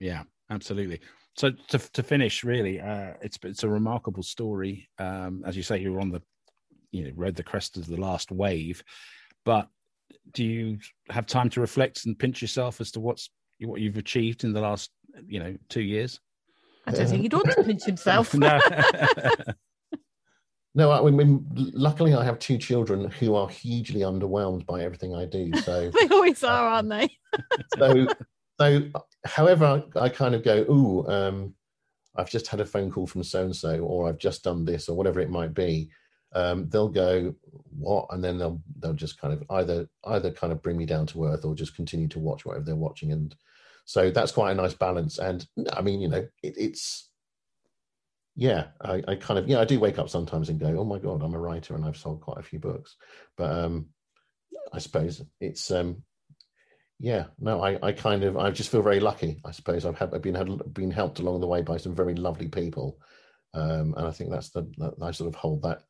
Yeah, 0.00 0.22
absolutely. 0.50 1.00
So 1.36 1.50
to 1.68 1.78
to 1.78 2.02
finish, 2.02 2.44
really, 2.44 2.80
uh, 2.80 3.14
it's 3.22 3.38
it's 3.42 3.62
a 3.62 3.68
remarkable 3.68 4.22
story. 4.22 4.88
Um, 4.98 5.42
as 5.46 5.56
you 5.56 5.62
say, 5.62 5.78
you 5.78 5.92
were 5.92 6.00
on 6.00 6.10
the, 6.10 6.22
you 6.90 7.04
know, 7.04 7.12
rode 7.14 7.36
the 7.36 7.42
crest 7.42 7.76
of 7.76 7.86
the 7.86 7.96
last 7.96 8.30
wave, 8.30 8.82
but 9.44 9.68
do 10.32 10.44
you 10.44 10.78
have 11.10 11.26
time 11.26 11.48
to 11.50 11.60
reflect 11.60 12.06
and 12.06 12.18
pinch 12.18 12.42
yourself 12.42 12.80
as 12.80 12.90
to 12.92 13.00
what's 13.00 13.30
what 13.60 13.80
you've 13.80 13.98
achieved 13.98 14.44
in 14.44 14.52
the 14.52 14.60
last, 14.60 14.90
you 15.26 15.38
know, 15.38 15.56
two 15.68 15.82
years? 15.82 16.20
I 16.86 16.92
don't 16.92 17.06
think 17.08 17.22
he'd 17.22 17.32
want 17.32 17.50
to 17.50 17.64
pinch 17.64 17.84
himself. 17.84 18.34
no. 18.34 18.60
No, 20.76 20.90
I 20.90 21.08
mean, 21.10 21.46
luckily 21.72 22.14
I 22.14 22.24
have 22.24 22.40
two 22.40 22.58
children 22.58 23.08
who 23.08 23.36
are 23.36 23.48
hugely 23.48 24.00
underwhelmed 24.00 24.66
by 24.66 24.82
everything 24.82 25.14
I 25.14 25.24
do. 25.24 25.52
So, 25.62 25.88
they 26.00 26.08
always 26.08 26.42
are, 26.42 26.66
aren't 26.66 26.88
they? 26.88 27.16
so, 27.78 28.08
so, 28.60 28.82
however, 29.24 29.84
I, 29.94 30.00
I 30.00 30.08
kind 30.08 30.34
of 30.34 30.42
go, 30.42 30.62
ooh, 30.68 31.06
um, 31.06 31.54
I've 32.16 32.28
just 32.28 32.48
had 32.48 32.60
a 32.60 32.66
phone 32.66 32.90
call 32.90 33.06
from 33.06 33.22
so 33.22 33.44
and 33.44 33.54
so, 33.54 33.78
or 33.84 34.08
I've 34.08 34.18
just 34.18 34.42
done 34.42 34.64
this, 34.64 34.88
or 34.88 34.96
whatever 34.96 35.20
it 35.20 35.30
might 35.30 35.54
be. 35.54 35.90
um, 36.34 36.68
they'll 36.68 36.88
go 36.88 37.34
what, 37.78 38.06
and 38.10 38.22
then 38.22 38.38
they'll 38.38 38.60
they'll 38.80 38.92
just 38.94 39.20
kind 39.20 39.32
of 39.32 39.44
either 39.50 39.88
either 40.06 40.32
kind 40.32 40.52
of 40.52 40.60
bring 40.62 40.76
me 40.76 40.86
down 40.86 41.06
to 41.06 41.24
earth 41.26 41.44
or 41.44 41.54
just 41.54 41.76
continue 41.76 42.08
to 42.08 42.18
watch 42.18 42.44
whatever 42.44 42.64
they're 42.64 42.74
watching, 42.74 43.12
and 43.12 43.34
so 43.84 44.10
that's 44.10 44.32
quite 44.32 44.52
a 44.52 44.54
nice 44.54 44.74
balance. 44.74 45.18
And 45.18 45.46
I 45.72 45.82
mean, 45.82 46.00
you 46.00 46.08
know, 46.08 46.26
it, 46.42 46.54
it's 46.56 47.10
yeah, 48.36 48.66
I, 48.80 49.02
I 49.06 49.14
kind 49.14 49.38
of 49.38 49.48
yeah, 49.48 49.60
I 49.60 49.64
do 49.64 49.78
wake 49.78 49.98
up 49.98 50.08
sometimes 50.08 50.48
and 50.48 50.58
go, 50.58 50.76
oh 50.78 50.84
my 50.84 50.98
god, 50.98 51.22
I'm 51.22 51.34
a 51.34 51.38
writer 51.38 51.74
and 51.74 51.84
I've 51.84 51.96
sold 51.96 52.20
quite 52.20 52.38
a 52.38 52.42
few 52.42 52.58
books, 52.58 52.96
but 53.36 53.50
um, 53.50 53.86
I 54.72 54.78
suppose 54.78 55.22
it's 55.40 55.70
um, 55.70 56.02
yeah, 56.98 57.26
no, 57.38 57.62
I, 57.62 57.78
I 57.82 57.92
kind 57.92 58.24
of 58.24 58.36
I 58.36 58.50
just 58.50 58.70
feel 58.70 58.82
very 58.82 59.00
lucky. 59.00 59.40
I 59.44 59.50
suppose 59.52 59.84
I've, 59.84 59.98
had, 59.98 60.14
I've 60.14 60.22
been 60.22 60.34
had, 60.34 60.74
been 60.74 60.90
helped 60.90 61.20
along 61.20 61.40
the 61.40 61.46
way 61.46 61.62
by 61.62 61.76
some 61.76 61.94
very 61.94 62.14
lovely 62.14 62.48
people, 62.48 62.98
um, 63.52 63.94
and 63.96 64.06
I 64.06 64.10
think 64.10 64.30
that's 64.30 64.50
the 64.50 64.62
that, 64.78 64.94
I 65.00 65.12
sort 65.12 65.28
of 65.28 65.34
hold 65.36 65.62
that, 65.62 65.82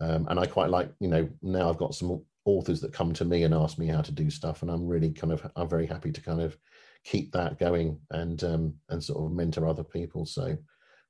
um, 0.00 0.26
and 0.30 0.38
I 0.38 0.46
quite 0.46 0.70
like 0.70 0.90
you 1.00 1.08
know 1.08 1.28
now 1.42 1.68
I've 1.68 1.78
got 1.78 1.94
some 1.94 2.22
authors 2.46 2.80
that 2.82 2.92
come 2.92 3.12
to 3.14 3.24
me 3.24 3.42
and 3.42 3.54
ask 3.54 3.78
me 3.78 3.86
how 3.86 4.00
to 4.00 4.12
do 4.12 4.30
stuff, 4.30 4.62
and 4.62 4.70
I'm 4.70 4.86
really 4.86 5.10
kind 5.10 5.32
of 5.32 5.46
I'm 5.56 5.68
very 5.68 5.86
happy 5.86 6.12
to 6.12 6.20
kind 6.22 6.40
of 6.40 6.56
keep 7.04 7.32
that 7.32 7.58
going 7.58 8.00
and 8.10 8.42
um, 8.44 8.74
and 8.88 9.02
sort 9.02 9.24
of 9.24 9.36
mentor 9.36 9.68
other 9.68 9.84
people. 9.84 10.26
So 10.26 10.56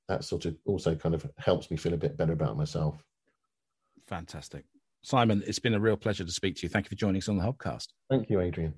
that 0.09 0.25
sort 0.25 0.45
of 0.45 0.57
also 0.67 0.95
kind 0.95 1.15
of 1.15 1.27
helps 1.39 1.71
me 1.71 1.77
feel 1.77 1.95
a 1.95 1.99
bit 1.99 2.17
better 2.17 2.33
about 2.33 2.57
myself. 2.57 3.03
Fantastic. 4.07 4.65
Simon, 5.03 5.43
it's 5.47 5.59
been 5.59 5.75
a 5.75 5.81
real 5.81 5.97
pleasure 5.97 6.25
to 6.25 6.33
speak 6.33 6.57
to 6.57 6.63
you. 6.63 6.69
Thank 6.69 6.87
you 6.87 6.91
for 6.91 6.95
joining 6.95 7.21
us 7.21 7.29
on 7.29 7.37
the 7.37 7.45
Hobcast. 7.45 7.89
Thank 8.11 8.31
you, 8.31 8.41
Adrian. 8.41 8.75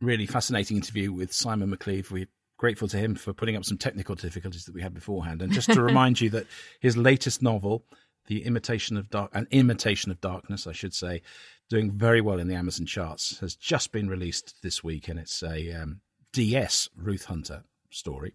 Really 0.00 0.26
fascinating 0.26 0.76
interview 0.76 1.12
with 1.12 1.32
Simon 1.32 1.74
McCleave. 1.74 2.10
We're 2.10 2.28
grateful 2.58 2.88
to 2.88 2.96
him 2.96 3.14
for 3.14 3.32
putting 3.32 3.56
up 3.56 3.64
some 3.64 3.78
technical 3.78 4.14
difficulties 4.14 4.64
that 4.64 4.74
we 4.74 4.82
had 4.82 4.94
beforehand. 4.94 5.40
And 5.40 5.52
just 5.52 5.72
to 5.72 5.82
remind 5.82 6.20
you 6.20 6.30
that 6.30 6.46
his 6.80 6.96
latest 6.96 7.42
novel, 7.42 7.84
The 8.26 8.44
Imitation 8.44 8.96
of 8.96 9.08
Dark, 9.08 9.30
an 9.34 9.46
Imitation 9.52 10.10
of 10.10 10.20
Darkness, 10.20 10.66
I 10.66 10.72
should 10.72 10.94
say, 10.94 11.22
doing 11.70 11.92
very 11.92 12.20
well 12.20 12.40
in 12.40 12.48
the 12.48 12.56
Amazon 12.56 12.86
charts, 12.86 13.38
has 13.38 13.54
just 13.54 13.92
been 13.92 14.08
released 14.08 14.56
this 14.62 14.82
week, 14.82 15.08
and 15.08 15.18
it's 15.18 15.42
a 15.44 15.72
um, 15.72 16.00
DS 16.32 16.88
Ruth 16.96 17.26
Hunter 17.26 17.64
story. 17.90 18.34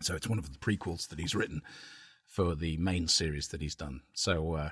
So 0.00 0.14
it's 0.14 0.28
one 0.28 0.38
of 0.38 0.52
the 0.52 0.58
prequels 0.58 1.08
that 1.08 1.18
he's 1.18 1.34
written 1.34 1.62
for 2.26 2.54
the 2.54 2.76
main 2.78 3.08
series 3.08 3.48
that 3.48 3.60
he's 3.60 3.74
done. 3.74 4.00
So 4.12 4.54
uh, 4.54 4.70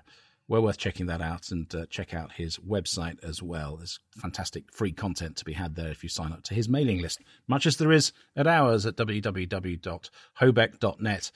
well 0.49 0.63
worth 0.63 0.79
checking 0.79 1.07
that 1.07 1.21
out 1.21 1.51
and 1.51 1.75
uh, 1.75 1.87
check 1.91 2.15
out 2.15 2.31
his 2.33 2.57
website 2.59 3.23
as 3.23 3.43
well. 3.43 3.77
There's 3.77 4.01
fantastic 4.17 4.73
free 4.73 4.93
content 4.93 5.37
to 5.37 5.45
be 5.45 5.53
had 5.53 5.77
there 5.77 5.91
if 5.91 6.03
you 6.03 6.09
sign 6.09 6.33
up 6.33 6.43
to 6.45 6.55
his 6.55 6.67
mailing 6.69 7.03
list, 7.03 7.21
much 7.47 7.67
as 7.67 7.77
there 7.77 7.93
is 7.93 8.13
at 8.35 8.47
ours 8.47 8.87
at 8.87 8.97
www.hobeck.net, 8.97 11.31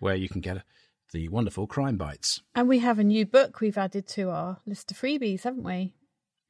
where 0.00 0.14
you 0.14 0.28
can 0.28 0.42
get 0.42 0.62
the 1.12 1.28
wonderful 1.28 1.66
crime 1.66 1.96
bites. 1.96 2.42
And 2.54 2.68
we 2.68 2.78
have 2.80 2.98
a 2.98 3.04
new 3.04 3.24
book 3.26 3.60
we've 3.60 3.78
added 3.78 4.06
to 4.08 4.28
our 4.30 4.58
list 4.66 4.90
of 4.90 5.00
freebies, 5.00 5.42
haven't 5.42 5.64
we? 5.64 5.94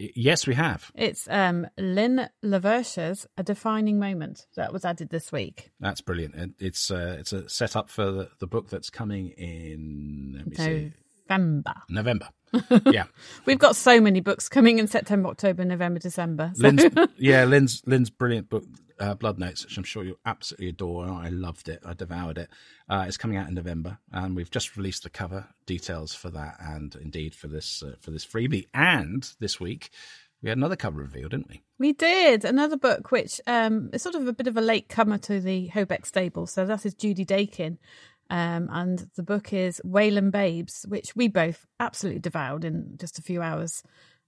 Yes, 0.01 0.46
we 0.46 0.55
have. 0.55 0.90
It's 0.94 1.28
um, 1.28 1.66
Lynn 1.76 2.28
LaVerche's 2.42 3.26
A 3.36 3.42
Defining 3.42 3.98
Moment 3.98 4.46
that 4.57 4.72
was 4.72 4.84
added 4.84 5.11
this 5.11 5.30
week. 5.30 5.70
That's 5.78 6.01
brilliant. 6.01 6.55
It's 6.59 6.90
uh, 6.90 7.16
it's 7.18 7.34
a 7.34 7.48
setup 7.51 7.90
for 7.90 8.11
the, 8.11 8.30
the 8.38 8.46
book 8.46 8.70
that's 8.70 8.88
coming 8.88 9.28
in. 9.36 10.34
Let 10.36 10.46
me 10.46 10.57
see. 10.57 10.92
November. 11.28 11.74
November. 11.88 12.28
Yeah. 12.86 13.05
We've 13.46 13.61
got 13.61 13.76
so 13.76 14.01
many 14.01 14.18
books 14.18 14.48
coming 14.48 14.80
in 14.80 14.88
September, 14.88 15.28
October, 15.28 15.64
November, 15.64 16.01
December. 16.01 16.51
So. 16.57 16.62
Lynn's, 16.62 16.84
yeah, 17.16 17.44
Lynn's 17.44 17.80
Lynn's 17.86 18.11
brilliant 18.11 18.48
book, 18.48 18.64
uh, 19.01 19.14
Blood 19.14 19.38
Notes, 19.38 19.64
which 19.64 19.76
I'm 19.76 19.84
sure 19.84 20.05
you'll 20.05 20.20
absolutely 20.26 20.68
adore. 20.68 21.07
I 21.07 21.28
loved 21.28 21.68
it. 21.68 21.82
I 21.84 21.94
devoured 21.94 22.38
it. 22.38 22.51
Uh, 22.88 23.05
it's 23.09 23.16
coming 23.16 23.36
out 23.36 23.48
in 23.48 23.55
November, 23.55 23.98
and 24.12 24.36
we've 24.36 24.51
just 24.51 24.76
released 24.76 25.03
the 25.03 25.11
cover 25.11 25.48
details 25.66 26.14
for 26.14 26.30
that, 26.30 26.57
and 26.61 26.94
indeed 26.96 27.34
for 27.34 27.48
this 27.48 27.82
uh, 27.82 27.94
for 28.01 28.11
this 28.11 28.26
freebie. 28.26 28.68
And 28.74 29.28
this 29.40 29.59
week 29.59 29.90
we 30.42 30.48
had 30.48 30.59
another 30.59 30.76
cover 30.76 31.01
reveal, 31.01 31.28
didn't 31.28 31.48
we? 31.48 31.62
We 31.78 31.92
did 31.92 32.44
another 32.44 32.76
book, 32.76 33.11
which 33.11 33.40
um, 33.46 33.90
is 33.92 34.03
sort 34.03 34.14
of 34.14 34.26
a 34.26 34.32
bit 34.32 34.46
of 34.46 34.57
a 34.57 34.62
late 34.62 34.88
comer 34.88 35.18
to 35.18 35.40
the 35.40 35.68
Hobeck 35.68 36.07
stable. 36.07 36.46
So 36.46 36.64
that 36.66 36.86
is 36.86 36.94
Judy 36.94 37.24
Dakin, 37.24 37.78
um, 38.30 38.68
and 38.70 39.11
the 39.16 39.22
book 39.22 39.53
is 39.53 39.80
Wayland 39.84 40.32
Babes, 40.32 40.84
which 40.88 41.14
we 41.16 41.28
both 41.28 41.66
absolutely 41.78 42.20
devoured 42.20 42.64
in 42.64 42.96
just 42.98 43.18
a 43.18 43.22
few 43.22 43.42
hours 43.42 43.82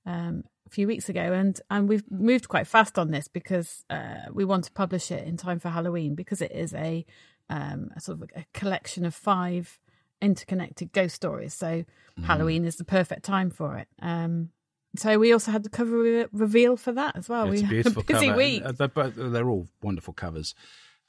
um, 0.06 0.44
few 0.72 0.86
weeks 0.86 1.08
ago. 1.08 1.32
And 1.32 1.60
and 1.70 1.88
we've 1.88 2.04
moved 2.10 2.48
quite 2.48 2.66
fast 2.66 2.98
on 2.98 3.10
this 3.10 3.28
because 3.28 3.84
uh, 3.90 4.26
we 4.32 4.44
want 4.44 4.64
to 4.64 4.72
publish 4.72 5.10
it 5.10 5.26
in 5.26 5.36
time 5.36 5.58
for 5.58 5.68
Halloween 5.68 6.14
because 6.14 6.40
it 6.40 6.52
is 6.52 6.74
a, 6.74 7.04
um, 7.48 7.90
a 7.96 8.00
sort 8.00 8.22
of 8.22 8.30
a 8.36 8.44
collection 8.52 9.04
of 9.04 9.14
five 9.14 9.78
interconnected 10.20 10.92
ghost 10.92 11.14
stories. 11.14 11.54
So 11.54 11.84
mm. 12.18 12.24
Halloween 12.24 12.64
is 12.64 12.76
the 12.76 12.84
perfect 12.84 13.24
time 13.24 13.50
for 13.50 13.76
it. 13.76 13.88
Um, 14.00 14.50
so 14.96 15.18
we 15.18 15.32
also 15.32 15.50
had 15.50 15.62
the 15.62 15.70
cover 15.70 15.98
re- 15.98 16.26
reveal 16.32 16.76
for 16.76 16.92
that 16.92 17.16
as 17.16 17.28
well. 17.28 17.50
It's 17.50 17.62
we 17.62 17.66
a 17.66 17.70
beautiful 17.70 18.02
a 18.02 18.04
busy 18.04 18.26
cover. 18.26 18.38
week. 18.38 18.62
Uh, 18.64 18.72
They're, 18.72 19.10
they're 19.10 19.48
all 19.48 19.68
wonderful 19.82 20.12
covers. 20.12 20.54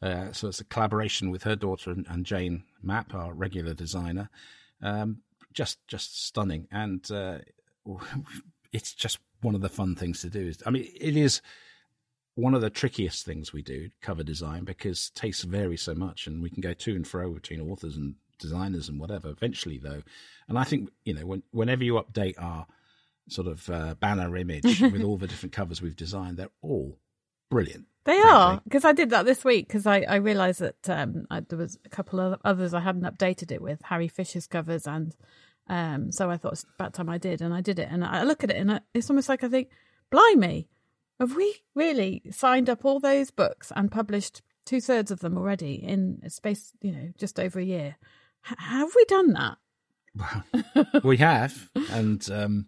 Uh, 0.01 0.31
so 0.33 0.49
it's 0.49 0.59
a 0.59 0.65
collaboration 0.65 1.31
with 1.31 1.43
her 1.43 1.55
daughter 1.55 1.91
and, 1.91 2.05
and 2.09 2.25
Jane 2.25 2.63
Mapp, 2.81 3.13
our 3.13 3.33
regular 3.33 3.73
designer. 3.73 4.29
Um, 4.81 5.19
just 5.53 5.85
just 5.87 6.25
stunning, 6.25 6.67
and 6.71 7.09
uh, 7.11 7.37
it's 8.73 8.93
just 8.93 9.19
one 9.43 9.55
of 9.55 9.61
the 9.61 9.69
fun 9.69 9.95
things 9.95 10.21
to 10.21 10.29
do. 10.29 10.47
Is 10.47 10.63
i 10.65 10.69
mean, 10.69 10.87
it 10.99 11.15
is 11.17 11.41
one 12.35 12.55
of 12.55 12.61
the 12.61 12.69
trickiest 12.69 13.25
things 13.25 13.53
we 13.53 13.61
do, 13.61 13.89
cover 14.01 14.23
design, 14.23 14.63
because 14.63 15.11
tastes 15.11 15.43
vary 15.43 15.77
so 15.77 15.93
much, 15.93 16.27
and 16.27 16.41
we 16.41 16.49
can 16.49 16.61
go 16.61 16.73
to 16.73 16.95
and 16.95 17.07
fro 17.07 17.31
between 17.31 17.61
authors 17.61 17.95
and 17.95 18.15
designers 18.39 18.89
and 18.89 18.99
whatever. 18.99 19.29
Eventually, 19.29 19.77
though, 19.77 20.01
and 20.47 20.57
I 20.57 20.63
think 20.63 20.89
you 21.03 21.13
know, 21.13 21.25
when, 21.25 21.43
whenever 21.51 21.83
you 21.83 21.93
update 21.93 22.35
our 22.37 22.65
sort 23.29 23.47
of 23.47 23.69
uh, 23.69 23.95
banner 23.95 24.35
image 24.35 24.81
with 24.81 25.03
all 25.03 25.17
the 25.17 25.27
different 25.27 25.53
covers 25.53 25.81
we've 25.81 25.95
designed, 25.95 26.37
they're 26.37 26.49
all 26.61 26.97
brilliant. 27.49 27.85
They 28.05 28.19
frankly. 28.19 28.31
are 28.31 28.61
because 28.63 28.83
I 28.83 28.91
did 28.91 29.11
that 29.11 29.25
this 29.25 29.45
week 29.45 29.67
because 29.67 29.87
I, 29.87 30.01
I 30.01 30.15
realised 30.15 30.59
that 30.59 30.89
um, 30.89 31.25
I, 31.29 31.39
there 31.39 31.57
was 31.57 31.79
a 31.85 31.89
couple 31.89 32.19
of 32.19 32.39
others 32.43 32.73
I 32.73 32.81
hadn't 32.81 33.03
updated 33.03 33.51
it 33.51 33.61
with 33.61 33.81
Harry 33.83 34.09
Fisher's 34.09 34.47
covers 34.47 34.85
and 34.85 35.15
um, 35.67 36.11
so 36.11 36.29
I 36.29 36.37
thought 36.37 36.53
it's 36.53 36.65
about 36.75 36.93
time 36.93 37.09
I 37.09 37.17
did 37.17 37.41
and 37.41 37.53
I 37.53 37.61
did 37.61 37.79
it 37.79 37.87
and 37.89 38.03
I 38.03 38.23
look 38.23 38.43
at 38.43 38.51
it 38.51 38.57
and 38.57 38.71
I, 38.71 38.81
it's 38.93 39.09
almost 39.09 39.29
like 39.29 39.43
I 39.43 39.49
think, 39.49 39.69
blimey, 40.11 40.67
have 41.19 41.35
we 41.35 41.55
really 41.75 42.21
signed 42.31 42.69
up 42.69 42.83
all 42.83 42.99
those 42.99 43.31
books 43.31 43.71
and 43.75 43.91
published 43.91 44.41
two 44.65 44.81
thirds 44.81 45.11
of 45.11 45.19
them 45.19 45.37
already 45.37 45.75
in 45.75 46.21
a 46.23 46.29
space 46.29 46.73
you 46.81 46.91
know 46.91 47.11
just 47.17 47.39
over 47.39 47.59
a 47.59 47.65
year? 47.65 47.95
H- 48.49 48.57
have 48.59 48.91
we 48.95 49.05
done 49.05 49.33
that? 49.33 49.57
Well, 50.15 50.83
we 51.03 51.17
have, 51.17 51.69
and 51.91 52.29
um, 52.29 52.67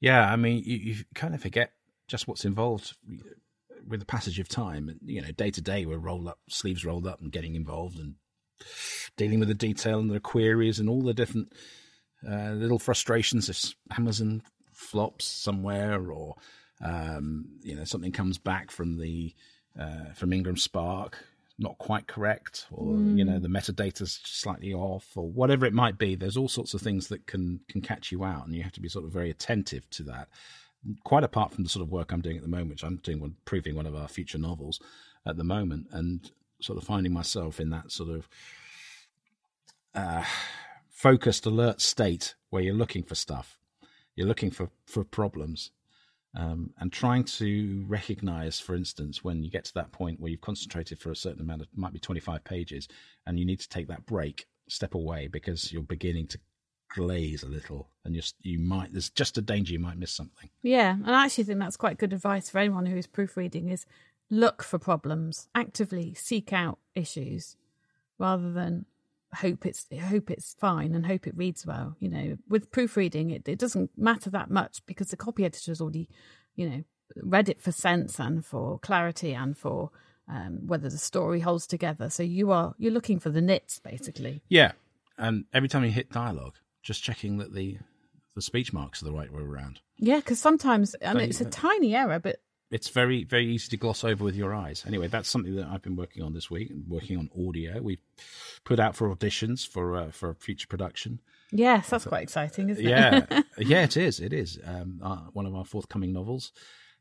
yeah, 0.00 0.30
I 0.30 0.36
mean, 0.36 0.62
you, 0.64 0.76
you 0.76 0.96
kind 1.14 1.34
of 1.34 1.42
forget 1.42 1.72
just 2.08 2.26
what's 2.26 2.44
involved 2.44 2.94
with 3.86 4.00
the 4.00 4.06
passage 4.06 4.38
of 4.38 4.48
time. 4.48 4.98
You 5.04 5.22
know, 5.22 5.30
day 5.30 5.50
to 5.50 5.60
day, 5.60 5.86
we're 5.86 5.98
rolled 5.98 6.26
up, 6.26 6.38
sleeves 6.48 6.84
rolled 6.84 7.06
up, 7.06 7.20
and 7.20 7.30
getting 7.32 7.54
involved 7.54 7.98
and 7.98 8.14
dealing 9.16 9.38
with 9.38 9.48
the 9.48 9.54
detail 9.54 10.00
and 10.00 10.10
the 10.10 10.20
queries 10.20 10.80
and 10.80 10.88
all 10.88 11.02
the 11.02 11.14
different 11.14 11.52
uh, 12.26 12.52
little 12.52 12.78
frustrations 12.78 13.48
if 13.48 13.74
Amazon 13.96 14.42
flops 14.72 15.26
somewhere 15.26 16.10
or 16.10 16.36
um, 16.84 17.46
you 17.62 17.74
know 17.74 17.84
something 17.84 18.12
comes 18.12 18.38
back 18.38 18.70
from 18.70 18.98
the 18.98 19.34
uh, 19.78 20.12
from 20.14 20.32
Ingram 20.32 20.56
Spark 20.56 21.18
not 21.60 21.76
quite 21.78 22.06
correct 22.06 22.66
or 22.70 22.94
you 22.96 23.24
know 23.24 23.38
the 23.38 23.48
metadata's 23.48 24.20
slightly 24.24 24.72
off 24.72 25.06
or 25.16 25.28
whatever 25.28 25.66
it 25.66 25.72
might 25.72 25.98
be 25.98 26.14
there's 26.14 26.36
all 26.36 26.48
sorts 26.48 26.72
of 26.72 26.80
things 26.80 27.08
that 27.08 27.26
can 27.26 27.60
can 27.68 27.80
catch 27.80 28.12
you 28.12 28.24
out 28.24 28.46
and 28.46 28.54
you 28.54 28.62
have 28.62 28.72
to 28.72 28.80
be 28.80 28.88
sort 28.88 29.04
of 29.04 29.10
very 29.12 29.30
attentive 29.30 29.88
to 29.90 30.04
that. 30.04 30.28
Quite 31.02 31.24
apart 31.24 31.52
from 31.52 31.64
the 31.64 31.70
sort 31.70 31.82
of 31.82 31.90
work 31.90 32.12
I'm 32.12 32.20
doing 32.20 32.36
at 32.36 32.42
the 32.42 32.48
moment 32.48 32.70
which 32.70 32.84
I'm 32.84 32.96
doing 32.98 33.20
one 33.20 33.34
proving 33.44 33.74
one 33.74 33.86
of 33.86 33.96
our 33.96 34.06
future 34.06 34.38
novels 34.38 34.80
at 35.26 35.36
the 35.36 35.44
moment 35.44 35.88
and 35.90 36.30
sort 36.60 36.78
of 36.78 36.84
finding 36.84 37.12
myself 37.12 37.58
in 37.58 37.70
that 37.70 37.90
sort 37.90 38.10
of 38.10 38.28
uh, 39.94 40.24
focused 40.98 41.46
alert 41.46 41.80
state 41.80 42.34
where 42.50 42.62
you're 42.62 42.74
looking 42.74 43.02
for 43.02 43.14
stuff 43.14 43.58
you're 44.16 44.26
looking 44.26 44.50
for 44.50 44.68
for 44.86 45.04
problems 45.04 45.70
um, 46.36 46.70
and 46.78 46.92
trying 46.92 47.24
to 47.24 47.84
recognize, 47.88 48.60
for 48.60 48.74
instance, 48.74 49.24
when 49.24 49.42
you 49.42 49.50
get 49.50 49.64
to 49.64 49.74
that 49.74 49.92
point 49.92 50.20
where 50.20 50.30
you've 50.30 50.40
concentrated 50.40 50.98
for 50.98 51.10
a 51.10 51.16
certain 51.16 51.40
amount 51.40 51.62
of, 51.62 51.68
might 51.74 51.92
be 51.92 51.98
25 51.98 52.44
pages, 52.44 52.86
and 53.26 53.38
you 53.38 53.46
need 53.46 53.60
to 53.60 53.68
take 53.68 53.88
that 53.88 54.04
break, 54.06 54.46
step 54.68 54.94
away 54.94 55.26
because 55.26 55.72
you're 55.72 55.82
beginning 55.82 56.26
to 56.28 56.38
glaze 56.94 57.42
a 57.42 57.48
little, 57.48 57.88
and 58.04 58.14
you 58.14 58.22
you 58.42 58.58
might 58.58 58.92
there's 58.92 59.10
just 59.10 59.38
a 59.38 59.42
danger 59.42 59.72
you 59.72 59.78
might 59.78 59.98
miss 59.98 60.12
something. 60.12 60.50
Yeah, 60.62 60.92
and 60.92 61.10
I 61.10 61.24
actually 61.24 61.44
think 61.44 61.60
that's 61.60 61.76
quite 61.76 61.98
good 61.98 62.12
advice 62.12 62.50
for 62.50 62.58
anyone 62.58 62.86
who 62.86 62.96
is 62.96 63.06
proofreading: 63.06 63.68
is 63.68 63.86
look 64.30 64.62
for 64.62 64.78
problems, 64.78 65.48
actively 65.54 66.12
seek 66.14 66.52
out 66.52 66.78
issues, 66.94 67.56
rather 68.18 68.52
than 68.52 68.84
hope 69.34 69.66
it's 69.66 69.86
hope 70.08 70.30
it's 70.30 70.54
fine 70.54 70.94
and 70.94 71.06
hope 71.06 71.26
it 71.26 71.36
reads 71.36 71.66
well. 71.66 71.96
You 72.00 72.08
know, 72.08 72.36
with 72.48 72.70
proofreading, 72.70 73.30
it 73.30 73.48
it 73.48 73.58
doesn't 73.58 73.90
matter 73.96 74.30
that 74.30 74.50
much 74.50 74.84
because 74.86 75.08
the 75.08 75.16
copy 75.16 75.44
editor 75.44 75.70
has 75.70 75.80
already, 75.80 76.08
you 76.54 76.68
know, 76.68 76.84
read 77.22 77.48
it 77.48 77.60
for 77.60 77.72
sense 77.72 78.18
and 78.18 78.44
for 78.44 78.78
clarity 78.78 79.34
and 79.34 79.56
for 79.56 79.90
um, 80.28 80.66
whether 80.66 80.88
the 80.88 80.98
story 80.98 81.40
holds 81.40 81.66
together. 81.66 82.10
So 82.10 82.22
you 82.22 82.50
are 82.50 82.74
you're 82.78 82.92
looking 82.92 83.18
for 83.18 83.30
the 83.30 83.40
nits 83.40 83.78
basically. 83.78 84.42
Yeah, 84.48 84.72
and 85.16 85.44
every 85.52 85.68
time 85.68 85.84
you 85.84 85.90
hit 85.90 86.10
dialogue, 86.10 86.54
just 86.82 87.02
checking 87.02 87.38
that 87.38 87.54
the 87.54 87.78
the 88.34 88.42
speech 88.42 88.72
marks 88.72 89.02
are 89.02 89.06
the 89.06 89.12
right 89.12 89.32
way 89.32 89.42
around. 89.42 89.80
Yeah, 89.98 90.16
because 90.16 90.38
sometimes, 90.38 90.94
and 90.94 91.20
it's 91.20 91.40
a 91.40 91.44
tiny 91.44 91.96
error, 91.96 92.20
but 92.20 92.36
It's 92.70 92.88
very 92.88 93.24
very 93.24 93.46
easy 93.46 93.68
to 93.70 93.76
gloss 93.76 94.04
over 94.04 94.22
with 94.22 94.36
your 94.36 94.54
eyes. 94.54 94.84
Anyway, 94.86 95.08
that's 95.08 95.28
something 95.28 95.56
that 95.56 95.66
I've 95.66 95.82
been 95.82 95.96
working 95.96 96.22
on 96.22 96.34
this 96.34 96.50
week. 96.50 96.70
Working 96.86 97.16
on 97.16 97.30
audio. 97.46 97.80
We've 97.80 98.02
put 98.64 98.78
out 98.78 98.94
for 98.94 99.14
auditions 99.14 99.66
for 99.66 99.96
uh, 99.96 100.10
for 100.10 100.30
a 100.30 100.34
future 100.34 100.66
production. 100.66 101.20
yes, 101.50 101.88
that's 101.88 102.04
quite 102.04 102.22
exciting, 102.22 102.68
isn't 102.68 102.84
it? 102.84 102.88
Yeah, 102.88 103.24
yeah, 103.58 103.82
it 103.84 103.96
is. 103.96 104.20
It 104.20 104.32
is 104.32 104.58
um, 104.66 105.00
uh, 105.02 105.16
one 105.32 105.46
of 105.46 105.54
our 105.54 105.64
forthcoming 105.64 106.12
novels. 106.12 106.52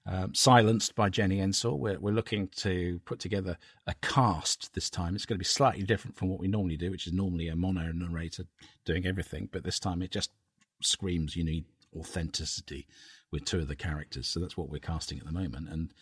Um, 0.10 0.34
Silenced 0.34 0.96
by 0.96 1.10
Jennie 1.10 1.42
Ensor. 1.42 1.74
We're, 1.74 2.00
we're 2.00 2.14
looking 2.14 2.48
to 2.60 3.02
put 3.04 3.20
together 3.20 3.58
a 3.88 3.94
cast 4.02 4.74
this 4.74 4.90
time. 4.90 5.16
It's 5.16 5.26
going 5.26 5.36
to 5.36 5.40
be 5.40 5.44
slightly 5.44 5.84
different 5.84 6.16
from 6.16 6.30
what 6.30 6.40
we 6.40 6.48
normally 6.48 6.78
do, 6.78 6.92
which 6.92 7.08
is 7.08 7.14
normally 7.14 7.50
a 7.50 7.58
mono 7.58 7.92
narrator 7.92 8.46
doing 8.86 9.06
everything. 9.06 9.50
But 9.52 9.66
this 9.66 9.80
time 9.80 10.02
it 10.02 10.12
just 10.12 10.32
screams 10.82 11.36
you 11.36 11.44
need 11.44 11.66
authenticity 11.94 12.88
with 13.32 13.46
two 13.46 13.60
of 13.60 13.68
the 13.68 13.76
characters. 13.76 14.28
So 14.28 14.40
that's 14.40 14.58
what 14.58 14.70
we're 14.70 14.80
casting 14.80 15.20
at 15.20 15.26
the 15.26 15.32
moment. 15.32 15.70
And 15.70 15.94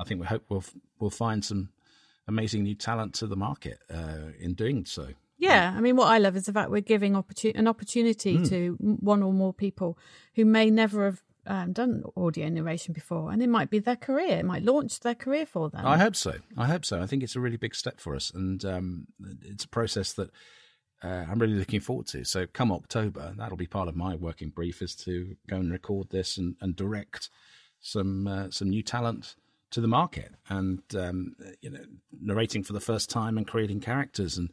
I 0.00 0.04
think 0.04 0.20
we 0.20 0.26
hope 0.26 0.44
we'll, 0.48 0.64
we'll 0.98 1.10
find 1.10 1.44
some 1.44 1.70
amazing 2.28 2.64
new 2.64 2.74
talent 2.74 3.14
to 3.14 3.26
the 3.26 3.36
market 3.36 3.78
uh, 3.92 4.32
in 4.38 4.54
doing 4.54 4.84
so. 4.84 5.08
Yeah, 5.38 5.74
I 5.76 5.80
mean, 5.80 5.96
what 5.96 6.08
I 6.08 6.18
love 6.18 6.34
is 6.36 6.46
the 6.46 6.52
fact 6.52 6.70
we're 6.70 6.80
giving 6.80 7.14
an 7.14 7.66
opportunity 7.68 8.42
to 8.46 8.76
one 8.80 9.22
or 9.22 9.32
more 9.32 9.52
people 9.52 9.98
who 10.34 10.46
may 10.46 10.70
never 10.70 11.04
have 11.04 11.22
um, 11.46 11.72
done 11.72 12.04
audio 12.16 12.48
narration 12.48 12.94
before, 12.94 13.30
and 13.30 13.42
it 13.42 13.48
might 13.48 13.70
be 13.70 13.78
their 13.78 13.96
career. 13.96 14.38
It 14.38 14.44
might 14.44 14.64
launch 14.64 15.00
their 15.00 15.14
career 15.14 15.44
for 15.44 15.68
them. 15.68 15.86
I 15.86 15.98
hope 15.98 16.16
so. 16.16 16.36
I 16.56 16.66
hope 16.66 16.84
so. 16.84 17.02
I 17.02 17.06
think 17.06 17.22
it's 17.22 17.36
a 17.36 17.40
really 17.40 17.58
big 17.58 17.74
step 17.74 18.00
for 18.00 18.16
us, 18.16 18.32
and 18.34 18.64
um, 18.64 19.06
it's 19.44 19.64
a 19.64 19.68
process 19.68 20.14
that 20.14 20.30
uh, 21.02 21.26
I'm 21.28 21.38
really 21.38 21.54
looking 21.54 21.80
forward 21.80 22.06
to. 22.08 22.24
So, 22.24 22.46
come 22.46 22.72
October, 22.72 23.34
that'll 23.36 23.56
be 23.56 23.66
part 23.66 23.88
of 23.88 23.96
my 23.96 24.14
working 24.14 24.48
brief 24.48 24.80
is 24.82 24.94
to 24.96 25.36
go 25.48 25.56
and 25.56 25.70
record 25.70 26.10
this 26.10 26.38
and, 26.38 26.56
and 26.60 26.74
direct 26.74 27.28
some 27.80 28.26
uh, 28.26 28.50
some 28.50 28.70
new 28.70 28.82
talent 28.82 29.36
to 29.70 29.80
the 29.80 29.88
market, 29.88 30.32
and 30.48 30.82
um, 30.96 31.36
you 31.60 31.70
know, 31.70 31.84
narrating 32.20 32.62
for 32.62 32.72
the 32.72 32.80
first 32.80 33.10
time 33.10 33.36
and 33.36 33.46
creating 33.46 33.80
characters 33.80 34.38
and 34.38 34.50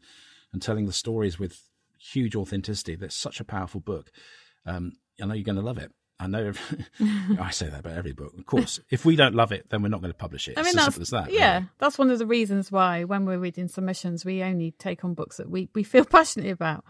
and 0.52 0.62
telling 0.62 0.86
the 0.86 0.94
stories 0.94 1.40
with 1.40 1.70
huge 1.98 2.36
authenticity. 2.36 2.96
That's 2.96 3.16
such 3.16 3.40
a 3.40 3.46
powerful 3.46 3.80
book. 3.80 4.12
Um, 4.66 4.94
I 5.22 5.26
know 5.26 5.34
you're 5.34 5.44
going 5.44 5.56
to 5.56 5.62
love 5.62 5.78
it. 5.78 5.92
I 6.20 6.28
know. 6.28 6.54
I 7.40 7.52
say 7.52 7.68
that 7.70 7.80
about 7.82 7.98
every 7.98 8.14
book. 8.14 8.34
Of 8.38 8.46
course, 8.46 8.80
if 8.90 9.04
we 9.06 9.16
don't 9.16 9.36
love 9.36 9.52
it, 9.52 9.70
then 9.70 9.82
we're 9.82 9.90
not 9.90 10.02
going 10.02 10.12
to 10.14 10.18
publish 10.18 10.48
it. 10.48 10.58
I 10.58 10.62
It's 10.62 10.68
mean, 10.68 10.80
as 10.80 10.86
that's 10.86 10.96
simple 10.96 11.02
as 11.02 11.10
that. 11.28 11.32
yeah, 11.34 11.54
really. 11.56 11.70
that's 11.80 11.98
one 11.98 12.10
of 12.12 12.20
the 12.20 12.26
reasons 12.26 12.72
why 12.72 13.04
when 13.04 13.26
we're 13.26 13.40
reading 13.40 13.68
submissions, 13.68 14.24
we 14.24 14.42
only 14.44 14.72
take 14.72 15.04
on 15.04 15.14
books 15.16 15.38
that 15.38 15.50
we, 15.50 15.70
we 15.76 15.84
feel 15.84 16.06
passionately 16.18 16.52
about. 16.52 16.84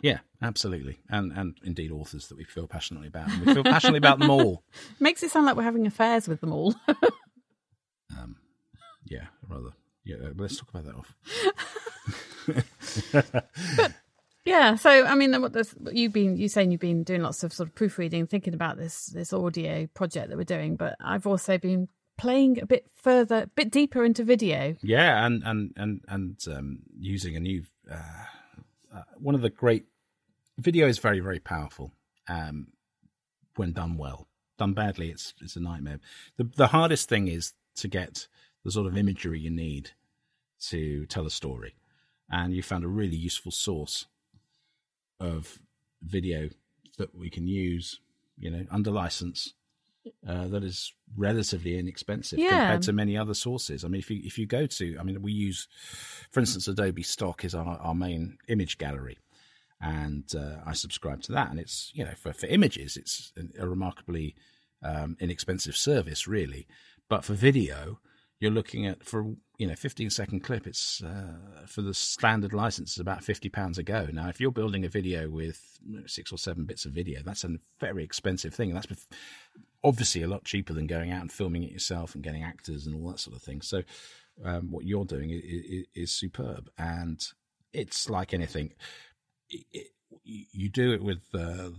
Yeah, 0.00 0.18
absolutely, 0.40 0.98
and 1.08 1.30
and 1.32 1.56
indeed 1.62 1.92
authors 1.92 2.26
that 2.28 2.36
we 2.36 2.44
feel 2.44 2.66
passionately 2.66 3.06
about. 3.08 3.28
And 3.30 3.46
we 3.46 3.54
feel 3.54 3.62
passionately 3.62 3.98
about 3.98 4.18
them 4.18 4.30
all. 4.30 4.64
Makes 4.98 5.22
it 5.22 5.30
sound 5.30 5.46
like 5.46 5.54
we're 5.56 5.62
having 5.62 5.86
affairs 5.86 6.26
with 6.26 6.40
them 6.40 6.52
all. 6.52 6.74
Um, 8.18 8.36
yeah, 9.04 9.26
rather. 9.48 9.70
Yeah, 10.04 10.16
uh, 10.16 10.30
let's 10.36 10.56
talk 10.56 10.70
about 10.74 10.84
that 10.86 10.96
off. 10.96 11.14
Yeah, 14.44 14.74
so 14.74 14.90
I 14.90 15.14
mean, 15.14 15.40
what 15.40 15.52
this, 15.52 15.74
you've 15.92 16.12
been 16.12 16.36
you 16.36 16.48
saying 16.48 16.72
you've 16.72 16.80
been 16.80 17.04
doing 17.04 17.22
lots 17.22 17.44
of 17.44 17.52
sort 17.52 17.68
of 17.68 17.74
proofreading, 17.74 18.26
thinking 18.26 18.54
about 18.54 18.76
this 18.76 19.06
this 19.06 19.32
audio 19.32 19.86
project 19.94 20.30
that 20.30 20.36
we're 20.36 20.44
doing, 20.44 20.76
but 20.76 20.96
I've 21.00 21.26
also 21.26 21.58
been 21.58 21.88
playing 22.18 22.60
a 22.60 22.66
bit 22.66 22.86
further, 23.02 23.42
a 23.42 23.46
bit 23.46 23.70
deeper 23.70 24.04
into 24.04 24.24
video. 24.24 24.74
Yeah, 24.82 25.24
and 25.24 25.42
and 25.44 25.72
and 25.76 26.00
and 26.08 26.36
um, 26.50 26.78
using 26.98 27.36
a 27.36 27.40
new 27.40 27.62
uh, 27.90 28.24
uh, 28.94 29.02
one 29.16 29.36
of 29.36 29.42
the 29.42 29.50
great 29.50 29.86
video 30.58 30.88
is 30.88 30.98
very 30.98 31.20
very 31.20 31.38
powerful 31.38 31.92
um, 32.28 32.68
when 33.54 33.72
done 33.72 33.96
well. 33.96 34.26
Done 34.58 34.74
badly, 34.74 35.10
it's 35.10 35.34
it's 35.40 35.54
a 35.54 35.60
nightmare. 35.60 36.00
The 36.36 36.44
the 36.44 36.66
hardest 36.68 37.08
thing 37.08 37.28
is 37.28 37.52
to 37.76 37.86
get 37.86 38.26
the 38.64 38.72
sort 38.72 38.88
of 38.88 38.96
imagery 38.96 39.38
you 39.38 39.50
need 39.50 39.92
to 40.68 41.06
tell 41.06 41.26
a 41.26 41.30
story, 41.30 41.76
and 42.28 42.52
you 42.52 42.62
found 42.64 42.82
a 42.82 42.88
really 42.88 43.16
useful 43.16 43.52
source 43.52 44.06
of 45.22 45.58
video 46.02 46.48
that 46.98 47.14
we 47.14 47.30
can 47.30 47.46
use, 47.46 48.00
you 48.38 48.50
know, 48.50 48.64
under 48.70 48.90
license. 48.90 49.54
Uh, 50.26 50.48
that 50.48 50.64
is 50.64 50.92
relatively 51.16 51.78
inexpensive 51.78 52.36
Yeah. 52.40 52.48
compared 52.48 52.82
to 52.82 52.92
many 52.92 53.16
other 53.16 53.34
sources. 53.34 53.84
I 53.84 53.88
mean, 53.88 54.00
if 54.00 54.10
you 54.10 54.20
if 54.24 54.36
you 54.36 54.46
go 54.46 54.66
to, 54.66 54.96
I 54.98 55.04
mean, 55.04 55.22
we 55.22 55.30
use, 55.32 55.68
for 56.32 56.40
instance, 56.40 56.66
Adobe 56.66 57.04
Stock 57.04 57.44
is 57.44 57.54
our, 57.54 57.78
our 57.78 57.94
main 57.94 58.36
image 58.48 58.78
gallery, 58.78 59.18
and 59.80 60.24
uh, 60.34 60.56
I 60.66 60.72
subscribe 60.72 61.22
to 61.22 61.32
that, 61.32 61.50
and 61.50 61.60
it's 61.60 61.92
you 61.94 62.04
know 62.04 62.14
for 62.16 62.32
for 62.32 62.46
images, 62.46 62.96
it's 62.96 63.32
a 63.56 63.64
remarkably 63.68 64.34
um, 64.82 65.16
inexpensive 65.20 65.76
service, 65.76 66.26
really. 66.26 66.66
But 67.08 67.24
for 67.24 67.34
video, 67.34 68.00
you're 68.42 68.50
looking 68.50 68.86
at 68.86 69.04
for 69.04 69.36
you 69.56 69.68
know 69.68 69.76
15 69.76 70.10
second 70.10 70.40
clip. 70.40 70.66
It's 70.66 71.00
uh, 71.00 71.64
for 71.66 71.80
the 71.80 71.94
standard 71.94 72.52
license 72.52 72.92
is 72.92 72.98
about 72.98 73.22
50 73.22 73.48
pounds 73.48 73.78
a 73.78 73.84
go. 73.84 74.08
Now, 74.12 74.28
if 74.28 74.40
you're 74.40 74.50
building 74.50 74.84
a 74.84 74.88
video 74.88 75.30
with 75.30 75.78
six 76.06 76.32
or 76.32 76.38
seven 76.38 76.64
bits 76.64 76.84
of 76.84 76.90
video, 76.90 77.20
that's 77.24 77.44
a 77.44 77.56
very 77.78 78.02
expensive 78.02 78.52
thing, 78.52 78.70
and 78.70 78.76
that's 78.76 79.06
obviously 79.84 80.22
a 80.22 80.26
lot 80.26 80.44
cheaper 80.44 80.72
than 80.72 80.88
going 80.88 81.12
out 81.12 81.20
and 81.20 81.30
filming 81.30 81.62
it 81.62 81.70
yourself 81.70 82.16
and 82.16 82.24
getting 82.24 82.42
actors 82.42 82.84
and 82.84 82.96
all 82.96 83.12
that 83.12 83.20
sort 83.20 83.36
of 83.36 83.42
thing. 83.42 83.62
So, 83.62 83.84
um, 84.44 84.72
what 84.72 84.84
you're 84.84 85.04
doing 85.04 85.30
is, 85.30 85.86
is 85.94 86.10
superb, 86.10 86.68
and 86.76 87.24
it's 87.72 88.10
like 88.10 88.34
anything. 88.34 88.72
It, 89.48 89.92
you 90.24 90.68
do 90.68 90.92
it 90.92 91.02
with 91.02 91.22
uh, 91.32 91.70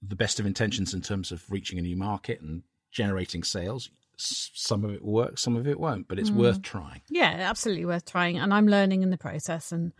the 0.00 0.16
best 0.16 0.38
of 0.38 0.46
intentions 0.46 0.94
in 0.94 1.00
terms 1.00 1.32
of 1.32 1.44
reaching 1.50 1.80
a 1.80 1.82
new 1.82 1.96
market 1.96 2.40
and 2.40 2.62
generating 2.92 3.42
sales. 3.42 3.90
Some 4.22 4.84
of 4.84 4.92
it 4.92 5.04
will 5.04 5.12
work, 5.12 5.38
some 5.38 5.56
of 5.56 5.66
it 5.66 5.80
won't, 5.80 6.08
but 6.08 6.18
it's 6.18 6.30
worth 6.30 6.62
trying. 6.62 7.00
Yeah, 7.08 7.30
absolutely 7.30 7.86
worth 7.86 8.04
trying, 8.04 8.38
and 8.38 8.54
I'm 8.54 8.68
learning 8.68 9.02
in 9.02 9.10
the 9.10 9.18
process, 9.18 9.72
and 9.72 9.92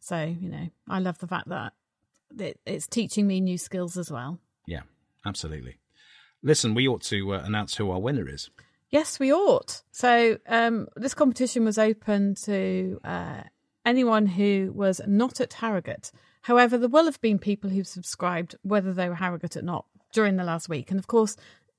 so 0.00 0.22
you 0.24 0.48
know, 0.48 0.68
I 0.88 1.00
love 1.00 1.18
the 1.18 1.26
fact 1.26 1.48
that 1.48 1.72
it, 2.38 2.60
it's 2.64 2.86
teaching 2.86 3.26
me 3.26 3.40
new 3.40 3.58
skills 3.58 3.96
as 3.96 4.10
well. 4.10 4.38
Yeah, 4.66 4.82
absolutely. 5.26 5.78
Listen, 6.42 6.74
we 6.74 6.88
ought 6.88 7.02
to 7.02 7.34
uh, 7.34 7.42
announce 7.44 7.76
who 7.76 7.90
our 7.90 8.00
winner 8.00 8.28
is. 8.28 8.50
Yes, 8.90 9.18
we 9.18 9.32
ought. 9.32 9.82
So 9.90 10.38
um, 10.46 10.88
this 10.96 11.14
competition 11.14 11.64
was 11.64 11.78
open 11.78 12.34
to 12.44 13.00
uh, 13.04 13.42
anyone 13.84 14.26
who 14.26 14.72
was 14.74 15.00
not 15.06 15.40
at 15.40 15.54
Harrogate. 15.54 16.12
However, 16.42 16.78
there 16.78 16.88
will 16.88 17.06
have 17.06 17.20
been 17.20 17.38
people 17.38 17.70
who 17.70 17.82
subscribed, 17.82 18.54
whether 18.62 18.92
they 18.92 19.08
were 19.08 19.16
Harrogate 19.16 19.56
or 19.56 19.62
not, 19.62 19.86
during 20.12 20.36
the 20.36 20.44
last 20.44 20.68
week. 20.68 20.90
And 20.90 21.00
of 21.00 21.08
course, 21.08 21.36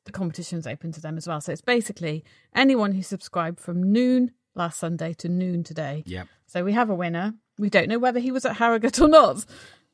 the 0.08 0.12
competition's 0.12 0.66
open 0.66 0.91
to 0.93 1.01
them 1.01 1.18
as 1.18 1.28
well. 1.28 1.39
So 1.39 1.51
it's 1.51 1.62
basically 1.62 2.24
anyone 2.55 2.93
who 2.93 3.04
subscribed 3.04 3.59
from 3.59 3.92
noon 3.92 4.32
last 4.55 4.79
Sunday 4.79 5.13
to 5.13 5.29
noon 5.29 5.63
today. 5.63 6.04
Yeah. 6.08 6.24
So 6.47 6.63
we 6.63 6.74
have 6.74 6.89
a 6.89 6.96
winner. 6.96 7.36
We 7.59 7.70
don't 7.70 7.88
know 7.89 8.00
whether 8.00 8.20
he 8.20 8.32
was 8.32 8.46
at 8.46 8.58
Harrogate 8.58 9.00
or 9.00 9.08
not. 9.08 9.46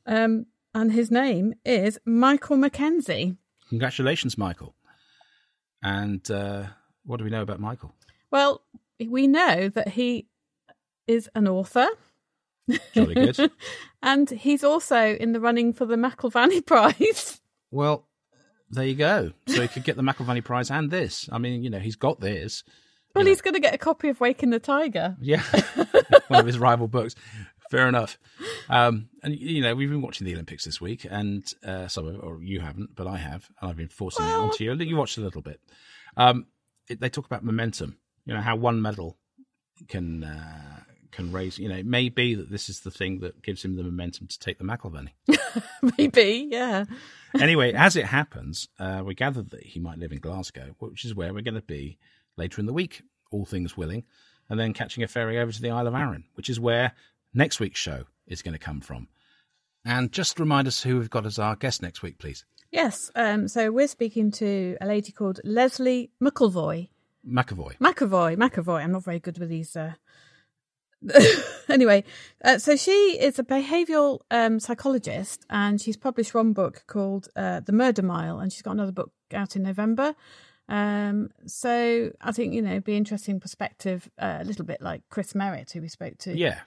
Um, 0.06 0.46
and 0.74 0.92
his 0.92 1.10
name 1.10 1.54
is 1.64 1.98
Michael 2.04 2.56
Mackenzie. 2.56 3.36
Congratulations, 3.68 4.38
Michael. 4.38 4.74
And 5.82 6.28
uh, 6.30 6.64
what 7.04 7.18
do 7.18 7.24
we 7.24 7.30
know 7.30 7.42
about 7.42 7.60
Michael? 7.60 7.94
Well, 8.30 8.62
we 8.98 9.26
know 9.26 9.68
that 9.68 9.88
he 9.88 10.26
is 11.06 11.28
an 11.34 11.46
author. 11.46 11.86
Jolly 12.94 13.14
good. 13.14 13.50
and 14.02 14.30
he's 14.30 14.64
also 14.64 15.14
in 15.14 15.32
the 15.32 15.40
running 15.40 15.72
for 15.72 15.84
the 15.86 15.96
McIlvanney 15.96 16.64
Prize. 16.66 17.40
well, 17.70 18.08
there 18.74 18.86
you 18.86 18.94
go. 18.94 19.32
So 19.48 19.62
he 19.62 19.68
could 19.68 19.84
get 19.84 19.96
the 19.96 20.02
McIlvanney 20.02 20.44
Prize 20.44 20.70
and 20.70 20.90
this. 20.90 21.28
I 21.32 21.38
mean, 21.38 21.62
you 21.62 21.70
know, 21.70 21.78
he's 21.78 21.96
got 21.96 22.20
this. 22.20 22.62
Well, 23.14 23.24
Yeah. 23.24 23.30
he's 23.30 23.40
going 23.42 23.54
to 23.54 23.60
get 23.60 23.74
a 23.74 23.78
copy 23.78 24.08
of 24.08 24.20
Waking 24.20 24.50
the 24.50 24.58
Tiger. 24.58 25.16
Yeah, 25.20 25.42
one 26.28 26.40
of 26.40 26.46
his 26.46 26.58
rival 26.58 26.88
books. 26.88 27.14
Fair 27.70 27.88
enough. 27.88 28.18
Um, 28.68 29.08
and 29.22 29.34
you 29.34 29.62
know, 29.62 29.74
we've 29.74 29.88
been 29.90 30.02
watching 30.02 30.26
the 30.26 30.34
Olympics 30.34 30.64
this 30.64 30.80
week, 30.80 31.06
and 31.10 31.44
uh, 31.64 31.88
some 31.88 32.06
of 32.06 32.20
or 32.20 32.42
you 32.42 32.60
haven't, 32.60 32.94
but 32.94 33.06
I 33.06 33.16
have, 33.16 33.48
and 33.60 33.70
I've 33.70 33.76
been 33.76 33.88
forcing 33.88 34.24
it 34.24 34.28
Well- 34.28 34.42
onto 34.42 34.64
you. 34.64 34.74
You 34.74 34.96
watched 34.96 35.16
a 35.18 35.22
little 35.22 35.42
bit. 35.42 35.60
Um, 36.16 36.46
it, 36.88 37.00
they 37.00 37.08
talk 37.08 37.26
about 37.26 37.44
momentum. 37.44 37.96
You 38.26 38.34
know 38.34 38.40
how 38.40 38.56
one 38.56 38.82
medal 38.82 39.16
can 39.88 40.24
uh, 40.24 40.80
can 41.14 41.32
raise. 41.32 41.58
You 41.58 41.68
know, 41.68 41.76
it 41.76 41.86
may 41.86 42.08
be 42.08 42.34
that 42.34 42.50
this 42.50 42.68
is 42.68 42.80
the 42.80 42.90
thing 42.90 43.20
that 43.20 43.42
gives 43.42 43.64
him 43.64 43.76
the 43.76 43.82
momentum 43.82 44.26
to 44.26 44.38
take 44.38 44.58
the 44.58 44.64
McIlvanney. 44.64 45.10
Maybe, 45.98 46.48
yeah. 46.50 46.84
anyway, 47.40 47.72
as 47.72 47.96
it 47.96 48.06
happens, 48.06 48.68
uh, 48.78 49.02
we 49.04 49.14
gathered 49.14 49.50
that 49.50 49.64
he 49.64 49.80
might 49.80 49.98
live 49.98 50.12
in 50.12 50.18
Glasgow, 50.18 50.74
which 50.78 51.04
is 51.04 51.14
where 51.14 51.32
we're 51.32 51.42
going 51.42 51.54
to 51.54 51.60
be 51.62 51.98
later 52.36 52.60
in 52.60 52.66
the 52.66 52.72
week, 52.72 53.02
all 53.30 53.44
things 53.44 53.76
willing, 53.76 54.04
and 54.48 54.58
then 54.58 54.72
catching 54.72 55.02
a 55.02 55.08
ferry 55.08 55.38
over 55.38 55.52
to 55.52 55.62
the 55.62 55.70
Isle 55.70 55.86
of 55.86 55.94
Arran, 55.94 56.24
which 56.34 56.50
is 56.50 56.60
where 56.60 56.92
next 57.32 57.60
week's 57.60 57.80
show 57.80 58.04
is 58.26 58.42
going 58.42 58.54
to 58.54 58.58
come 58.58 58.80
from. 58.80 59.08
And 59.84 60.10
just 60.10 60.40
remind 60.40 60.66
us 60.66 60.82
who 60.82 60.98
we've 60.98 61.10
got 61.10 61.26
as 61.26 61.38
our 61.38 61.56
guest 61.56 61.82
next 61.82 62.02
week, 62.02 62.18
please. 62.18 62.44
Yes. 62.70 63.10
Um, 63.14 63.48
so 63.48 63.70
we're 63.70 63.86
speaking 63.86 64.30
to 64.32 64.76
a 64.80 64.86
lady 64.86 65.12
called 65.12 65.40
Lesley 65.44 66.10
McElvoy. 66.22 66.88
McEvoy. 67.26 67.78
McEvoy. 67.78 68.36
McEvoy. 68.36 68.82
I'm 68.82 68.92
not 68.92 69.04
very 69.04 69.20
good 69.20 69.38
with 69.38 69.48
these 69.48 69.76
uh, 69.76 69.94
anyway, 71.68 72.04
uh, 72.44 72.58
so 72.58 72.76
she 72.76 72.90
is 72.90 73.38
a 73.38 73.44
behavioural 73.44 74.20
um, 74.30 74.60
psychologist, 74.60 75.44
and 75.50 75.80
she's 75.80 75.96
published 75.96 76.34
one 76.34 76.52
book 76.52 76.84
called 76.86 77.28
uh, 77.36 77.60
The 77.60 77.72
Murder 77.72 78.02
Mile, 78.02 78.38
and 78.38 78.52
she's 78.52 78.62
got 78.62 78.72
another 78.72 78.92
book 78.92 79.12
out 79.32 79.56
in 79.56 79.62
November. 79.62 80.14
Um, 80.68 81.30
so 81.46 82.10
I 82.20 82.32
think 82.32 82.54
you 82.54 82.62
know, 82.62 82.80
be 82.80 82.96
interesting 82.96 83.40
perspective, 83.40 84.08
uh, 84.18 84.38
a 84.40 84.44
little 84.44 84.64
bit 84.64 84.80
like 84.80 85.02
Chris 85.10 85.34
Merritt, 85.34 85.72
who 85.72 85.80
we 85.80 85.88
spoke 85.88 86.18
to. 86.18 86.36
Yeah. 86.36 86.60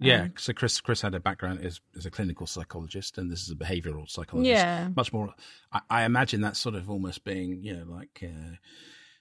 Yeah, 0.00 0.22
Um, 0.22 0.34
so 0.36 0.52
Chris 0.52 0.80
Chris 0.80 1.00
had 1.00 1.14
a 1.14 1.20
background 1.20 1.64
as, 1.64 1.80
as 1.96 2.06
a 2.06 2.10
clinical 2.10 2.46
psychologist, 2.46 3.18
and 3.18 3.30
this 3.30 3.42
is 3.42 3.50
a 3.50 3.54
behavioural 3.54 4.10
psychologist. 4.10 4.52
Yeah. 4.52 4.88
much 4.96 5.12
more. 5.12 5.32
I, 5.70 5.80
I 5.88 6.02
imagine 6.02 6.40
that's 6.40 6.58
sort 6.58 6.74
of 6.74 6.90
almost 6.90 7.22
being, 7.22 7.62
you 7.62 7.76
know, 7.76 7.84
like 7.84 8.20
uh, 8.24 8.56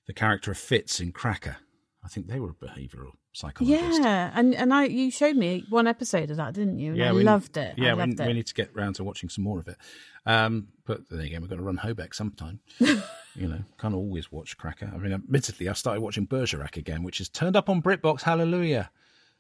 the 0.08 0.14
character 0.14 0.50
of 0.50 0.58
Fitz 0.58 1.00
in 1.00 1.12
Cracker. 1.12 1.58
I 2.04 2.08
think 2.08 2.28
they 2.28 2.40
were 2.40 2.50
a 2.50 2.54
behavioural 2.54 3.12
psychologist. 3.34 4.02
Yeah, 4.02 4.32
and 4.34 4.56
and 4.56 4.74
I 4.74 4.86
you 4.86 5.12
showed 5.12 5.36
me 5.36 5.66
one 5.70 5.88
episode 5.88 6.32
of 6.32 6.38
that, 6.38 6.54
didn't 6.54 6.80
you? 6.80 6.94
And 6.94 7.04
I 7.04 7.14
we- 7.14 7.24
loved 7.24 7.58
it. 7.58 7.76
Yeah, 7.78 7.94
we, 7.94 8.00
loved 8.00 8.20
we 8.20 8.26
it. 8.26 8.34
need 8.34 8.48
to 8.48 8.54
get 8.54 8.76
round 8.76 8.96
to 8.96 9.04
watching 9.04 9.30
some 9.30 9.44
more 9.44 9.60
of 9.60 9.68
it. 9.68 9.78
Um, 10.26 10.68
but 10.86 11.10
then 11.10 11.20
again, 11.22 11.42
we've 11.42 11.50
got 11.50 11.58
to 11.58 11.62
run 11.64 11.78
Hobeck 11.78 12.14
sometime. 12.14 12.60
you 12.80 13.48
know, 13.48 13.60
can't 13.80 13.94
always 13.96 14.32
watch 14.32 14.58
Cracker. 14.58 14.92
I 14.94 14.98
mean, 14.98 15.14
admittedly, 15.14 15.70
I 15.70 15.74
started 15.74 16.02
watching 16.02 16.26
Bergerac 16.26 16.76
again, 16.78 17.04
which 17.04 17.20
has 17.20 17.30
turned 17.30 17.56
up 17.56 17.70
on 17.70 17.82
BritBox. 17.82 18.22
Hallelujah! 18.24 18.90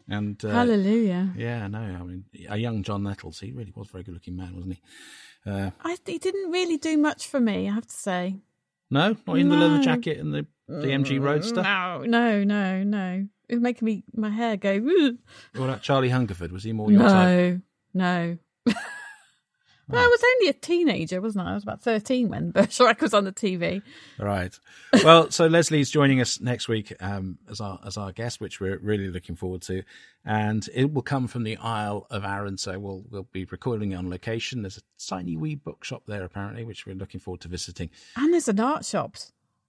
And 0.07 0.43
uh, 0.45 0.49
Hallelujah. 0.49 1.33
Yeah, 1.35 1.67
no, 1.67 1.79
I 1.79 2.03
mean, 2.03 2.25
a 2.49 2.57
young 2.57 2.83
John 2.83 3.03
Nettles, 3.03 3.39
he 3.39 3.51
really 3.51 3.73
was 3.75 3.89
a 3.89 3.91
very 3.91 4.03
good 4.03 4.13
looking 4.13 4.35
man, 4.35 4.55
wasn't 4.55 4.75
he? 4.75 4.81
Uh, 5.49 5.71
I 5.83 5.97
he 6.05 6.17
didn't 6.19 6.51
really 6.51 6.77
do 6.77 6.97
much 6.97 7.27
for 7.27 7.39
me, 7.39 7.67
I 7.69 7.73
have 7.73 7.87
to 7.87 7.95
say. 7.95 8.35
no, 8.89 9.15
not 9.25 9.37
in 9.37 9.49
the 9.49 9.55
leather 9.57 9.81
jacket 9.83 10.19
and 10.19 10.33
the, 10.33 10.45
the 10.79 10.87
MG 10.87 11.21
Roadster. 11.21 11.61
No, 11.61 12.03
no, 12.05 12.43
no, 12.43 12.83
no. 12.83 13.27
It 13.49 13.55
was 13.55 13.61
making 13.61 13.85
me 13.85 14.03
my 14.15 14.29
hair 14.29 14.55
go. 14.57 14.75
"Ugh." 14.75 15.17
What 15.55 15.65
about 15.65 15.81
Charlie 15.81 16.09
Hungerford? 16.09 16.51
Was 16.51 16.63
he 16.63 16.71
more 16.71 16.91
your 16.91 17.01
type? 17.01 17.59
No, 17.93 18.37
no. 18.65 18.73
well, 19.89 20.05
I 20.05 20.07
was 20.07 20.23
only 20.23 20.47
a 20.49 20.53
teenager, 20.53 21.19
wasn't 21.19 21.45
I? 21.47 21.51
I 21.51 21.53
was 21.55 21.63
about 21.63 21.81
thirteen 21.81 22.29
when 22.29 22.51
Bergerac 22.53 23.01
was 23.01 23.13
on 23.13 23.25
the 23.25 23.33
TV. 23.33 23.81
Right. 24.17 24.57
Well, 25.03 25.29
so 25.31 25.47
Lesley's 25.47 25.91
joining 25.91 26.21
us 26.21 26.39
next 26.39 26.69
week 26.69 26.93
um, 27.01 27.39
as 27.49 27.59
our 27.59 27.79
as 27.85 27.97
our 27.97 28.13
guest, 28.13 28.39
which 28.39 28.61
we're 28.61 28.77
really 28.79 29.09
looking 29.09 29.35
forward 29.35 29.63
to, 29.63 29.83
and 30.23 30.67
it 30.73 30.93
will 30.93 31.01
come 31.01 31.27
from 31.27 31.43
the 31.43 31.57
Isle 31.57 32.07
of 32.09 32.23
Arran. 32.23 32.57
So 32.57 32.79
we'll 32.79 33.03
we'll 33.09 33.27
be 33.33 33.43
recording 33.43 33.93
on 33.93 34.09
location. 34.09 34.61
There's 34.61 34.77
a 34.77 34.81
tiny 35.09 35.35
wee 35.35 35.55
bookshop 35.55 36.03
there 36.07 36.23
apparently, 36.23 36.63
which 36.63 36.85
we're 36.85 36.95
looking 36.95 37.19
forward 37.19 37.41
to 37.41 37.49
visiting. 37.49 37.89
And 38.15 38.31
there's 38.33 38.47
an 38.47 38.61
art 38.61 38.85
shop. 38.85 39.17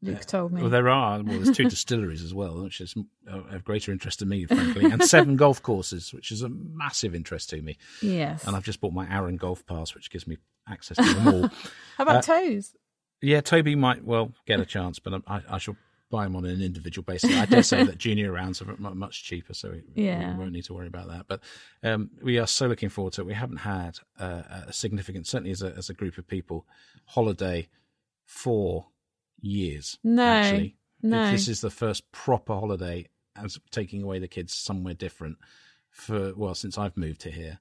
Luke 0.02 0.24
told 0.26 0.52
me. 0.52 0.60
Well, 0.62 0.70
there 0.70 0.88
are 0.88 1.22
well, 1.22 1.38
there's 1.38 1.56
two 1.56 1.68
distilleries 1.68 2.22
as 2.22 2.34
well, 2.34 2.62
which 2.64 2.80
is 2.80 2.94
uh, 3.30 3.38
of 3.54 3.64
greater 3.64 3.92
interest 3.92 4.18
to 4.18 4.26
me, 4.26 4.46
frankly, 4.46 4.84
and 4.90 5.02
seven 5.04 5.36
golf 5.44 5.62
courses, 5.62 6.12
which 6.12 6.32
is 6.32 6.42
a 6.42 6.48
massive 6.48 7.14
interest 7.14 7.50
to 7.50 7.62
me. 7.62 7.78
yes. 8.00 8.44
And 8.44 8.56
I've 8.56 8.64
just 8.64 8.80
bought 8.80 8.92
my 8.92 9.06
Arran 9.06 9.36
golf 9.36 9.64
pass, 9.64 9.94
which 9.94 10.10
gives 10.10 10.26
me 10.26 10.38
access 10.68 10.96
to 10.96 11.02
them 11.14 11.28
all. 11.28 11.48
How 11.98 12.02
about 12.04 12.16
uh, 12.16 12.22
toes? 12.40 12.74
Yeah, 13.20 13.40
Toby 13.40 13.76
might 13.76 14.04
well 14.04 14.32
get 14.46 14.58
a 14.58 14.66
chance, 14.66 14.98
but 14.98 15.22
I, 15.28 15.42
I 15.48 15.58
shall 15.58 15.76
buy 16.10 16.24
them 16.24 16.34
on 16.36 16.44
an 16.44 16.60
individual 16.60 17.04
basis. 17.04 17.32
I 17.34 17.46
dare 17.46 17.62
say 17.62 17.84
that 17.84 17.96
junior 17.96 18.32
rounds 18.32 18.60
are 18.60 18.66
much 18.76 19.24
cheaper, 19.24 19.54
so 19.54 19.70
we, 19.70 19.82
Yeah. 20.04 20.32
we 20.32 20.38
won't 20.40 20.52
need 20.52 20.64
to 20.64 20.74
worry 20.74 20.88
about 20.88 21.08
that. 21.08 21.26
But 21.28 21.40
um, 21.84 22.10
we 22.20 22.38
are 22.38 22.46
so 22.48 22.66
looking 22.66 22.88
forward 22.90 23.12
to 23.14 23.20
it. 23.22 23.26
We 23.28 23.34
haven't 23.34 23.58
had 23.58 23.98
uh, 24.18 24.42
a 24.66 24.72
significant, 24.72 25.26
certainly 25.28 25.52
as 25.52 25.62
a, 25.62 25.72
as 25.76 25.88
a 25.88 25.94
group 25.94 26.18
of 26.18 26.26
people, 26.26 26.66
holiday 27.06 27.68
for 28.26 28.88
years. 29.42 29.98
No, 30.02 30.24
actually. 30.24 30.76
no. 31.02 31.30
This 31.30 31.48
is 31.48 31.60
the 31.60 31.70
first 31.70 32.10
proper 32.12 32.54
holiday 32.54 33.06
as 33.36 33.58
taking 33.70 34.02
away 34.02 34.18
the 34.18 34.28
kids 34.28 34.54
somewhere 34.54 34.94
different 34.94 35.38
for 35.90 36.32
well 36.34 36.54
since 36.54 36.78
I've 36.78 36.96
moved 36.96 37.20
to 37.22 37.30
here. 37.30 37.58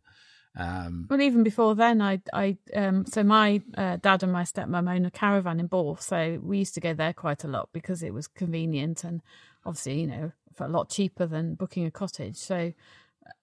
Um, 0.55 1.07
Well, 1.09 1.21
even 1.21 1.43
before 1.43 1.75
then, 1.75 2.01
I, 2.01 2.21
I, 2.33 2.57
um, 2.75 3.05
so 3.05 3.23
my 3.23 3.61
uh, 3.77 3.97
dad 3.97 4.21
and 4.21 4.33
my 4.33 4.43
stepmom 4.43 4.93
own 4.93 5.05
a 5.05 5.11
caravan 5.11 5.61
in 5.61 5.67
Borth, 5.67 6.01
so 6.01 6.39
we 6.43 6.59
used 6.59 6.73
to 6.73 6.81
go 6.81 6.93
there 6.93 7.13
quite 7.13 7.43
a 7.45 7.47
lot 7.47 7.69
because 7.71 8.03
it 8.03 8.13
was 8.13 8.27
convenient 8.27 9.05
and 9.05 9.21
obviously, 9.65 10.01
you 10.01 10.07
know, 10.07 10.31
for 10.53 10.65
a 10.65 10.69
lot 10.69 10.89
cheaper 10.89 11.25
than 11.25 11.55
booking 11.55 11.85
a 11.85 11.91
cottage. 11.91 12.35
So 12.35 12.73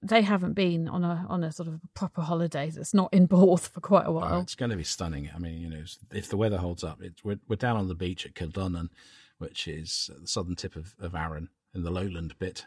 they 0.03 0.23
haven't 0.23 0.53
been 0.55 0.89
on 0.89 1.05
a 1.05 1.25
on 1.29 1.43
a 1.45 1.51
sort 1.53 1.69
of 1.69 1.81
proper 1.95 2.21
holiday 2.23 2.71
that's 2.71 2.95
not 2.95 3.13
in 3.13 3.27
Borth 3.27 3.69
for 3.69 3.81
quite 3.81 4.05
a 4.07 4.09
Oh, 4.09 4.13
while. 4.13 4.41
it's 4.41 4.55
going 4.55 4.71
to 4.71 4.77
be 4.77 4.85
stunning. 4.85 5.31
I 5.35 5.39
mean, 5.39 5.61
you 5.61 5.71
know, 5.71 5.83
if 6.13 6.29
the 6.29 6.37
weather 6.37 6.59
holds 6.59 6.85
up, 6.85 7.01
it's, 7.03 7.23
we're, 7.25 7.39
we're 7.49 7.57
down 7.57 7.77
on 7.77 7.89
the 7.89 7.95
beach 7.95 8.25
at 8.27 8.35
Kildonan, 8.35 8.91
which 9.39 9.67
is 9.69 10.11
the 10.21 10.27
southern 10.27 10.57
tip 10.57 10.77
of, 10.77 10.95
of 11.01 11.15
Arran 11.15 11.49
in 11.75 11.83
the 11.85 11.91
lowland 11.91 12.35
bit, 12.39 12.67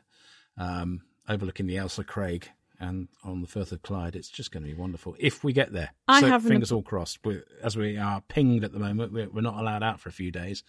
um, 0.57 1.01
overlooking 1.27 1.67
the 1.67 1.75
Ailsa 1.77 2.05
Craig 2.05 2.49
and 2.79 3.07
on 3.23 3.41
the 3.41 3.47
Firth 3.47 3.71
of 3.71 3.81
Clyde. 3.83 4.15
It's 4.15 4.29
just 4.29 4.51
going 4.51 4.63
to 4.63 4.69
be 4.69 4.75
wonderful 4.75 5.15
if 5.19 5.43
we 5.43 5.53
get 5.53 5.71
there. 5.71 5.91
I 6.07 6.21
so 6.21 6.27
have 6.27 6.45
an- 6.45 6.51
fingers 6.51 6.71
all 6.71 6.81
crossed. 6.83 7.19
We're, 7.23 7.43
as 7.63 7.77
we 7.77 7.97
are 7.97 8.21
pinged 8.27 8.63
at 8.63 8.71
the 8.73 8.79
moment, 8.79 9.13
we're, 9.13 9.29
we're 9.29 9.41
not 9.41 9.59
allowed 9.59 9.83
out 9.83 9.99
for 9.99 10.09
a 10.09 10.13
few 10.13 10.31
days. 10.31 10.63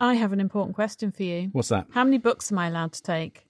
I 0.00 0.14
have 0.14 0.32
an 0.32 0.40
important 0.40 0.74
question 0.74 1.12
for 1.12 1.22
you. 1.22 1.50
What's 1.52 1.68
that? 1.68 1.86
How 1.92 2.02
many 2.04 2.18
books 2.18 2.50
am 2.50 2.58
I 2.58 2.66
allowed 2.66 2.92
to 2.94 3.02
take? 3.02 3.46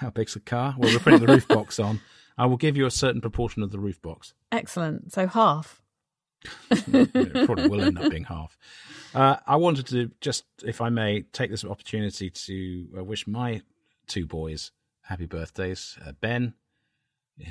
How 0.00 0.08
big's 0.08 0.32
the 0.32 0.40
car? 0.40 0.74
Well, 0.78 0.90
we're 0.90 0.98
putting 0.98 1.20
the 1.20 1.26
roof 1.26 1.46
box 1.46 1.78
on. 1.78 2.00
I 2.38 2.46
will 2.46 2.56
give 2.56 2.74
you 2.74 2.86
a 2.86 2.90
certain 2.90 3.20
proportion 3.20 3.62
of 3.62 3.70
the 3.70 3.78
roof 3.78 4.00
box. 4.00 4.32
Excellent. 4.50 5.12
So 5.12 5.26
half. 5.26 5.82
it 6.70 7.44
probably 7.44 7.68
will 7.68 7.82
end 7.82 7.98
up 7.98 8.10
being 8.10 8.24
half. 8.24 8.56
Uh, 9.14 9.36
I 9.46 9.56
wanted 9.56 9.86
to 9.88 10.10
just, 10.22 10.44
if 10.64 10.80
I 10.80 10.88
may, 10.88 11.20
take 11.20 11.50
this 11.50 11.66
opportunity 11.66 12.30
to 12.30 12.88
uh, 12.96 13.04
wish 13.04 13.26
my 13.26 13.60
two 14.06 14.24
boys 14.24 14.72
happy 15.02 15.26
birthdays. 15.26 15.98
Uh, 16.02 16.12
ben 16.12 16.54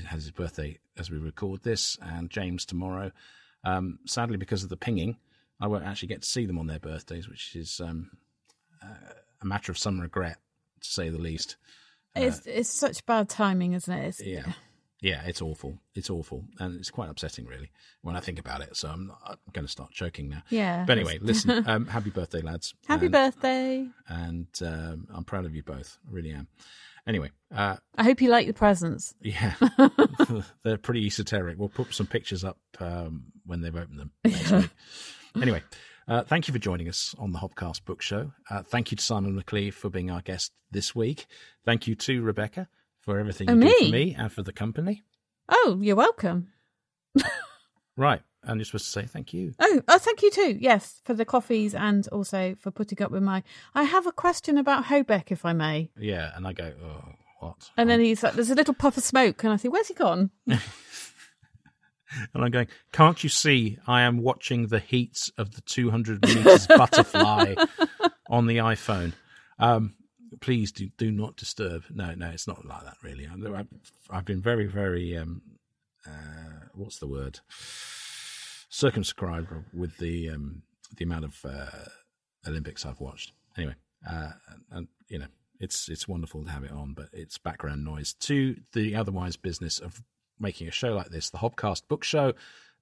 has 0.06 0.24
his 0.24 0.32
birthday 0.32 0.80
as 0.98 1.12
we 1.12 1.20
record 1.20 1.62
this, 1.62 1.98
and 2.02 2.32
James 2.32 2.66
tomorrow. 2.66 3.12
Um, 3.64 4.00
sadly, 4.08 4.38
because 4.38 4.64
of 4.64 4.70
the 4.70 4.78
pinging, 4.78 5.18
I 5.62 5.68
won't 5.68 5.86
actually 5.86 6.08
get 6.08 6.24
to 6.24 6.28
see 6.28 6.48
them 6.48 6.58
on 6.58 6.66
their 6.66 6.80
birthdays, 6.80 7.30
which 7.30 7.56
is 7.56 7.80
um, 7.80 8.10
uh, 8.82 9.14
a 9.42 9.46
matter 9.46 9.72
of 9.72 9.78
some 9.78 10.00
regret, 10.00 10.38
to 10.82 10.90
say 10.90 11.10
the 11.10 11.20
least. 11.20 11.58
It's 12.16 12.46
it's 12.46 12.70
such 12.70 13.06
bad 13.06 13.30
timing, 13.30 13.74
isn't 13.74 13.94
it? 13.94 14.08
It's, 14.08 14.22
Yeah. 14.22 14.54
Yeah, 15.02 15.24
it's 15.26 15.42
awful. 15.42 15.80
It's 15.96 16.10
awful. 16.10 16.44
And 16.60 16.78
it's 16.78 16.92
quite 16.92 17.10
upsetting, 17.10 17.46
really, 17.46 17.72
when 18.02 18.18
I 18.18 18.20
think 18.20 18.38
about 18.38 18.62
it. 18.62 18.76
So 18.76 18.90
I'm, 18.90 19.12
I'm 19.26 19.38
going 19.54 19.66
to 19.66 19.72
start 19.72 19.92
choking 19.92 20.28
now. 20.28 20.44
Yeah. 20.50 20.84
But 20.86 20.98
anyway, 20.98 21.20
listen, 21.22 21.64
um, 21.68 21.88
happy 21.88 22.10
birthday, 22.10 22.42
lads. 22.42 22.74
Happy 22.86 23.06
and, 23.06 23.14
birthday. 23.14 23.88
And 24.10 24.48
um, 24.62 25.08
I'm 25.14 25.24
proud 25.24 25.46
of 25.46 25.56
you 25.56 25.64
both. 25.64 25.98
I 26.06 26.12
really 26.12 26.32
am. 26.32 26.48
Anyway, 27.08 27.32
uh, 27.56 27.78
I 27.98 28.04
hope 28.04 28.22
you 28.22 28.30
like 28.30 28.46
the 28.46 28.54
presents. 28.54 29.16
yeah, 29.22 29.54
they're 30.64 30.78
pretty 30.78 31.06
esoteric. 31.08 31.58
We'll 31.58 31.70
put 31.70 31.94
some 31.94 32.06
pictures 32.06 32.44
up 32.44 32.60
um, 32.80 33.24
when 33.46 33.62
they've 33.62 33.76
opened 33.76 34.00
them 34.00 34.12
next 34.26 34.52
week. 34.52 34.70
Anyway, 35.42 35.64
uh, 36.10 36.24
thank 36.24 36.48
you 36.48 36.52
for 36.54 36.60
joining 36.60 36.90
us 36.90 37.16
on 37.18 37.32
the 37.32 37.40
Hobcast 37.40 37.86
Book 37.86 38.02
Show. 38.02 38.32
Uh, 38.50 38.64
thank 38.64 38.92
you 38.92 38.98
to 38.98 39.04
Simon 39.04 39.42
McCleave 39.42 39.74
for 39.74 39.90
being 39.90 40.12
our 40.12 40.22
guest 40.22 40.52
this 40.72 40.94
week. 40.96 41.26
Thank 41.64 41.88
you 41.88 41.96
to 41.96 42.22
Rebecca 42.22 42.68
for 43.00 43.20
everything 43.20 43.48
you 43.50 43.56
Oh, 43.56 43.60
do 43.60 43.66
me? 43.66 43.86
for 43.86 43.92
me 43.92 44.16
and 44.18 44.32
for 44.32 44.44
the 44.44 44.52
company. 44.54 45.04
Oh, 45.48 45.80
you're 45.82 45.96
welcome. 45.96 46.50
Right, 47.98 48.22
and 48.44 48.58
you're 48.62 48.66
supposed 48.66 48.86
to 48.86 48.92
say 48.92 49.06
thank 49.08 49.34
you. 49.34 49.54
Oh, 49.60 49.82
oh, 49.90 49.98
thank 49.98 50.22
you 50.22 50.32
too. 50.32 50.58
Yes, 50.62 51.02
for 51.04 51.14
the 51.14 51.26
coffees 51.26 51.76
and 51.76 52.08
also 52.14 52.56
for 52.58 52.72
putting 52.72 53.02
up 53.04 53.12
with 53.12 53.22
my. 53.24 53.44
I 53.76 53.84
have 53.84 54.08
a 54.08 54.14
question 54.14 54.58
about 54.58 54.86
Hobeck, 54.86 55.34
if 55.34 55.44
I 55.44 55.52
may. 55.52 55.92
Yeah, 56.00 56.32
and 56.34 56.48
I 56.48 56.54
go, 56.54 56.72
oh, 56.82 57.04
what? 57.42 57.70
And 57.76 57.90
then 57.90 58.00
he's 58.00 58.24
like, 58.24 58.36
"There's 58.36 58.52
a 58.52 58.56
little 58.56 58.74
puff 58.74 58.96
of 58.96 59.04
smoke," 59.04 59.44
and 59.44 59.52
I 59.52 59.58
think, 59.58 59.74
"Where's 59.74 59.90
he 59.90 59.96
gone?" 59.96 60.32
And 62.34 62.44
I'm 62.44 62.52
going, 62.52 62.68
can't 62.92 63.24
you 63.24 63.30
see 63.30 63.78
I 63.88 64.02
am 64.02 64.20
watching 64.20 64.68
the 64.68 64.80
heats 64.80 65.32
of 65.38 65.56
the 65.56 65.62
200 65.62 66.26
meters 66.26 66.68
butterfly 66.78 67.56
on 68.30 68.48
the 68.48 68.58
iPhone? 68.58 69.14
Um, 69.60 69.96
please 70.40 70.72
do, 70.72 70.90
do 70.98 71.12
not 71.12 71.36
disturb. 71.36 71.84
No, 71.90 72.14
no, 72.16 72.28
it's 72.30 72.48
not 72.48 72.66
like 72.66 72.84
that, 72.84 72.98
really. 73.04 73.28
I've, 73.28 73.68
I've 74.10 74.26
been 74.26 74.42
very, 74.42 74.68
very, 74.68 75.18
um, 75.18 75.42
uh, 76.06 76.68
what's 76.74 77.00
the 77.00 77.08
word? 77.08 77.40
Circumscribed 78.70 79.48
with 79.74 79.98
the 79.98 80.30
um, 80.30 80.62
the 80.96 81.04
amount 81.04 81.26
of 81.26 81.40
uh, 81.44 81.90
Olympics 82.48 82.86
I've 82.86 83.00
watched. 83.00 83.34
Anyway, 83.58 83.76
uh, 84.08 84.32
and, 84.72 84.88
you 85.08 85.20
know, 85.20 85.28
it's 85.60 85.90
it's 85.90 86.08
wonderful 86.08 86.44
to 86.46 86.52
have 86.52 86.64
it 86.64 86.72
on, 86.72 86.94
but 86.94 87.10
it's 87.12 87.38
background 87.38 87.84
noise 87.84 88.14
to 88.14 88.58
the 88.74 88.96
otherwise 88.96 89.36
business 89.38 89.80
of 89.80 90.02
making 90.40 90.68
a 90.68 90.72
show 90.72 90.94
like 90.94 91.10
this, 91.10 91.30
the 91.30 91.38
Hobcast 91.40 91.84
Book 91.88 92.04
Show 92.04 92.34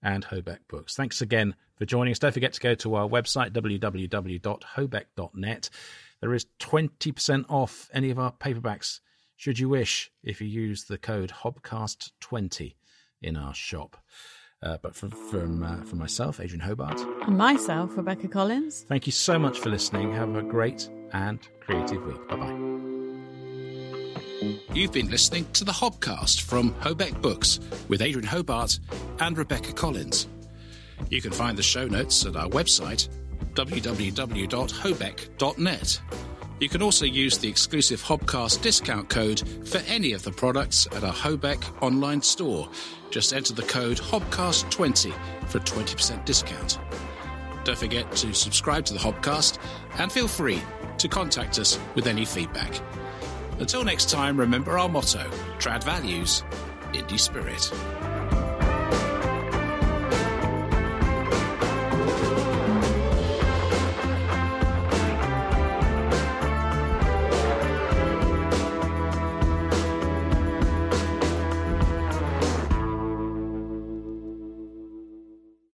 and 0.03 0.25
Hobeck 0.25 0.59
Books. 0.69 0.95
Thanks 0.95 1.21
again 1.21 1.55
for 1.75 1.85
joining 1.85 2.11
us. 2.11 2.19
Don't 2.19 2.33
forget 2.33 2.53
to 2.53 2.59
go 2.61 2.75
to 2.75 2.95
our 2.95 3.07
website, 3.07 3.51
www.hobeck.net. 3.51 5.69
There 6.21 6.33
is 6.33 6.45
20% 6.59 7.45
off 7.49 7.89
any 7.93 8.09
of 8.09 8.17
our 8.19 8.31
paperbacks, 8.31 8.99
should 9.35 9.59
you 9.59 9.69
wish, 9.69 10.11
if 10.23 10.41
you 10.41 10.47
use 10.47 10.85
the 10.85 10.97
code 10.97 11.31
Hobcast20 11.43 12.75
in 13.21 13.37
our 13.37 13.53
shop. 13.53 13.97
Uh, 14.63 14.77
but 14.81 14.95
for, 14.95 15.07
from, 15.09 15.61
uh, 15.63 15.83
for 15.83 15.97
myself, 15.97 16.39
Adrian 16.39 16.61
Hobart, 16.61 16.99
And 17.27 17.37
myself, 17.37 17.95
Rebecca 17.95 18.27
Collins. 18.27 18.83
thank 18.87 19.05
you 19.05 19.11
so 19.11 19.37
much 19.37 19.59
for 19.59 19.69
listening. 19.69 20.11
Have 20.13 20.35
a 20.35 20.41
great 20.41 20.89
and 21.13 21.39
creative 21.59 22.03
week. 22.05 22.27
Bye 22.27 22.35
bye. 22.37 23.16
You've 24.73 24.91
been 24.91 25.09
listening 25.09 25.45
to 25.53 25.63
the 25.63 25.71
Hobcast 25.71 26.41
from 26.41 26.73
Hobeck 26.75 27.19
Books 27.21 27.59
with 27.87 28.01
Adrian 28.01 28.27
Hobart 28.27 28.79
and 29.19 29.37
Rebecca 29.37 29.71
Collins. 29.73 30.27
You 31.09 31.21
can 31.21 31.31
find 31.31 31.57
the 31.57 31.63
show 31.63 31.87
notes 31.87 32.25
at 32.25 32.35
our 32.35 32.49
website, 32.49 33.07
www.hobeck.net. 33.53 36.01
You 36.59 36.69
can 36.69 36.81
also 36.81 37.05
use 37.05 37.37
the 37.37 37.47
exclusive 37.47 38.01
Hobcast 38.01 38.61
discount 38.61 39.09
code 39.09 39.47
for 39.67 39.77
any 39.87 40.13
of 40.13 40.23
the 40.23 40.31
products 40.31 40.87
at 40.95 41.03
our 41.03 41.13
Hobeck 41.13 41.83
online 41.83 42.21
store. 42.21 42.69
Just 43.09 43.33
enter 43.33 43.53
the 43.53 43.63
code 43.63 43.97
HOBCAST20 43.97 45.13
for 45.47 45.59
a 45.59 45.61
20% 45.61 46.25
discount. 46.25 46.79
Don't 47.63 47.77
forget 47.77 48.11
to 48.17 48.33
subscribe 48.33 48.85
to 48.85 48.93
the 48.93 48.99
Hobcast 48.99 49.59
and 49.99 50.11
feel 50.11 50.27
free 50.27 50.61
to 50.97 51.07
contact 51.07 51.59
us 51.59 51.79
with 51.95 52.07
any 52.07 52.25
feedback. 52.25 52.81
Until 53.59 53.83
next 53.83 54.09
time, 54.09 54.39
remember 54.39 54.77
our 54.77 54.89
motto 54.89 55.29
Trad 55.57 55.83
Values, 55.83 56.43
Indie 56.93 57.19
Spirit. 57.19 57.71